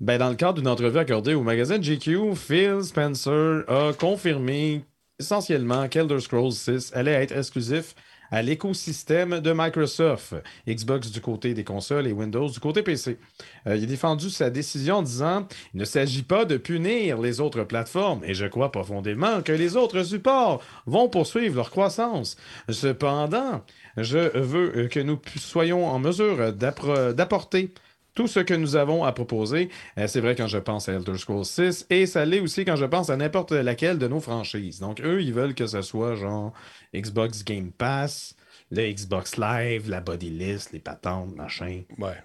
Ben, 0.00 0.18
dans 0.18 0.30
le 0.30 0.34
cadre 0.34 0.54
d'une 0.54 0.68
entrevue 0.68 0.98
accordée 0.98 1.34
au 1.34 1.42
magazine 1.42 1.82
GQ, 1.82 2.34
Phil 2.34 2.82
Spencer 2.82 3.64
a 3.68 3.92
confirmé 3.92 4.82
essentiellement 5.20 5.86
qu'Elder 5.86 6.18
Scrolls 6.18 6.52
6 6.52 6.92
allait 6.94 7.12
être 7.12 7.36
exclusif 7.36 7.94
à 8.30 8.42
l'écosystème 8.42 9.40
de 9.40 9.52
Microsoft, 9.52 10.34
Xbox 10.66 11.10
du 11.10 11.20
côté 11.20 11.52
des 11.52 11.64
consoles 11.64 12.06
et 12.06 12.12
Windows 12.12 12.48
du 12.48 12.58
côté 12.60 12.82
PC. 12.82 13.18
Euh, 13.66 13.76
il 13.76 13.82
a 13.82 13.86
défendu 13.86 14.30
sa 14.30 14.50
décision 14.50 14.96
en 14.96 15.02
disant 15.02 15.46
Il 15.74 15.80
ne 15.80 15.84
s'agit 15.84 16.22
pas 16.22 16.44
de 16.44 16.56
punir 16.56 17.20
les 17.20 17.40
autres 17.40 17.64
plateformes, 17.64 18.22
et 18.24 18.34
je 18.34 18.46
crois 18.46 18.72
profondément 18.72 19.42
que 19.42 19.52
les 19.52 19.76
autres 19.76 20.04
supports 20.04 20.62
vont 20.86 21.08
poursuivre 21.08 21.56
leur 21.56 21.70
croissance. 21.70 22.36
Cependant, 22.70 23.62
je 23.96 24.38
veux 24.38 24.88
que 24.88 25.00
nous 25.00 25.20
soyons 25.36 25.86
en 25.86 25.98
mesure 25.98 26.52
d'apporter 26.52 27.74
tout 28.20 28.28
ce 28.28 28.40
que 28.40 28.52
nous 28.52 28.76
avons 28.76 29.02
à 29.02 29.12
proposer. 29.12 29.70
Euh, 29.96 30.06
c'est 30.06 30.20
vrai 30.20 30.34
quand 30.34 30.46
je 30.46 30.58
pense 30.58 30.90
à 30.90 30.92
Elder 30.92 31.16
Scrolls 31.16 31.46
6 31.46 31.86
et 31.88 32.04
ça 32.04 32.26
l'est 32.26 32.40
aussi 32.40 32.66
quand 32.66 32.76
je 32.76 32.84
pense 32.84 33.08
à 33.08 33.16
n'importe 33.16 33.52
laquelle 33.52 33.96
de 33.96 34.06
nos 34.06 34.20
franchises. 34.20 34.78
Donc 34.78 35.00
eux, 35.00 35.22
ils 35.22 35.32
veulent 35.32 35.54
que 35.54 35.66
ce 35.66 35.80
soit 35.80 36.16
genre 36.16 36.52
Xbox 36.94 37.44
Game 37.44 37.70
Pass, 37.72 38.36
le 38.70 38.92
Xbox 38.92 39.38
Live, 39.38 39.88
la 39.88 40.02
body 40.02 40.28
list, 40.28 40.72
les 40.72 40.80
patentes, 40.80 41.34
machin. 41.34 41.80
Ouais. 41.96 42.22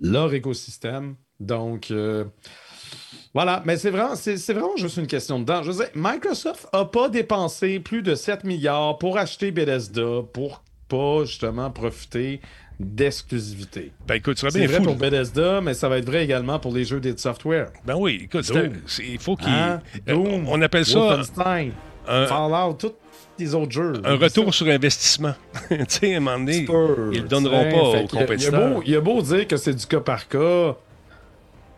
Leur 0.00 0.34
écosystème. 0.34 1.14
Donc 1.38 1.92
euh, 1.92 2.24
voilà, 3.32 3.62
mais 3.64 3.76
c'est 3.76 3.90
vraiment, 3.90 4.16
c'est, 4.16 4.52
vraiment 4.52 4.76
juste 4.76 4.96
une 4.96 5.06
question 5.06 5.38
de 5.38 5.44
dents. 5.44 5.62
Je 5.62 5.70
veux 5.70 5.76
dire, 5.76 5.92
Microsoft 5.94 6.66
a 6.72 6.86
pas 6.86 7.08
dépensé 7.08 7.78
plus 7.78 8.02
de 8.02 8.16
7 8.16 8.42
milliards 8.42 8.98
pour 8.98 9.16
acheter 9.16 9.52
Bethesda 9.52 10.22
pour 10.32 10.64
pas 10.88 11.24
justement 11.24 11.70
profiter 11.70 12.40
d'exclusivité. 12.78 13.92
Ben 14.06 14.16
écoute, 14.16 14.38
C'est 14.38 14.66
vrai 14.66 14.78
fou. 14.78 14.84
pour 14.84 14.96
Bethesda, 14.96 15.60
mais 15.60 15.74
ça 15.74 15.88
va 15.88 15.98
être 15.98 16.06
vrai 16.06 16.24
également 16.24 16.58
pour 16.58 16.72
les 16.72 16.84
jeux 16.84 17.00
d'id 17.00 17.18
Software. 17.18 17.68
Ben 17.84 17.94
oui, 17.96 18.22
écoute, 18.24 18.50
il 18.98 19.18
faut 19.18 19.36
qu'il. 19.36 19.48
Hein? 19.48 19.80
euh, 20.08 20.14
on 20.46 20.60
appelle 20.60 20.84
ça 20.84 20.98
Wolfenstein, 20.98 21.72
un, 22.06 22.26
Fallout, 22.26 22.74
tous 22.74 22.92
les 23.38 23.54
autres 23.54 23.72
jeux. 23.72 23.94
un 24.04 24.16
retour 24.16 24.52
sur 24.54 24.66
investissement. 24.68 25.34
tu 25.68 25.76
sais, 25.88 26.14
à 26.14 26.16
un 26.18 26.20
moment 26.20 26.38
donné, 26.38 26.66
ils 27.12 27.22
le 27.22 27.28
donneront 27.28 27.70
pas 27.70 28.00
aux 28.00 28.06
compétiteurs. 28.06 28.82
il 28.84 28.92
y 28.92 28.96
a 28.96 29.00
beau 29.00 29.22
dire 29.22 29.46
que 29.46 29.56
c'est 29.56 29.74
du 29.74 29.86
cas 29.86 30.00
par 30.00 30.28
cas. 30.28 30.76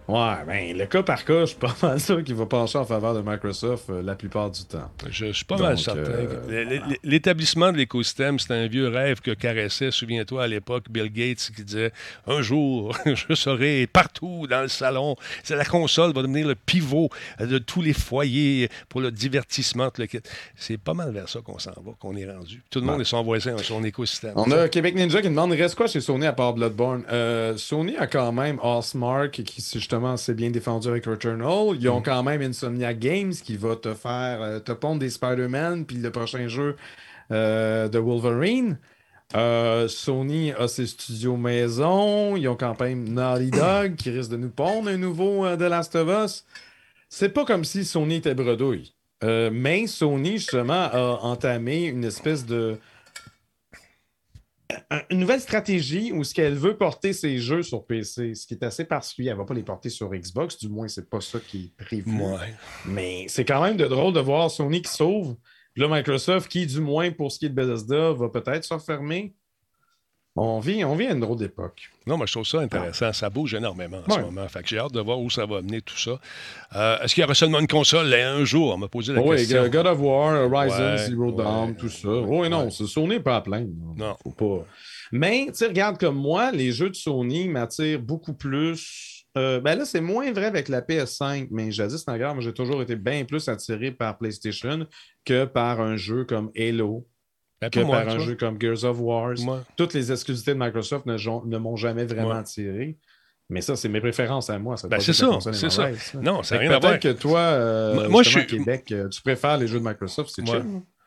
Ouais, 0.08 0.36
ben 0.46 0.76
le 0.76 0.86
cas 0.86 1.02
par 1.02 1.22
cas, 1.24 1.40
je 1.40 1.46
suis 1.46 1.56
pas 1.58 1.76
mal 1.82 2.00
sûr 2.00 2.24
qu'il 2.24 2.34
va 2.34 2.46
pencher 2.46 2.78
en 2.78 2.84
faveur 2.86 3.14
de 3.14 3.20
Microsoft 3.20 3.90
euh, 3.90 4.02
la 4.02 4.14
plupart 4.14 4.50
du 4.50 4.64
temps. 4.64 4.90
Je, 5.10 5.26
je 5.26 5.32
suis 5.32 5.44
pas 5.44 5.56
Donc, 5.56 5.66
mal 5.66 5.78
certain. 5.78 6.00
euh, 6.00 6.78
L'établissement 7.04 7.70
de 7.72 7.76
l'écosystème, 7.76 8.38
c'est 8.38 8.52
un 8.54 8.66
vieux 8.68 8.88
rêve 8.88 9.20
que 9.20 9.32
caressait, 9.32 9.90
souviens-toi, 9.90 10.44
à 10.44 10.46
l'époque, 10.46 10.84
Bill 10.88 11.12
Gates 11.12 11.50
qui 11.54 11.62
disait 11.62 11.92
Un 12.26 12.40
jour, 12.40 12.96
je 13.06 13.34
serai 13.34 13.86
partout 13.86 14.46
dans 14.48 14.62
le 14.62 14.68
salon. 14.68 15.14
La 15.50 15.64
console 15.66 16.12
va 16.14 16.22
devenir 16.22 16.48
le 16.48 16.54
pivot 16.54 17.10
de 17.38 17.58
tous 17.58 17.82
les 17.82 17.92
foyers 17.92 18.70
pour 18.88 19.02
le 19.02 19.10
divertissement. 19.10 19.90
C'est 20.56 20.78
pas 20.78 20.94
mal 20.94 21.12
vers 21.12 21.28
ça 21.28 21.40
qu'on 21.40 21.58
s'en 21.58 21.72
va, 21.72 21.92
qu'on 21.98 22.16
est 22.16 22.30
rendu. 22.30 22.62
Tout 22.70 22.80
le 22.80 22.86
monde 22.86 23.00
est 23.02 23.04
son 23.04 23.22
voisin 23.22 23.56
son 23.58 23.84
écosystème. 23.84 24.32
On 24.36 24.50
a 24.52 24.68
Québec 24.68 24.94
Ninja 24.94 25.20
qui 25.20 25.28
demande 25.28 25.52
il 25.52 25.60
reste 25.60 25.74
quoi 25.74 25.86
chez 25.86 26.00
Sony 26.00 26.24
à 26.26 26.32
part 26.32 26.54
Bloodborne? 26.54 27.04
Euh, 27.10 27.56
Sony 27.56 27.96
a 27.96 28.06
quand 28.06 28.32
même 28.32 28.58
Osmark 28.62 29.42
qui 29.42 29.60
justement 29.98 30.16
s'est 30.16 30.34
bien 30.34 30.50
défendu 30.50 30.88
avec 30.88 31.06
Returnal. 31.06 31.76
Ils 31.80 31.88
Mm. 31.88 31.92
ont 31.92 32.02
quand 32.02 32.22
même 32.22 32.42
Insomniac 32.42 32.98
Games 32.98 33.32
qui 33.32 33.56
va 33.56 33.76
te 33.76 33.94
faire 33.94 34.38
euh, 34.42 34.60
te 34.60 34.72
pondre 34.72 35.00
des 35.00 35.10
Spider-Man 35.10 35.84
puis 35.84 35.96
le 35.96 36.10
prochain 36.10 36.48
jeu 36.48 36.76
euh, 37.30 37.88
de 37.88 37.98
Wolverine. 37.98 38.78
Euh, 39.36 39.88
Sony 39.88 40.52
a 40.52 40.68
ses 40.68 40.86
studios 40.86 41.36
maison. 41.36 42.36
Ils 42.36 42.48
ont 42.48 42.56
quand 42.56 42.80
même 42.80 43.08
Naughty 43.08 43.50
Dog 43.52 43.96
qui 43.96 44.10
risque 44.10 44.30
de 44.30 44.36
nous 44.36 44.50
pondre 44.50 44.88
un 44.88 44.96
nouveau 44.96 45.44
euh, 45.44 45.56
The 45.56 45.62
Last 45.68 45.94
of 45.96 46.08
Us. 46.08 46.44
C'est 47.10 47.30
pas 47.30 47.44
comme 47.44 47.64
si 47.64 47.84
Sony 47.84 48.16
était 48.16 48.34
bredouille. 48.34 48.94
Euh, 49.24 49.50
mais 49.52 49.86
Sony, 49.86 50.38
justement, 50.38 50.88
a 50.92 51.18
entamé 51.22 51.86
une 51.86 52.04
espèce 52.04 52.46
de 52.46 52.78
une 55.10 55.20
nouvelle 55.20 55.40
stratégie 55.40 56.12
où 56.12 56.24
ce 56.24 56.34
qu'elle 56.34 56.54
veut 56.54 56.76
porter 56.76 57.12
ses 57.12 57.38
jeux 57.38 57.62
sur 57.62 57.86
PC, 57.86 58.34
ce 58.34 58.46
qui 58.46 58.54
est 58.54 58.62
assez 58.62 58.84
particulier. 58.84 59.28
Elle 59.28 59.36
ne 59.36 59.40
va 59.40 59.46
pas 59.46 59.54
les 59.54 59.62
porter 59.62 59.88
sur 59.88 60.10
Xbox, 60.10 60.58
du 60.58 60.68
moins, 60.68 60.88
c'est 60.88 61.08
pas 61.08 61.20
ça 61.20 61.38
qui 61.40 61.72
est 61.78 61.84
prévu. 61.84 62.10
Ouais. 62.10 62.54
Mais 62.86 63.26
c'est 63.28 63.44
quand 63.44 63.62
même 63.62 63.76
de 63.76 63.86
drôle 63.86 64.12
de 64.12 64.20
voir 64.20 64.50
Sony 64.50 64.82
qui 64.82 64.92
sauve. 64.92 65.36
Puis 65.72 65.82
là, 65.82 65.88
Microsoft, 65.88 66.50
qui, 66.50 66.66
du 66.66 66.80
moins, 66.80 67.10
pour 67.10 67.32
ce 67.32 67.38
qui 67.38 67.46
est 67.46 67.50
de 67.50 67.54
Bethesda, 67.54 68.12
va 68.12 68.28
peut-être 68.28 68.64
se 68.64 68.74
refermer. 68.74 69.34
On 70.40 70.60
vit, 70.60 70.84
on 70.84 70.94
vit 70.94 71.06
à 71.06 71.12
une 71.12 71.20
drôle 71.20 71.38
d'époque. 71.38 71.90
Non, 72.06 72.16
moi, 72.16 72.26
je 72.26 72.32
trouve 72.32 72.46
ça 72.46 72.60
intéressant. 72.60 73.12
Ça 73.12 73.28
bouge 73.28 73.54
énormément 73.54 74.00
en 74.06 74.14
ce 74.14 74.20
moment. 74.20 74.46
Fait 74.48 74.62
que 74.62 74.68
j'ai 74.68 74.78
hâte 74.78 74.92
de 74.92 75.00
voir 75.00 75.18
où 75.18 75.28
ça 75.30 75.46
va 75.46 75.58
amener 75.58 75.82
tout 75.82 75.98
ça. 75.98 76.20
Euh, 76.76 76.98
Est-ce 77.00 77.14
qu'il 77.14 77.22
y 77.22 77.24
aura 77.24 77.34
seulement 77.34 77.58
une 77.58 77.66
console? 77.66 78.06
Là, 78.06 78.32
un 78.32 78.44
jour? 78.44 78.74
On 78.74 78.78
m'a 78.78 78.88
posé 78.88 79.12
la 79.12 79.20
oui, 79.20 79.36
question. 79.36 79.68
God 79.68 79.86
of 79.86 80.00
War, 80.00 80.50
Horizon, 80.50 80.90
Ouais, 80.90 80.98
Zero 80.98 81.32
Dawn, 81.32 81.74
tout 81.74 81.88
ça. 81.88 82.08
Oui, 82.08 82.48
non, 82.48 82.70
Sony 82.70 83.08
n'est 83.08 83.20
pas 83.20 83.36
à 83.36 83.40
plaindre. 83.40 83.70
Non. 83.96 84.16
Faut 84.22 84.30
pas. 84.30 84.66
Mais, 85.10 85.48
tu 85.56 85.66
regarde 85.66 85.98
comme 85.98 86.16
moi, 86.16 86.52
les 86.52 86.70
jeux 86.70 86.90
de 86.90 86.94
Sony 86.94 87.48
m'attirent 87.48 88.00
beaucoup 88.00 88.34
plus. 88.34 89.24
Euh, 89.36 89.60
ben 89.60 89.76
là, 89.76 89.84
c'est 89.84 90.00
moins 90.00 90.32
vrai 90.32 90.46
avec 90.46 90.68
la 90.68 90.80
PS5, 90.82 91.48
mais 91.50 91.70
jadis, 91.70 92.06
naguère, 92.06 92.34
moi, 92.34 92.42
j'ai 92.42 92.54
toujours 92.54 92.80
été 92.82 92.96
bien 92.96 93.24
plus 93.24 93.48
attiré 93.48 93.90
par 93.90 94.18
PlayStation 94.18 94.86
que 95.24 95.44
par 95.44 95.80
un 95.80 95.96
jeu 95.96 96.24
comme 96.24 96.50
Halo, 96.56 97.06
Ben, 97.60 97.70
que 97.70 97.80
moi, 97.80 98.00
par 98.02 98.14
un 98.14 98.18
tu 98.18 98.24
jeu 98.24 98.34
comme 98.36 98.60
Gears 98.60 98.84
of 98.84 98.98
War. 99.00 99.34
Moi. 99.40 99.64
Toutes 99.76 99.94
les 99.94 100.12
exclusivités 100.12 100.54
de 100.54 100.58
Microsoft 100.58 101.06
ne, 101.06 101.58
m'ont 101.58 101.76
jamais 101.76 102.04
vraiment 102.04 102.30
attiré. 102.30 102.98
Mais 103.50 103.62
ça, 103.62 103.76
c'est 103.76 103.88
mes 103.88 104.00
préférences 104.00 104.50
à 104.50 104.58
moi. 104.58 104.76
Ben, 104.88 105.00
c'est 105.00 105.06
que 105.06 105.12
ça, 105.14 105.38
c'est 105.40 105.70
ça. 105.70 105.82
mauvaise, 105.82 105.98
ça. 106.02 106.18
Non, 106.20 106.42
ça 106.42 106.54
n'a 106.56 106.60
rien 106.60 106.70
à 106.70 106.76
que 106.76 106.80
voir. 106.80 106.98
Peut-être 106.98 107.16
que 107.16 107.20
toi, 107.20 107.40
euh, 107.40 108.08
Moi- 108.10 108.22
je 108.22 108.28
suis- 108.30 108.46
Québec, 108.46 108.92
euh, 108.92 109.08
tu 109.08 109.22
préfères 109.22 109.56
les 109.56 109.66
jeux 109.66 109.80
de 109.80 109.88
Microsoft, 109.88 110.30
c'est 110.34 110.46
chill? 110.46 110.62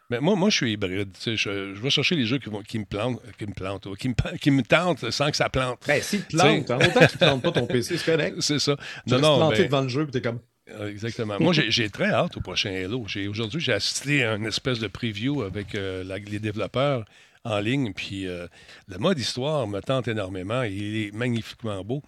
Mais 0.09 0.19
moi, 0.19 0.35
moi, 0.35 0.49
je 0.49 0.57
suis 0.57 0.73
hybride. 0.73 1.09
tu 1.17 1.37
Je, 1.37 1.73
je 1.73 1.81
vais 1.81 1.89
chercher 1.89 2.15
les 2.15 2.25
jeux 2.25 2.37
qui, 2.39 2.49
vont, 2.49 2.61
qui 2.63 2.79
me 2.79 2.83
plantent, 2.83 3.21
qui 3.37 3.45
me 3.47 3.53
plantent, 3.53 3.95
qui 3.95 4.09
me, 4.09 4.13
qui 4.41 4.51
me 4.51 4.61
tentent 4.61 5.09
sans 5.09 5.31
que 5.31 5.37
ça 5.37 5.47
plante. 5.49 5.79
Ben, 5.87 6.01
te 6.01 6.15
plante, 6.35 6.69
hein, 6.69 6.79
autant 6.81 6.99
qu'il 7.07 7.13
ne 7.13 7.17
plante 7.17 7.41
pas 7.43 7.51
ton 7.51 7.65
PC, 7.65 7.97
c'est 7.97 8.11
correct. 8.11 8.35
C'est 8.41 8.59
ça. 8.59 8.75
Tu 9.07 9.13
Non, 9.13 9.19
non, 9.21 9.37
planté 9.37 9.57
ben, 9.59 9.65
devant 9.67 9.81
le 9.81 9.87
jeu, 9.87 10.03
puis 10.03 10.11
t'es 10.11 10.21
comme. 10.21 10.39
Euh, 10.79 10.89
Exactement. 10.89 11.37
Moi, 11.39 11.53
j'ai 11.53 11.89
très 11.89 12.09
hâte 12.11 12.37
au 12.37 12.41
prochain 12.41 12.71
Halo. 12.73 13.05
Aujourd'hui, 13.29 13.59
j'ai 13.61 13.73
assisté 13.73 14.23
à 14.23 14.35
une 14.35 14.45
espèce 14.45 14.79
de 14.79 14.87
preview 14.87 15.41
avec 15.43 15.75
euh, 15.75 16.03
la- 16.03 16.17
les 16.17 16.39
développeurs 16.39 17.05
en 17.43 17.59
ligne. 17.59 17.93
Puis 17.93 18.27
euh, 18.27 18.47
le 18.87 18.97
mode 18.97 19.17
histoire 19.19 19.67
me 19.67 19.79
tente 19.81 20.07
énormément. 20.07 20.61
Il 20.63 20.95
est 21.07 21.11
magnifiquement 21.13 21.83
beau. 21.83 22.01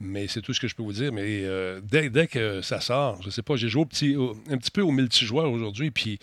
Mais 0.00 0.28
c'est 0.28 0.40
tout 0.40 0.54
ce 0.54 0.60
que 0.60 0.68
je 0.68 0.74
peux 0.74 0.82
vous 0.82 0.92
dire. 0.94 1.12
Mais 1.12 1.24
euh, 1.44 1.80
dès, 1.82 2.08
dès 2.10 2.26
que 2.26 2.62
ça 2.62 2.80
sort, 2.80 3.20
je 3.22 3.30
sais 3.30 3.42
pas, 3.42 3.56
j'ai 3.56 3.68
joué 3.68 3.82
au 3.82 3.86
petit, 3.86 4.16
au- 4.16 4.36
un 4.50 4.56
petit 4.58 4.70
peu 4.70 4.80
au 4.82 4.90
multijoueur 4.90 5.50
aujourd'hui. 5.50 5.90
Puis 5.90 6.18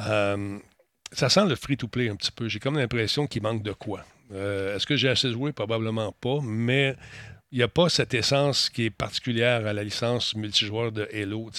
ça 0.00 1.28
sent 1.28 1.46
le 1.46 1.54
free-to-play 1.54 2.08
un 2.08 2.16
petit 2.16 2.32
peu. 2.32 2.48
J'ai 2.48 2.58
comme 2.58 2.76
l'impression 2.76 3.26
qu'il 3.26 3.42
manque 3.42 3.62
de 3.62 3.72
quoi. 3.72 4.04
Est-ce 4.32 4.86
que 4.86 4.96
j'ai 4.96 5.08
assez 5.08 5.30
joué? 5.30 5.52
Probablement 5.52 6.10
pas. 6.12 6.38
Mais 6.42 6.96
il 7.54 7.58
n'y 7.58 7.62
a 7.62 7.68
pas 7.68 7.88
cette 7.88 8.14
essence 8.14 8.68
qui 8.68 8.86
est 8.86 8.90
particulière 8.90 9.64
à 9.64 9.72
la 9.72 9.84
licence 9.84 10.34
multijoueur 10.34 10.90
de 10.90 11.08
Halo. 11.14 11.52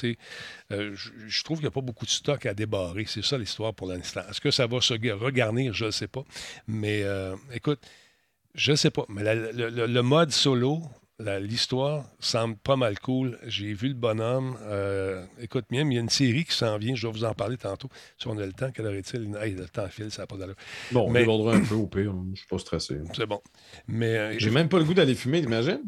Euh, 0.74 0.94
je, 0.94 1.44
trouve 1.46 1.60
qu'il 1.60 1.64
n'y 1.64 1.70
a 1.70 1.72
pas 1.72 1.80
beaucoup 1.80 2.04
de 2.04 2.10
stock 2.10 2.46
à 2.46 2.54
débarrer. 2.54 3.06
C'est 3.08 3.24
ça 3.24 3.38
l'histoire 3.38 3.74
pour 3.74 3.88
l'instant. 3.88 4.20
Est-ce 4.30 4.42
que 4.42 4.52
ça 4.52 4.68
va 4.68 4.82
se 4.82 4.94
ga- 4.96 5.16
regarnir? 5.16 5.74
Je 5.74 5.86
ne 5.86 5.92
sais 5.92 6.10
pas. 6.10 6.26
Mais 6.68 7.04
euh, 7.04 7.34
écoute, 7.54 7.80
je 8.56 8.72
ne 8.72 8.76
sais 8.76 8.92
pas. 8.92 9.06
Mais 9.08 9.24
la- 9.24 9.36
le, 9.54 10.02
mode 10.02 10.32
solo, 10.32 10.82
l'histoire 11.20 12.04
semble 12.20 12.58
pas 12.58 12.76
mal 12.76 13.00
cool. 13.00 13.40
J'ai 13.46 13.74
vu 13.74 13.88
le 13.90 13.94
bonhomme. 13.94 14.58
Euh, 14.64 15.24
écoute, 15.40 15.66
même, 15.72 15.92
il 15.92 15.96
y 15.96 15.98
a 15.98 16.02
une 16.02 16.10
série 16.10 16.44
qui 16.46 16.54
s'en 16.54 16.78
vient. 16.78 16.96
Je 16.96 17.08
vais 17.08 17.14
vous 17.14 17.24
en 17.24 17.34
parler 17.34 17.58
tantôt. 17.58 17.90
Si 18.18 18.28
on 18.28 18.38
a 18.38 18.46
le 18.46 18.54
temps, 18.54 18.72
quelle 18.72 18.86
heure 18.88 18.94
est-il? 18.94 19.36
Hey, 19.42 19.54
le 19.54 19.68
temps 19.68 19.88
file, 19.88 20.12
ça 20.12 20.24
n'a 20.24 20.28
pas 20.28 20.38
d'allure. 20.38 20.56
Bon, 20.92 21.08
on 21.08 21.10
Mais- 21.12 21.20
débordera 21.22 21.56
un 21.56 21.64
peu 21.64 21.76
au 21.76 21.88
pire, 21.88 22.12
je 22.26 22.30
ne 22.32 22.36
suis 22.36 22.48
pas 22.48 22.58
stressé. 22.60 22.98
C'est 23.16 23.26
bon. 23.26 23.42
Mais 23.88 24.18
euh, 24.18 24.36
J'ai 24.40 24.50
même 24.52 24.70
pas 24.70 24.78
le 24.80 24.84
goût 24.86 24.94
d'aller 24.94 25.16
fumer, 25.16 25.42
t'imagines? 25.42 25.82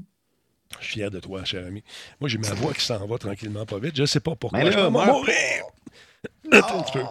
Je 0.80 0.86
suis 0.86 0.94
fier 0.96 1.10
de 1.12 1.20
toi, 1.20 1.44
cher 1.46 1.66
ami. 1.66 1.84
Moi, 2.20 2.30
j'ai 2.30 2.38
ma 2.38 2.54
voix 2.54 2.74
qui 2.74 2.82
s'en 2.82 3.06
va 3.06 3.18
tranquillement 3.18 3.66
pas 3.66 3.80
vite. 3.80 3.96
Je 3.96 4.02
ne 4.02 4.06
sais 4.08 4.20
pas 4.20 4.36
pourquoi. 4.36 4.60
Mais 4.60 4.66
là, 4.66 4.72
je 4.72 4.78
vais 4.80 4.90
moi- 4.90 5.06
mourir. 5.06 5.64
Attends 6.52 6.80
un 6.80 6.84
petit 6.84 6.92
peu. 6.94 7.04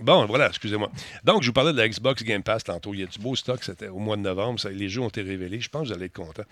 Bon, 0.00 0.24
voilà, 0.26 0.48
excusez-moi. 0.48 0.90
Donc, 1.24 1.42
je 1.42 1.48
vous 1.48 1.52
parlais 1.52 1.72
de 1.72 1.78
la 1.78 1.88
Xbox 1.88 2.22
Game 2.24 2.42
Pass 2.42 2.64
tantôt. 2.64 2.94
Il 2.94 3.00
y 3.00 3.02
a 3.02 3.06
du 3.06 3.18
beau 3.18 3.36
stock, 3.36 3.62
c'était 3.62 3.88
au 3.88 3.98
mois 3.98 4.16
de 4.16 4.22
novembre. 4.22 4.58
Ça- 4.58 4.70
les 4.70 4.88
jeux 4.88 5.00
ont 5.02 5.08
été 5.08 5.22
révélés. 5.22 5.60
Je 5.60 5.68
pense 5.68 5.82
que 5.82 5.88
vous 5.88 5.94
allez 5.94 6.06
être 6.06 6.14
content. 6.16 6.42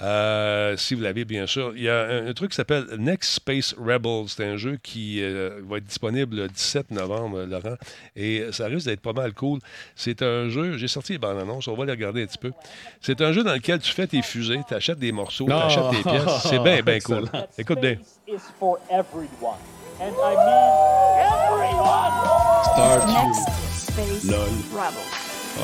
Euh, 0.00 0.76
si 0.76 0.94
vous 0.94 1.02
l'avez, 1.02 1.24
bien 1.24 1.46
sûr. 1.46 1.72
Il 1.76 1.82
y 1.82 1.88
a 1.88 2.00
un, 2.06 2.26
un 2.28 2.32
truc 2.32 2.50
qui 2.50 2.56
s'appelle 2.56 2.86
Next 2.98 3.34
Space 3.34 3.74
Rebels. 3.78 4.24
C'est 4.28 4.44
un 4.44 4.56
jeu 4.56 4.78
qui 4.82 5.22
euh, 5.22 5.60
va 5.68 5.76
être 5.78 5.84
disponible 5.84 6.36
le 6.36 6.48
17 6.48 6.90
novembre, 6.90 7.44
Laurent. 7.44 7.76
Et 8.16 8.46
ça 8.52 8.66
risque 8.66 8.86
d'être 8.86 9.00
pas 9.00 9.12
mal 9.12 9.32
cool. 9.32 9.60
C'est 9.94 10.22
un 10.22 10.48
jeu, 10.48 10.76
j'ai 10.76 10.88
sorti 10.88 11.12
les 11.12 11.18
bandes 11.18 11.38
annonces, 11.38 11.68
on 11.68 11.74
va 11.74 11.84
les 11.84 11.92
regarder 11.92 12.22
un 12.22 12.26
petit 12.26 12.38
peu. 12.38 12.52
C'est 13.00 13.20
un 13.20 13.32
jeu 13.32 13.44
dans 13.44 13.52
lequel 13.54 13.78
tu 13.80 13.92
fais 13.92 14.06
tes 14.06 14.22
fusées, 14.22 14.60
tu 14.66 14.74
achètes 14.74 14.98
des 14.98 15.12
morceaux, 15.12 15.46
tu 15.46 15.52
achètes 15.52 15.90
des 15.90 16.02
pièces. 16.02 16.42
C'est 16.42 16.58
bien, 16.58 16.82
bien 16.82 16.98
cool. 17.00 17.24
Excellent. 17.24 17.46
Écoute 17.58 17.80
bien. 17.80 17.96
is 18.26 18.40
for 18.58 18.78
everyone. 18.90 19.56
And 20.00 20.14
I 20.22 20.34
mean 20.36 21.18
everyone! 21.26 22.37
Lol. 22.78 24.48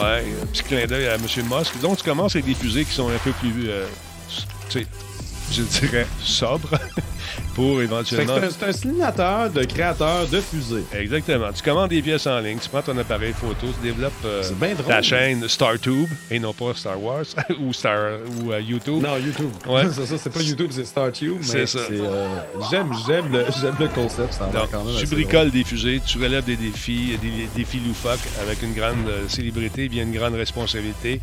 Ouais, 0.02 0.24
un 0.42 0.46
petit 0.46 0.64
clin 0.64 0.84
d'œil 0.86 1.06
à 1.06 1.14
M. 1.14 1.22
Musk. 1.22 1.80
Donc, 1.80 1.98
tu 1.98 2.02
commences 2.04 2.34
avec 2.34 2.46
des 2.46 2.54
fusées 2.54 2.84
qui 2.84 2.92
sont 2.92 3.08
un 3.08 3.18
peu 3.18 3.30
plus, 3.32 3.68
euh, 3.68 3.86
tu 4.68 4.80
sais, 4.80 4.86
je 5.52 5.62
dirais, 5.62 6.08
sobres 6.20 6.70
pour 7.54 7.80
éventuellement. 7.82 8.34
C'est 8.50 8.64
un, 8.64 8.68
un 8.68 8.72
simulateur 8.72 9.50
de 9.50 9.64
créateur 9.64 10.26
de 10.28 10.40
fusées. 10.40 10.84
Exactement. 10.92 11.52
Tu 11.52 11.62
commandes 11.62 11.90
des 11.90 12.02
pièces 12.02 12.26
en 12.26 12.38
ligne, 12.40 12.58
tu 12.60 12.68
prends 12.68 12.82
ton 12.82 12.96
appareil 12.98 13.32
photo, 13.32 13.66
tu 13.80 13.82
développes 13.82 14.12
euh, 14.24 14.42
drôle. 14.60 14.74
ta 14.86 15.02
chaîne 15.02 15.48
StarTube 15.48 16.08
et 16.30 16.38
non 16.38 16.52
pas 16.52 16.72
Star 16.74 17.00
Wars 17.02 17.24
ou 17.60 17.72
Star 17.72 18.18
ou 18.42 18.52
euh, 18.52 18.60
YouTube. 18.60 19.02
Non, 19.02 19.16
YouTube. 19.16 19.50
Ouais. 19.66 19.84
c'est 19.92 20.06
ça, 20.06 20.18
c'est 20.18 20.30
pas 20.30 20.40
YouTube, 20.40 20.70
c'est 20.72 20.84
StarTube. 20.84 21.38
C'est 21.42 21.66
ça. 21.66 21.78
euh, 21.90 22.28
j'aime, 22.70 22.90
j'aime, 23.06 23.32
le, 23.32 23.44
j'aime 23.60 23.76
le 23.78 23.88
concept. 23.88 24.34
Ça 24.34 24.46
Donc, 24.46 24.70
quand 24.70 24.84
même 24.84 24.96
tu 24.96 25.06
bricoles 25.06 25.50
des 25.50 25.64
fusées, 25.64 26.00
tu 26.04 26.18
relèves 26.18 26.44
des 26.44 26.56
défis, 26.56 27.16
des 27.20 27.48
défis 27.56 27.80
loufoques 27.86 28.18
avec 28.42 28.62
une 28.62 28.74
grande 28.74 29.10
célébrité, 29.28 29.88
bien 29.88 30.04
une 30.04 30.12
grande 30.14 30.34
responsabilité. 30.34 31.20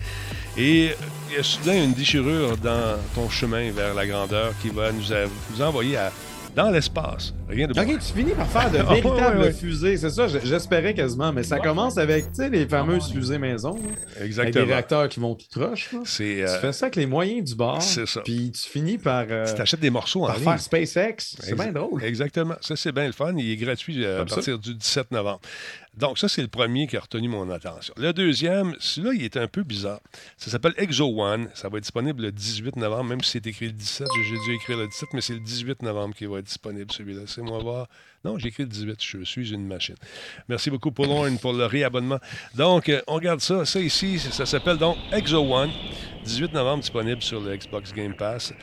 Et 0.58 0.91
il 1.30 1.36
y 1.36 1.39
a 1.39 1.43
soudain 1.43 1.84
une 1.86 1.93
déchirure 1.93 2.58
dans 2.58 2.97
ton 3.16 3.30
chemin 3.30 3.72
vers 3.72 3.93
la 3.93 4.06
grandeur 4.06 4.52
qui 4.62 4.70
va 4.70 4.91
nous 4.91 5.62
envoyer 5.62 5.91
à- 5.96 6.12
dans 6.56 6.70
l'espace. 6.70 7.34
Rien 7.47 7.68
de 7.68 7.74
bon. 7.74 7.82
Ok, 7.82 7.88
tu 7.99 8.14
finis 8.14 8.32
par 8.32 8.47
faire 8.47 8.72
de 8.72 8.78
Ah, 8.88 8.93
véritables 8.93 9.38
ouais, 9.39 9.45
ouais. 9.45 9.52
fusées. 9.54 9.97
C'est 9.97 10.10
ça, 10.10 10.28
j'espérais 10.28 10.93
quasiment. 10.93 11.32
Mais 11.34 11.43
ça 11.43 11.60
commence 11.60 11.97
avec, 11.97 12.26
les 12.38 12.68
fameuses 12.68 13.12
fusées 13.12 13.38
maison. 13.38 13.74
là, 13.74 13.80
Avec 13.82 14.20
des 14.20 14.26
Exactement. 14.26 14.66
réacteurs 14.66 15.10
qui 15.10 15.20
vont 15.20 15.36
tout 15.36 15.45
croche. 15.60 15.89
Tu 16.16 16.43
euh, 16.43 16.60
fais 16.60 16.74
ça 16.74 16.86
avec 16.86 16.95
les 16.95 17.06
moyens 17.06 17.49
du 17.49 17.56
bord. 17.56 17.82
c'est 17.82 18.06
ça. 18.08 18.22
Puis 18.22 18.52
tu 18.52 18.70
finis 18.70 18.97
par, 18.97 19.26
euh, 19.30 19.45
tu 19.45 19.54
t'achètes 19.56 19.80
des 19.80 19.89
morceaux 19.89 20.24
en 20.24 20.28
par 20.28 20.36
ligne. 20.38 20.45
faire 20.45 20.60
SpaceX. 20.62 21.36
C'est 21.39 21.56
bien 21.56 21.72
drôle. 21.72 22.04
Exactement. 22.04 22.56
Ça, 22.62 22.76
c'est 22.76 22.91
bien 22.91 23.06
le 23.08 23.14
fun. 23.14 23.34
Il 23.38 23.49
est 23.52 23.58
gratuit 23.58 24.04
euh, 24.04 24.16
à 24.16 24.20
Comme 24.20 24.30
ça. 24.30 24.36
partir 24.36 24.60
du 24.60 24.74
17 24.76 25.12
novembre. 25.12 25.41
Donc, 25.97 26.18
ça, 26.18 26.30
c'est 26.30 26.41
le 26.41 26.47
premier 26.47 26.88
qui 26.88 26.95
a 26.95 27.02
retenu 27.02 27.28
mon 27.28 27.49
attention. 27.49 27.93
Le 27.97 28.14
deuxième, 28.14 28.76
celui-là, 28.80 29.14
il 29.14 29.24
est 29.26 29.36
un 29.36 29.47
peu 29.47 29.64
bizarre. 29.64 29.99
Ça 30.38 30.49
s'appelle 30.49 30.74
Exo 30.78 31.06
One. 31.22 31.49
Ça 31.54 31.68
va 31.68 31.78
être 31.80 31.84
disponible 31.84 32.22
le 32.24 32.32
18 32.32 32.78
novembre, 32.78 33.04
même 33.10 33.22
si 33.22 33.32
c'est 33.32 33.45
écrit 33.45 33.66
le 33.66 33.74
17. 33.74 34.08
J'ai 34.16 34.24
j'ai 34.24 34.38
dû 34.45 34.56
écrire 34.56 34.78
le 34.78 34.88
17, 34.88 35.10
mais 35.14 35.20
c'est 35.20 35.34
le 35.34 35.41
18 35.41 35.82
novembre 35.84 36.16
qui 36.16 36.26
va 36.28 36.39
être 36.39 36.41
disponible, 36.42 36.92
celui-là. 36.92 37.22
C'est 37.28 37.42
moi 37.42 37.60
voir. 37.60 37.88
Non, 38.24 38.38
j'ai 38.38 38.50
écrit 38.50 38.64
le 38.64 38.70
18. 38.70 38.98
Je 39.00 39.24
suis 39.24 39.52
une 39.52 39.66
machine. 39.66 39.96
Merci 40.48 40.70
beaucoup, 40.70 40.92
pour 40.92 41.06
le 41.06 41.66
réabonnement. 41.66 42.20
Donc, 42.56 42.89
euh, 42.89 43.02
on 43.08 43.16
regarde 43.16 43.42
ça. 43.42 43.66
Ça 43.66 43.80
ici, 43.80 44.20
ça 44.20 44.46
s'appelle 44.46 44.78
donc 44.78 44.98
Exo 45.12 45.39
One. 45.39 45.72
18 46.24 46.54
novembre 46.54 46.82
disponible 46.82 47.22
sur 47.22 47.42
le 47.42 47.56
Xbox 47.56 47.94
Game 47.94 48.16
Pass. 48.16 48.54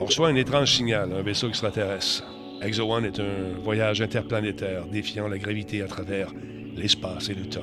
On 0.00 0.06
reçoit 0.06 0.28
un 0.28 0.34
étrange 0.34 0.72
signal, 0.74 1.12
un 1.12 1.22
vaisseau 1.22 1.48
extraterrestre. 1.48 2.24
Exo 2.62 2.90
One 2.90 3.04
est 3.04 3.20
un 3.20 3.58
voyage 3.62 4.00
interplanétaire 4.00 4.86
défiant 4.86 5.28
la 5.28 5.38
gravité 5.38 5.82
à 5.82 5.86
travers 5.86 6.32
l'espace 6.74 7.28
et 7.28 7.34
le 7.34 7.46
temps. 7.46 7.60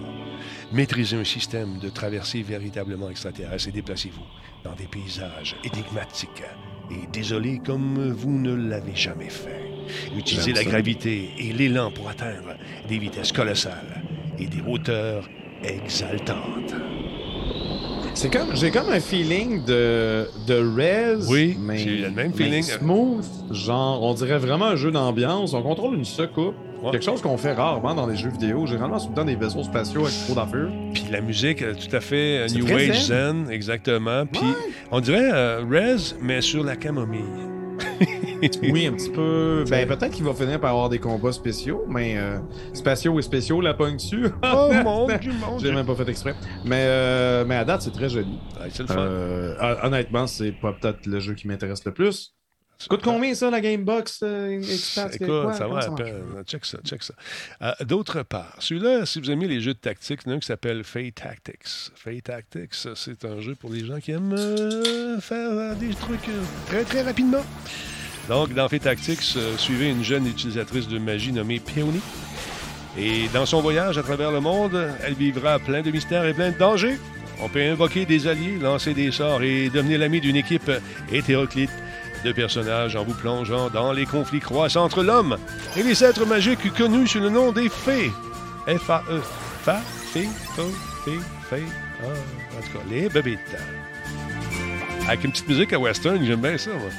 Maîtrisez 0.71 1.17
un 1.17 1.23
système 1.23 1.79
de 1.79 1.89
traversée 1.89 2.43
véritablement 2.43 3.09
extraterrestre 3.09 3.69
et 3.69 3.71
déplacez-vous 3.71 4.25
dans 4.63 4.75
des 4.75 4.87
paysages 4.87 5.55
énigmatiques 5.63 6.43
et 6.91 7.07
désolés 7.11 7.59
comme 7.65 8.11
vous 8.11 8.37
ne 8.37 8.53
l'avez 8.53 8.95
jamais 8.95 9.29
fait. 9.29 9.69
Utilisez 10.15 10.53
la 10.53 10.63
gravité 10.63 11.31
et 11.37 11.53
l'élan 11.53 11.91
pour 11.91 12.09
atteindre 12.09 12.55
des 12.87 12.97
vitesses 12.97 13.31
colossales 13.31 14.03
et 14.37 14.45
des 14.45 14.61
hauteurs 14.67 15.27
exaltantes. 15.63 16.75
C'est 18.13 18.31
comme, 18.31 18.55
j'ai 18.55 18.71
comme 18.71 18.89
un 18.89 18.99
feeling 18.99 19.63
de, 19.63 20.27
de 20.45 20.75
Rez. 20.75 21.25
Oui, 21.29 21.57
mais, 21.59 21.77
j'ai 21.77 21.97
le 21.97 22.11
même 22.11 22.31
mais 22.35 22.43
feeling. 22.43 22.63
Smooth, 22.63 23.25
genre, 23.51 24.03
on 24.03 24.13
dirait 24.13 24.39
vraiment 24.39 24.65
un 24.65 24.75
jeu 24.75 24.91
d'ambiance. 24.91 25.53
On 25.53 25.61
contrôle 25.61 25.95
une 25.95 26.05
secoupe. 26.05 26.55
Ouais. 26.83 26.91
Quelque 26.91 27.03
chose 27.05 27.21
qu'on 27.21 27.37
fait 27.37 27.53
rarement 27.53 27.93
dans 27.93 28.07
les 28.07 28.15
jeux 28.15 28.29
vidéo. 28.29 28.65
Généralement, 28.65 28.99
c'est 28.99 29.05
tout 29.07 29.11
le 29.11 29.17
temps 29.17 29.25
des 29.25 29.35
vaisseaux 29.35 29.63
spatiaux 29.63 30.05
avec 30.05 30.15
trop 30.25 30.35
d'affaires. 30.35 30.69
Puis 30.93 31.05
la 31.11 31.21
musique, 31.21 31.61
euh, 31.61 31.73
tout 31.73 31.93
à 31.95 31.99
fait 31.99 32.39
euh, 32.39 32.47
New 32.55 32.65
Age 32.73 33.05
zen. 33.05 33.45
Zen, 33.45 33.51
exactement. 33.51 34.25
Puis 34.25 34.41
on 34.91 34.99
dirait 35.01 35.29
euh, 35.33 35.63
Rez, 35.69 36.15
mais 36.21 36.41
sur 36.41 36.63
la 36.63 36.75
camomille. 36.75 37.19
Oui, 38.63 38.87
un 38.87 38.93
petit 38.93 39.09
peu. 39.09 39.65
Ben, 39.69 39.85
peut-être 39.85 40.11
qu'il 40.11 40.23
va 40.23 40.33
finir 40.33 40.61
par 40.61 40.69
avoir 40.71 40.87
des 40.87 40.99
combats 40.99 41.33
spéciaux, 41.33 41.83
mais 41.89 42.15
euh, 42.17 42.39
spatiaux 42.73 43.19
et 43.19 43.21
spéciaux, 43.21 43.59
la 43.59 43.73
pogne 43.73 43.97
dessus. 43.97 44.27
Oh 44.41 44.69
mon 44.83 45.07
dieu, 45.07 45.31
mon 45.45 45.59
J'ai 45.59 45.73
même 45.73 45.85
pas 45.85 45.95
fait 45.95 46.07
exprès. 46.07 46.33
Mais, 46.63 46.85
euh, 46.87 47.43
mais 47.45 47.55
à 47.55 47.65
date, 47.65 47.81
c'est 47.81 47.91
très 47.91 48.07
joli. 48.07 48.39
Ouais, 48.57 48.69
c'est 48.69 48.83
le 48.83 48.87
fun. 48.87 48.95
Euh, 48.97 49.55
hon- 49.61 49.87
honnêtement, 49.87 50.25
c'est 50.25 50.53
pas 50.53 50.71
peut-être 50.71 51.05
le 51.05 51.19
jeu 51.19 51.33
qui 51.33 51.49
m'intéresse 51.49 51.83
le 51.83 51.93
plus. 51.93 52.33
Coûte 52.87 53.01
combien 53.03 53.35
ça, 53.35 53.49
la 53.49 53.59
Gamebox 53.59 54.21
euh? 54.23 54.61
C'est 54.63 55.15
Écoute, 55.15 55.27
quoi? 55.27 55.53
ça 55.53 55.67
va 55.67 55.79
à 55.79 55.91
peine. 55.91 56.23
Check 56.45 56.65
ça, 56.65 56.77
check 56.85 57.03
ça. 57.03 57.13
Euh, 57.61 57.73
D'autre 57.85 58.23
part, 58.23 58.55
celui-là, 58.59 59.05
si 59.05 59.19
vous 59.19 59.29
aimez 59.29 59.47
les 59.47 59.59
jeux 59.59 59.73
de 59.73 59.79
tactique, 59.79 60.21
il 60.25 60.29
y 60.29 60.31
en 60.31 60.33
a 60.33 60.37
un 60.37 60.39
qui 60.39 60.47
s'appelle 60.47 60.83
Fate 60.85 61.15
Tactics. 61.15 61.91
Fate 61.95 62.23
Tactics, 62.23 62.73
c'est 62.95 63.25
un 63.25 63.41
jeu 63.41 63.55
pour 63.55 63.69
les 63.71 63.85
gens 63.85 63.99
qui 63.99 64.11
aiment 64.11 64.33
euh, 64.33 65.19
faire 65.19 65.49
euh, 65.51 65.75
des 65.75 65.93
trucs 65.93 66.29
très, 66.67 66.83
très 66.85 67.01
rapidement. 67.01 67.43
Donc, 68.29 68.53
dans 68.53 68.69
Fate 68.69 68.83
Tactics, 68.83 69.37
suivez 69.57 69.89
une 69.89 70.03
jeune 70.03 70.25
utilisatrice 70.27 70.87
de 70.87 70.99
magie 70.99 71.33
nommée 71.33 71.59
Peony. 71.59 71.99
Et 72.97 73.27
dans 73.33 73.45
son 73.45 73.61
voyage 73.61 73.97
à 73.97 74.03
travers 74.03 74.31
le 74.31 74.39
monde, 74.39 74.89
elle 75.03 75.15
vivra 75.15 75.59
plein 75.59 75.81
de 75.81 75.91
mystères 75.91 76.25
et 76.25 76.33
plein 76.33 76.51
de 76.51 76.57
dangers. 76.57 76.97
On 77.41 77.49
peut 77.49 77.61
invoquer 77.61 78.05
des 78.05 78.27
alliés, 78.27 78.57
lancer 78.59 78.93
des 78.93 79.11
sorts 79.11 79.43
et 79.43 79.69
devenir 79.69 79.99
l'ami 79.99 80.21
d'une 80.21 80.35
équipe 80.35 80.71
hétéroclite 81.11 81.69
de 82.23 82.31
personnages 82.31 82.95
en 82.95 83.03
vous 83.03 83.13
plongeant 83.13 83.69
dans 83.69 83.91
les 83.91 84.05
conflits 84.05 84.39
croissants 84.39 84.83
entre 84.83 85.03
l'homme 85.03 85.37
et 85.77 85.83
les 85.83 86.03
êtres 86.03 86.25
magiques 86.25 86.73
connus 86.73 87.07
sous 87.07 87.19
le 87.19 87.29
nom 87.29 87.51
des 87.51 87.69
fées. 87.69 88.11
F-A-E. 88.67 89.21
Fa, 89.63 89.81
fée, 90.13 90.27
fo, 90.55 90.63
fée, 91.03 91.19
fée. 91.49 91.63
Ah, 92.01 92.57
en 92.57 92.61
tout 92.61 92.77
cas, 92.77 92.83
les 92.89 93.09
bébites. 93.09 93.39
Avec 95.07 95.23
une 95.23 95.31
petite 95.31 95.47
musique 95.47 95.73
à 95.73 95.79
western, 95.79 96.23
j'aime 96.23 96.41
bien 96.41 96.57
ça, 96.57 96.71
moi. 96.71 96.89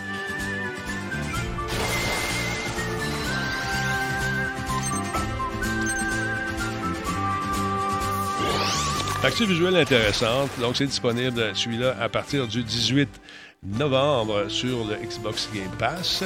Facture 9.23 9.47
visuelle 9.47 9.77
intéressante. 9.77 10.51
Donc, 10.61 10.77
c'est 10.77 10.87
disponible, 10.87 11.51
celui-là, 11.55 11.95
à 12.01 12.09
partir 12.09 12.49
du 12.49 12.62
18 12.62 13.09
novembre 13.63 14.49
sur 14.49 14.85
le 14.87 14.97
Xbox 14.97 15.49
Game 15.55 15.71
Pass. 15.79 16.25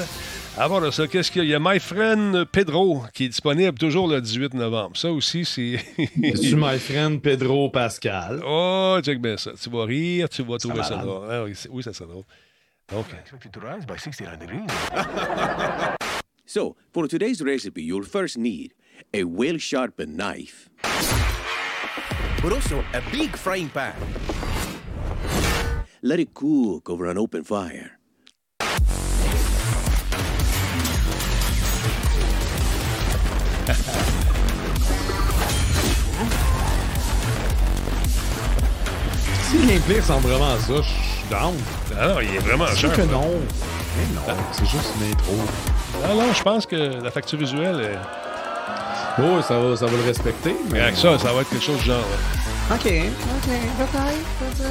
Avant 0.56 0.80
de 0.80 0.90
ça, 0.90 1.08
qu'est-ce 1.08 1.32
qu'il 1.32 1.42
y 1.42 1.44
a? 1.44 1.44
Il 1.44 1.50
y 1.50 1.54
a 1.54 1.58
My 1.60 1.80
Friend 1.80 2.44
Pedro 2.44 3.02
qui 3.12 3.24
est 3.24 3.28
disponible 3.28 3.76
toujours 3.76 4.06
le 4.06 4.20
18 4.20 4.54
novembre. 4.54 4.96
Ça 4.96 5.10
aussi, 5.10 5.44
c'est. 5.44 5.80
C'est 6.36 6.54
my 6.54 6.78
friend 6.78 7.20
Pedro 7.20 7.70
Pascal? 7.70 8.40
oh, 8.46 8.98
check 9.02 9.20
bien 9.20 9.36
ça. 9.36 9.50
Tu 9.60 9.68
vas 9.68 9.84
rire, 9.84 10.28
tu 10.28 10.44
vas 10.44 10.58
trouver 10.58 10.82
ça 10.84 10.96
drôle. 10.96 11.26
Ah 11.30 11.42
oui, 11.44 11.82
ça 11.82 11.92
serait 11.92 12.08
drôle. 12.08 12.24
Donc, 12.92 13.06
So, 16.46 16.76
for 16.92 17.08
today's 17.08 17.40
recipe, 17.40 17.82
you'll 17.82 18.04
first 18.04 18.36
need 18.36 18.74
a 19.14 19.24
well 19.24 19.56
sharpened 19.58 20.14
knife, 20.16 20.68
but 22.42 22.52
also 22.52 22.84
a 22.92 23.00
big 23.10 23.34
frying 23.34 23.70
pan. 23.70 23.94
Let 26.06 26.20
it 26.20 26.34
cook 26.34 26.90
over 26.90 27.06
an 27.06 27.16
open 27.16 27.44
fire. 27.44 27.92
Si 39.48 39.56
le 39.58 39.66
gameplay 39.66 40.00
ressemble 40.00 40.28
vraiment 40.28 40.50
à 40.50 40.58
ça, 40.58 40.74
je 40.76 40.82
suis 40.82 41.24
down. 41.30 41.54
ah 41.98 42.08
non, 42.08 42.20
il 42.20 42.34
est 42.34 42.38
vraiment 42.38 42.66
cher. 42.66 42.94
que 42.94 43.00
non. 43.00 43.30
Mais 43.96 44.14
non, 44.14 44.36
c'est 44.52 44.66
juste 44.66 44.92
une 45.00 45.10
intro. 45.10 45.32
Ah 46.04 46.12
non, 46.14 46.34
je 46.34 46.42
pense 46.42 46.66
que 46.66 47.02
la 47.02 47.10
facture 47.10 47.38
visuelle, 47.38 47.80
est... 47.80 47.98
Oh, 49.22 49.40
ça 49.40 49.58
va, 49.58 49.74
ça 49.74 49.86
va 49.86 49.96
le 49.96 50.04
respecter. 50.04 50.54
Mais 50.70 50.80
avec 50.80 50.96
ça, 50.96 51.18
ça 51.18 51.32
va 51.32 51.40
être 51.40 51.48
quelque 51.48 51.64
chose 51.64 51.78
du 51.78 51.84
genre. 51.84 52.04
Ok, 52.70 52.86
ok, 52.86 53.50
peut-être. 53.78 54.64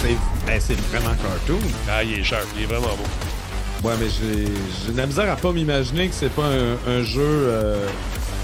C'est 0.00 0.16
ben, 0.46 0.60
c'est 0.60 0.78
vraiment 0.90 1.14
cartoon. 1.22 1.58
Ah, 1.88 2.02
il 2.02 2.20
est 2.20 2.24
cher, 2.24 2.40
il 2.56 2.62
est 2.62 2.66
vraiment 2.66 2.94
beau. 2.96 3.88
Ouais, 3.88 3.94
mais 4.00 4.06
j'ai 4.08 4.46
j'ai 4.86 4.92
de 4.92 4.96
la 4.96 5.06
misère 5.06 5.30
à 5.30 5.36
pas 5.36 5.52
m'imaginer 5.52 6.08
que 6.08 6.14
c'est 6.14 6.30
pas 6.32 6.46
un, 6.46 6.90
un 6.90 7.02
jeu 7.02 7.20
euh, 7.22 7.86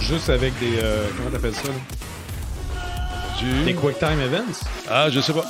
juste 0.00 0.28
avec 0.28 0.58
des. 0.58 0.78
euh, 0.82 1.06
comment 1.16 1.30
t'appelles 1.30 1.54
ça? 1.54 1.68
là? 1.68 1.74
Du- 3.40 3.64
Des 3.64 3.74
Quick 3.74 3.98
Time 3.98 4.20
Events? 4.20 4.60
Ah, 4.90 5.08
je 5.10 5.20
sais 5.20 5.32
pas. 5.32 5.44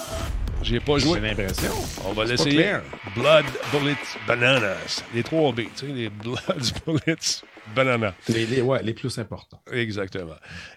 J'ai 0.63 0.81
pas 0.81 0.99
joué. 0.99 1.19
J'ai 1.21 1.29
l'impression. 1.29 1.71
On 2.07 2.13
va 2.13 2.25
l'essayer. 2.25 2.75
Blood 3.17 3.45
Bullets 3.73 3.97
Bananas. 4.27 5.03
Les 5.15 5.23
3 5.23 5.53
B, 5.53 5.57
tu 5.57 5.67
sais, 5.75 5.87
les 5.87 6.09
Blood 6.09 6.39
Bullets 6.87 7.43
Bananas. 7.75 8.13
Les, 8.29 8.47
les- 8.47 8.61
ouais, 8.63 8.83
les 8.83 8.93
plus 8.93 9.19
importants. 9.19 9.61
Exactement. 9.73 10.35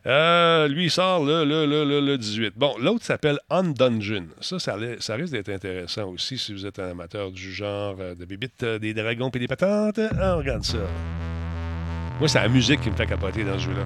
Euh, 0.08 0.68
lui, 0.68 0.86
il 0.86 0.92
sort 0.92 1.24
le, 1.24 1.44
le, 1.46 1.66
le, 1.66 1.84
le, 1.86 2.00
le 2.02 2.18
18. 2.18 2.54
Bon, 2.56 2.76
l'autre 2.80 3.06
s'appelle 3.06 3.40
Undungeon. 3.50 4.26
Ça, 4.42 4.60
ça, 4.60 4.76
ça 5.00 5.16
risque 5.16 5.34
d'être 5.34 5.50
intéressant 5.50 6.10
aussi 6.10 6.38
si 6.38 6.54
vous 6.54 6.66
êtes 6.66 6.80
un 6.80 6.90
amateur 6.92 7.32
du 7.32 7.54
genre 7.54 7.96
euh, 8.00 8.16
de 8.16 8.26
bébites, 8.26 8.64
euh, 8.64 8.80
des 8.80 8.94
dragons 8.94 9.30
et 9.30 9.40
des 9.40 9.48
patentes. 9.48 10.00
Ah, 10.20 10.36
regarde 10.36 10.64
ça. 10.64 10.78
Moi, 12.20 12.28
c'est 12.30 12.40
la 12.40 12.48
musique 12.48 12.82
qui 12.82 12.90
me 12.90 12.96
fait 12.96 13.06
capoter 13.08 13.44
dans 13.44 13.58
ce 13.60 13.66
jeu-là. 13.66 13.86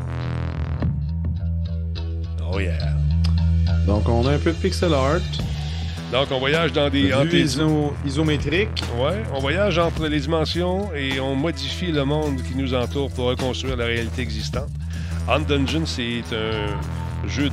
Oh 2.51 2.59
yeah. 2.59 2.77
Donc, 3.85 4.07
on 4.07 4.25
a 4.27 4.33
un 4.33 4.39
peu 4.39 4.51
de 4.51 4.57
pixel 4.57 4.93
art. 4.93 5.19
Donc, 6.11 6.27
on 6.31 6.39
voyage 6.39 6.73
dans 6.73 6.89
des... 6.89 7.11
iso- 7.45 7.93
isométrique. 8.05 8.83
Ouais, 8.99 9.21
on 9.33 9.39
voyage 9.39 9.77
entre 9.77 10.07
les 10.07 10.19
dimensions 10.19 10.89
et 10.95 11.19
on 11.19 11.35
modifie 11.35 11.91
le 11.91 12.03
monde 12.03 12.41
qui 12.41 12.55
nous 12.55 12.73
entoure 12.73 13.11
pour 13.11 13.25
reconstruire 13.25 13.77
la 13.77 13.85
réalité 13.85 14.23
existante. 14.23 14.69
On 15.27 15.39
Dungeon, 15.39 15.85
c'est 15.85 16.23
un 16.33 17.27
jeu 17.29 17.49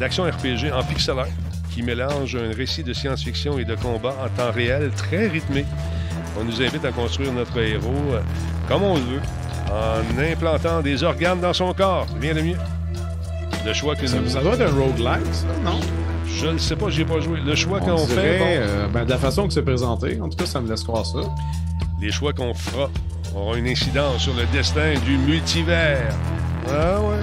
d'action 0.00 0.24
RPG 0.24 0.72
en 0.74 0.82
pixel 0.82 1.18
art 1.20 1.28
qui 1.70 1.82
mélange 1.82 2.34
un 2.36 2.52
récit 2.52 2.82
de 2.82 2.92
science-fiction 2.92 3.58
et 3.60 3.64
de 3.64 3.76
combat 3.76 4.14
en 4.24 4.28
temps 4.28 4.50
réel 4.52 4.90
très 4.96 5.28
rythmé. 5.28 5.64
On 6.40 6.42
nous 6.44 6.60
invite 6.62 6.84
à 6.84 6.90
construire 6.90 7.32
notre 7.32 7.56
héros 7.60 7.92
euh, 8.12 8.20
comme 8.68 8.82
on 8.82 8.94
le 8.94 9.00
veut, 9.02 9.20
en 9.70 10.18
implantant 10.32 10.80
des 10.82 11.04
organes 11.04 11.40
dans 11.40 11.52
son 11.52 11.72
corps. 11.74 12.06
Rien 12.20 12.34
de 12.34 12.40
mieux. 12.40 12.56
Le 13.64 13.72
choix 13.72 13.94
que 13.94 14.06
Ça, 14.08 14.18
nous... 14.18 14.28
ça 14.28 14.40
doit 14.40 14.54
être 14.54 14.62
un 14.62 14.80
roguelike, 14.80 15.24
ça, 15.32 15.46
non? 15.64 15.78
Je 16.26 16.46
ne 16.46 16.58
sais 16.58 16.76
pas, 16.76 16.90
j'ai 16.90 17.04
pas 17.04 17.20
joué. 17.20 17.40
Le 17.40 17.54
choix 17.54 17.78
On 17.82 17.84
qu'on 17.84 18.06
fait... 18.06 18.38
bon, 18.38 18.44
euh, 18.48 18.88
ben, 18.88 19.04
de 19.04 19.10
la 19.10 19.18
façon 19.18 19.46
que 19.46 19.52
c'est 19.52 19.62
présenté, 19.62 20.20
en 20.20 20.28
tout 20.28 20.36
cas, 20.36 20.46
ça 20.46 20.60
me 20.60 20.68
laisse 20.68 20.82
croire 20.82 21.06
ça. 21.06 21.18
Les 22.00 22.10
choix 22.10 22.32
qu'on 22.32 22.54
fera 22.54 22.90
auront 23.34 23.54
une 23.54 23.66
incidence 23.66 24.22
sur 24.22 24.34
le 24.34 24.44
destin 24.52 24.94
du 25.04 25.16
multivers. 25.16 26.14
Ah 26.68 27.00
ouais. 27.00 27.22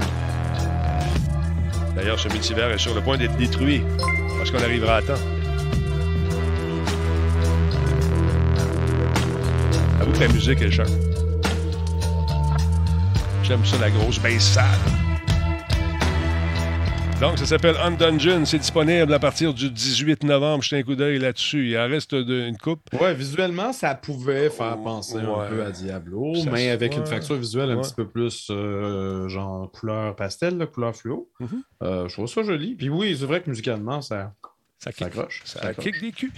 D'ailleurs, 1.95 2.19
ce 2.19 2.29
multivers 2.29 2.71
est 2.71 2.77
sur 2.77 2.95
le 2.95 3.01
point 3.01 3.17
d'être 3.17 3.35
détruit. 3.37 3.81
Parce 4.37 4.49
qu'on 4.49 4.63
arrivera 4.63 4.97
à 4.97 5.01
temps. 5.01 5.13
Avoue 9.99 10.11
que 10.13 10.19
la 10.19 10.27
musique 10.29 10.61
est 10.61 10.71
chère. 10.71 10.85
J'aime 13.43 13.65
ça, 13.65 13.77
la 13.79 13.89
grosse 13.91 14.19
baisse 14.19 14.43
sale. 14.43 14.65
Donc, 17.21 17.37
ça 17.37 17.45
s'appelle 17.45 17.75
Undungeon. 17.77 18.45
C'est 18.45 18.57
disponible 18.57 19.13
à 19.13 19.19
partir 19.19 19.53
du 19.53 19.69
18 19.69 20.23
novembre. 20.23 20.63
Jetez 20.63 20.77
un 20.77 20.83
coup 20.83 20.95
d'œil 20.95 21.19
là-dessus. 21.19 21.69
Il 21.69 21.77
en 21.77 21.87
reste 21.87 22.15
de- 22.15 22.47
une 22.47 22.57
coupe. 22.57 22.81
Ouais, 22.99 23.13
visuellement, 23.13 23.71
ça 23.73 23.93
pouvait 23.93 24.49
faire 24.49 24.75
penser 24.81 25.17
Ouais. 25.17 25.45
un 25.45 25.47
peu 25.47 25.63
à 25.63 25.69
Diablo, 25.69 26.33
Ça 26.33 26.49
mais 26.49 26.71
avec 26.71 26.97
une 26.97 27.05
facture 27.05 27.35
visuelle 27.35 27.69
un 27.69 27.75
Ouais. 27.75 27.83
petit 27.83 27.93
peu 27.93 28.07
plus 28.07 28.47
euh, 28.49 29.29
genre 29.29 29.71
couleur 29.71 30.15
pastel, 30.15 30.57
là, 30.57 30.65
couleur 30.65 30.95
fluo. 30.95 31.29
Mhm. 31.39 31.61
Euh, 31.83 32.07
je 32.07 32.13
trouve 32.13 32.27
ça 32.27 32.41
joli. 32.41 32.73
Puis 32.73 32.89
oui, 32.89 33.15
c'est 33.17 33.25
vrai 33.27 33.41
que 33.41 33.49
musicalement, 33.51 34.01
ça, 34.01 34.33
Ça 34.79 34.85
ça 34.85 34.91
kick. 34.91 35.07
accroche. 35.07 35.41
Ça 35.45 35.61
Ça 35.61 35.73
kick 35.75 36.01
des 36.01 36.11
culs. 36.11 36.31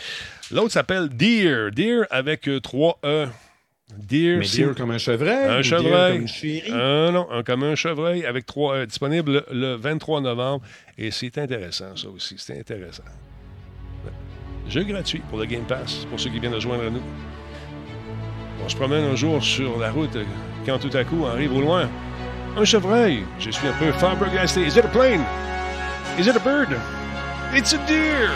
L'autre 0.51 0.71
s'appelle 0.73 1.07
Deer. 1.07 1.71
Deer 1.71 2.03
avec 2.11 2.49
3 2.61 2.99
E. 3.05 3.27
Deer, 3.97 4.39
Mais 4.39 4.45
dire 4.45 4.75
comme 4.75 4.91
un 4.91 4.97
chevreuil. 4.97 5.45
un 5.49 5.61
chevreuil. 5.61 6.13
comme 6.13 6.21
une 6.21 6.27
chérie? 6.27 6.71
Un, 6.71 7.11
non, 7.11 7.27
un 7.31 7.43
comme 7.43 7.63
un 7.63 7.75
chevreuil 7.75 8.25
avec 8.25 8.45
3 8.45 8.77
E. 8.77 8.85
Disponible 8.85 9.43
le 9.51 9.75
23 9.75 10.21
novembre. 10.21 10.63
Et 10.97 11.11
c'est 11.11 11.37
intéressant, 11.37 11.95
ça 11.95 12.07
aussi. 12.09 12.35
C'est 12.37 12.59
intéressant. 12.59 13.03
Jeu 14.69 14.83
gratuit 14.83 15.21
pour 15.29 15.39
le 15.39 15.45
Game 15.45 15.63
Pass, 15.63 16.05
pour 16.09 16.19
ceux 16.19 16.29
qui 16.29 16.39
viennent 16.39 16.53
de 16.53 16.59
joindre 16.59 16.83
à 16.85 16.89
nous. 16.89 17.01
On 18.65 18.69
se 18.69 18.75
promène 18.75 19.03
un 19.03 19.15
jour 19.15 19.43
sur 19.43 19.77
la 19.77 19.91
route 19.91 20.15
euh, 20.15 20.23
quand 20.65 20.79
tout 20.79 20.95
à 20.95 21.03
coup 21.03 21.17
on 21.23 21.27
arrive 21.27 21.53
au 21.53 21.59
loin. 21.61 21.89
Un 22.55 22.63
chevreuil. 22.65 23.23
Je 23.39 23.49
suis 23.51 23.67
un 23.67 23.73
peu 23.73 23.91
flabbergasté. 23.91 24.61
Is 24.61 24.77
it 24.77 24.85
a 24.85 24.87
plane? 24.87 25.21
Is 26.17 26.27
it 26.27 26.35
a 26.35 26.39
bird? 26.39 26.69
It's 27.53 27.73
a 27.73 27.77
deer! 27.87 28.29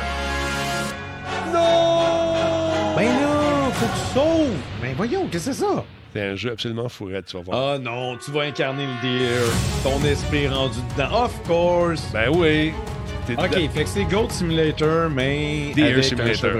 Non! 1.54 2.96
Ben 2.96 3.06
là, 3.22 3.27
faut 3.80 3.86
que 3.86 3.92
tu 3.92 4.14
sauves. 4.14 4.56
Ben 4.82 4.94
voyons, 4.96 5.28
qu'est-ce 5.32 5.48
que 5.50 5.54
c'est 5.54 5.62
ça? 5.62 5.84
C'est 6.14 6.22
un 6.24 6.36
jeu 6.36 6.52
absolument 6.52 6.90
fourrette, 6.90 7.26
tu 7.26 7.38
vas 7.38 7.44
voir. 7.44 7.74
Ah 7.76 7.78
non, 7.80 8.18
tu 8.24 8.32
vas 8.32 8.42
incarner 8.44 8.86
le 8.86 9.08
deer. 9.08 9.42
Ton 9.84 10.04
esprit 10.06 10.48
rendu 10.48 10.78
dedans. 10.98 11.26
Of 11.26 11.34
course. 11.46 12.04
Ben 12.14 12.30
oui. 12.34 12.74
t'es 13.28 13.34
Ok, 13.34 13.50
dedans. 13.52 13.70
fait 13.74 13.84
que 13.84 13.90
c'est 13.90 14.04
Goat 14.06 14.30
Simulator, 14.30 15.10
mais 15.10 15.74
Deer 15.76 15.92
avec 15.92 16.04
Simulator. 16.06 16.52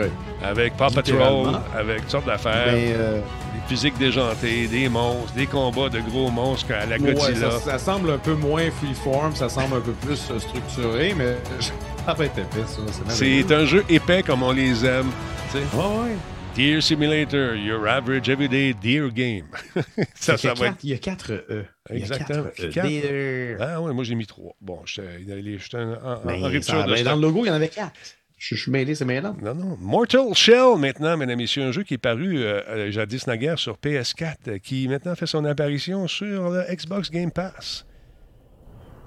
Avec 0.44 0.74
Paw 0.78 0.90
Patrol, 0.94 1.60
avec 1.76 2.02
toutes 2.02 2.10
sortes 2.12 2.26
d'affaires. 2.28 2.74
Mais, 2.74 2.94
euh, 2.96 3.20
Des 3.56 3.76
physiques 3.76 3.98
déjantées, 3.98 4.68
des 4.68 4.88
monstres, 4.90 5.34
des 5.34 5.48
combats 5.48 5.90
de 5.90 6.00
gros 6.02 6.30
monstres 6.30 6.72
à 6.74 6.86
la 6.86 6.98
ouais, 6.98 7.14
Godzilla. 7.14 7.50
ça, 7.52 7.60
ça 7.60 7.80
semble 7.80 8.12
un 8.12 8.18
peu 8.20 8.34
moins 8.36 8.70
freeform, 8.70 9.34
ça 9.34 9.50
semble 9.50 9.78
un 9.78 9.82
peu 9.82 9.94
plus 9.94 10.30
euh, 10.30 10.38
structuré, 10.40 11.16
mais 11.18 11.38
ça 12.06 12.14
va 12.14 12.26
être 12.26 12.38
épais, 12.38 12.66
ça. 12.68 12.82
C'est 13.08 13.52
un 13.52 13.66
jeu 13.66 13.84
épais 13.90 14.22
comme 14.22 14.44
on 14.44 14.52
les 14.52 14.86
aime. 14.86 15.08
tu 15.52 15.58
sais. 15.58 15.64
Ouais, 15.76 15.84
ouais. 15.84 16.16
Deer 16.58 16.82
Simulator, 16.82 17.54
your 17.56 17.88
average 17.88 18.30
everyday 18.30 18.74
deer 18.74 19.10
game. 19.12 19.46
ça, 20.16 20.34
Il 20.34 20.36
y 20.36 20.40
ça 20.40 20.52
a 20.52 20.54
va 20.56 20.66
être. 20.68 20.78
quatre- 20.78 20.84
Il 20.84 20.90
y 20.90 20.94
a 20.94 20.98
4 20.98 21.32
E. 21.32 21.66
Exactement. 21.92 22.44
quatre 22.46 22.60
E. 22.66 22.70
Quatre. 22.72 22.88
Deer. 22.90 23.58
Ah 23.60 23.80
ouais, 23.80 23.94
moi 23.94 24.04
j'ai 24.04 24.16
mis 24.16 24.26
trois. 24.26 24.56
Bon, 24.60 24.80
j'étais 24.86 25.78
en, 25.78 25.92
en- 25.94 26.14
en 26.16 26.26
Ben, 26.26 26.44
rupture 26.46 26.84
de 26.84 26.90
ben, 26.90 26.96
stock. 26.98 27.06
dans 27.06 27.16
le 27.16 27.22
logo, 27.22 27.46
il 27.46 27.50
y 27.50 27.52
en 27.52 27.54
avait 27.54 27.68
4. 27.70 27.92
Je, 28.40 28.56
suis 28.56 28.72
mêlé, 28.72 28.96
c'est 28.96 29.06
mêlant. 29.06 29.36
Non, 29.42 29.54
non. 29.54 29.78
Mortal 29.80 30.34
Shell, 30.34 30.78
maintenant, 30.80 31.16
mesdames 31.16 31.40
et 31.40 31.44
messieurs, 31.44 31.64
un 31.64 31.72
jeu 31.72 31.84
qui 31.84 31.94
est 31.96 32.00
paru 32.00 32.38
euh, 32.40 32.62
euh, 32.70 32.92
jadis 32.92 33.26
naguère 33.28 33.60
sur 33.60 33.78
PS4, 33.78 34.36
euh, 34.48 34.58
qui 34.58 34.88
maintenant 34.88 35.16
fait 35.16 35.26
son 35.28 35.46
apparition 35.46 36.08
sur 36.08 36.50
le 36.50 36.64
Xbox 36.74 37.12
Game 37.12 37.32
Pass. 37.32 37.86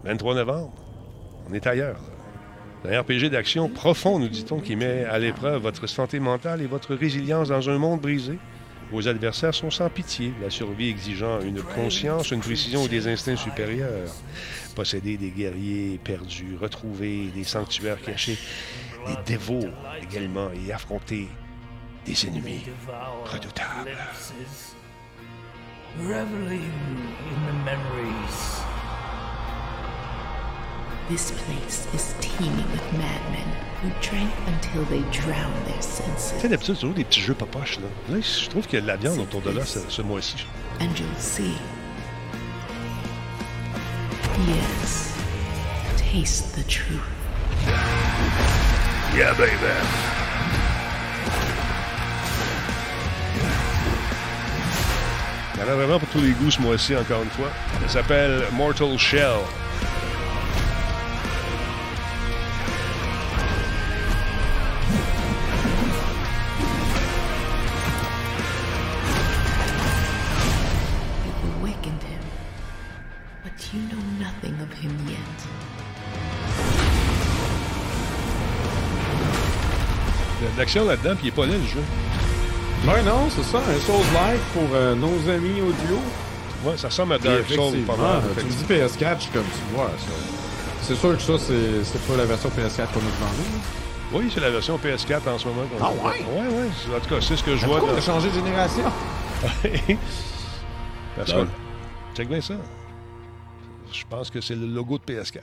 23 0.05 0.35
novembre. 0.37 0.75
On 1.49 1.53
est 1.55 1.67
ailleurs. 1.67 1.95
là. 1.95 2.20
Un 2.89 3.01
RPG 3.03 3.29
d'action 3.31 3.69
profond, 3.69 4.19
nous 4.19 4.29
dit-on, 4.29 4.59
qui 4.59 4.75
met 4.75 5.05
à 5.05 5.19
l'épreuve 5.19 5.63
votre 5.63 5.87
santé 5.87 6.19
mentale 6.19 6.63
et 6.63 6.67
votre 6.67 6.95
résilience 6.95 7.49
dans 7.49 7.69
un 7.69 7.77
monde 7.77 8.01
brisé. 8.01 8.39
Vos 8.91 9.07
adversaires 9.07 9.55
sont 9.55 9.71
sans 9.71 9.89
pitié, 9.91 10.33
la 10.43 10.51
survie 10.51 10.89
exigeant 10.89 11.41
une 11.41 11.63
conscience, 11.63 12.31
une 12.31 12.41
précision 12.41 12.87
et 12.87 12.89
des 12.89 13.07
instincts 13.07 13.37
supérieurs. 13.37 14.11
Posséder 14.75 15.17
des 15.17 15.31
guerriers 15.31 16.01
perdus, 16.03 16.57
retrouver 16.61 17.27
des 17.35 17.45
sanctuaires 17.45 18.01
cachés, 18.01 18.39
des 19.07 19.33
dévots 19.33 19.69
également, 20.03 20.49
et 20.53 20.73
affronter 20.73 21.29
des 22.07 22.27
ennemis 22.27 22.63
redoutables. 23.27 23.91
This 31.11 31.33
place 31.33 31.89
is 31.93 32.15
teeming 32.21 32.71
with 32.71 32.93
madmen 32.93 33.49
who 33.83 33.91
drank 34.01 34.31
until 34.47 34.85
they 34.85 35.01
drowned 35.11 35.67
their 35.67 35.77
Tu 35.77 35.83
senses. 35.83 36.35
sais, 36.41 36.49
d'habitude, 36.49 36.77
c'est 36.77 36.81
toujours 36.83 36.95
des 36.95 37.05
petits 37.05 37.21
jeux 37.21 37.35
papoches, 37.35 37.79
là. 37.81 37.89
Là, 38.15 38.21
je 38.23 38.49
trouve 38.49 38.67
qu'il 38.67 38.75
y 38.79 38.79
a 38.79 38.83
de 38.83 38.87
la 38.87 38.97
viande 38.97 39.19
autour 39.19 39.41
de 39.41 39.51
là 39.51 39.65
ce, 39.65 39.81
ce 39.89 40.03
mois-ci. 40.03 40.47
And 40.81 40.85
you'll 40.97 41.19
see. 41.19 41.55
Yes. 44.47 45.15
Taste 45.99 46.55
the 46.55 46.65
truth. 46.69 47.01
Yeah, 49.17 49.35
baby! 49.35 49.67
Il 55.55 55.61
y 55.61 55.65
en 55.65 55.73
a 55.73 55.75
vraiment 55.75 55.99
pour 55.99 56.09
tous 56.09 56.21
les 56.21 56.31
goûts 56.33 56.51
ce 56.51 56.61
mois-ci, 56.61 56.97
encore 56.97 57.23
une 57.23 57.31
fois. 57.31 57.51
Ça 57.87 57.95
s'appelle 57.95 58.45
Mortal 58.53 58.99
Shell. 58.99 59.41
A 80.61 80.63
l'action 80.63 80.85
là-dedans, 80.85 81.15
puis 81.17 81.25
il 81.25 81.29
est 81.29 81.31
pas 81.31 81.47
là, 81.47 81.55
le 81.55 81.65
jeu. 81.67 81.81
Ouais, 82.87 83.03
non, 83.03 83.31
c'est 83.31 83.43
ça, 83.45 83.61
un 83.61 83.81
Souls-like 83.81 84.41
pour 84.53 84.69
euh, 84.75 84.95
nos 84.95 85.17
amis 85.31 85.63
audio. 85.63 85.97
Ouais, 86.63 86.77
ça 86.77 86.89
ressemble 86.89 87.15
à 87.15 87.19
Dark 87.19 87.47
Souls 87.49 87.79
pas 87.87 87.97
mal. 87.97 88.21
Tu 88.39 88.45
me 88.45 88.51
dis 88.51 88.65
PS4, 88.65 89.17
je 89.17 89.23
suis 89.23 89.31
comme 89.31 89.45
tu 89.45 89.75
vois. 89.75 89.87
ça. 89.97 90.13
C'est 90.83 90.97
sûr 90.97 91.17
que 91.17 91.23
ça, 91.23 91.39
c'est 91.39 92.07
pas 92.07 92.15
la 92.19 92.27
version 92.27 92.51
PS4 92.51 92.93
qu'on 92.93 93.01
nous 93.01 93.11
demandait. 93.11 93.49
Oui, 94.13 94.31
c'est 94.35 94.41
la 94.41 94.51
version 94.51 94.77
PS4 94.77 95.27
en 95.31 95.39
ce 95.39 95.49
moment. 95.49 95.63
Ah 95.81 95.93
ouais? 95.93 96.27
Ouais, 96.31 96.47
ouais. 96.47 96.95
En 96.95 97.01
tout 97.01 97.09
cas, 97.09 97.23
c'est 97.23 97.37
ce 97.37 97.43
que 97.43 97.57
je 97.57 97.65
vois. 97.65 97.81
dans- 97.81 97.95
t'as 97.95 98.01
changé 98.03 98.29
de 98.29 98.35
génération? 98.35 98.85
Parce 101.17 101.33
que, 101.33 101.47
check 102.15 102.29
bien 102.29 102.43
ça. 102.43 102.55
Je 103.91 104.05
pense 104.11 104.29
que 104.29 104.43
c'est 104.43 104.57
le 104.57 104.67
logo 104.67 104.99
de 104.99 105.05
PS4. 105.11 105.39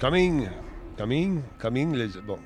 Coming, 0.00 0.48
coming, 0.96 1.42
coming. 1.60 1.92
Les... 1.96 2.06
Bon. 2.24 2.38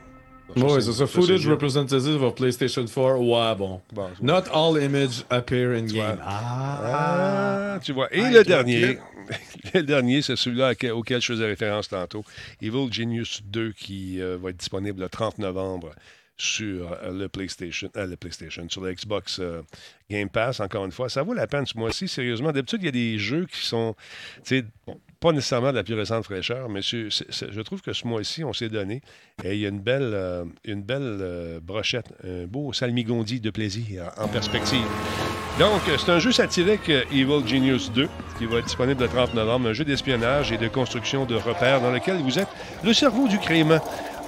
Ouais, 0.57 0.81
c'est 0.83 0.93
ça. 0.93 1.07
Footage 1.07 1.47
representative 1.49 2.23
of 2.23 2.35
PlayStation 2.35 2.85
4. 2.87 3.19
Ouais, 3.21 3.55
bon. 3.57 3.81
Not 4.21 4.43
all 4.53 4.83
images 4.83 5.25
appear 5.31 5.73
in 5.73 5.87
game. 5.87 6.19
Ah, 6.23 7.79
tu 7.83 7.93
vois. 7.93 8.15
Et 8.15 8.21
Ah, 8.21 8.31
le 8.31 8.45
dernier, 8.45 8.99
le 9.75 9.83
dernier, 9.83 10.21
c'est 10.23 10.37
celui-là 10.37 10.73
auquel- 10.73 10.93
auquel 10.93 11.21
je 11.23 11.33
faisais 11.33 11.47
référence 11.47 11.89
tantôt. 11.89 12.25
Evil 12.61 12.93
Genius 12.93 13.43
2 13.45 13.73
qui 13.73 14.21
euh, 14.21 14.37
va 14.41 14.51
être 14.51 14.57
disponible 14.59 15.01
le 15.01 15.09
30 15.09 15.39
novembre 15.39 15.91
sur 16.37 16.93
euh, 17.03 17.13
le 17.13 17.29
PlayStation, 17.29 17.89
euh, 17.97 18.07
le 18.07 18.17
PlayStation, 18.17 18.67
sur 18.69 18.83
le 18.83 18.93
Xbox 18.93 19.39
euh, 19.39 19.63
Game 20.11 20.29
Pass, 20.29 20.61
encore 20.61 20.85
une 20.85 20.93
fois. 20.93 21.09
Ça 21.09 21.23
vaut 21.23 21.35
la 21.35 21.47
peine 21.47 21.65
ce 21.67 21.79
mois-ci, 21.79 22.09
sérieusement. 22.09 22.53
D'habitude, 22.53 22.81
il 22.83 22.87
y 22.87 22.89
a 22.89 22.93
des 22.93 23.19
jeux 23.19 23.47
qui 23.47 23.65
sont, 23.65 23.95
tu 24.45 24.59
sais, 24.59 24.65
bon, 24.87 24.99
pas 25.23 25.33
nécessairement 25.33 25.71
de 25.71 25.77
la 25.77 25.85
plus 25.85 25.95
récente 25.95 26.25
fraîcheur, 26.25 26.69
mais 26.69 26.83
je 26.83 27.61
trouve 27.61 27.81
que 27.81 27.93
ce 27.93 28.07
mois-ci, 28.07 28.43
on 28.43 28.53
s'est 28.53 28.69
donné. 28.69 29.03
Et 29.45 29.55
il 29.55 29.61
y 29.61 29.67
a 29.67 29.69
une 29.69 29.79
belle, 29.79 30.11
euh, 30.13 30.45
une 30.65 30.83
belle 30.83 31.19
euh, 31.21 31.61
brochette, 31.63 32.13
un 32.25 32.47
beau 32.47 32.73
salmigondi 32.73 33.41
de 33.41 33.51
plaisir 33.51 34.11
en 34.19 34.27
perspective. 34.27 34.85
Donc, 35.61 35.81
c'est 35.97 36.11
un 36.11 36.19
jeu 36.19 36.33
satirique 36.33 36.89
euh, 36.89 37.05
Evil 37.13 37.47
Genius 37.47 37.93
2 37.93 38.09
qui 38.39 38.47
va 38.47 38.59
être 38.59 38.65
disponible 38.65 39.01
le 39.01 39.09
30 39.09 39.35
novembre, 39.35 39.69
un 39.69 39.73
jeu 39.73 39.85
d'espionnage 39.85 40.51
et 40.51 40.59
de 40.59 40.67
construction 40.67 41.25
de 41.25 41.37
repères 41.37 41.81
dans 41.81 41.93
lequel 41.93 42.17
vous 42.17 42.41
êtes 42.41 42.49
le 42.83 42.93
cerveau 42.93 43.29
du 43.29 43.39
crime. 43.39 43.79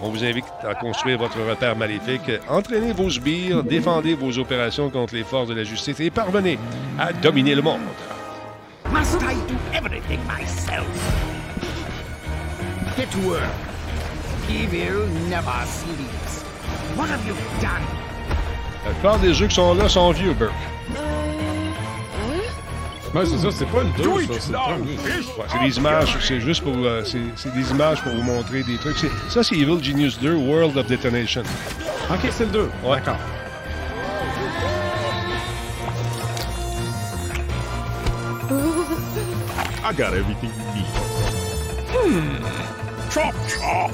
On 0.01 0.11
vous 0.11 0.23
invite 0.23 0.45
à 0.62 0.75
construire 0.75 1.19
votre 1.19 1.41
repère 1.41 1.77
maléfique, 1.77 2.31
entraînez 2.49 2.93
vos 2.93 3.11
sbires, 3.11 3.65
défendez 3.65 4.15
vos 4.15 4.39
opérations 4.39 4.91
contre 4.91 5.15
les 5.15 5.25
forces 5.25 5.49
de 5.49 5.55
la 5.55 5.65
justice 5.65 5.99
et 5.99 6.11
parvenez 6.11 6.59
à 6.99 7.12
dominer 7.12 7.57
le 7.57 7.62
monde. 7.62 7.81
Must 8.95 9.23
I 9.23 9.35
do 9.51 9.57
everything 9.73 10.21
myself? 10.27 10.87
Get 12.97 13.11
to 13.12 13.21
work. 13.29 13.51
Evil 14.49 15.07
never 15.29 15.59
sleeps. 15.66 16.43
What 16.97 17.09
have 17.11 17.25
you 17.27 17.35
done? 17.61 17.83
La 18.85 18.91
plupart 18.93 19.19
des 19.19 19.35
jeux 19.35 19.49
qui 19.49 19.55
sont 19.57 19.75
là 19.75 19.89
sont 19.89 20.12
vieux, 20.12 20.33
Burke. 20.35 20.53
Ouais, 23.15 23.25
c'est 23.27 23.39
ça, 23.39 23.49
c'est 23.53 23.66
pas 23.66 23.83
le 23.83 23.91
2, 24.03 24.27
ça, 24.33 24.41
c'est 24.41 24.53
le 24.53 24.59
premier. 24.59 24.97
Ouais, 24.97 25.47
c'est 25.49 25.59
des 25.65 25.77
images, 25.79 26.16
c'est 26.21 26.41
juste 26.41 26.62
pour. 26.62 26.75
euh, 26.77 27.03
c'est, 27.05 27.21
c'est 27.37 27.53
des 27.55 27.71
images 27.71 28.03
pour 28.03 28.12
vous 28.12 28.23
montrer 28.23 28.62
des 28.65 28.77
trucs. 28.77 28.97
C'est- 28.99 29.11
ça, 29.31 29.43
c'est 29.45 29.55
Evil 29.57 29.83
Genius 29.83 30.19
2, 30.21 30.35
World 30.35 30.77
of 30.77 30.87
Detonation. 30.89 31.43
Ok, 32.11 32.19
c'est 32.31 32.45
le 32.47 32.51
2. 32.51 32.71
Ouais. 32.85 32.97
D'accord. 32.97 33.16
I 39.85 39.93
got 39.93 40.15
everything 40.15 40.51
you 40.51 40.74
need. 40.74 40.86
Hmm. 41.93 43.11
Chop 43.11 43.35
chop. 43.48 43.90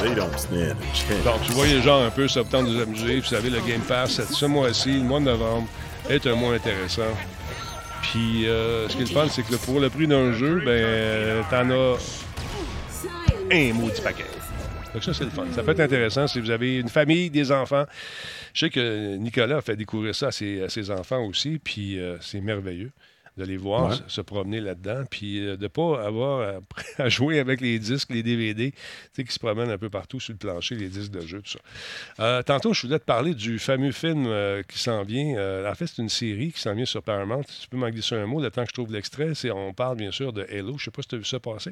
They 0.00 0.14
don't 0.14 0.38
stand 0.38 0.72
a 0.72 0.94
chance. 0.94 1.24
Donc, 1.24 1.42
tu 1.42 1.52
vois 1.52 1.66
les 1.66 1.80
gens 1.80 2.02
un 2.04 2.10
peu, 2.10 2.28
de 2.62 2.68
vous 2.68 2.80
amuser. 2.80 3.20
Vous 3.20 3.26
savez, 3.26 3.50
le 3.50 3.60
Game 3.60 3.80
Pass, 3.80 4.12
cette- 4.12 4.30
ce 4.32 4.46
mois-ci, 4.46 4.94
le 4.94 5.04
mois 5.04 5.20
de 5.20 5.26
novembre, 5.26 5.68
est 6.08 6.26
un 6.26 6.34
mois 6.34 6.54
intéressant. 6.54 7.02
Puis, 8.02 8.46
euh, 8.48 8.88
ce 8.88 8.96
qui 8.96 9.02
est 9.02 9.06
le 9.08 9.12
fun, 9.14 9.26
c'est 9.30 9.42
que 9.42 9.54
pour 9.56 9.80
le 9.80 9.88
prix 9.90 10.06
d'un 10.06 10.32
jeu, 10.32 10.60
ben, 10.64 10.70
euh, 10.70 11.42
t'en 11.50 11.70
as 11.70 11.96
un 13.54 13.72
maudit 13.74 14.00
paquet. 14.00 14.24
Donc 14.94 15.04
ça, 15.04 15.12
c'est 15.12 15.24
le 15.24 15.30
fun. 15.30 15.46
Ça 15.52 15.62
peut 15.62 15.72
être 15.72 15.80
intéressant 15.80 16.26
si 16.26 16.40
vous 16.40 16.50
avez 16.50 16.78
une 16.78 16.88
famille, 16.88 17.30
des 17.30 17.52
enfants. 17.52 17.84
Je 18.54 18.60
sais 18.60 18.70
que 18.70 19.16
Nicolas 19.16 19.58
a 19.58 19.60
fait 19.60 19.76
découvrir 19.76 20.14
ça 20.14 20.28
à 20.28 20.32
ses, 20.32 20.90
enfants 20.90 21.24
aussi, 21.24 21.58
puis 21.62 21.98
euh, 21.98 22.16
c'est 22.20 22.40
merveilleux 22.40 22.90
de 23.38 23.44
les 23.44 23.56
voir 23.56 23.88
Ouais. 23.90 23.96
se, 23.96 24.02
se 24.16 24.20
promener 24.20 24.60
là-dedans, 24.60 25.04
puis 25.10 25.38
euh, 25.46 25.56
de 25.56 25.62
ne 25.62 25.68
pas 25.68 26.04
avoir 26.04 26.40
à, 26.40 26.60
à 27.02 27.08
jouer 27.08 27.38
avec 27.38 27.60
les 27.60 27.78
disques, 27.78 28.10
les 28.12 28.22
DVD, 28.22 28.72
tu 28.72 28.78
sais, 29.12 29.24
qui 29.24 29.32
se 29.32 29.38
promènent 29.38 29.70
un 29.70 29.78
peu 29.78 29.88
partout 29.88 30.20
sur 30.20 30.32
le 30.32 30.38
plancher, 30.38 30.74
les 30.74 30.88
disques 30.88 31.12
de 31.12 31.20
jeu, 31.26 31.40
tout 31.40 31.52
ça. 31.52 31.58
Euh, 32.20 32.42
tantôt, 32.42 32.74
je 32.74 32.86
voulais 32.86 32.98
te 32.98 33.04
parler 33.04 33.34
du 33.34 33.58
fameux 33.58 33.92
film 33.92 34.26
euh, 34.26 34.62
qui 34.68 34.78
s'en 34.78 35.02
vient. 35.04 35.36
En 35.70 35.74
fait, 35.74 35.86
c'est 35.86 36.02
une 36.02 36.08
série 36.08 36.52
qui 36.52 36.60
s'en 36.60 36.74
vient 36.74 36.84
sur 36.84 37.02
Paramount. 37.02 37.42
Tu 37.42 37.68
peux 37.68 37.76
m'en 37.76 37.88
glisser 37.90 38.16
un 38.16 38.26
mot 38.26 38.40
le 38.40 38.50
temps 38.50 38.62
que 38.64 38.68
je 38.70 38.74
trouve 38.74 38.92
l'extrait. 38.92 39.30
C'est, 39.34 39.50
on 39.50 39.72
parle 39.72 39.96
bien 39.96 40.10
sûr 40.10 40.32
de 40.32 40.44
Halo. 40.50 40.76
Je 40.78 40.84
sais 40.86 40.90
pas 40.90 41.02
si 41.02 41.08
tu 41.08 41.14
as 41.14 41.18
vu 41.18 41.24
ça 41.24 41.38
passer. 41.40 41.70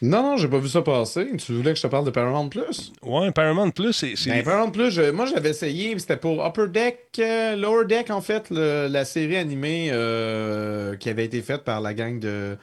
Non, 0.00 0.22
non, 0.22 0.36
j'ai 0.38 0.48
pas 0.48 0.58
vu 0.58 0.68
ça 0.68 0.82
passer. 0.82 1.28
Tu 1.36 1.52
voulais 1.52 1.72
que 1.72 1.76
je 1.78 1.82
te 1.82 1.86
parle 1.88 2.04
de 2.06 2.10
Paramount 2.10 2.48
Plus? 2.48 2.92
Ouais, 3.02 3.30
Paramount 3.32 3.70
Plus, 3.70 3.92
c'est. 3.92 4.16
c'est- 4.16 4.30
Ben, 4.30 4.42
Paramount 4.42 4.70
Plus, 4.70 4.90
je- 4.90 5.10
moi 5.10 5.26
j'avais 5.26 5.50
essayé, 5.50 5.98
c'était 5.98 6.16
pour 6.16 6.44
Upper 6.44 6.68
Deck, 6.68 7.20
Lower 7.58 7.84
Deck 7.86 8.10
en 8.10 8.20
fait, 8.20 8.48
le- 8.50 8.88
la 8.88 9.04
série 9.04 9.36
animée 9.36 9.90
qui 11.02 11.10
avait 11.10 11.24
été 11.26 11.42
faite 11.42 11.64
par 11.64 11.80
la 11.80 11.92
gang 11.92 12.18
de, 12.18 12.56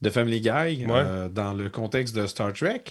de 0.00 0.10
Family 0.10 0.40
Guy 0.40 0.48
Ouais. 0.86 0.86
euh, 0.88 1.28
dans 1.28 1.52
le 1.52 1.68
contexte 1.68 2.14
de 2.16 2.26
Star 2.26 2.52
Trek. 2.52 2.84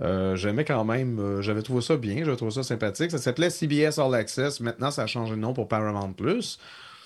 Euh, 0.00 0.36
J'aimais 0.36 0.64
quand 0.64 0.84
même, 0.84 1.18
euh, 1.18 1.42
j'avais 1.42 1.62
trouvé 1.62 1.80
ça 1.80 1.96
bien, 1.96 2.22
j'avais 2.24 2.36
trouvé 2.36 2.50
ça 2.52 2.62
sympathique. 2.62 3.10
Ça 3.10 3.18
s'appelait 3.18 3.50
CBS 3.50 3.98
All 3.98 4.14
Access. 4.14 4.60
Maintenant, 4.60 4.90
ça 4.90 5.02
a 5.02 5.06
changé 5.06 5.32
de 5.34 5.40
nom 5.40 5.52
pour 5.52 5.68
Paramount 5.68 6.12
Plus. 6.12 6.58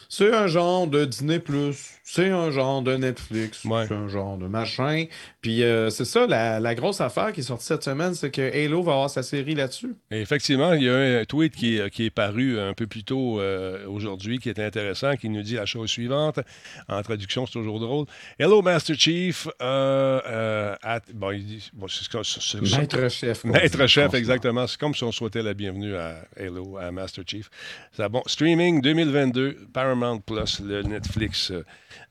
C'est 0.08 0.34
un 0.34 0.48
genre 0.48 0.86
de 0.88 1.04
Disney 1.04 1.38
Plus, 1.38 1.99
c'est 2.12 2.30
un 2.30 2.50
genre 2.50 2.82
de 2.82 2.96
Netflix, 2.96 3.64
Ouais. 3.64 3.84
c'est 3.86 3.94
un 3.94 4.08
genre 4.08 4.36
de 4.36 4.46
machin. 4.46 5.04
Puis 5.40 5.62
euh, 5.62 5.90
c'est 5.90 6.04
ça, 6.04 6.26
la, 6.26 6.58
la 6.60 6.74
grosse 6.74 7.00
affaire 7.00 7.32
qui 7.32 7.40
est 7.40 7.44
sortie 7.44 7.66
cette 7.66 7.84
semaine, 7.84 8.14
c'est 8.14 8.30
que 8.30 8.42
Halo 8.42 8.82
va 8.82 8.92
avoir 8.92 9.10
sa 9.10 9.22
série 9.22 9.54
là-dessus. 9.54 9.94
Effectivement, 10.10 10.72
il 10.72 10.82
y 10.82 10.88
a 10.88 11.20
un 11.20 11.24
tweet 11.24 11.54
qui 11.54 11.76
est, 11.78 11.90
qui 11.90 12.06
est 12.06 12.10
paru 12.10 12.58
un 12.58 12.74
peu 12.74 12.86
plus 12.86 13.04
tôt 13.04 13.40
euh, 13.40 13.86
aujourd'hui 13.86 14.38
qui 14.38 14.48
est 14.48 14.58
intéressant, 14.58 15.14
qui 15.16 15.28
nous 15.28 15.42
dit 15.42 15.54
la 15.54 15.66
chose 15.66 15.88
suivante. 15.88 16.40
En 16.88 17.00
traduction, 17.02 17.46
c'est 17.46 17.52
toujours 17.52 17.78
drôle. 17.80 18.06
Hello, 18.38 18.60
Master 18.62 18.96
Chief. 18.98 19.46
euh, 19.62 20.20
euh, 20.26 20.74
at- 20.82 21.00
bon, 21.14 21.30
il 21.30 21.44
dit, 21.46 21.70
bon, 21.72 21.86
c'est 21.88 22.60
Maître 22.60 23.08
chef. 23.08 23.44
Maître 23.44 23.86
chef, 23.86 24.14
exactement. 24.14 24.66
C'est 24.66 24.78
comme 24.80 24.94
si 24.94 25.04
on 25.04 25.12
souhaitait 25.12 25.42
la 25.42 25.54
bienvenue 25.54 25.94
à 25.96 26.16
Halo, 26.38 26.76
à 26.76 26.90
Master 26.90 27.24
Chief. 27.26 27.48
C'est 27.92 28.08
bon. 28.08 28.22
Streaming 28.26 28.80
2022, 28.80 29.56
Paramount 29.72 30.18
Plus, 30.18 30.60
le 30.60 30.82
Netflix, 30.82 31.50
euh, 31.50 31.64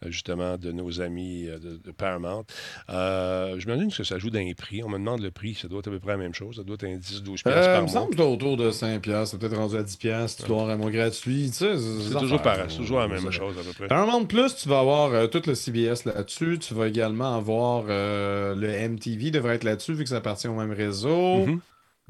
justement, 0.08 0.58
de 0.58 0.72
nos 0.72 1.02
amis 1.02 1.48
euh, 1.48 1.60
de, 1.60 1.78
de 1.84 1.92
Paramount. 1.92 2.46
Euh, 2.90 3.56
je 3.60 3.66
m'imagine 3.68 3.92
que 3.92 4.04
ça 4.04 4.18
joue 4.20 4.30
d'un 4.30 4.50
prix. 4.58 4.84
On 4.84 4.90
me 4.90 4.98
demande 4.98 5.22
le 5.22 5.32
prix. 5.32 5.56
Ça 5.56 5.68
doit 5.68 5.80
être 5.80 5.88
à 5.88 5.92
peu 5.92 6.00
près 6.00 6.12
la 6.12 6.18
même 6.18 6.34
chose. 6.34 6.58
Ça 6.58 6.64
doit 6.64 6.76
être 6.76 6.86
un 6.86 6.98
10-12$ 6.98 7.42
Euh, 7.48 7.66
par 7.66 7.76
me 7.78 7.80
mois. 7.82 7.88
semble 7.88 8.16
que 8.16 8.22
autour 8.22 8.58
de 8.58 8.72
5$, 8.72 9.00
piastres, 9.00 9.32
c'est 9.32 9.38
peut-être 9.40 9.58
rendu 9.58 9.76
à 9.76 9.84
10$, 9.84 9.98
piastres, 9.98 10.44
tu 10.44 10.48
dois 10.48 10.62
avoir 10.62 10.76
un 10.76 10.78
mois 10.78 10.92
gratuit. 10.92 11.48
tu 11.50 11.54
sais, 11.58 11.78
C'est 11.78 12.18
toujours 12.20 12.42
pareil. 12.42 12.66
C'est 12.70 12.78
toujours 12.78 13.00
la 13.00 13.08
même 13.08 13.32
chose, 13.32 13.56
à 13.58 13.64
peu 13.64 13.74
près. 13.74 13.88
Paramount 13.88 14.26
Plus, 14.26 14.56
tu 14.56 14.70
vas 14.70 14.80
avoir 14.80 15.14
euh, 15.14 15.28
tout 15.28 15.42
le 15.46 15.56
CBS 15.56 16.06
là-dessus. 16.06 16.58
Tu 16.60 16.74
vas 16.74 16.88
également 16.88 17.36
avoir 17.36 17.86
euh, 17.90 18.56
le 18.56 18.90
MTV 18.90 19.32
devrait 19.32 19.56
être 19.56 19.64
là-dessus 19.64 19.94
vu 19.94 20.04
que 20.04 20.10
ça 20.10 20.18
appartient 20.18 20.48
au 20.48 20.56
même 20.56 20.72
réseau. 20.72 21.46
Mhm. 21.46 21.60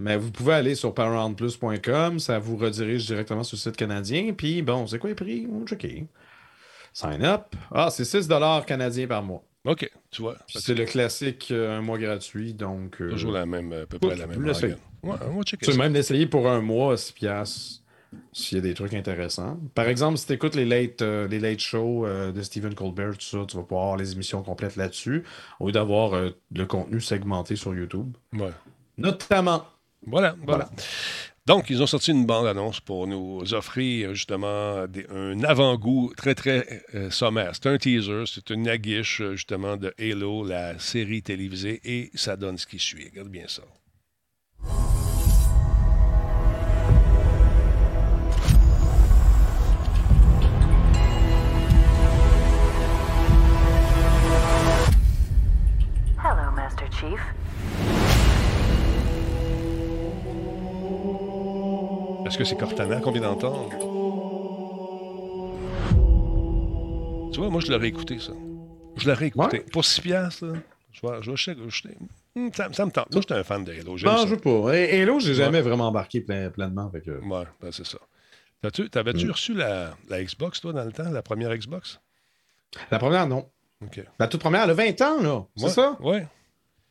Mais 0.02 0.16
vous 0.16 0.32
pouvez 0.32 0.54
aller 0.54 0.76
sur 0.76 0.94
paramountplus.com, 0.94 2.20
ça 2.20 2.40
vous 2.40 2.56
redirige 2.58 3.06
directement 3.06 3.44
sur 3.44 3.56
le 3.56 3.60
site 3.60 3.76
canadien. 3.76 4.34
Puis 4.36 4.62
bon, 4.62 4.88
c'est 4.88 4.98
quoi 5.00 5.10
les 5.10 5.16
prix? 5.16 5.48
On 5.52 5.66
checker. 5.66 6.06
Sign 6.94 7.24
up. 7.24 7.56
Ah, 7.72 7.90
c'est 7.92 8.06
6 8.06 8.28
canadiens 8.66 9.08
par 9.08 9.24
mois. 9.24 9.44
OK, 9.66 9.90
tu 10.10 10.22
vois. 10.22 10.36
C'est 10.48 10.74
le 10.74 10.86
classique, 10.86 11.50
euh, 11.52 11.78
un 11.78 11.82
mois 11.82 11.98
gratuit. 11.98 12.54
Donc, 12.54 13.02
euh, 13.02 13.10
Toujours 13.12 13.32
la 13.32 13.46
même, 13.46 13.74
à 13.74 13.86
peu 13.86 14.00
près 14.00 14.16
la 14.16 14.26
même. 14.26 14.44
Ouais, 15.04 15.16
on 15.32 15.42
Tu 15.44 15.58
peux 15.58 15.76
même 15.76 15.94
l'essayer 15.94 16.26
pour 16.26 16.50
un 16.50 16.62
mois 16.62 16.94
à 16.94 16.98
6 16.98 17.14
piastres 17.14 17.80
s'il 18.32 18.58
y 18.58 18.60
a 18.60 18.62
des 18.62 18.74
trucs 18.74 18.94
intéressants. 18.94 19.60
Par 19.76 19.88
exemple, 19.88 20.18
si 20.18 20.26
tu 20.26 20.34
écoutes 20.34 20.56
les 20.56 20.66
late, 20.66 21.02
euh, 21.02 21.28
les 21.28 21.40
late 21.40 21.60
shows 21.60 22.06
euh, 22.06 22.32
de 22.32 22.42
Stephen 22.42 22.74
Colbert, 22.74 23.18
tout 23.18 23.26
ça, 23.26 23.46
tu 23.48 23.58
vas 23.58 23.64
pouvoir 23.64 23.84
avoir 23.84 23.98
les 23.98 24.14
émissions 24.14 24.42
complètes 24.44 24.76
là-dessus, 24.76 25.24
au 25.60 25.68
lieu 25.68 25.72
d'avoir 25.72 26.14
euh, 26.14 26.30
le 26.56 26.66
contenu 26.66 27.02
segmenté 27.02 27.56
sur 27.56 27.76
YouTube. 27.76 28.16
Ouais. 28.34 28.52
Notamment. 28.98 29.66
Voilà, 30.06 30.36
voilà. 30.46 30.70
Donc, 31.50 31.72
ils 31.72 31.82
ont 31.82 31.88
sorti 31.88 32.12
une 32.12 32.28
bande-annonce 32.28 32.80
pour 32.80 33.08
nous 33.08 33.56
offrir 33.56 34.14
justement 34.14 34.86
un 35.10 35.44
avant-goût 35.44 36.14
très, 36.16 36.36
très 36.36 36.84
euh, 36.94 37.10
sommaire. 37.10 37.54
C'est 37.56 37.66
un 37.66 37.80
teaser, 37.80 38.26
c'est 38.28 38.52
une 38.52 38.68
aguiche 38.68 39.20
euh, 39.22 39.32
justement 39.32 39.76
de 39.76 39.92
Halo, 39.98 40.46
la 40.46 40.78
série 40.78 41.24
télévisée, 41.24 41.82
et 41.84 42.12
ça 42.14 42.36
donne 42.36 42.60
ce 42.60 42.68
qui 42.68 42.78
suit. 42.78 43.10
Regarde 43.10 43.30
bien 43.30 43.48
ça. 43.48 43.64
Chief. 56.92 57.49
Est-ce 62.30 62.38
que 62.38 62.44
c'est 62.44 62.56
Cortana 62.58 63.00
qu'on 63.02 63.12
vient 63.12 63.24
d'entendre? 63.24 63.70
Tu 67.34 67.40
vois, 67.40 67.50
moi, 67.50 67.60
je 67.60 67.72
l'aurais 67.72 67.88
écouté, 67.88 68.20
ça. 68.20 68.34
Je 68.98 69.10
l'aurais 69.10 69.28
écouté. 69.28 69.60
Pour 69.72 69.84
6 69.84 70.02
piastres, 70.02 70.46
là, 70.46 70.54
je 70.92 71.02
vais, 71.08 71.22
je 71.22 71.32
vais 71.32 71.38
jeter- 71.38 71.70
jeter- 71.70 71.98
ça, 72.56 72.70
ça 72.72 72.86
me 72.86 72.92
tente. 72.92 73.12
Moi, 73.12 73.22
j'étais 73.22 73.34
un 73.34 73.44
fan 73.44 73.64
de 73.64 73.72
Halo. 73.72 73.92
Non, 73.92 73.98
ça. 73.98 74.26
je 74.26 74.36
veux 74.36 74.38
pas. 74.38 74.72
Halo, 74.72 75.20
j'ai 75.20 75.30
Ouais. 75.30 75.34
jamais 75.36 75.62
vraiment 75.62 75.88
embarqué 75.88 76.22
plein- 76.22 76.50
pleinement. 76.50 76.86
avec 76.88 77.08
eux. 77.10 77.20
Ouais, 77.24 77.44
ben 77.62 77.72
c'est 77.72 77.86
ça. 77.86 77.98
T'as-tu- 78.62 78.90
T'avais-tu 78.90 79.26
Mm. 79.28 79.32
reçu 79.32 79.54
la, 79.54 79.96
la 80.10 80.24
Xbox, 80.24 80.60
toi, 80.62 80.74
dans 80.74 80.84
le 80.84 80.92
temps, 80.92 81.10
la 81.10 81.22
première 81.22 81.56
Xbox? 81.58 82.00
La 82.92 83.00
première, 83.00 83.26
non. 83.28 83.48
La 84.20 84.28
toute 84.28 84.42
première, 84.42 84.64
elle 84.66 84.70
a 84.72 84.74
20 84.74 85.02
ans, 85.02 85.22
là. 85.22 85.46
C'est 85.56 85.70
ça? 85.70 85.98
Ouais. 86.02 86.28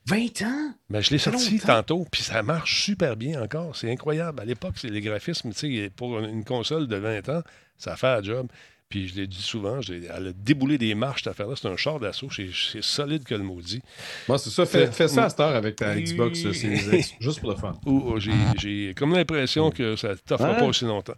20 0.09 0.43
ans? 0.43 0.75
Ben, 0.89 1.03
je 1.03 1.11
l'ai 1.11 1.19
sorti 1.19 1.59
longtemps. 1.59 1.67
tantôt, 1.67 2.07
puis 2.11 2.23
ça 2.23 2.43
marche 2.43 2.83
super 2.83 3.15
bien 3.15 3.43
encore. 3.43 3.77
C'est 3.77 3.93
incroyable. 3.93 4.41
À 4.41 4.47
l'époque, 4.47 4.75
c'est 4.77 4.89
les 4.89 5.03
graphismes, 5.03 5.53
tu 5.53 5.85
sais, 5.85 5.91
pour 5.95 6.19
une 6.19 6.45
console 6.45 6.87
de 6.89 6.97
20 6.97 7.29
ans, 7.29 7.43
ça 7.77 7.95
fait 7.95 8.07
un 8.07 8.23
job. 8.23 8.49
Puis 8.91 9.07
je 9.09 9.17
l'ai 9.17 9.27
dit 9.27 9.43
souvent, 9.43 9.83
j'ai- 9.83 10.05
elle 10.07 10.29
a 10.29 10.33
déboulé 10.33 10.79
des 10.79 10.95
marches, 10.95 11.23
cette 11.25 11.33
affaire-là. 11.33 11.55
C'est 11.61 11.69
un 11.69 11.77
char 11.77 12.01
d'assaut. 12.01 12.29
C'est 12.33 12.83
solide 12.83 13.23
que 13.25 13.35
le 13.35 13.43
maudit. 13.43 13.83
Moi, 14.29 14.39
c'est 14.39 14.49
ça. 14.49 14.65
Fais, 14.65 14.91
ça 15.09 15.25
à 15.25 15.29
cette 15.29 15.41
heure 15.41 15.55
avec 15.55 15.77
ta 15.77 15.95
Xbox 15.95 16.43
euh, 16.47 16.55
Series 16.55 16.99
X, 16.99 17.13
juste 17.21 17.41
pour 17.41 17.51
le 17.51 17.57
fun. 17.57 17.75
Ou- 17.85 18.13
ou 18.15 18.19
j'ai 18.19 18.95
comme 18.97 19.13
l'impression 19.13 19.71
que 19.71 19.95
ça 19.97 20.09
ne 20.11 20.15
t'offrira 20.15 20.53
Ouais. 20.53 20.59
pas 20.59 20.65
aussi 20.65 20.87
longtemps. 20.87 21.13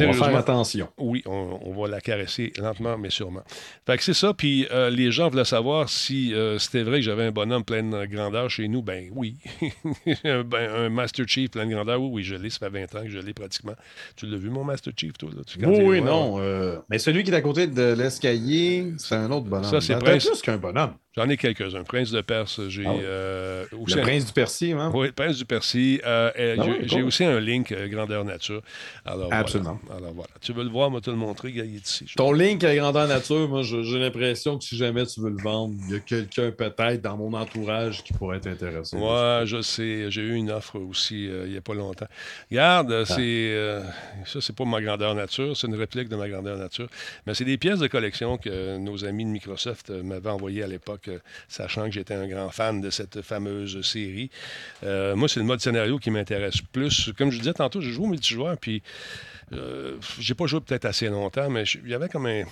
On 0.00 0.06
va 0.06 0.12
faire 0.12 0.36
attention. 0.36 0.88
Oui, 0.98 1.22
on, 1.26 1.60
on 1.62 1.72
va 1.80 1.88
la 1.88 2.00
caresser 2.00 2.52
lentement, 2.58 2.96
mais 2.98 3.10
sûrement. 3.10 3.42
Fait 3.86 3.96
que 3.98 4.02
c'est 4.04 4.14
ça. 4.14 4.32
Puis 4.32 4.66
euh, 4.70 4.88
les 4.90 5.12
gens 5.12 5.28
voulaient 5.28 5.44
savoir 5.44 5.88
si 5.90 6.32
euh, 6.34 6.58
c'était 6.58 6.82
vrai 6.84 6.98
que 7.00 7.04
j'avais 7.04 7.24
un 7.24 7.32
bonhomme 7.32 7.64
plein 7.64 7.82
de 7.82 8.06
grandeur 8.06 8.48
chez 8.50 8.66
nous. 8.68 8.80
Ben 8.82 9.10
oui. 9.14 9.36
un, 10.24 10.42
ben, 10.42 10.70
un 10.70 10.88
Master 10.88 11.26
Chief 11.28 11.50
plein 11.50 11.66
de 11.66 11.72
grandeur, 11.74 12.00
oui, 12.00 12.08
oui, 12.12 12.22
je 12.22 12.34
l'ai. 12.34 12.48
Ça 12.48 12.60
fait 12.60 12.70
20 12.70 12.94
ans 12.94 13.02
que 13.02 13.10
je 13.10 13.18
l'ai 13.18 13.34
pratiquement. 13.34 13.74
Tu 14.16 14.26
l'as 14.26 14.38
vu, 14.38 14.48
mon 14.48 14.64
Master 14.64 14.92
Chief, 14.96 15.12
toi? 15.18 15.28
Là? 15.34 15.42
Tu- 15.46 15.58
Oui, 15.64 15.76
oui, 15.78 15.84
ouais, 15.84 16.00
non. 16.00 16.36
ouais. 16.36 16.77
Mais 16.88 16.98
celui 16.98 17.22
qui 17.24 17.30
est 17.30 17.34
à 17.34 17.40
côté 17.40 17.66
de 17.66 17.92
l'escalier, 17.94 18.92
c'est 18.98 19.14
un 19.14 19.30
autre 19.30 19.46
bonhomme. 19.46 19.64
Ça, 19.64 19.80
c'est 19.80 19.96
Prince. 19.98 20.26
plus 20.26 20.42
qu'un 20.42 20.56
bonhomme. 20.58 20.94
J'en 21.16 21.28
ai 21.28 21.36
quelques-uns. 21.36 21.82
Prince 21.82 22.12
de 22.12 22.20
Perse, 22.20 22.60
j'ai 22.68 22.84
Ah 22.86 22.92
oui. 22.92 23.00
euh, 23.02 23.64
aussi 23.80 23.96
Le 23.96 24.02
un- 24.02 24.04
prince 24.04 24.26
du 24.26 24.32
Persil, 24.32 24.72
hein? 24.74 24.92
Oui, 24.94 25.10
Prince 25.10 25.36
du 25.38 25.44
Percy. 25.44 26.00
Euh, 26.06 26.30
euh, 26.38 26.54
Ah 26.56 26.62
j'ai 26.64 26.70
oui, 26.70 26.76
j'ai 26.82 26.96
cool. 26.96 27.04
aussi 27.06 27.24
un 27.24 27.40
link 27.40 27.72
euh, 27.72 27.88
grandeur 27.88 28.24
nature. 28.24 28.62
Alors, 29.04 29.32
Absolument. 29.32 29.80
Voilà. 29.86 30.00
Alors 30.02 30.14
voilà. 30.14 30.30
Tu 30.40 30.52
veux 30.52 30.62
le 30.62 30.70
voir, 30.70 30.90
moi 30.92 31.00
te 31.00 31.10
le 31.10 31.16
montrer, 31.16 31.50
il 31.50 31.58
est 31.58 31.66
ici. 31.66 32.04
Ton 32.16 32.30
link 32.30 32.62
à 32.62 32.72
grandeur 32.76 33.08
nature, 33.08 33.48
moi, 33.48 33.62
j'ai 33.62 33.98
l'impression 33.98 34.58
que 34.58 34.64
si 34.64 34.76
jamais 34.76 35.06
tu 35.06 35.20
veux 35.20 35.30
le 35.30 35.42
vendre, 35.42 35.74
il 35.88 35.94
y 35.94 35.96
a 35.96 36.00
quelqu'un 36.00 36.52
peut-être 36.52 37.02
dans 37.02 37.16
mon 37.16 37.32
entourage 37.32 38.04
qui 38.04 38.12
pourrait 38.12 38.36
être 38.36 38.46
intéressé. 38.46 38.96
Ouais, 38.96 39.42
je 39.44 39.60
sais. 39.60 40.12
J'ai 40.12 40.22
eu 40.22 40.34
une 40.34 40.52
offre 40.52 40.78
aussi 40.78 41.24
il 41.24 41.50
n'y 41.50 41.56
a 41.56 41.60
pas 41.62 41.74
longtemps. 41.74 42.06
Regarde, 42.48 42.92
euh, 42.92 43.04
c'est 43.04 44.30
ça, 44.30 44.40
c'est 44.40 44.54
pas 44.54 44.64
ma 44.64 44.80
grandeur 44.80 45.16
nature, 45.16 45.56
c'est 45.56 45.66
une 45.66 45.74
réplique 45.74 46.08
de 46.08 46.16
ma 46.16 46.28
grandeur 46.28 46.56
nature. 46.58 46.67
Mais 47.26 47.34
c'est 47.34 47.44
des 47.44 47.58
pièces 47.58 47.78
de 47.78 47.86
collection 47.86 48.38
que 48.38 48.78
nos 48.78 49.04
amis 49.04 49.24
de 49.24 49.30
Microsoft 49.30 49.90
euh, 49.90 50.02
m'avaient 50.02 50.30
envoyées 50.30 50.62
à 50.62 50.66
l'époque, 50.66 51.08
euh, 51.08 51.18
sachant 51.48 51.84
que 51.86 51.92
j'étais 51.92 52.14
un 52.14 52.26
grand 52.28 52.50
fan 52.50 52.80
de 52.80 52.90
cette 52.90 53.22
fameuse 53.22 53.80
série. 53.86 54.30
Euh, 54.84 55.16
moi, 55.16 55.28
c'est 55.28 55.40
le 55.40 55.46
mode 55.46 55.60
scénario 55.60 55.98
qui 55.98 56.10
m'intéresse 56.10 56.60
plus. 56.72 57.12
Comme 57.16 57.30
je 57.30 57.38
disais 57.38 57.54
tantôt, 57.54 57.80
j'ai 57.80 57.90
joué 57.90 58.06
au 58.06 58.08
multijoueur, 58.08 58.56
puis 58.58 58.82
euh, 59.52 59.96
j'ai 60.18 60.34
pas 60.34 60.46
joué 60.46 60.60
peut-être 60.60 60.84
assez 60.84 61.08
longtemps, 61.08 61.50
mais 61.50 61.64
je- 61.64 61.78
il 61.78 61.88
y 61.88 61.94
avait 61.94 62.08
comme 62.08 62.26
un, 62.26 62.44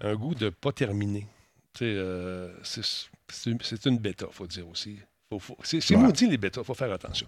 un 0.00 0.14
goût 0.14 0.34
de 0.34 0.50
pas 0.50 0.72
terminer. 0.72 1.26
C'est 1.74 3.86
une 3.86 3.98
bêta, 3.98 4.26
faut 4.30 4.46
dire 4.46 4.68
aussi. 4.68 4.98
Faut- 5.28 5.40
faut- 5.40 5.56
c'est 5.64 5.80
c'est 5.80 5.96
Ouais. 5.96 6.02
maudit 6.02 6.28
les 6.28 6.36
bêtas, 6.36 6.60
il 6.60 6.64
faut 6.64 6.74
faire 6.74 6.92
attention. 6.92 7.26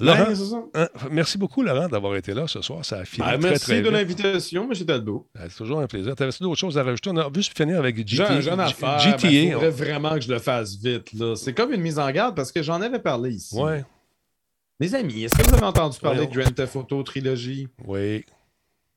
Ouais, 0.00 0.06
Laurent, 0.06 0.70
hein, 0.74 0.88
merci 1.10 1.36
beaucoup, 1.36 1.62
Laurent, 1.62 1.86
d'avoir 1.86 2.16
été 2.16 2.32
là 2.32 2.46
ce 2.46 2.62
soir. 2.62 2.82
Ça 2.86 3.00
a 3.00 3.04
fini 3.04 3.26
Ben, 3.26 3.38
très, 3.38 3.50
merci 3.50 3.64
très 3.66 3.76
de 3.80 3.82
vite. 3.82 3.92
l'invitation, 3.92 4.66
M. 4.72 4.86
Talbot. 4.86 5.28
Ben, 5.34 5.42
C'est 5.50 5.58
toujours 5.58 5.80
un 5.80 5.86
plaisir. 5.86 6.16
Tu 6.16 6.22
avais 6.22 6.32
d'autres 6.40 6.58
choses 6.58 6.78
à 6.78 6.82
rajouter? 6.82 7.10
On 7.10 7.16
a 7.18 7.28
juste 7.34 7.54
finir 7.54 7.78
avec 7.80 7.96
J'ai 7.98 8.16
GTA. 8.16 8.32
un 8.32 8.40
jeune 8.40 8.60
affaire. 8.60 8.98
GTA. 9.00 9.28
Il 9.30 9.52
faudrait 9.52 9.68
vraiment 9.70 10.14
que 10.14 10.22
je 10.22 10.32
le 10.32 10.38
fasse 10.38 10.76
vite. 10.76 11.12
là. 11.12 11.36
C'est 11.36 11.52
comme 11.52 11.70
une 11.74 11.82
mise 11.82 11.98
en 11.98 12.10
garde 12.10 12.34
parce 12.34 12.50
que 12.50 12.62
j'en 12.62 12.80
avais 12.80 12.98
parlé 12.98 13.32
ici. 13.32 13.54
Ouais. 13.58 13.84
Les 14.80 14.94
amis, 14.94 15.24
est-ce 15.24 15.36
que 15.36 15.42
vous 15.48 15.54
avez 15.54 15.66
entendu 15.66 15.98
parler 15.98 16.20
Ouais. 16.20 16.26
de 16.28 16.32
Grand 16.40 16.50
Theft 16.54 16.76
Auto 16.76 17.02
Trilogy? 17.02 17.68
Oui. 17.86 18.24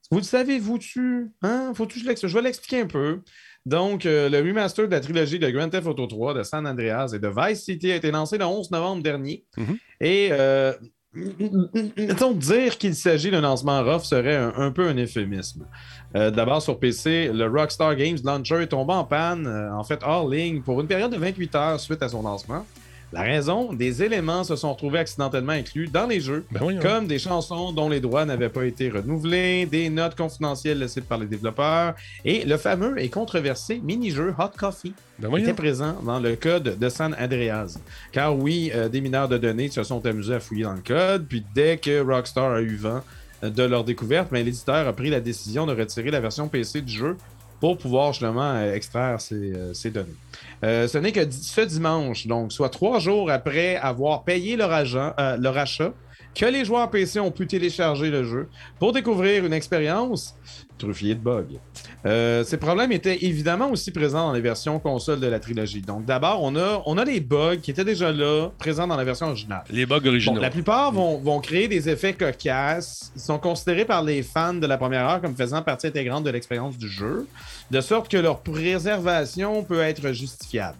Vous 0.09 0.17
le 0.19 0.23
savez, 0.23 0.57
vous 0.59 0.77
dessus? 0.77 1.31
Hein? 1.41 1.73
Faut-tu 1.75 1.95
que 1.95 2.01
je 2.03 2.07
l'explique? 2.07 2.29
Je 2.31 2.37
vais 2.37 2.43
l'expliquer 2.43 2.81
un 2.81 2.87
peu. 2.87 3.21
Donc, 3.65 4.05
euh, 4.05 4.27
le 4.29 4.39
remaster 4.39 4.87
de 4.87 4.91
la 4.91 4.99
trilogie 4.99 5.37
de 5.39 5.49
Grand 5.49 5.69
Theft 5.69 5.87
Auto 5.87 6.07
3, 6.07 6.33
de 6.33 6.43
San 6.43 6.65
Andreas 6.65 7.11
et 7.13 7.19
de 7.19 7.27
Vice 7.27 7.63
City 7.63 7.91
a 7.91 7.95
été 7.95 8.09
lancé 8.11 8.37
le 8.37 8.45
11 8.45 8.71
novembre 8.71 9.03
dernier. 9.03 9.45
Mhm. 9.57 9.77
Et, 9.99 10.29
euh, 10.31 10.73
mettons, 11.13 12.31
dire 12.31 12.77
qu'il 12.77 12.95
s'agit 12.95 13.29
d'un 13.31 13.41
lancement 13.41 13.83
rough 13.83 14.03
serait 14.03 14.35
un, 14.35 14.53
un 14.55 14.71
peu 14.71 14.87
un 14.87 14.95
euphémisme. 14.95 15.65
Euh, 16.15 16.31
D'abord, 16.31 16.61
sur 16.61 16.79
PC, 16.79 17.31
le 17.33 17.47
Rockstar 17.47 17.95
Games 17.95 18.17
Launcher 18.23 18.63
est 18.63 18.67
tombé 18.67 18.93
en 18.93 19.03
panne, 19.03 19.45
euh, 19.45 19.73
en 19.73 19.83
fait, 19.83 19.99
hors 20.03 20.27
ligne, 20.27 20.61
pour 20.61 20.81
une 20.81 20.87
période 20.87 21.11
de 21.11 21.17
28 21.17 21.55
heures 21.55 21.79
suite 21.79 22.01
à 22.01 22.09
son 22.09 22.23
lancement. 22.23 22.65
La 23.13 23.23
raison, 23.23 23.73
des 23.73 24.03
éléments 24.03 24.45
se 24.45 24.55
sont 24.55 24.71
retrouvés 24.71 24.99
accidentellement 24.99 25.51
inclus 25.51 25.89
dans 25.89 26.07
les 26.07 26.21
jeux, 26.21 26.45
Ben 26.49 26.79
comme 26.79 27.07
des 27.07 27.19
chansons 27.19 27.73
dont 27.73 27.89
les 27.89 27.99
droits 27.99 28.23
n'avaient 28.23 28.49
pas 28.49 28.63
été 28.65 28.89
renouvelés, 28.89 29.65
des 29.65 29.89
notes 29.89 30.15
confidentielles 30.15 30.79
laissées 30.79 31.01
par 31.01 31.17
les 31.17 31.25
développeurs, 31.25 31.95
et 32.23 32.45
le 32.45 32.55
fameux 32.55 33.01
et 33.01 33.09
controversé 33.09 33.81
mini-jeu 33.83 34.33
Hot 34.39 34.57
Coffee 34.57 34.93
Ben 35.19 35.35
était 35.35 35.53
présent 35.53 35.97
dans 36.05 36.21
le 36.21 36.37
code 36.37 36.79
de 36.79 36.89
San 36.89 37.13
Andreas. 37.19 37.77
Car 38.13 38.33
oui, 38.37 38.71
euh, 38.73 38.87
des 38.87 39.01
mineurs 39.01 39.27
de 39.27 39.37
données 39.37 39.69
se 39.69 39.83
sont 39.83 40.05
amusés 40.05 40.35
à 40.35 40.39
fouiller 40.39 40.63
dans 40.63 40.73
le 40.73 40.81
code, 40.81 41.25
puis 41.27 41.43
dès 41.53 41.77
que 41.77 42.01
Rockstar 42.01 42.53
a 42.53 42.61
eu 42.61 42.77
vent 42.77 43.01
euh, 43.43 43.49
de 43.49 43.63
leur 43.63 43.83
découverte, 43.83 44.29
ben, 44.31 44.45
l'éditeur 44.45 44.87
a 44.87 44.93
pris 44.93 45.09
la 45.09 45.19
décision 45.19 45.65
de 45.65 45.75
retirer 45.75 46.11
la 46.11 46.21
version 46.21 46.47
PC 46.47 46.81
du 46.81 46.93
jeu 46.93 47.17
pour 47.61 47.77
pouvoir 47.77 48.11
justement 48.11 48.55
euh, 48.55 48.73
extraire 48.73 49.21
ces, 49.21 49.53
euh, 49.55 49.91
données. 49.91 50.09
Euh, 50.63 50.87
ce 50.87 50.97
n'est 50.97 51.11
que 51.11 51.29
ce 51.31 51.61
dimanche, 51.61 52.27
donc 52.27 52.51
soit 52.51 52.69
trois 52.69 52.99
jours 52.99 53.29
après 53.31 53.75
avoir 53.77 54.23
payé 54.23 54.57
leur, 54.57 54.71
agent- 54.71 55.13
leur 55.39 55.57
achat, 55.57 55.93
que 56.33 56.45
les 56.45 56.65
joueurs 56.65 56.89
PC 56.89 57.19
ont 57.19 57.31
pu 57.31 57.47
télécharger 57.47 58.09
le 58.09 58.23
jeu 58.23 58.47
pour 58.79 58.93
découvrir 58.93 59.45
une 59.45 59.53
expérience 59.53 60.35
truffiée 60.77 61.15
de 61.15 61.19
bugs. 61.19 61.59
Euh, 62.05 62.43
ces 62.43 62.57
problèmes 62.57 62.91
étaient 62.91 63.23
évidemment 63.23 63.69
aussi 63.69 63.91
présents 63.91 64.27
dans 64.27 64.33
les 64.33 64.41
versions 64.41 64.79
console 64.79 65.19
de 65.19 65.27
la 65.27 65.39
trilogie. 65.39 65.81
Donc 65.81 66.05
d'abord, 66.05 66.41
on 66.41 66.55
a, 66.55 66.81
on 66.85 66.97
a 66.97 67.05
des 67.05 67.19
bugs 67.19 67.57
qui 67.57 67.71
étaient 67.71 67.85
déjà 67.85 68.11
là, 68.11 68.49
présents 68.57 68.87
dans 68.87 68.95
la 68.95 69.03
version 69.03 69.27
originale. 69.27 69.63
Les 69.69 69.85
bugs 69.85 70.05
originaux. 70.05 70.35
Bon, 70.35 70.41
la 70.41 70.49
plupart 70.49 70.91
vont, 70.91 71.17
vont 71.19 71.39
créer 71.39 71.67
des 71.67 71.87
effets 71.89 72.13
cocasses. 72.13 73.11
Ils 73.15 73.21
sont 73.21 73.37
considérés 73.37 73.85
par 73.85 74.03
les 74.03 74.23
fans 74.23 74.53
de 74.53 74.65
la 74.65 74.77
première 74.77 75.07
heure 75.07 75.21
comme 75.21 75.35
faisant 75.35 75.61
partie 75.61 75.87
intégrante 75.87 76.23
de 76.23 76.31
l'expérience 76.31 76.77
du 76.77 76.89
jeu, 76.89 77.27
de 77.69 77.81
sorte 77.81 78.09
que 78.09 78.17
leur 78.17 78.39
préservation 78.39 79.63
peut 79.63 79.81
être 79.81 80.11
justifiable. 80.11 80.77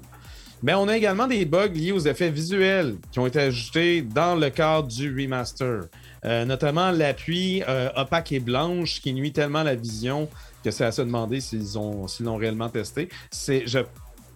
Mais 0.63 0.73
on 0.73 0.88
a 0.88 0.95
également 0.95 1.27
des 1.27 1.45
bugs 1.45 1.67
liés 1.67 1.91
aux 1.91 1.99
effets 1.99 2.29
visuels 2.29 2.95
qui 3.11 3.19
ont 3.19 3.25
été 3.25 3.39
ajoutés 3.39 4.01
dans 4.01 4.35
le 4.35 4.49
cadre 4.49 4.88
du 4.88 5.09
remaster. 5.09 5.85
Euh, 6.23 6.45
notamment 6.45 6.91
l'appui 6.91 7.63
euh, 7.67 7.89
opaque 7.95 8.31
et 8.31 8.39
blanche 8.39 9.01
qui 9.01 9.13
nuit 9.13 9.31
tellement 9.31 9.59
à 9.59 9.63
la 9.63 9.75
vision 9.75 10.29
que 10.63 10.69
c'est 10.69 10.85
à 10.85 10.91
se 10.91 11.01
demander 11.01 11.41
s'ils 11.41 11.79
ont 11.79 12.07
s'ils 12.07 12.27
l'ont 12.27 12.38
réellement 12.38 12.69
testé. 12.69 13.09
C'est, 13.31 13.63
je 13.65 13.79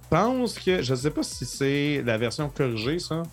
pense 0.09 0.57
que, 0.57 0.81
je 0.81 0.93
ne 0.93 0.97
sais 0.97 1.11
pas 1.11 1.21
si 1.21 1.45
c'est 1.45 2.01
la 2.03 2.17
version 2.17 2.49
corrigée, 2.49 2.99
ça. 2.99 3.23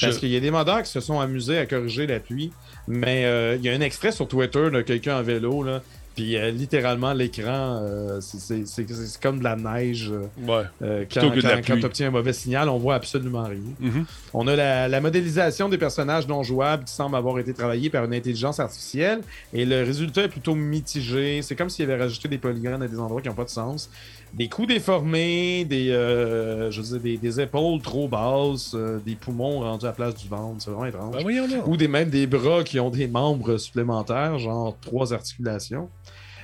Parce 0.00 0.18
qu'il 0.18 0.30
y 0.30 0.36
a 0.36 0.40
des 0.40 0.50
modeurs 0.50 0.82
qui 0.82 0.90
se 0.90 1.00
sont 1.00 1.20
amusés 1.20 1.58
à 1.58 1.66
corriger 1.66 2.06
l'appui. 2.06 2.52
Mais 2.88 3.24
euh, 3.26 3.56
il 3.56 3.64
y 3.64 3.68
a 3.68 3.72
un 3.72 3.80
extrait 3.80 4.12
sur 4.12 4.26
Twitter 4.26 4.70
de 4.70 4.80
quelqu'un 4.80 5.18
en 5.18 5.22
vélo, 5.22 5.62
là. 5.62 5.82
Puis 6.14 6.36
euh, 6.36 6.50
littéralement, 6.50 7.12
l'écran, 7.14 7.80
euh, 7.82 8.20
c'est- 8.20 8.38
c'est 8.38 8.66
c'est- 8.66 8.86
c'est 8.92 9.20
comme 9.22 9.38
de 9.38 9.44
la 9.44 9.56
neige. 9.56 10.10
euh, 10.12 10.26
Ouais. 10.46 10.64
euh, 10.82 11.04
quand 11.12 11.20
quand, 11.22 11.30
pluie. 11.62 11.80
tu 11.80 11.86
obtiens 11.86 12.08
un 12.08 12.10
mauvais 12.10 12.32
signal, 12.34 12.68
on 12.68 12.78
voit 12.78 12.96
absolument 12.96 13.44
rien. 13.44 13.60
Mhm. 13.80 14.04
On 14.34 14.46
a 14.46 14.54
la, 14.54 14.88
la 14.88 15.00
modélisation 15.00 15.68
des 15.68 15.78
personnages 15.78 16.28
non 16.28 16.42
jouables 16.42 16.84
qui 16.84 16.92
semble 16.92 17.16
avoir 17.16 17.38
été 17.38 17.54
travaillée 17.54 17.88
par 17.88 18.04
une 18.04 18.12
intelligence 18.14 18.60
artificielle 18.60 19.20
et 19.54 19.64
le 19.64 19.82
résultat 19.84 20.24
est 20.24 20.28
plutôt 20.28 20.54
mitigé. 20.54 21.40
C'est 21.42 21.56
comme 21.56 21.70
s'il 21.70 21.90
avait 21.90 22.02
rajouté 22.02 22.28
des 22.28 22.38
polygones 22.38 22.82
à 22.82 22.88
des 22.88 22.98
endroits 22.98 23.22
qui 23.22 23.28
n'ont 23.28 23.34
pas 23.34 23.44
de 23.44 23.48
sens. 23.50 23.88
Des 24.34 24.48
coups 24.48 24.68
déformés, 24.68 25.64
des, 25.66 25.90
euh, 25.90 26.70
je 26.70 26.80
veux 26.80 26.98
dire, 26.98 27.00
des, 27.00 27.16
des 27.18 27.40
épaules 27.40 27.80
trop 27.82 28.08
basses, 28.08 28.72
euh, 28.74 28.98
des 29.04 29.14
poumons 29.14 29.60
rendus 29.60 29.84
à 29.84 29.88
la 29.88 29.92
place 29.92 30.14
du 30.14 30.26
ventre. 30.28 30.56
C'est 30.60 30.70
vraiment 30.70 30.86
étrange. 30.86 31.14
Ben. 31.16 31.22
Ou 31.66 31.76
des, 31.76 31.88
même 31.88 32.08
des 32.08 32.26
bras 32.26 32.64
qui 32.64 32.80
ont 32.80 32.88
des 32.90 33.06
membres 33.08 33.58
supplémentaires, 33.58 34.38
genre 34.38 34.74
trois 34.80 35.12
articulations. 35.12 35.90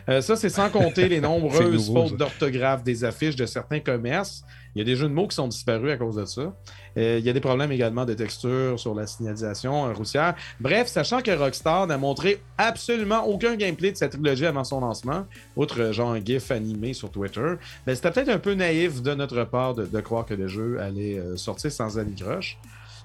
Euh, 0.08 0.20
ça, 0.20 0.36
c'est 0.36 0.48
sans 0.48 0.70
compter 0.70 1.08
les 1.08 1.20
nombreuses 1.22 1.88
nouveau, 1.88 2.08
fautes 2.08 2.16
d'orthographe 2.16 2.82
des 2.82 3.04
affiches 3.04 3.36
de 3.36 3.46
certains 3.46 3.80
commerces. 3.80 4.42
Il 4.74 4.78
y 4.78 4.82
a 4.82 4.84
des 4.84 4.96
jeux 4.96 5.08
de 5.08 5.12
mots 5.12 5.26
qui 5.26 5.34
sont 5.34 5.48
disparus 5.48 5.92
à 5.92 5.96
cause 5.96 6.16
de 6.16 6.24
ça. 6.24 6.54
Euh, 6.96 7.16
il 7.18 7.24
y 7.24 7.30
a 7.30 7.32
des 7.32 7.40
problèmes 7.40 7.72
également 7.72 8.04
de 8.04 8.14
texture 8.14 8.78
sur 8.78 8.94
la 8.94 9.06
signalisation 9.06 9.86
euh, 9.86 9.92
routière. 9.92 10.34
Bref, 10.60 10.88
sachant 10.88 11.20
que 11.20 11.30
Rockstar 11.30 11.86
n'a 11.86 11.98
montré 11.98 12.40
absolument 12.58 13.26
aucun 13.26 13.56
gameplay 13.56 13.92
de 13.92 13.96
cette 13.96 14.12
trilogie 14.12 14.46
avant 14.46 14.64
son 14.64 14.80
lancement, 14.80 15.26
outre 15.56 15.92
genre 15.92 16.12
un 16.12 16.24
gif 16.24 16.50
animé 16.50 16.92
sur 16.92 17.10
Twitter, 17.10 17.54
ben, 17.86 17.94
c'était 17.94 18.10
peut-être 18.10 18.28
un 18.28 18.38
peu 18.38 18.54
naïf 18.54 19.02
de 19.02 19.14
notre 19.14 19.44
part 19.44 19.74
de, 19.74 19.84
de 19.84 20.00
croire 20.00 20.24
que 20.24 20.34
le 20.34 20.48
jeu 20.48 20.80
allait 20.80 21.20
sortir 21.36 21.72
sans 21.72 21.98
anicroche. 21.98 22.58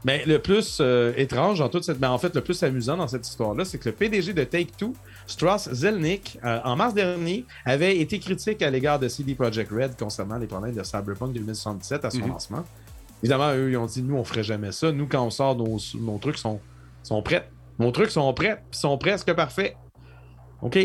Mais 0.06 0.24
le 0.26 0.40
plus 0.40 0.80
euh, 0.82 1.14
étrange 1.16 1.60
dans 1.60 1.70
toute 1.70 1.84
cette. 1.84 2.00
ben, 2.00 2.10
en 2.10 2.18
fait, 2.18 2.36
le 2.36 2.42
plus 2.42 2.62
amusant 2.64 2.98
dans 2.98 3.08
cette 3.08 3.28
histoire-là, 3.28 3.64
c'est 3.66 3.78
que 3.78 3.90
le 3.90 3.96
PDG 3.96 4.34
de 4.34 4.44
Take-Two, 4.44 4.94
Strauss 4.94 4.94
Zelnick, 5.72 6.38
euh, 6.44 6.60
en 6.64 6.76
mars 6.76 6.94
dernier, 6.94 7.46
avait 7.66 7.98
été 7.98 8.20
critique 8.20 8.62
à 8.62 8.70
l'égard 8.70 9.00
de 9.00 9.08
CD 9.08 9.36
Projekt 9.36 9.72
Red 9.72 9.96
concernant 9.98 10.38
les 10.38 10.48
problèmes 10.48 10.76
de 10.76 10.84
Cyberpunk 10.84 11.34
2077 11.34 12.06
à 12.06 12.10
son 12.10 12.20
Mhm. 12.20 12.28
lancement. 12.30 12.64
Évidemment, 13.22 13.54
eux, 13.54 13.72
ils 13.72 13.78
ont 13.78 13.86
dit 13.86 14.02
nous, 14.04 14.16
on 14.18 14.24
ferait 14.24 14.44
jamais 14.44 14.72
ça. 14.72 14.92
Nous, 14.92 15.08
quand 15.08 15.26
on 15.26 15.30
sort, 15.30 15.56
nos, 15.56 15.78
nos 16.00 16.18
trucs 16.18 16.38
sont, 16.38 16.60
sont 17.04 17.22
prêts. 17.22 17.50
Nos 17.80 17.92
trucs 17.92 18.12
sont 18.12 18.32
prêts, 18.34 18.62
puis 18.70 18.80
sont 18.80 18.98
presque 18.98 19.34
parfaits. 19.34 19.76
OK. 20.62 20.78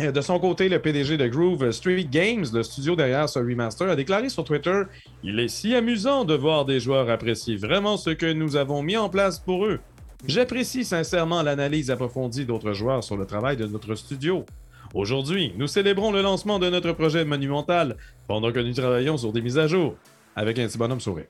Euh, 0.00 0.12
De 0.12 0.20
son 0.20 0.38
côté, 0.38 0.68
le 0.68 0.78
PDG 0.78 1.16
de 1.16 1.26
Groove 1.26 1.70
Street 1.72 2.04
Games, 2.04 2.44
le 2.52 2.62
studio 2.62 2.94
derrière 2.94 3.28
ce 3.28 3.38
remaster, 3.38 3.88
a 3.88 3.96
déclaré 3.96 4.28
sur 4.28 4.44
Twitter 4.44 4.82
Il 5.24 5.40
est 5.40 5.48
si 5.48 5.74
amusant 5.74 6.24
de 6.24 6.34
voir 6.34 6.64
des 6.66 6.78
joueurs 6.80 7.08
apprécier 7.10 7.56
vraiment 7.56 7.96
ce 7.96 8.10
que 8.10 8.30
nous 8.32 8.54
avons 8.56 8.82
mis 8.82 8.96
en 8.96 9.08
place 9.08 9.38
pour 9.38 9.64
eux. 9.66 9.80
J'apprécie 10.26 10.84
sincèrement 10.84 11.42
l'analyse 11.42 11.90
approfondie 11.90 12.44
d'autres 12.44 12.72
joueurs 12.72 13.04
sur 13.04 13.16
le 13.16 13.24
travail 13.24 13.56
de 13.56 13.66
notre 13.66 13.94
studio. 13.94 14.44
Aujourd'hui, 14.92 15.52
nous 15.56 15.68
célébrons 15.68 16.10
le 16.10 16.22
lancement 16.22 16.58
de 16.58 16.68
notre 16.68 16.92
projet 16.92 17.24
monumental 17.24 17.96
pendant 18.26 18.50
que 18.50 18.58
nous 18.58 18.72
travaillons 18.72 19.16
sur 19.16 19.32
des 19.32 19.42
mises 19.42 19.58
à 19.58 19.68
jour 19.68 19.94
avec 20.34 20.58
un 20.58 20.66
petit 20.66 20.78
bonhomme 20.78 21.00
sourire. 21.00 21.26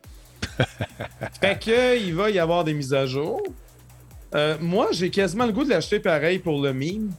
fait 1.40 1.58
que 1.58 1.98
il 1.98 2.14
va 2.14 2.30
y 2.30 2.38
avoir 2.38 2.64
des 2.64 2.72
mises 2.72 2.94
à 2.94 3.04
jour. 3.04 3.42
Euh, 4.34 4.56
moi, 4.60 4.88
j'ai 4.92 5.10
quasiment 5.10 5.46
le 5.46 5.52
goût 5.52 5.64
de 5.64 5.70
l'acheter 5.70 6.00
pareil 6.00 6.38
pour 6.38 6.62
le 6.62 6.72
meme. 6.72 7.10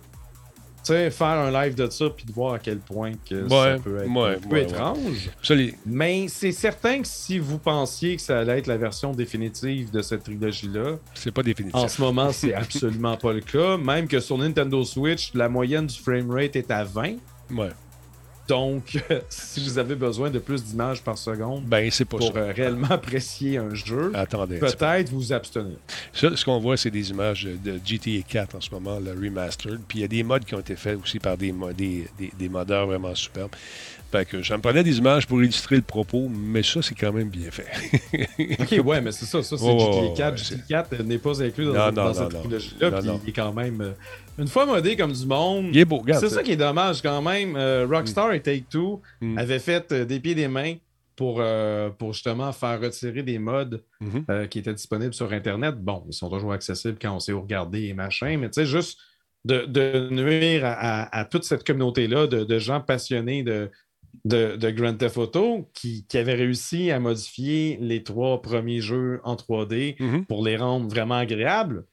Tu 0.83 0.93
sais, 0.93 1.11
faire 1.11 1.27
un 1.27 1.51
live 1.51 1.75
de 1.75 1.89
ça 1.89 2.09
puis 2.09 2.25
de 2.25 2.31
voir 2.31 2.53
à 2.53 2.59
quel 2.59 2.79
point 2.79 3.11
que 3.29 3.47
ça 3.47 3.75
peut 3.83 3.97
être 3.97 4.09
ouais, 4.11 4.35
un 4.35 4.39
peu 4.39 4.55
ouais, 4.55 4.63
étrange. 4.63 5.29
Mais 5.85 6.27
c'est 6.29 6.51
certain 6.51 7.01
que 7.01 7.07
si 7.07 7.37
vous 7.37 7.57
pensiez 7.59 8.15
que 8.15 8.21
ça 8.21 8.39
allait 8.39 8.59
être 8.59 8.67
la 8.67 8.77
version 8.77 9.11
définitive 9.11 9.91
de 9.91 10.01
cette 10.01 10.23
trilogie-là, 10.23 10.97
C'est 11.13 11.31
pas 11.31 11.43
définitif. 11.43 11.75
en 11.75 11.87
ce 11.87 12.01
moment, 12.01 12.31
c'est 12.31 12.53
absolument 12.53 13.17
pas 13.17 13.33
le 13.33 13.41
cas. 13.41 13.77
Même 13.77 14.07
que 14.07 14.19
sur 14.19 14.37
Nintendo 14.37 14.83
Switch, 14.83 15.31
la 15.33 15.49
moyenne 15.49 15.85
du 15.87 15.99
framerate 15.99 16.55
est 16.55 16.71
à 16.71 16.83
20. 16.83 17.15
Ouais. 17.51 17.69
Donc, 18.49 18.97
si 19.29 19.63
vous 19.63 19.77
avez 19.77 19.93
besoin 19.95 20.31
de 20.31 20.39
plus 20.39 20.63
d'images 20.63 21.03
par 21.03 21.17
seconde 21.17 21.63
Ben, 21.65 21.89
pas 21.89 22.17
pour 22.17 22.35
euh, 22.35 22.51
réellement 22.51 22.89
apprécier 22.89 23.57
un 23.57 23.75
jeu, 23.75 24.11
peut-être 24.11 25.09
vous 25.11 25.31
abstenir. 25.31 25.77
Ça, 26.11 26.35
ce 26.35 26.43
qu'on 26.43 26.59
voit, 26.59 26.75
c'est 26.75 26.89
des 26.89 27.11
images 27.11 27.43
de 27.43 27.79
GTA 27.85 28.23
4 28.27 28.55
en 28.55 28.61
ce 28.61 28.71
moment, 28.71 28.99
le 28.99 29.11
remastered. 29.11 29.79
Puis 29.87 29.99
il 29.99 30.01
y 30.01 30.05
a 30.05 30.07
des 30.07 30.23
mods 30.23 30.39
qui 30.39 30.55
ont 30.55 30.59
été 30.59 30.75
faits 30.75 30.99
aussi 31.01 31.19
par 31.19 31.37
des, 31.37 31.53
des, 31.77 32.07
des, 32.17 32.31
des 32.37 32.49
modeurs 32.49 32.87
vraiment 32.87 33.13
superbes. 33.13 33.51
Fait 34.11 34.25
que 34.25 34.41
j'en 34.41 34.59
prenais 34.59 34.83
des 34.83 34.97
images 34.97 35.27
pour 35.27 35.41
illustrer 35.43 35.75
le 35.75 35.83
propos, 35.83 36.27
mais 36.27 36.63
ça, 36.63 36.81
c'est 36.81 36.95
quand 36.95 37.13
même 37.13 37.29
bien 37.29 37.51
fait. 37.51 37.67
Ok, 38.59 38.83
ouais, 38.83 39.01
mais 39.01 39.11
c'est 39.11 39.25
ça. 39.25 39.43
Ça, 39.43 39.55
c'est 39.57 39.79
GTA 39.79 40.15
4. 40.15 40.31
ouais, 40.31 40.37
GTA 40.37 40.83
4 40.83 41.03
n'est 41.03 41.19
pas 41.19 41.41
inclus 41.43 41.65
dans, 41.65 41.73
Non, 41.73 41.91
dans 41.91 42.05
non, 42.05 42.13
cette 42.13 42.23
non, 42.23 42.29
non. 42.29 42.39
trilogie-là. 42.39 42.91
Puis 42.91 43.07
non. 43.07 43.21
il 43.23 43.29
est 43.29 43.33
quand 43.33 43.53
même. 43.53 43.93
Une 44.39 44.47
fois 44.47 44.65
modé 44.65 44.95
comme 44.95 45.11
du 45.11 45.25
monde. 45.25 45.67
Il 45.71 45.77
est 45.77 45.85
beau, 45.85 45.97
regarde. 45.97 46.21
C'est 46.23 46.29
ça 46.29 46.41
qui 46.43 46.51
est 46.53 46.57
dommage 46.57 47.01
quand 47.01 47.21
même. 47.21 47.55
Euh, 47.55 47.85
Rockstar 47.89 48.33
et 48.33 48.41
Take-Two 48.41 49.01
Mm. 49.21 49.37
avaient 49.37 49.59
fait 49.59 49.91
euh, 49.91 50.05
des 50.05 50.19
pieds 50.19 50.31
et 50.31 50.35
des 50.35 50.47
mains 50.47 50.75
pour, 51.15 51.39
euh, 51.41 51.89
pour 51.89 52.13
justement 52.13 52.51
faire 52.53 52.79
retirer 52.79 53.23
des 53.23 53.39
mods 53.39 53.79
Mhm. 53.99 54.25
euh, 54.29 54.47
qui 54.47 54.59
étaient 54.59 54.73
disponibles 54.73 55.13
sur 55.13 55.31
Internet. 55.33 55.75
Bon, 55.77 56.03
ils 56.07 56.13
sont 56.13 56.29
toujours 56.29 56.53
accessibles 56.53 56.97
quand 57.01 57.13
on 57.15 57.19
sait 57.19 57.33
où 57.33 57.41
regarder 57.41 57.87
et 57.87 57.93
machin, 57.93 58.37
mais 58.37 58.49
tu 58.49 58.61
sais, 58.61 58.65
juste 58.65 58.97
de, 59.45 59.65
de 59.65 60.09
nuire 60.11 60.65
à, 60.65 60.71
à- 61.03 61.19
à 61.19 61.25
toute 61.25 61.43
cette 61.43 61.65
communauté-là 61.65 62.27
de, 62.27 62.43
de 62.45 62.59
gens 62.59 62.79
passionnés 62.81 63.43
de, 63.43 63.69
de, 64.25 64.55
de 64.55 64.69
Grand 64.71 64.93
Theft 64.95 65.17
Auto 65.17 65.69
qui, 65.73 66.05
qui 66.07 66.17
avaient 66.17 66.33
réussi 66.35 66.89
à 66.91 66.99
modifier 66.99 67.77
les 67.81 68.03
trois 68.03 68.41
premiers 68.41 68.81
jeux 68.81 69.19
en 69.23 69.35
3D 69.35 69.95
Mhm. 69.99 70.25
pour 70.25 70.43
les 70.45 70.57
rendre 70.57 70.87
vraiment 70.89 71.15
agréables. 71.15 71.83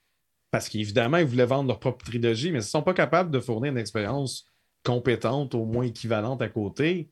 Parce 0.56 0.70
qu'évidemment, 0.70 1.18
ils 1.18 1.26
voulaient 1.26 1.44
vendre 1.44 1.68
leur 1.68 1.78
propre 1.78 2.02
trilogie, 2.02 2.46
mais 2.46 2.54
ils 2.60 2.62
ne 2.62 2.66
sont 2.66 2.80
pas 2.80 2.94
capables 2.94 3.30
de 3.30 3.40
fournir 3.40 3.72
une 3.72 3.76
expérience 3.78 4.46
compétente, 4.82 5.54
au 5.54 5.66
moins 5.66 5.84
équivalente 5.84 6.40
à 6.40 6.48
côté. 6.48 7.10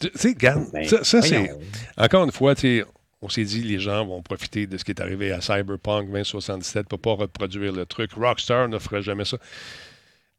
Tu 0.00 0.10
sais, 0.14 0.28
regarde, 0.28 0.64
Ben, 0.72 0.88
ça, 0.88 1.04
ça, 1.04 1.20
c'est. 1.20 1.50
Encore 1.98 2.24
une 2.24 2.32
fois, 2.32 2.54
tu 2.54 2.60
sais, 2.80 2.84
on 3.20 3.28
s'est 3.28 3.44
dit 3.44 3.60
les 3.62 3.78
gens 3.78 4.06
vont 4.06 4.22
profiter 4.22 4.66
de 4.66 4.78
ce 4.78 4.84
qui 4.84 4.92
est 4.92 5.02
arrivé 5.02 5.32
à 5.32 5.42
Cyberpunk 5.42 6.06
2077 6.06 6.88
pour 6.88 6.98
pas 6.98 7.12
reproduire 7.12 7.74
le 7.74 7.84
truc. 7.84 8.12
Rockstar 8.14 8.68
ne 8.70 8.78
ferait 8.78 9.02
jamais 9.02 9.26
ça. 9.26 9.36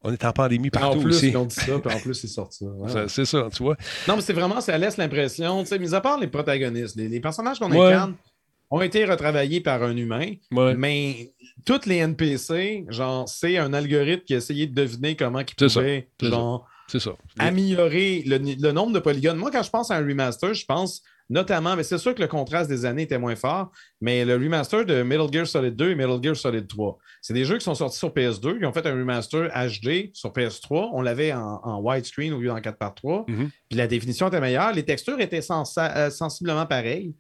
On 0.02 0.12
est 0.12 0.26
en 0.26 0.34
pandémie 0.34 0.72
partout 0.72 0.98
en 0.98 1.02
plus, 1.02 1.16
aussi. 1.18 1.30
ils 1.30 1.38
ont 1.38 1.46
dit 1.46 1.54
ça, 1.56 1.78
puis 1.78 1.94
en 1.96 2.00
plus, 2.00 2.24
ils 2.24 2.30
sortent 2.30 2.54
ça. 2.54 2.66
Ouais. 2.78 2.90
Ça, 2.90 3.08
C'est 3.08 3.26
ça, 3.26 3.48
tu 3.56 3.62
vois. 3.62 3.78
Non, 4.08 4.16
mais 4.16 4.22
c'est 4.24 4.34
vraiment, 4.34 4.60
ça 4.60 4.76
laisse 4.78 4.98
l'impression, 4.98 5.62
tu 5.62 5.70
sais, 5.70 5.78
mis 5.78 5.94
à 5.94 6.02
part 6.02 6.20
les 6.20 6.28
protagonistes, 6.28 6.96
les, 6.96 7.08
les 7.08 7.20
personnages 7.20 7.60
qu'on 7.60 7.70
Ouais. 7.72 7.94
incarne 7.94 8.16
ont 8.74 8.82
été 8.82 9.06
retravaillés 9.06 9.62
par 9.62 9.84
un 9.84 9.96
humain, 9.96 10.32
Ouais. 10.52 10.74
mais 10.76 11.32
toutes 11.66 11.86
les 11.86 11.98
NPC, 11.98 12.86
genre, 12.90 13.30
c'est 13.30 13.58
un 13.58 13.72
algorithme 13.74 14.24
qui 14.26 14.34
a 14.34 14.38
essayé 14.38 14.66
de 14.68 14.74
deviner 14.74 15.16
comment 15.16 15.40
il 15.40 15.46
pouvait, 15.70 16.10
ça. 16.20 16.28
genre, 16.28 16.68
ça. 16.88 17.12
améliorer 17.38 18.24
le, 18.26 18.72
nombre 18.72 18.94
de 18.94 19.00
polygones. 19.00 19.38
Moi, 19.38 19.52
quand 19.52 19.64
je 19.64 19.70
pense 19.70 19.92
à 19.92 19.96
un 19.98 20.06
remaster, 20.06 20.54
je 20.54 20.66
pense 20.66 21.02
Notamment, 21.30 21.78
mais 21.78 21.84
c'est 21.84 21.98
sûr 21.98 22.14
que 22.14 22.22
le 22.22 22.28
contraste 22.28 22.70
des 22.70 22.84
années 22.86 23.04
était 23.04 23.18
moins 23.18 23.38
fort, 23.38 23.72
mais 24.02 24.26
le 24.26 24.34
remaster 24.34 24.86
de 24.86 25.04
Metal 25.04 25.28
Gear 25.32 25.48
Solid 25.48 25.74
2 25.74 25.92
et 25.92 25.96
Metal 25.96 26.20
Gear 26.22 26.36
Solid 26.36 26.68
3, 26.68 26.98
c'est 27.22 27.34
des 27.34 27.46
jeux 27.46 27.58
qui 27.58 27.64
sont 27.64 27.74
sortis 27.76 27.98
sur 27.98 28.10
PS2. 28.14 28.58
Ils 28.60 28.66
ont 28.66 28.74
fait 28.74 28.86
un 28.86 28.92
remaster 28.94 29.48
HD 29.50 30.12
sur 30.14 30.32
PS3. 30.34 30.90
On 30.92 31.02
l'avait 31.02 31.32
en, 31.32 31.62
en 31.64 31.80
widescreen 31.82 32.34
au 32.34 32.42
lieu 32.42 32.50
d'en 32.50 32.60
4x3. 32.60 33.24
Mhm. 33.32 33.50
Puis 33.70 33.78
la 33.78 33.88
définition 33.88 34.28
était 34.28 34.42
meilleure. 34.42 34.74
Les 34.74 34.84
textures 34.84 35.20
étaient 35.22 35.42
sens- 35.42 35.78
euh, 35.80 36.10
sensiblement 36.10 36.66
pareilles. 36.66 37.16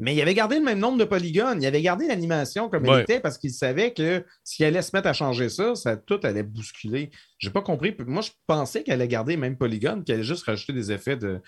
Mais 0.00 0.14
il 0.14 0.20
avait 0.20 0.34
gardé 0.34 0.56
le 0.56 0.64
même 0.64 0.78
nombre 0.80 0.98
de 0.98 1.04
polygones. 1.04 1.62
Il 1.62 1.66
avait 1.66 1.82
gardé 1.82 2.08
l'animation 2.08 2.68
comme 2.68 2.82
Ouais. 2.88 2.96
elle 2.96 3.02
était 3.02 3.20
parce 3.20 3.38
qu'il 3.38 3.52
savait 3.52 3.92
que 3.92 4.24
s'il 4.42 4.64
allait 4.66 4.82
se 4.82 4.90
mettre 4.94 5.08
à 5.08 5.12
changer 5.12 5.48
ça, 5.48 5.74
ça 5.74 5.96
tout 5.96 6.18
allait 6.24 6.42
bousculer. 6.42 7.10
J'ai 7.38 7.50
pas 7.50 7.62
compris. 7.62 7.94
Moi, 8.06 8.22
je 8.22 8.30
pensais 8.46 8.82
qu'elle 8.82 8.94
allait 8.94 9.08
garder 9.08 9.32
les 9.32 9.36
mêmes 9.40 9.56
polygones, 9.56 10.04
qu'elle 10.04 10.16
allait 10.16 10.24
juste 10.24 10.44
rajouter 10.46 10.72
des 10.72 10.92
effets 10.92 11.16
de, 11.16 11.40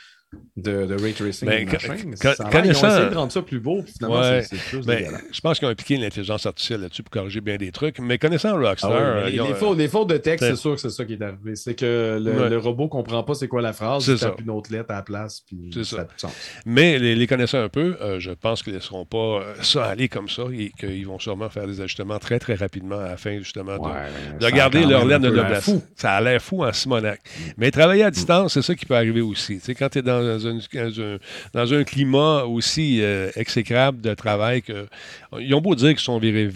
de, 0.57 0.85
de 0.85 0.95
ray 1.01 1.13
tracing. 1.15 1.49
Ben, 1.49 1.65
machin. 1.65 1.95
Mais 2.07 2.17
ça 2.17 2.35
ils 2.39 2.57
ont 2.57 2.71
essayé 2.73 3.09
de 3.09 3.15
rendre 3.15 3.31
ça 3.33 3.41
plus 3.41 3.61
beau, 3.61 3.83
finalement, 3.87 4.21
Ouais. 4.21 4.43
c'est 4.43 4.57
plus 4.59 4.85
Ben, 4.85 5.09
je 5.33 5.41
pense 5.41 5.59
qu'ils 5.59 5.69
ont 5.69 5.71
impliqué 5.71 5.97
l'intelligence 5.97 6.45
artificielle 6.45 6.81
là-dessus 6.81 7.05
pour 7.05 7.13
corriger 7.13 7.41
bien 7.41 7.57
des 7.57 7.71
trucs. 7.71 8.01
Mais 8.01 8.19
connaissant 8.19 8.59
Rockstar. 8.59 8.93
Ah 8.93 9.23
oui, 9.27 9.39
mais 9.41 9.49
les, 9.49 9.55
fautes, 9.55 9.79
les 9.79 9.89
fautes 9.89 10.09
de 10.11 10.17
texte, 10.17 10.45
c'est- 10.47 10.57
sûr 10.57 10.75
que 10.75 10.81
c'est 10.81 10.91
ça 10.91 11.05
qui 11.05 11.13
est 11.15 11.23
arrivé. 11.23 11.55
C'est 11.55 11.75
que 11.75 12.19
le, 12.23 12.33
Ouais. 12.33 12.51
le 12.51 12.59
robot 12.59 12.89
comprend 12.89 13.23
pas 13.23 13.35
c'est 13.35 13.49
quoi 13.49 13.63
la 13.63 13.73
phrase, 13.73 14.09
il 14.09 14.19
tape 14.19 14.41
une 14.41 14.51
autre 14.51 14.73
lettre 14.73 14.91
à 14.91 14.95
la 14.97 15.03
place, 15.03 15.41
puis 15.47 15.71
ça 15.73 15.85
ça. 15.85 16.01
a 16.03 16.05
plus 16.05 16.17
de 16.17 16.21
sens. 16.21 16.33
Mais 16.67 16.99
les, 16.99 17.15
les 17.15 17.27
connaissant 17.29 17.63
un 17.63 17.69
peu, 17.69 17.97
euh, 18.03 18.19
je 18.19 18.33
pense 18.33 18.63
qu'ils 18.65 18.73
ne 18.75 18.79
laisseront 18.79 19.07
pas 19.07 19.17
euh, 19.41 19.55
ça 19.63 19.85
aller 19.87 20.09
comme 20.09 20.29
ça 20.29 20.43
et 20.53 20.73
qu'ils 20.79 21.07
vont 21.07 21.21
sûrement 21.21 21.49
faire 21.49 21.67
des 21.69 21.81
ajustements 21.81 22.19
très, 22.19 22.41
très 22.41 22.55
rapidement 22.57 22.99
à 22.99 23.11
la 23.11 23.17
fin, 23.17 23.39
justement, 23.39 23.77
de, 23.79 23.83
Ouais, 23.87 24.39
de 24.41 24.51
garder 24.51 24.85
leur 24.85 25.05
même 25.07 25.25
un 25.25 25.31
de 25.31 25.35
noblesse. 25.37 25.71
Ça 25.95 26.13
a 26.15 26.21
l'air 26.21 26.43
fou 26.43 26.65
en 26.65 26.73
Simonac. 26.73 27.21
Mais 27.57 27.71
travailler 27.71 28.03
à 28.05 28.11
distance, 28.11 28.55
c'est 28.55 28.63
ça 28.63 28.75
qui 28.75 28.85
peut 28.87 28.97
arriver 28.97 29.21
aussi. 29.21 29.55
Tu 29.59 29.65
sais, 29.65 29.75
quand 29.75 29.89
tu 29.89 29.99
es 29.99 30.03
dans 30.03 30.21
un, 30.23 30.37
dans 30.39 31.01
un- 31.01 31.19
dans 31.53 31.75
un 31.75 31.85
climat 31.85 32.45
aussi 32.45 33.01
euh, 33.03 33.31
exécrable 33.37 34.01
de 34.01 34.13
travail, 34.15 34.63
que, 34.63 34.87
ils 35.39 35.55
ont 35.55 35.61
beau 35.61 35.75
dire 35.75 35.91
qu'ils 35.91 35.99
sont 36.01 36.19
virés. 36.19 36.51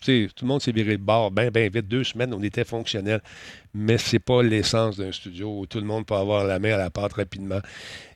Tout 0.00 0.44
le 0.44 0.46
monde 0.46 0.62
s'est 0.62 0.72
viré 0.72 0.96
de 0.96 1.02
bord 1.02 1.30
bien, 1.30 1.50
bien 1.50 1.68
vite. 1.68 1.88
Deux 1.88 2.04
semaines, 2.04 2.32
on 2.34 2.42
était 2.42 2.64
fonctionnel. 2.64 3.20
Mais 3.78 3.98
c'est 3.98 4.18
pas 4.18 4.42
l'essence 4.42 4.96
d'un 4.96 5.12
studio 5.12 5.60
où 5.60 5.66
tout 5.66 5.78
le 5.78 5.84
monde 5.84 6.06
peut 6.06 6.14
avoir 6.14 6.44
la 6.44 6.58
main 6.58 6.72
à 6.72 6.78
la 6.78 6.88
pâte 6.88 7.12
rapidement. 7.12 7.60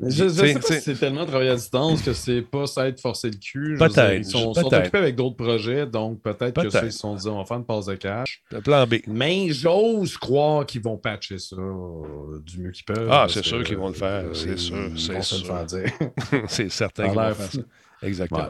Je, 0.00 0.26
sais, 0.26 0.54
pas 0.54 0.60
si 0.62 0.80
c'est 0.80 0.94
tellement 0.94 1.26
travailler 1.26 1.50
à 1.50 1.56
distance 1.56 2.00
que 2.00 2.14
c'est 2.14 2.40
pas 2.40 2.66
ça 2.66 2.88
être 2.88 2.98
forcé 2.98 3.30
le 3.30 3.36
cul. 3.36 3.76
Peut-être, 3.78 4.14
Ils 4.16 4.24
sont, 4.24 4.52
occupés 4.56 4.98
avec 4.98 5.16
d'autres 5.16 5.36
projets, 5.36 5.86
donc 5.86 6.22
peut-être 6.22 6.62
que 6.62 6.70
ça, 6.70 6.86
ils 6.86 6.92
se 6.92 6.98
sont 6.98 7.14
dit 7.14 7.28
on 7.28 7.36
va 7.36 7.44
faire 7.44 7.58
une 7.58 7.66
pause 7.66 7.86
de 7.86 7.94
cash. 7.94 8.42
le 8.50 8.62
plan 8.62 8.86
B. 8.86 8.94
Mais 9.06 9.50
j'ose 9.50 10.16
croire 10.16 10.64
qu'ils 10.64 10.82
vont 10.82 10.96
patcher 10.96 11.38
ça 11.38 11.56
euh, 11.56 12.40
du 12.42 12.60
mieux 12.60 12.70
qu'ils 12.70 12.86
peuvent. 12.86 13.08
Ah, 13.10 13.26
c'est 13.28 13.44
sûr 13.44 13.62
qu'ils 13.62 13.76
vont 13.76 13.88
le 13.88 13.94
faire, 13.94 14.24
euh, 14.24 14.34
c'est 14.34 14.56
sûr, 14.56 14.78
Ils 14.94 14.98
c'est 14.98 15.12
vont 15.12 15.22
se 15.22 15.34
le 15.34 15.44
sûr. 15.44 15.54
faire 15.54 15.66
dire. 15.66 15.92
c'est 16.48 16.70
certain 16.70 17.08
qu'ils 17.08 17.18
vont 17.18 17.34
faire 17.34 17.52
ça. 17.52 17.60
Exactement. 18.02 18.40
Ouais. 18.40 18.46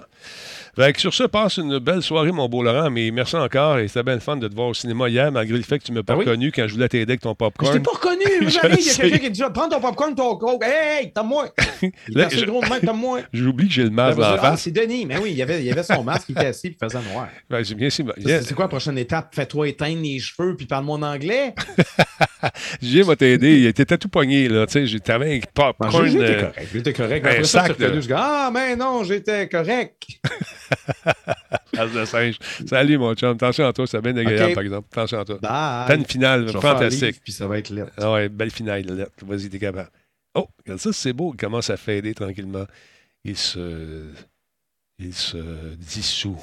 Fait 0.77 0.93
que 0.93 1.01
sur 1.01 1.13
ce, 1.13 1.25
passe 1.25 1.57
une 1.59 1.79
belle 1.79 2.03
soirée, 2.03 2.33
mon 2.33 2.49
beau 2.49 2.63
Laurent, 2.63 2.91
mais 2.91 3.11
merci 3.11 3.37
encore 3.37 3.79
et 3.79 3.89
c'était 3.89 4.03
bien 4.03 4.15
le 4.15 4.21
fun 4.21 4.37
de 4.37 4.49
te 4.49 4.55
voir 4.55 4.69
au 4.69 4.75
cinéma 4.75 5.09
hier, 5.09 5.31
malgré 5.33 5.57
le 5.57 5.63
fait 5.65 5.79
que 5.79 5.85
tu 5.85 5.93
ne 5.93 5.97
m'as 5.99 6.03
pas 6.03 6.13
Ah 6.15 6.17
oui? 6.19 6.25
reconnu 6.25 6.53
quand 6.53 6.67
je 6.67 6.75
voulais 6.75 6.89
t'aider 6.89 7.13
avec 7.13 7.21
ton 7.21 7.31
Je 7.31 7.35
popcorn. 7.35 7.73
t'ai 7.75 7.81
pas 7.81 7.91
reconnu, 7.93 8.25
Je 8.41 8.47
il 8.47 8.87
y 8.87 8.91
a 8.91 8.95
quelqu'un 8.95 9.19
qui 9.19 9.31
dit 9.31 9.43
Prends 9.53 9.69
ton 9.69 9.81
popcorn, 9.81 10.15
ton 10.15 10.37
coke. 10.37 10.63
Hey, 10.65 11.05
hey, 11.05 11.13
t'as 11.13 11.23
moi. 11.23 11.49
Il 11.83 11.91
Là, 12.09 12.29
je- 12.31 12.45
gros 12.45 12.63
moi. 12.95 13.21
J'oublie 13.33 13.69
que 13.69 13.75
j'ai 13.75 13.85
le 13.85 13.91
masque 13.91 14.17
dans 14.19 14.23
la 14.31 14.35
Ah, 14.35 14.51
face. 14.53 14.63
c'est 14.63 14.71
Denis. 14.71 15.07
Mais 15.07 15.19
oui, 15.19 15.31
il 15.33 15.37
y 15.37 15.43
avait, 15.43 15.59
il 15.61 15.67
y 15.67 15.71
avait 15.73 15.83
son 15.83 16.03
masque, 16.03 16.29
il 16.29 16.33
était 16.33 16.47
assis, 16.47 16.71
puis 16.71 16.79
il 16.81 16.85
faisait 16.89 17.03
noir. 17.13 17.29
Ben, 17.49 17.65
j'ai 17.65 17.75
bien 17.75 17.91
si- 17.91 18.05
C'est 18.25 18.43
c'est 18.43 18.55
quoi 18.55 18.65
la 18.65 18.69
prochaine 18.69 18.99
étape? 18.99 19.35
Fais-toi 19.35 19.69
éteindre 19.69 20.01
les 20.03 20.19
cheveux, 20.19 20.57
puis 20.57 20.67
parle-moi 20.67 20.97
en 20.99 21.03
anglais? 21.03 21.55
J'ai 22.81 23.05
m'a 23.05 23.17
t'aider, 23.17 23.59
il 23.59 23.67
était 23.67 23.85
tout 23.99 24.09
pogné, 24.09 24.49
là. 24.49 24.67
Tu 24.67 24.73
sais, 24.73 24.87
j'ai- 24.87 25.01
t'avais 25.01 25.37
un 25.37 25.41
popcorn. 25.53 26.07
J'étais 26.07 26.25
euh, 26.25 26.41
correct, 26.43 26.69
j'étais 26.73 26.93
correct. 26.93 27.27
Après 27.27 27.45
ça, 27.45 27.65
je 27.79 28.01
je 28.01 28.11
Ah, 28.15 28.51
mais 28.53 28.77
non, 28.77 29.05
j'étais 29.05 29.49
correct. 29.49 30.03
As 31.77 31.87
de 31.87 32.05
singe. 32.05 32.39
Salut, 32.69 32.99
mon 32.99 33.15
chum. 33.15 33.31
Attention 33.33 33.67
à 33.67 33.73
toi, 33.73 33.87
c'est 33.87 34.01
bien 34.01 34.17
agréable, 34.17 34.55
par 34.55 34.63
exemple. 34.63 34.89
Attention 34.93 35.19
à 35.21 35.25
toi. 35.25 35.39
Bye. 35.41 35.87
T'as 35.89 35.97
une 35.97 36.05
finale 36.05 36.49
Je 36.49 36.59
fantastique. 36.59 37.03
livre, 37.03 37.19
Puis 37.25 37.33
ça 37.33 37.47
va 37.47 37.59
être 37.59 37.71
lettre. 37.71 37.93
Ah 37.97 38.13
ouais, 38.13 38.29
belle 38.29 38.51
finale, 38.51 38.85
là. 38.87 39.07
Vas-y, 39.23 39.49
t'es 39.49 39.59
capable. 39.59 39.91
Oh, 40.35 40.49
regarde 40.65 40.81
ça, 40.81 40.93
c'est 40.93 41.13
beau. 41.13 41.33
Il 41.35 41.37
commence 41.39 41.71
à 41.71 41.77
fader 41.77 42.15
tranquillement. 42.15 42.67
Il 43.25 43.37
se. 43.37 44.05
Il 44.99 45.15
se 45.15 45.75
dissout. 45.77 46.39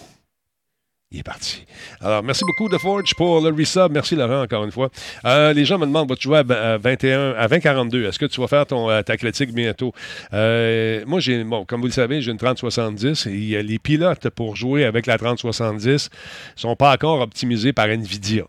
Il 1.10 1.20
est 1.20 1.24
parti. 1.24 1.66
Alors, 2.02 2.22
merci 2.22 2.44
beaucoup 2.44 2.68
de 2.70 2.78
Forge 2.78 3.16
pour 3.16 3.40
le 3.40 3.50
resub. 3.56 3.94
Merci 3.94 4.14
Laurent 4.18 4.42
encore 4.42 4.66
une 4.66 4.74
fois. 4.74 4.90
Euh, 5.24 5.54
les 5.54 5.64
gens 5.64 5.78
me 5.80 5.86
demandent, 5.86 6.10
vas-tu 6.10 6.24
jouer 6.24 6.40
à 6.40 6.44
v- 6.44 6.54
à 6.54 6.78
21, 6.78 7.32
à 7.38 7.48
2042? 7.48 8.04
Est-ce 8.04 8.20
que 8.20 8.26
tu 8.26 8.42
vas 8.42 8.48
faire 8.50 8.66
ton, 8.66 8.90
euh, 8.90 9.02
ta 9.04 9.16
critique 9.16 9.54
bientôt? 9.54 9.94
Euh, 10.34 11.06
moi, 11.08 11.22
j'ai, 11.22 11.46
bon, 11.46 11.64
comme 11.64 11.80
vous 11.80 11.88
le 11.88 11.94
savez, 11.94 12.22
j'ai 12.22 12.32
une 12.32 12.38
3070 12.38 13.26
et 13.28 13.64
les 13.64 13.80
pilotes 13.80 14.28
pour 14.32 14.58
jouer 14.58 14.84
avec 14.84 15.06
la 15.06 15.18
3070 15.18 16.10
sont 16.58 16.76
pas 16.76 16.92
encore 16.94 17.22
optimisés 17.22 17.72
par 17.72 17.88
NVIDIA. 17.88 18.44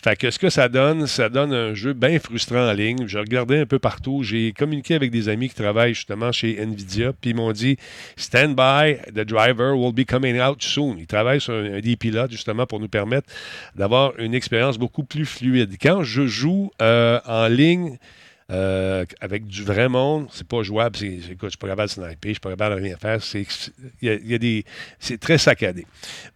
Fait 0.00 0.14
que 0.14 0.30
ce 0.30 0.38
que 0.38 0.48
ça 0.48 0.68
donne, 0.68 1.08
ça 1.08 1.28
donne 1.28 1.52
un 1.52 1.74
jeu 1.74 1.92
bien 1.92 2.20
frustrant 2.20 2.68
en 2.68 2.72
ligne. 2.72 3.08
J'ai 3.08 3.18
regardé 3.18 3.58
un 3.58 3.66
peu 3.66 3.80
partout. 3.80 4.22
J'ai 4.22 4.52
communiqué 4.52 4.94
avec 4.94 5.10
des 5.10 5.28
amis 5.28 5.48
qui 5.48 5.56
travaillent 5.56 5.94
justement 5.94 6.30
chez 6.30 6.64
NVIDIA, 6.64 7.12
puis 7.20 7.30
ils 7.30 7.36
m'ont 7.36 7.50
dit 7.50 7.76
Stand 8.16 8.54
by, 8.54 8.94
the 9.12 9.26
driver 9.26 9.76
will 9.76 9.92
be 9.92 10.04
coming 10.08 10.40
out 10.40 10.62
soon. 10.62 10.94
Ils 11.00 11.08
travaillent 11.08 11.40
sur 11.40 11.52
un, 11.54 11.74
un 11.74 11.80
des 11.96 12.10
pilotes 12.10 12.30
justement 12.30 12.66
pour 12.66 12.80
nous 12.80 12.88
permettre 12.88 13.28
d'avoir 13.74 14.18
une 14.18 14.34
expérience 14.34 14.78
beaucoup 14.78 15.04
plus 15.04 15.26
fluide. 15.26 15.76
Quand 15.80 16.02
je 16.02 16.26
joue 16.26 16.70
euh, 16.82 17.20
en 17.24 17.48
ligne, 17.48 17.98
euh, 18.52 19.04
avec 19.20 19.46
du 19.46 19.64
vrai 19.64 19.88
monde, 19.88 20.28
c'est 20.30 20.46
pas 20.46 20.62
jouable. 20.62 20.96
C'est, 20.96 21.06
écoute, 21.06 21.44
je 21.44 21.48
suis 21.48 21.58
pas 21.58 21.66
capable 21.66 21.88
de 21.88 21.92
sniper, 21.94 22.16
je 22.22 22.28
suis 22.28 22.40
pas 22.40 22.50
capable 22.50 22.76
de 22.76 22.82
rien 22.82 22.96
faire. 22.96 23.20
C'est, 23.22 23.44
y 24.00 24.34
a- 24.34 24.38
des, 24.38 24.64
c'est 25.00 25.18
très 25.18 25.38
saccadé. 25.38 25.84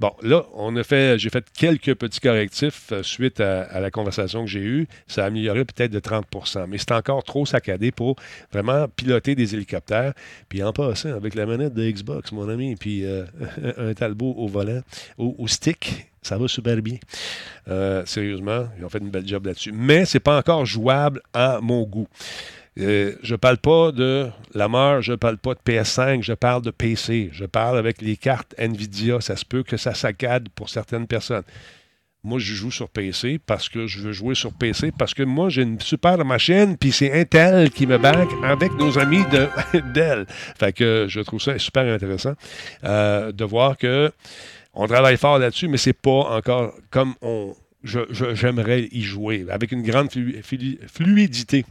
Bon, 0.01 0.13
là, 0.23 0.45
on 0.55 0.75
a 0.77 0.83
fait, 0.83 1.19
j'ai 1.19 1.31
fait 1.31 1.45
quelques 1.57 1.95
petits 1.95 2.21
correctifs 2.21 2.91
euh, 2.93 3.03
suite 3.03 3.41
à, 3.41 3.81
la 3.81 3.91
conversation 3.91 4.45
que 4.45 4.51
j'ai 4.51 4.61
eue. 4.61 4.89
Ça 5.07 5.25
a 5.25 5.27
amélioré 5.27 5.65
peut-être 5.65 5.93
de 5.93 6.01
30% 6.01 6.67
mais 6.67 6.79
c'est 6.79 6.93
encore 6.93 7.23
trop 7.23 7.47
saccadé 7.47 7.93
pour 7.93 8.17
vraiment 8.53 8.89
piloter 8.89 9.35
des 9.35 9.55
hélicoptères. 9.55 10.15
Puis 10.49 10.63
en 10.63 10.73
passant, 10.73 11.15
avec 11.15 11.35
la 11.35 11.47
manette 11.47 11.75
de 11.75 11.89
Xbox, 11.89 12.33
mon 12.33 12.49
ami, 12.49 12.75
puis 12.75 13.05
euh, 13.05 13.25
un 13.77 13.95
Talbot 13.95 14.35
au 14.37 14.49
volant, 14.49 14.81
au 15.19 15.47
stick, 15.47 16.10
ça 16.23 16.37
va 16.37 16.49
super 16.49 16.77
bien. 16.83 16.99
Euh, 17.69 18.05
sérieusement, 18.07 18.69
ils 18.79 18.85
ont 18.85 18.89
fait 18.89 18.99
une 18.99 19.11
belle 19.11 19.27
job 19.27 19.47
là-dessus. 19.47 19.73
Mais 19.73 20.05
c'est 20.05 20.21
pas 20.21 20.39
encore 20.39 20.67
jouable 20.67 21.21
à 21.33 21.61
mon 21.63 21.83
goût. 21.85 22.09
Euh, 22.79 23.15
je 23.23 23.35
parle 23.35 23.59
pas 23.59 23.91
de 23.93 24.29
la 24.55 24.69
mort, 24.69 25.03
je 25.03 25.13
parle 25.13 25.39
pas 25.39 25.55
de 25.55 25.61
PS5, 25.65 26.23
je 26.23 26.33
parle 26.33 26.63
de 26.63 26.71
PC. 26.71 27.31
Je 27.33 27.45
parle 27.45 27.79
avec 27.79 28.01
les 28.01 28.17
cartes 28.17 28.55
Nvidia. 28.59 29.21
Ça 29.21 29.37
se 29.37 29.45
peut 29.45 29.63
que 29.63 29.77
ça 29.77 29.95
saccade 29.95 30.49
pour 30.51 30.69
certaines 30.69 31.07
personnes. 31.07 31.45
Moi, 32.23 32.39
je 32.39 32.53
joue 32.53 32.71
sur 32.71 32.91
PC 32.91 33.41
parce 33.45 33.71
que 33.71 33.87
je 33.87 34.01
veux 34.01 34.13
jouer 34.13 34.35
sur 34.35 34.53
PC, 34.53 34.93
parce 34.93 35.15
que 35.15 35.23
moi, 35.23 35.49
j'ai 35.49 35.63
une 35.63 35.81
super 35.81 36.23
machine, 36.23 36.77
puis 36.77 36.93
c'est 36.93 37.19
Intel 37.19 37.71
qui 37.71 37.87
me 37.87 37.97
back 37.97 38.29
avec 38.45 38.75
nos 38.75 38.99
amis 38.99 39.25
de 39.33 39.49
Dell. 39.95 40.27
Fait 40.59 40.75
que 40.75 41.07
je 41.09 41.21
trouve 41.21 41.41
ça 41.41 41.59
super 41.59 41.91
intéressant 41.91 42.35
euh, 42.85 43.33
de 43.33 43.45
voir 43.45 43.79
que 43.79 44.13
on 44.75 44.87
travaille 44.87 45.17
fort 45.17 45.39
là-dessus, 45.39 45.69
mais 45.69 45.77
c'est 45.79 45.93
pas 45.93 46.37
encore 46.37 46.75
comme 46.91 47.15
on 47.23 47.55
je- 47.83 48.01
je- 48.11 48.35
j'aimerais 48.35 48.89
y 48.93 49.01
jouer, 49.03 49.47
avec 49.51 49.73
une 49.73 49.83
grande 49.83 50.11
flu- 50.11 50.43
flu- 50.43 50.79
fluidité. 50.87 51.65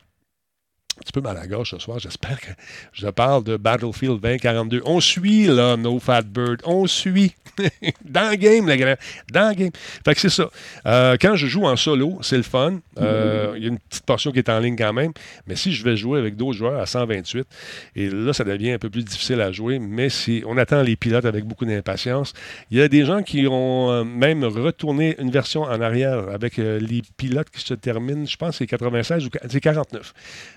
Un 0.99 1.01
petit 1.01 1.13
peu 1.13 1.21
mal 1.21 1.37
à 1.37 1.47
gorge 1.47 1.71
ce 1.71 1.79
soir, 1.79 1.97
j'espère 1.97 2.41
que 2.41 2.51
je 2.91 3.07
parle 3.07 3.45
de 3.45 3.55
Battlefield 3.55 4.19
2042. 4.19 4.81
On 4.83 4.99
suit, 4.99 5.45
là, 5.45 5.77
No 5.77 5.97
Fat 5.97 6.23
Bird. 6.23 6.61
On 6.65 6.87
suit. 6.87 7.35
dans 8.05 8.29
le 8.29 8.35
game, 8.35 8.67
le 8.67 8.75
grand. 8.75 8.95
Dans 9.31 9.49
le 9.49 9.55
game. 9.55 9.71
Fait 10.03 10.13
que 10.13 10.19
c'est 10.19 10.29
ça. 10.29 10.49
Euh, 10.85 11.15
quand 11.19 11.35
je 11.35 11.47
joue 11.47 11.63
en 11.63 11.77
solo, 11.77 12.19
c'est 12.21 12.35
le 12.35 12.43
fun. 12.43 12.79
Euh, 12.99 13.53
Il 13.55 13.63
y 13.63 13.65
a 13.65 13.69
une 13.69 13.79
petite 13.79 14.05
portion 14.05 14.33
qui 14.33 14.39
est 14.39 14.49
en 14.49 14.59
ligne 14.59 14.75
quand 14.75 14.91
même. 14.91 15.13
Mais 15.47 15.55
si 15.55 15.71
je 15.71 15.85
vais 15.85 15.95
jouer 15.95 16.19
avec 16.19 16.35
d'autres 16.35 16.57
joueurs 16.57 16.79
à 16.79 16.85
128, 16.85 17.47
et 17.95 18.09
là, 18.09 18.33
ça 18.33 18.43
devient 18.43 18.71
un 18.71 18.77
peu 18.77 18.89
plus 18.89 19.05
difficile 19.05 19.39
à 19.39 19.53
jouer, 19.53 19.79
mais 19.79 20.09
si 20.09 20.43
on 20.45 20.57
attend 20.57 20.81
les 20.81 20.97
pilotes 20.97 21.25
avec 21.25 21.45
beaucoup 21.45 21.65
d'impatience. 21.65 22.33
Il 22.71 22.77
y 22.77 22.81
a 22.81 22.89
des 22.89 23.05
gens 23.05 23.23
qui 23.23 23.47
ont 23.47 23.89
euh, 23.89 24.03
même 24.03 24.43
retourné 24.43 25.15
une 25.19 25.31
version 25.31 25.61
en 25.61 25.79
arrière 25.79 26.27
avec 26.29 26.57
les 26.57 27.01
pilotes 27.15 27.49
qui 27.49 27.61
se 27.61 27.73
terminent, 27.73 28.25
je 28.25 28.35
pense 28.35 28.57
c'est 28.57 28.67
96 28.67 29.25
ou 29.25 29.29
c'est 29.47 29.61
49. 29.61 30.13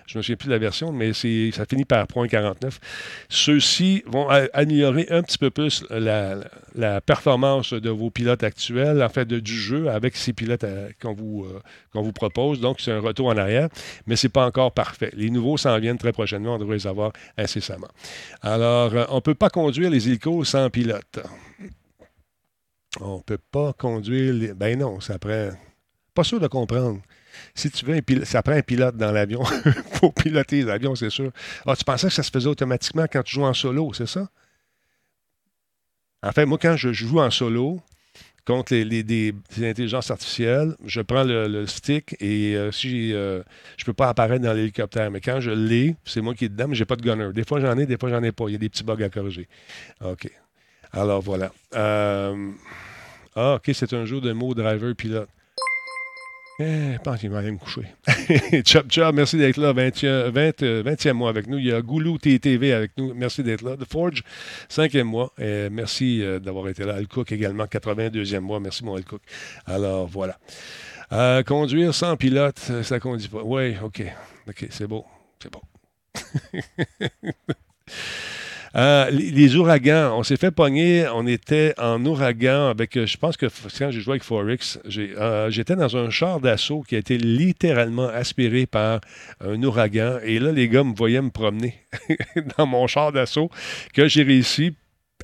Je 0.06 0.18
me 0.18 0.22
plus 0.36 0.48
la 0.48 0.58
version, 0.58 0.92
mais 0.92 1.12
ça 1.12 1.64
finit 1.66 1.84
par 1.84 2.06
point 2.06 2.28
49. 2.28 2.78
Ceux-ci 3.28 4.02
vont 4.06 4.28
améliorer 4.52 5.06
un 5.10 5.22
petit 5.22 5.38
peu 5.38 5.50
plus 5.50 5.84
la, 5.90 7.00
performance 7.00 7.72
de 7.72 7.90
vos 7.90 8.10
pilotes 8.10 8.42
actuels, 8.42 9.02
en 9.02 9.08
fait, 9.08 9.24
de- 9.24 9.40
du 9.40 9.54
jeu 9.54 9.88
avec 9.88 10.16
ces 10.16 10.32
pilotes 10.32 10.64
euh, 10.64 10.90
qu'on, 11.00 11.14
vous, 11.14 11.44
euh, 11.44 11.60
vous 11.94 12.12
propose. 12.12 12.60
Donc, 12.60 12.80
c'est 12.80 12.92
un 12.92 13.00
retour 13.00 13.26
en 13.28 13.36
arrière, 13.36 13.68
mais 14.06 14.16
ce 14.16 14.26
n'est 14.26 14.30
pas 14.30 14.46
encore 14.46 14.72
parfait. 14.72 15.10
Les 15.14 15.30
nouveaux 15.30 15.56
s'en 15.56 15.78
viennent 15.78 15.98
très 15.98 16.12
prochainement. 16.12 16.54
On 16.54 16.58
devrait 16.58 16.76
les 16.76 16.86
avoir 16.86 17.12
incessamment. 17.36 17.88
Alors, 18.40 18.94
euh, 18.94 19.04
on 19.08 19.16
ne 19.16 19.20
peut 19.20 19.34
pas 19.34 19.50
conduire 19.50 19.90
les 19.90 20.08
hélicos 20.08 20.48
sans 20.48 20.70
pilote. 20.70 21.20
On 23.00 23.18
ne 23.18 23.22
peut 23.22 23.38
pas 23.50 23.72
conduire 23.72 24.34
les... 24.34 24.54
Ben 24.54 24.78
non, 24.78 25.00
ça 25.00 25.18
prend... 25.18 25.50
Pas 26.14 26.24
sûr 26.24 26.40
de 26.40 26.46
comprendre. 26.46 27.00
Si 27.54 27.70
tu 27.70 27.84
veux, 27.84 27.94
un 27.94 28.02
pilote, 28.02 28.24
ça 28.26 28.42
prend 28.42 28.52
un 28.54 28.62
pilote 28.62 28.96
dans 28.96 29.12
l'avion 29.12 29.42
pour 30.00 30.14
piloter 30.14 30.62
l'avion, 30.62 30.94
c'est 30.94 31.10
sûr. 31.10 31.30
Ah, 31.66 31.76
tu 31.76 31.84
pensais 31.84 32.08
que 32.08 32.12
ça 32.14 32.22
se 32.22 32.30
faisait 32.30 32.48
automatiquement 32.48 33.06
quand 33.12 33.22
tu 33.22 33.34
joues 33.34 33.44
en 33.44 33.54
solo, 33.54 33.92
c'est 33.92 34.06
ça? 34.08 34.28
En 36.22 36.32
fait, 36.32 36.46
moi, 36.46 36.58
quand 36.60 36.76
je 36.76 36.92
joue 36.92 37.18
en 37.20 37.30
solo, 37.30 37.80
contre 38.46 38.74
les, 38.74 39.02
les- 39.04 39.34
intelligences 39.62 40.10
artificielles, 40.10 40.76
je 40.84 41.00
prends 41.00 41.24
le, 41.24 41.48
le 41.48 41.66
stick 41.66 42.16
et 42.20 42.56
euh, 42.56 42.72
si 42.72 43.12
euh, 43.14 43.42
je 43.76 43.84
peux 43.84 43.92
pas 43.92 44.08
apparaître 44.08 44.42
dans 44.44 44.52
l'hélicoptère, 44.52 45.10
mais 45.10 45.20
quand 45.20 45.40
je 45.40 45.50
l'ai, 45.52 45.96
c'est 46.04 46.20
moi 46.20 46.34
qui 46.34 46.46
est 46.46 46.48
dedans, 46.50 46.68
mais 46.68 46.74
j'ai 46.76 46.84
pas 46.84 46.96
de 46.96 47.02
gunner. 47.02 47.32
Des 47.32 47.44
fois 47.44 47.60
j'en 47.60 47.78
ai, 47.78 47.86
des 47.86 47.98
fois 47.98 48.10
j'en 48.10 48.22
ai 48.22 48.32
pas. 48.32 48.46
Il 48.48 48.52
y 48.52 48.56
a 48.56 48.58
des 48.58 48.68
petits 48.68 48.84
bugs 48.84 49.02
à 49.02 49.08
corriger. 49.10 49.48
OK. 50.04 50.30
Alors 50.92 51.22
voilà. 51.22 51.52
Euh, 51.76 52.50
Ah, 53.36 53.54
OK, 53.56 53.70
c'est 53.74 53.92
un 53.94 54.04
jeu 54.04 54.20
de 54.20 54.32
mots 54.32 54.54
driver 54.54 54.94
pilote. 54.94 55.28
Eh, 56.62 56.92
je 56.92 56.98
pense 56.98 57.18
qu'il 57.18 57.30
va 57.30 57.38
aller 57.38 57.50
me 57.50 57.58
coucher. 57.58 57.82
Chop 58.64 58.88
Chop, 58.88 59.12
merci 59.14 59.36
d'être 59.36 59.56
là. 59.56 59.72
20e, 59.72 60.30
20, 60.30 60.62
euh, 60.62 60.82
20e 60.84 61.12
mois 61.12 61.28
avec 61.28 61.48
nous. 61.48 61.58
Il 61.58 61.66
y 61.66 61.72
a 61.72 61.82
Goulou 61.82 62.18
TTV 62.18 62.72
avec 62.72 62.92
nous. 62.96 63.12
Merci 63.14 63.42
d'être 63.42 63.62
là. 63.62 63.76
The 63.76 63.90
Forge, 63.90 64.22
5e 64.70 65.02
mois. 65.02 65.32
Et 65.38 65.68
merci 65.70 66.22
euh, 66.22 66.38
d'avoir 66.38 66.68
été 66.68 66.84
là. 66.84 66.94
Al 66.94 67.08
Cook 67.08 67.32
également, 67.32 67.64
82e 67.64 68.38
mois. 68.38 68.60
Merci, 68.60 68.84
mon 68.84 68.94
Al 68.94 69.04
Cook. 69.04 69.22
Alors, 69.66 70.06
voilà. 70.06 70.38
Conduire 71.42 71.94
sans 71.94 72.16
pilote, 72.16 72.62
euh, 72.70 72.84
ça 72.84 73.00
conduit 73.00 73.28
pas. 73.28 73.42
Oui, 73.42 73.74
OK. 73.82 74.02
OK, 74.48 74.66
c'est 74.70 74.86
beau. 74.86 75.04
C'est 75.42 75.52
beau. 75.52 75.62
Euh, 78.74 79.10
les, 79.10 79.56
ouragans, 79.56 80.16
on 80.16 80.22
s'est 80.22 80.36
fait 80.36 80.50
pogner, 80.50 81.06
on 81.12 81.26
était 81.26 81.74
en 81.78 82.04
ouragan 82.06 82.68
avec, 82.68 82.96
euh, 82.96 83.06
je 83.06 83.16
pense 83.18 83.36
que 83.36 83.46
quand 83.46 83.90
j'ai 83.90 84.00
joué 84.00 84.12
avec 84.12 84.22
Forex, 84.22 84.78
euh, 84.96 85.50
j'étais 85.50 85.76
dans 85.76 85.96
un 85.96 86.08
char 86.08 86.40
d'assaut 86.40 86.80
qui 86.80 86.94
a 86.94 86.98
été 86.98 87.18
littéralement 87.18 88.08
aspiré 88.08 88.66
par 88.66 89.00
un 89.44 89.62
ouragan. 89.62 90.18
Et 90.24 90.38
là, 90.38 90.52
les 90.52 90.68
gars 90.68 90.84
me 90.84 90.94
voyaient 90.94 91.20
me 91.20 91.30
promener 91.30 91.74
dans 92.56 92.66
mon 92.66 92.86
char 92.86 93.12
d'assaut 93.12 93.50
que 93.92 94.08
j'ai 94.08 94.22
réussi 94.22 94.74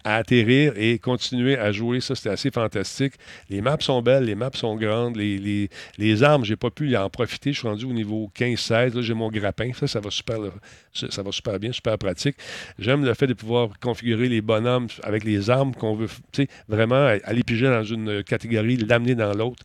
à 0.04 0.16
atterrir 0.16 0.72
et 0.76 0.98
continuer 0.98 1.58
à 1.58 1.72
jouer. 1.72 2.00
Ça, 2.00 2.14
c'était 2.14 2.30
assez 2.30 2.50
fantastique. 2.50 3.14
Les 3.50 3.60
maps 3.60 3.76
sont 3.80 4.02
belles, 4.02 4.24
les 4.24 4.34
maps 4.34 4.50
sont 4.54 4.76
grandes. 4.76 5.16
Les, 5.16 5.38
les, 5.38 5.70
les 5.98 6.22
armes, 6.22 6.44
j'ai 6.44 6.56
pas 6.56 6.70
pu 6.70 6.96
en 6.96 7.08
profiter. 7.10 7.52
Je 7.52 7.58
suis 7.58 7.68
rendu 7.68 7.84
au 7.84 7.92
niveau 7.92 8.30
15-16. 8.36 8.94
Là, 8.94 9.02
j'ai 9.02 9.14
mon 9.14 9.30
grappin. 9.30 9.70
Ça, 9.74 9.86
ça 9.86 10.00
va 10.00 10.10
super, 10.10 10.38
ça, 10.92 11.22
va 11.22 11.32
super 11.32 11.58
bien, 11.58 11.72
super 11.72 11.98
pratique. 11.98 12.36
J'aime 12.78 13.04
le 13.04 13.14
fait 13.14 13.26
de 13.26 13.34
pouvoir 13.34 13.70
configurer 13.80 14.28
les 14.28 14.40
bonhommes 14.40 14.88
avec 15.02 15.24
les 15.24 15.50
armes 15.50 15.74
qu'on 15.74 15.94
veut, 15.94 16.08
vraiment 16.68 17.06
aller 17.24 17.42
piger 17.42 17.66
dans 17.66 17.84
une 17.84 18.22
catégorie, 18.22 18.76
l'amener 18.76 19.14
dans 19.14 19.32
l'autre. 19.32 19.64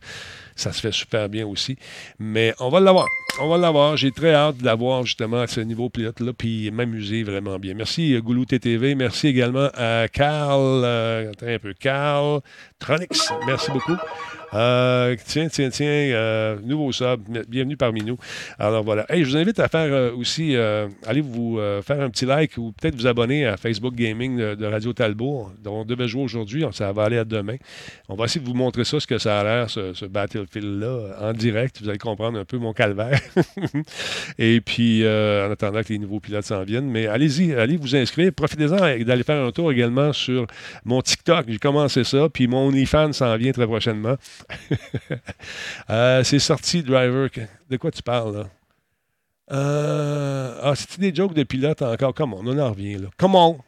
Ça 0.56 0.72
se 0.72 0.80
fait 0.80 0.92
super 0.92 1.28
bien 1.28 1.46
aussi. 1.46 1.76
Mais 2.18 2.54
on 2.60 2.68
va 2.68 2.80
l'avoir. 2.80 3.06
On 3.40 3.48
va 3.48 3.58
l'avoir. 3.58 3.96
J'ai 3.96 4.12
très 4.12 4.32
hâte 4.32 4.58
de 4.58 4.64
l'avoir 4.64 5.04
justement 5.04 5.40
à 5.40 5.46
ce 5.46 5.60
niveau 5.60 5.88
pilote-là, 5.90 6.32
puis 6.32 6.70
m'amuser 6.70 7.24
vraiment 7.24 7.58
bien. 7.58 7.74
Merci 7.74 8.14
euh, 8.14 8.20
Goulou 8.20 8.44
TTV. 8.44 8.94
Merci 8.94 9.28
également 9.28 9.68
à 9.74 10.06
Carl. 10.08 10.82
euh, 10.84 11.32
un 11.42 11.58
peu. 11.58 11.74
Carl 11.74 12.40
Tronix. 12.84 13.32
Merci 13.46 13.70
beaucoup. 13.70 13.96
Euh, 14.52 15.16
tiens, 15.24 15.48
tiens, 15.48 15.70
tiens. 15.70 15.86
euh, 15.86 16.56
nouveau 16.62 16.92
sub. 16.92 17.22
Bienvenue 17.48 17.76
parmi 17.76 18.02
nous. 18.02 18.18
Alors 18.58 18.84
voilà. 18.84 19.04
Hey, 19.08 19.24
je 19.24 19.30
vous 19.30 19.36
invite 19.36 19.58
à 19.58 19.68
faire 19.68 19.92
euh, 19.92 20.12
aussi, 20.14 20.54
allez 21.06 21.22
vous 21.22 21.58
faire 21.82 22.00
un 22.00 22.10
petit 22.10 22.26
like 22.26 22.58
ou 22.58 22.72
peut-être 22.72 22.94
vous 22.94 23.06
abonner 23.06 23.46
à 23.46 23.56
Facebook 23.56 23.94
Gaming 23.94 24.36
de, 24.36 24.66
Radio 24.66 24.92
Talbot, 24.92 25.50
dont 25.62 25.80
on 25.80 25.84
devait 25.84 26.08
jouer 26.08 26.22
aujourd'hui. 26.22 26.64
Ça 26.72 26.92
va 26.92 27.04
aller 27.04 27.18
à 27.18 27.24
demain. 27.24 27.56
On 28.08 28.16
va 28.16 28.26
essayer 28.26 28.40
de 28.40 28.46
vous 28.46 28.54
montrer 28.54 28.84
ça, 28.84 29.00
ce 29.00 29.06
que 29.06 29.18
ça 29.18 29.40
a 29.40 29.44
l'air, 29.44 29.70
ce, 29.70 29.94
ce 29.94 30.04
Battlefield-là, 30.04 31.16
en 31.20 31.32
direct. 31.32 31.80
Vous 31.82 31.88
allez 31.88 31.98
comprendre 31.98 32.38
un 32.38 32.44
peu 32.44 32.58
mon 32.58 32.74
calvaire. 32.74 33.18
Et 34.38 34.60
puis, 34.60 35.02
en 35.06 35.50
attendant 35.50 35.82
que 35.82 35.88
les 35.88 35.98
nouveaux 35.98 36.20
pilotes 36.20 36.44
s'en 36.44 36.62
viennent. 36.64 36.90
Mais 36.90 37.06
allez-y, 37.06 37.54
allez 37.54 37.76
vous 37.76 37.96
inscrire. 37.96 38.30
Profitez-en 38.32 39.04
d'aller 39.04 39.22
faire 39.22 39.44
un 39.44 39.50
tour 39.52 39.72
également 39.72 40.12
sur 40.12 40.46
mon 40.84 41.00
TikTok. 41.00 41.46
J'ai 41.48 41.58
commencé 41.58 42.04
ça. 42.04 42.28
Puis 42.28 42.46
mon 42.46 42.73
OnlyFans 42.74 43.12
s'en 43.12 43.36
vient 43.36 43.52
très 43.52 43.66
prochainement. 43.66 44.16
Euh, 45.90 46.24
c'est 46.24 46.38
sorti, 46.38 46.82
Driver. 46.82 47.28
De 47.68 47.76
quoi 47.76 47.90
tu 47.90 48.02
parles, 48.02 48.38
là? 48.38 48.44
Euh, 49.52 50.58
ah, 50.62 50.74
c'est 50.74 50.98
des 50.98 51.14
jokes 51.14 51.34
de 51.34 51.42
pilotes 51.42 51.82
encore? 51.82 52.14
Comment 52.14 52.40
on 52.42 52.58
en 52.58 52.70
revient 52.70 52.94
là. 52.94 53.08
Comment 53.18 53.58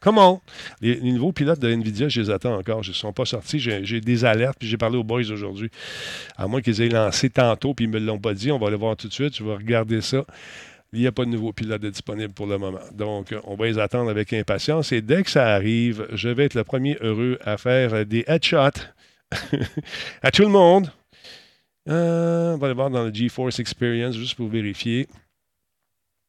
Comment 0.00 0.42
les, 0.80 0.94
les 0.94 1.12
nouveaux 1.12 1.32
pilotes 1.32 1.60
de 1.60 1.68
Nvidia, 1.68 2.08
je 2.08 2.22
les 2.22 2.30
attends 2.30 2.56
encore. 2.56 2.80
Ils 2.84 2.88
ne 2.88 2.94
sont 2.94 3.12
pas 3.12 3.26
sortis. 3.26 3.60
J'ai 3.60 4.00
des 4.00 4.24
alertes, 4.24 4.56
puis 4.58 4.66
j'ai 4.66 4.78
parlé 4.78 4.96
aux 4.96 5.04
boys 5.04 5.30
aujourd'hui. 5.30 5.70
À 6.36 6.46
moins 6.46 6.62
qu'ils 6.62 6.80
aient 6.80 6.88
lancé 6.88 7.28
tantôt, 7.28 7.74
puis 7.74 7.84
ils 7.84 7.90
ne 7.90 7.98
me 7.98 8.04
l'ont 8.04 8.18
pas 8.18 8.32
dit. 8.32 8.50
On 8.50 8.58
va 8.58 8.68
aller 8.68 8.76
voir 8.76 8.96
tout 8.96 9.08
de 9.08 9.12
suite. 9.12 9.36
Je 9.36 9.44
vais 9.44 9.54
regarder 9.54 10.00
ça. 10.00 10.24
Il 10.94 11.00
n'y 11.00 11.06
a 11.06 11.12
pas 11.12 11.24
de 11.24 11.30
nouveau 11.30 11.52
pilote 11.52 11.82
de 11.82 11.90
disponible 11.90 12.32
pour 12.32 12.46
le 12.46 12.56
moment. 12.56 12.78
Donc, 12.94 13.34
on 13.44 13.56
va 13.56 13.66
les 13.66 13.78
attendre 13.78 14.10
avec 14.10 14.32
impatience. 14.32 14.92
Et 14.92 15.02
dès 15.02 15.24
que 15.24 15.30
ça 15.30 15.52
arrive, 15.52 16.06
je 16.12 16.28
vais 16.28 16.44
être 16.44 16.54
le 16.54 16.62
premier 16.62 16.96
heureux 17.00 17.38
à 17.42 17.56
faire 17.56 18.06
des 18.06 18.24
headshots 18.28 18.80
à 20.22 20.30
tout 20.30 20.42
le 20.42 20.48
monde. 20.48 20.90
Euh, 21.88 22.54
on 22.54 22.58
va 22.58 22.68
aller 22.68 22.74
voir 22.74 22.90
dans 22.90 23.02
le 23.02 23.12
GeForce 23.12 23.58
Experience 23.58 24.14
juste 24.14 24.36
pour 24.36 24.48
vérifier. 24.48 25.08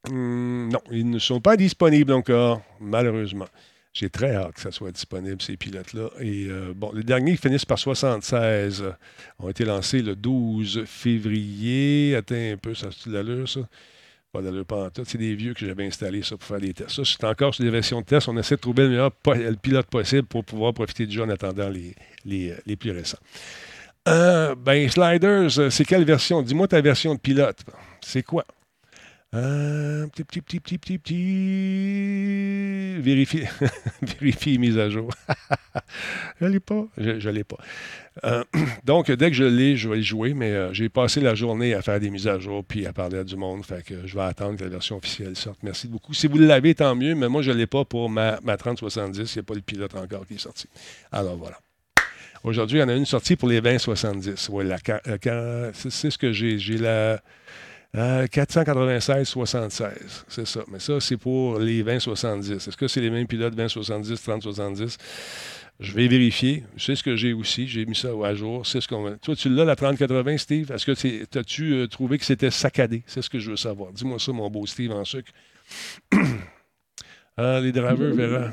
Hum, 0.09 0.69
non, 0.71 0.81
ils 0.91 1.09
ne 1.09 1.19
sont 1.19 1.39
pas 1.39 1.57
disponibles 1.57 2.11
encore, 2.11 2.61
malheureusement. 2.79 3.47
J'ai 3.93 4.09
très 4.09 4.35
hâte 4.35 4.55
que 4.55 4.61
ça 4.61 4.71
soit 4.71 4.91
disponible, 4.91 5.41
ces 5.41 5.55
pilotes-là. 5.55 6.09
Et 6.19 6.47
euh, 6.49 6.73
bon, 6.75 6.91
les 6.93 7.03
derniers 7.03 7.37
finissent 7.37 7.65
par 7.65 7.79
76 7.79 8.81
euh, 8.81 8.91
ont 9.39 9.49
été 9.49 9.63
lancés 9.63 10.01
le 10.01 10.15
12 10.15 10.83
février. 10.85 12.15
Attends 12.15 12.35
un 12.35 12.57
peu, 12.57 12.73
ça 12.73 12.87
a 12.87 13.09
l'allure, 13.09 13.47
ça? 13.47 13.61
C'est 15.05 15.17
des 15.17 15.35
vieux 15.35 15.53
que 15.53 15.65
j'avais 15.65 15.85
installés, 15.85 16.23
ça, 16.23 16.37
pour 16.37 16.47
faire 16.47 16.59
des 16.59 16.73
tests. 16.73 16.91
Ça, 16.91 17.03
c'est 17.05 17.23
encore 17.23 17.53
sur 17.53 17.63
des 17.63 17.69
versions 17.69 18.01
de 18.01 18.05
test. 18.05 18.27
On 18.27 18.37
essaie 18.37 18.55
de 18.55 18.61
trouver 18.61 18.83
le 18.83 18.89
meilleur 18.89 19.11
le 19.25 19.55
pilote 19.55 19.87
possible 19.87 20.23
pour 20.23 20.43
pouvoir 20.43 20.73
profiter 20.73 21.05
du 21.05 21.15
jeu 21.15 21.23
en 21.23 21.29
attendant 21.29 21.69
les, 21.69 21.95
les, 22.25 22.51
euh, 22.51 22.57
les 22.65 22.75
plus 22.75 22.91
récents. 22.91 23.19
Euh, 24.07 24.55
ben, 24.55 24.87
Sliders, 24.89 25.59
euh, 25.59 25.69
c'est 25.69 25.85
quelle 25.85 26.05
version? 26.05 26.41
Dis-moi 26.41 26.67
ta 26.67 26.81
version 26.81 27.15
de 27.15 27.19
pilote. 27.19 27.57
C'est 28.01 28.23
quoi? 28.23 28.45
Euh, 29.35 30.07
petit, 30.07 30.23
petit, 30.23 30.41
petit, 30.41 30.59
petit, 30.59 30.77
petit, 30.77 30.97
petit. 30.97 31.15
Vérifier. 33.01 33.49
Vérifier 34.01 34.57
mise 34.57 34.77
à 34.77 34.89
jour. 34.89 35.11
je 36.41 36.45
l'ai 36.45 36.61
pas. 36.61 36.87
Je 36.97 37.11
ne 37.11 37.31
l'ai 37.31 37.43
pas. 37.43 37.57
Euh, 38.23 38.45
donc, 38.85 39.11
dès 39.11 39.29
que 39.29 39.35
je 39.35 39.43
l'ai, 39.43 39.75
je 39.75 39.89
vais 39.89 39.99
y 39.99 40.03
jouer, 40.03 40.33
mais 40.33 40.51
euh, 40.51 40.71
j'ai 40.73 40.87
passé 40.87 41.19
la 41.19 41.35
journée 41.35 41.73
à 41.73 41.81
faire 41.81 41.99
des 41.99 42.09
mises 42.09 42.27
à 42.27 42.39
jour 42.39 42.63
puis 42.63 42.85
à 42.85 42.93
parler 42.93 43.17
à 43.17 43.25
du 43.25 43.35
monde. 43.35 43.65
Fait 43.65 43.83
que 43.83 44.07
je 44.07 44.15
vais 44.15 44.23
attendre 44.23 44.57
que 44.57 44.63
la 44.63 44.69
version 44.69 44.95
officielle 44.95 45.35
sorte. 45.35 45.59
Merci 45.63 45.89
beaucoup. 45.89 46.13
Si 46.13 46.27
vous 46.27 46.37
l'avez, 46.37 46.73
tant 46.73 46.95
mieux, 46.95 47.13
mais 47.13 47.27
moi, 47.27 47.41
je 47.41 47.51
ne 47.51 47.57
l'ai 47.57 47.67
pas 47.67 47.83
pour 47.83 48.09
ma, 48.09 48.39
ma 48.41 48.55
3070. 48.55 49.35
Il 49.35 49.37
n'y 49.37 49.39
a 49.41 49.43
pas 49.43 49.55
le 49.55 49.61
pilote 49.61 49.95
encore 49.95 50.25
qui 50.25 50.35
est 50.35 50.39
sorti. 50.39 50.69
Alors, 51.11 51.35
voilà. 51.35 51.59
Aujourd'hui, 52.45 52.77
il 52.77 52.81
y 52.81 52.83
en 52.83 52.89
a 52.89 52.95
une 52.95 53.05
sortie 53.05 53.35
pour 53.35 53.49
les 53.49 53.59
2070. 53.59 54.47
Ouais, 54.49 54.63
la, 54.63 54.77
euh, 55.27 55.71
c'est 55.73 56.09
ce 56.11 56.17
que 56.17 56.31
j'ai. 56.31 56.57
J'ai 56.57 56.77
la 56.77 57.19
euh, 57.95 58.25
496-76. 58.27 59.91
C'est 60.27 60.45
ça. 60.45 60.63
Mais 60.71 60.79
ça, 60.79 60.99
c'est 60.99 61.17
pour 61.17 61.59
les 61.59 61.83
2070. 61.83 62.67
Est-ce 62.67 62.77
que 62.77 62.87
c'est 62.87 63.01
les 63.01 63.09
mêmes 63.09 63.27
pilotes 63.27 63.55
2070, 63.55 64.21
3070? 64.21 64.97
Je 65.79 65.91
vais 65.91 66.07
vérifier. 66.07 66.63
C'est 66.77 66.95
ce 66.95 67.03
que 67.03 67.15
j'ai 67.15 67.33
aussi. 67.33 67.67
J'ai 67.67 67.85
mis 67.85 67.95
ça 67.95 68.09
à 68.23 68.33
jour. 68.33 68.65
C'est 68.65 68.81
ce 68.81 68.87
qu'on. 68.87 69.17
Toi, 69.17 69.35
tu 69.35 69.49
l'as, 69.49 69.65
la 69.65 69.75
3080, 69.75 70.37
Steve? 70.37 70.71
Est-ce 70.71 70.85
que 70.85 71.37
as 71.37 71.43
tu 71.43 71.73
euh, 71.73 71.87
trouvé 71.87 72.17
que 72.17 72.25
c'était 72.25 72.51
saccadé? 72.51 73.03
C'est 73.07 73.21
ce 73.21 73.29
que 73.29 73.39
je 73.39 73.51
veux 73.51 73.57
savoir. 73.57 73.91
Dis-moi 73.91 74.19
ça, 74.19 74.31
mon 74.31 74.49
beau 74.49 74.65
Steve 74.65 74.91
en 74.91 75.03
sucre. 75.03 75.31
Ah, 77.37 77.59
les 77.61 77.71
drivers 77.71 78.13
verra. 78.13 78.51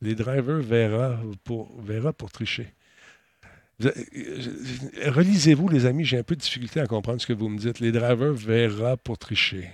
Les 0.00 0.14
drivers 0.16 0.58
verra 0.60 1.20
pour, 1.44 1.70
pour 2.18 2.30
tricher. 2.32 2.72
Euh, 3.84 5.10
Relisez-vous, 5.10 5.68
les 5.68 5.86
amis, 5.86 6.04
j'ai 6.04 6.18
un 6.18 6.22
peu 6.22 6.36
de 6.36 6.40
difficulté 6.40 6.80
à 6.80 6.86
comprendre 6.86 7.20
ce 7.20 7.26
que 7.26 7.32
vous 7.32 7.48
me 7.48 7.58
dites. 7.58 7.80
Les 7.80 7.92
drivers 7.92 8.32
verra 8.32 8.96
pour 8.96 9.18
tricher. 9.18 9.70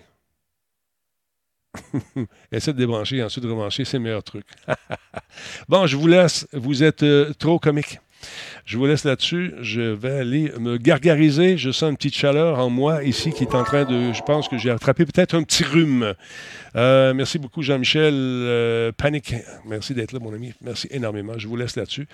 Essaie 2.52 2.72
de 2.72 2.78
débrancher 2.78 3.16
et 3.16 3.22
ensuite 3.22 3.44
de 3.44 3.50
rebrancher, 3.50 3.84
c'est 3.84 3.98
le 3.98 4.04
meilleur 4.04 4.22
truc. 4.22 4.46
bon, 5.68 5.86
je 5.86 5.96
vous 5.96 6.06
laisse. 6.06 6.46
Vous 6.52 6.82
êtes 6.82 7.02
euh, 7.02 7.32
trop 7.34 7.58
comique. 7.58 7.98
Je 8.64 8.76
vous 8.76 8.86
laisse 8.86 9.04
là-dessus. 9.04 9.54
Je 9.60 9.80
vais 9.80 10.12
aller 10.12 10.52
me 10.58 10.76
gargariser. 10.76 11.56
Je 11.56 11.70
sens 11.70 11.90
une 11.90 11.96
petite 11.96 12.14
chaleur 12.14 12.58
en 12.58 12.68
moi 12.68 13.02
ici 13.02 13.32
qui 13.32 13.44
est 13.44 13.54
en 13.54 13.64
train 13.64 13.84
de. 13.84 14.12
Je 14.12 14.22
pense 14.22 14.48
que 14.48 14.58
j'ai 14.58 14.70
attrapé 14.70 15.06
peut-être 15.06 15.34
un 15.34 15.42
petit 15.42 15.64
rhume. 15.64 16.14
Euh, 16.76 17.14
merci 17.14 17.38
beaucoup, 17.38 17.62
Jean-Michel. 17.62 18.14
Euh, 18.14 18.92
Panique. 18.92 19.34
Merci 19.66 19.94
d'être 19.94 20.12
là, 20.12 20.18
mon 20.18 20.34
ami. 20.34 20.52
Merci 20.60 20.88
énormément. 20.90 21.38
Je 21.38 21.48
vous 21.48 21.56
laisse 21.56 21.76
là-dessus. 21.76 22.06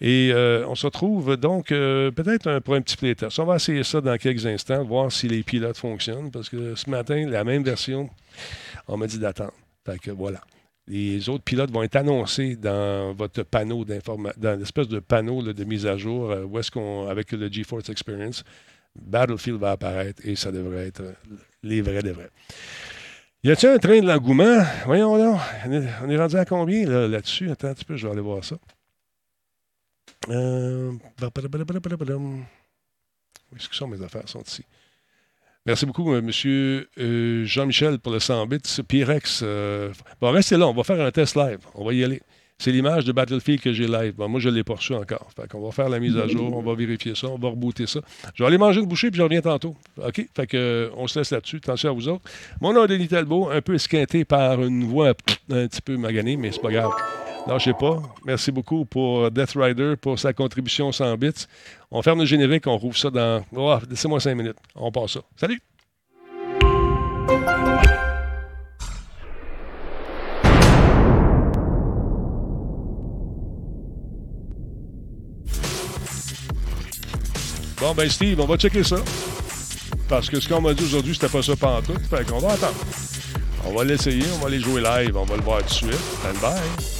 Et 0.00 0.30
euh, 0.32 0.64
on 0.68 0.74
se 0.74 0.86
retrouve 0.86 1.36
donc 1.36 1.68
peut-être 1.68 2.58
pour 2.60 2.74
un 2.74 2.80
petit 2.80 2.96
playtest. 2.96 3.38
On 3.38 3.44
va 3.44 3.56
essayer 3.56 3.84
ça 3.84 4.00
dans 4.00 4.16
quelques 4.16 4.46
instants, 4.46 4.82
voir 4.84 5.12
si 5.12 5.28
les 5.28 5.42
pilotes 5.42 5.78
fonctionnent. 5.78 6.30
Parce 6.30 6.48
que 6.48 6.74
ce 6.74 6.90
matin, 6.90 7.26
la 7.28 7.44
même 7.44 7.62
version, 7.62 8.10
on 8.88 8.96
m'a 8.96 9.06
dit 9.06 9.18
d'attendre. 9.18 9.52
Fait 9.84 10.10
voilà. 10.10 10.40
Les 10.88 11.28
autres 11.28 11.44
pilotes 11.44 11.70
vont 11.70 11.82
être 11.82 11.96
annoncés 11.96 12.56
dans 12.56 13.14
votre 13.14 13.44
panneau 13.44 13.84
d'information, 13.84 14.40
dans 14.40 14.58
l'espèce 14.58 14.88
de 14.88 14.98
panneau 14.98 15.40
là, 15.40 15.52
de 15.52 15.64
mise 15.64 15.86
à 15.86 15.96
jour, 15.96 16.30
euh, 16.30 16.44
où 16.44 16.58
est-ce 16.58 16.70
qu'on, 16.70 17.06
avec 17.08 17.30
le 17.32 17.48
GeForce 17.50 17.88
Experience, 17.88 18.42
Battlefield 19.00 19.60
va 19.60 19.72
apparaître 19.72 20.26
et 20.26 20.34
ça 20.34 20.50
devrait 20.50 20.88
être 20.88 21.02
les 21.62 21.80
vrais 21.82 22.02
des 22.02 22.12
vrais. 22.12 22.30
Y 23.44 23.50
a-t-il 23.50 23.70
un 23.70 23.78
train 23.78 24.00
de 24.00 24.06
l'engouement? 24.06 24.62
Voyons 24.86 25.16
donc. 25.18 25.40
On 25.66 26.10
est, 26.10 26.16
rendu 26.16 26.36
à 26.36 26.44
combien 26.44 26.86
là, 26.86 27.08
là-dessus? 27.08 27.50
Attends 27.50 27.68
un 27.68 27.74
petit 27.74 27.84
peu, 27.84 27.96
je 27.96 28.06
vais 28.06 28.12
aller 28.12 28.20
voir 28.20 28.44
ça. 28.44 28.56
Euh... 30.28 30.92
Où 33.52 33.56
est-ce 33.56 33.68
que 33.68 33.74
sont 33.74 33.88
mes 33.88 34.00
affaires? 34.02 34.28
Sont 34.28 34.42
ici. 34.42 34.64
Merci 35.64 35.86
beaucoup, 35.86 36.12
euh, 36.12 36.20
monsieur 36.20 36.88
euh, 36.98 37.44
Jean-Michel, 37.44 38.00
pour 38.00 38.12
le 38.12 38.18
100 38.18 38.46
bits. 38.46 38.58
Pyrex. 38.88 39.42
Euh... 39.44 39.92
Bon, 40.20 40.30
restez 40.32 40.56
là, 40.56 40.66
on 40.66 40.74
va 40.74 40.82
faire 40.82 41.00
un 41.00 41.10
test 41.12 41.36
live. 41.36 41.58
On 41.74 41.84
va 41.84 41.94
y 41.94 42.02
aller. 42.02 42.20
C'est 42.58 42.72
l'image 42.72 43.04
de 43.04 43.12
Battlefield 43.12 43.60
que 43.60 43.72
j'ai 43.72 43.86
live. 43.86 44.14
Bon, 44.14 44.28
moi, 44.28 44.40
je 44.40 44.48
ne 44.48 44.54
l'ai 44.54 44.64
pas 44.64 44.74
reçu 44.74 44.94
encore. 44.94 45.30
Fait 45.34 45.48
va 45.52 45.70
faire 45.72 45.88
la 45.88 45.98
mise 45.98 46.16
à 46.16 46.28
jour, 46.28 46.56
on 46.56 46.62
va 46.62 46.74
vérifier 46.74 47.14
ça, 47.14 47.26
on 47.28 47.38
va 47.38 47.48
rebooter 47.48 47.86
ça. 47.86 48.00
Je 48.34 48.42
vais 48.42 48.46
aller 48.46 48.58
manger 48.58 48.80
une 48.80 48.86
bouchée 48.86 49.10
puis 49.10 49.18
je 49.18 49.22
reviens 49.22 49.40
tantôt. 49.40 49.76
OK? 49.96 50.28
Fait 50.34 50.54
euh, 50.54 50.88
on 50.96 51.06
se 51.06 51.18
laisse 51.18 51.30
là-dessus. 51.30 51.56
Attention 51.56 51.90
à 51.90 51.92
vous 51.92 52.08
autres. 52.08 52.22
Mon 52.60 52.72
nom 52.72 52.84
est 52.84 52.88
Denis 52.88 53.08
Talbot, 53.08 53.50
un 53.50 53.60
peu 53.62 53.74
esquinté 53.74 54.24
par 54.24 54.62
une 54.62 54.84
voix 54.84 55.08
un 55.50 55.66
petit 55.66 55.82
peu 55.82 55.96
maganée, 55.96 56.36
mais 56.36 56.52
c'est 56.52 56.62
pas 56.62 56.70
grave. 56.70 56.92
Lâchez 57.46 57.72
pas. 57.72 58.00
Merci 58.24 58.52
beaucoup 58.52 58.84
pour 58.84 59.30
Death 59.30 59.54
Rider, 59.56 59.94
pour 60.00 60.18
sa 60.18 60.32
contribution 60.32 60.92
100 60.92 61.16
bits. 61.16 61.46
On 61.90 62.00
ferme 62.00 62.20
le 62.20 62.24
générique, 62.24 62.66
on 62.66 62.78
rouvre 62.78 62.96
ça 62.96 63.10
dans. 63.10 63.44
Oh, 63.54 63.76
Laissez-moi 63.90 64.20
5 64.20 64.34
minutes. 64.34 64.56
On 64.76 64.92
passe 64.92 65.12
ça. 65.12 65.20
Salut! 65.36 65.60
Bon, 77.82 77.94
ben 77.94 78.08
Steve, 78.08 78.38
on 78.38 78.46
va 78.46 78.56
checker 78.56 78.84
ça. 78.84 78.98
Parce 80.08 80.30
que 80.30 80.38
ce 80.38 80.48
qu'on 80.48 80.60
m'a 80.60 80.72
dit 80.72 80.84
aujourd'hui, 80.84 81.14
c'était 81.14 81.28
pas 81.28 81.42
ça 81.42 81.56
pantoute. 81.56 82.06
Fait 82.08 82.24
qu'on 82.24 82.38
va 82.38 82.52
attendre. 82.52 82.76
On 83.66 83.74
va 83.74 83.82
l'essayer, 83.82 84.24
on 84.36 84.44
va 84.44 84.50
les 84.50 84.60
jouer 84.60 84.80
live, 84.80 85.16
on 85.16 85.24
va 85.24 85.36
le 85.36 85.42
voir 85.42 85.58
tout 85.62 85.64
de 85.64 85.70
suite. 85.70 86.00
Stand 86.20 86.36
by. 86.40 86.91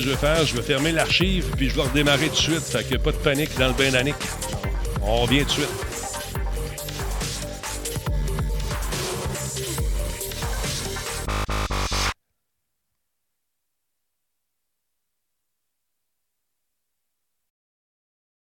Je 0.00 0.56
vais 0.56 0.62
fermer 0.62 0.92
l'archive 0.92 1.46
puis 1.56 1.68
je 1.68 1.74
vais 1.74 1.82
redémarrer 1.82 2.28
tout 2.28 2.34
de 2.34 2.36
suite. 2.36 2.60
Fait 2.60 2.84
que 2.88 2.96
pas 2.96 3.12
de 3.12 3.16
panique 3.16 3.56
dans 3.58 3.68
le 3.68 3.74
bain. 3.74 3.90
On 5.02 5.22
revient 5.22 5.40
tout 5.40 5.46
de 5.46 5.50
suite. 5.50 5.91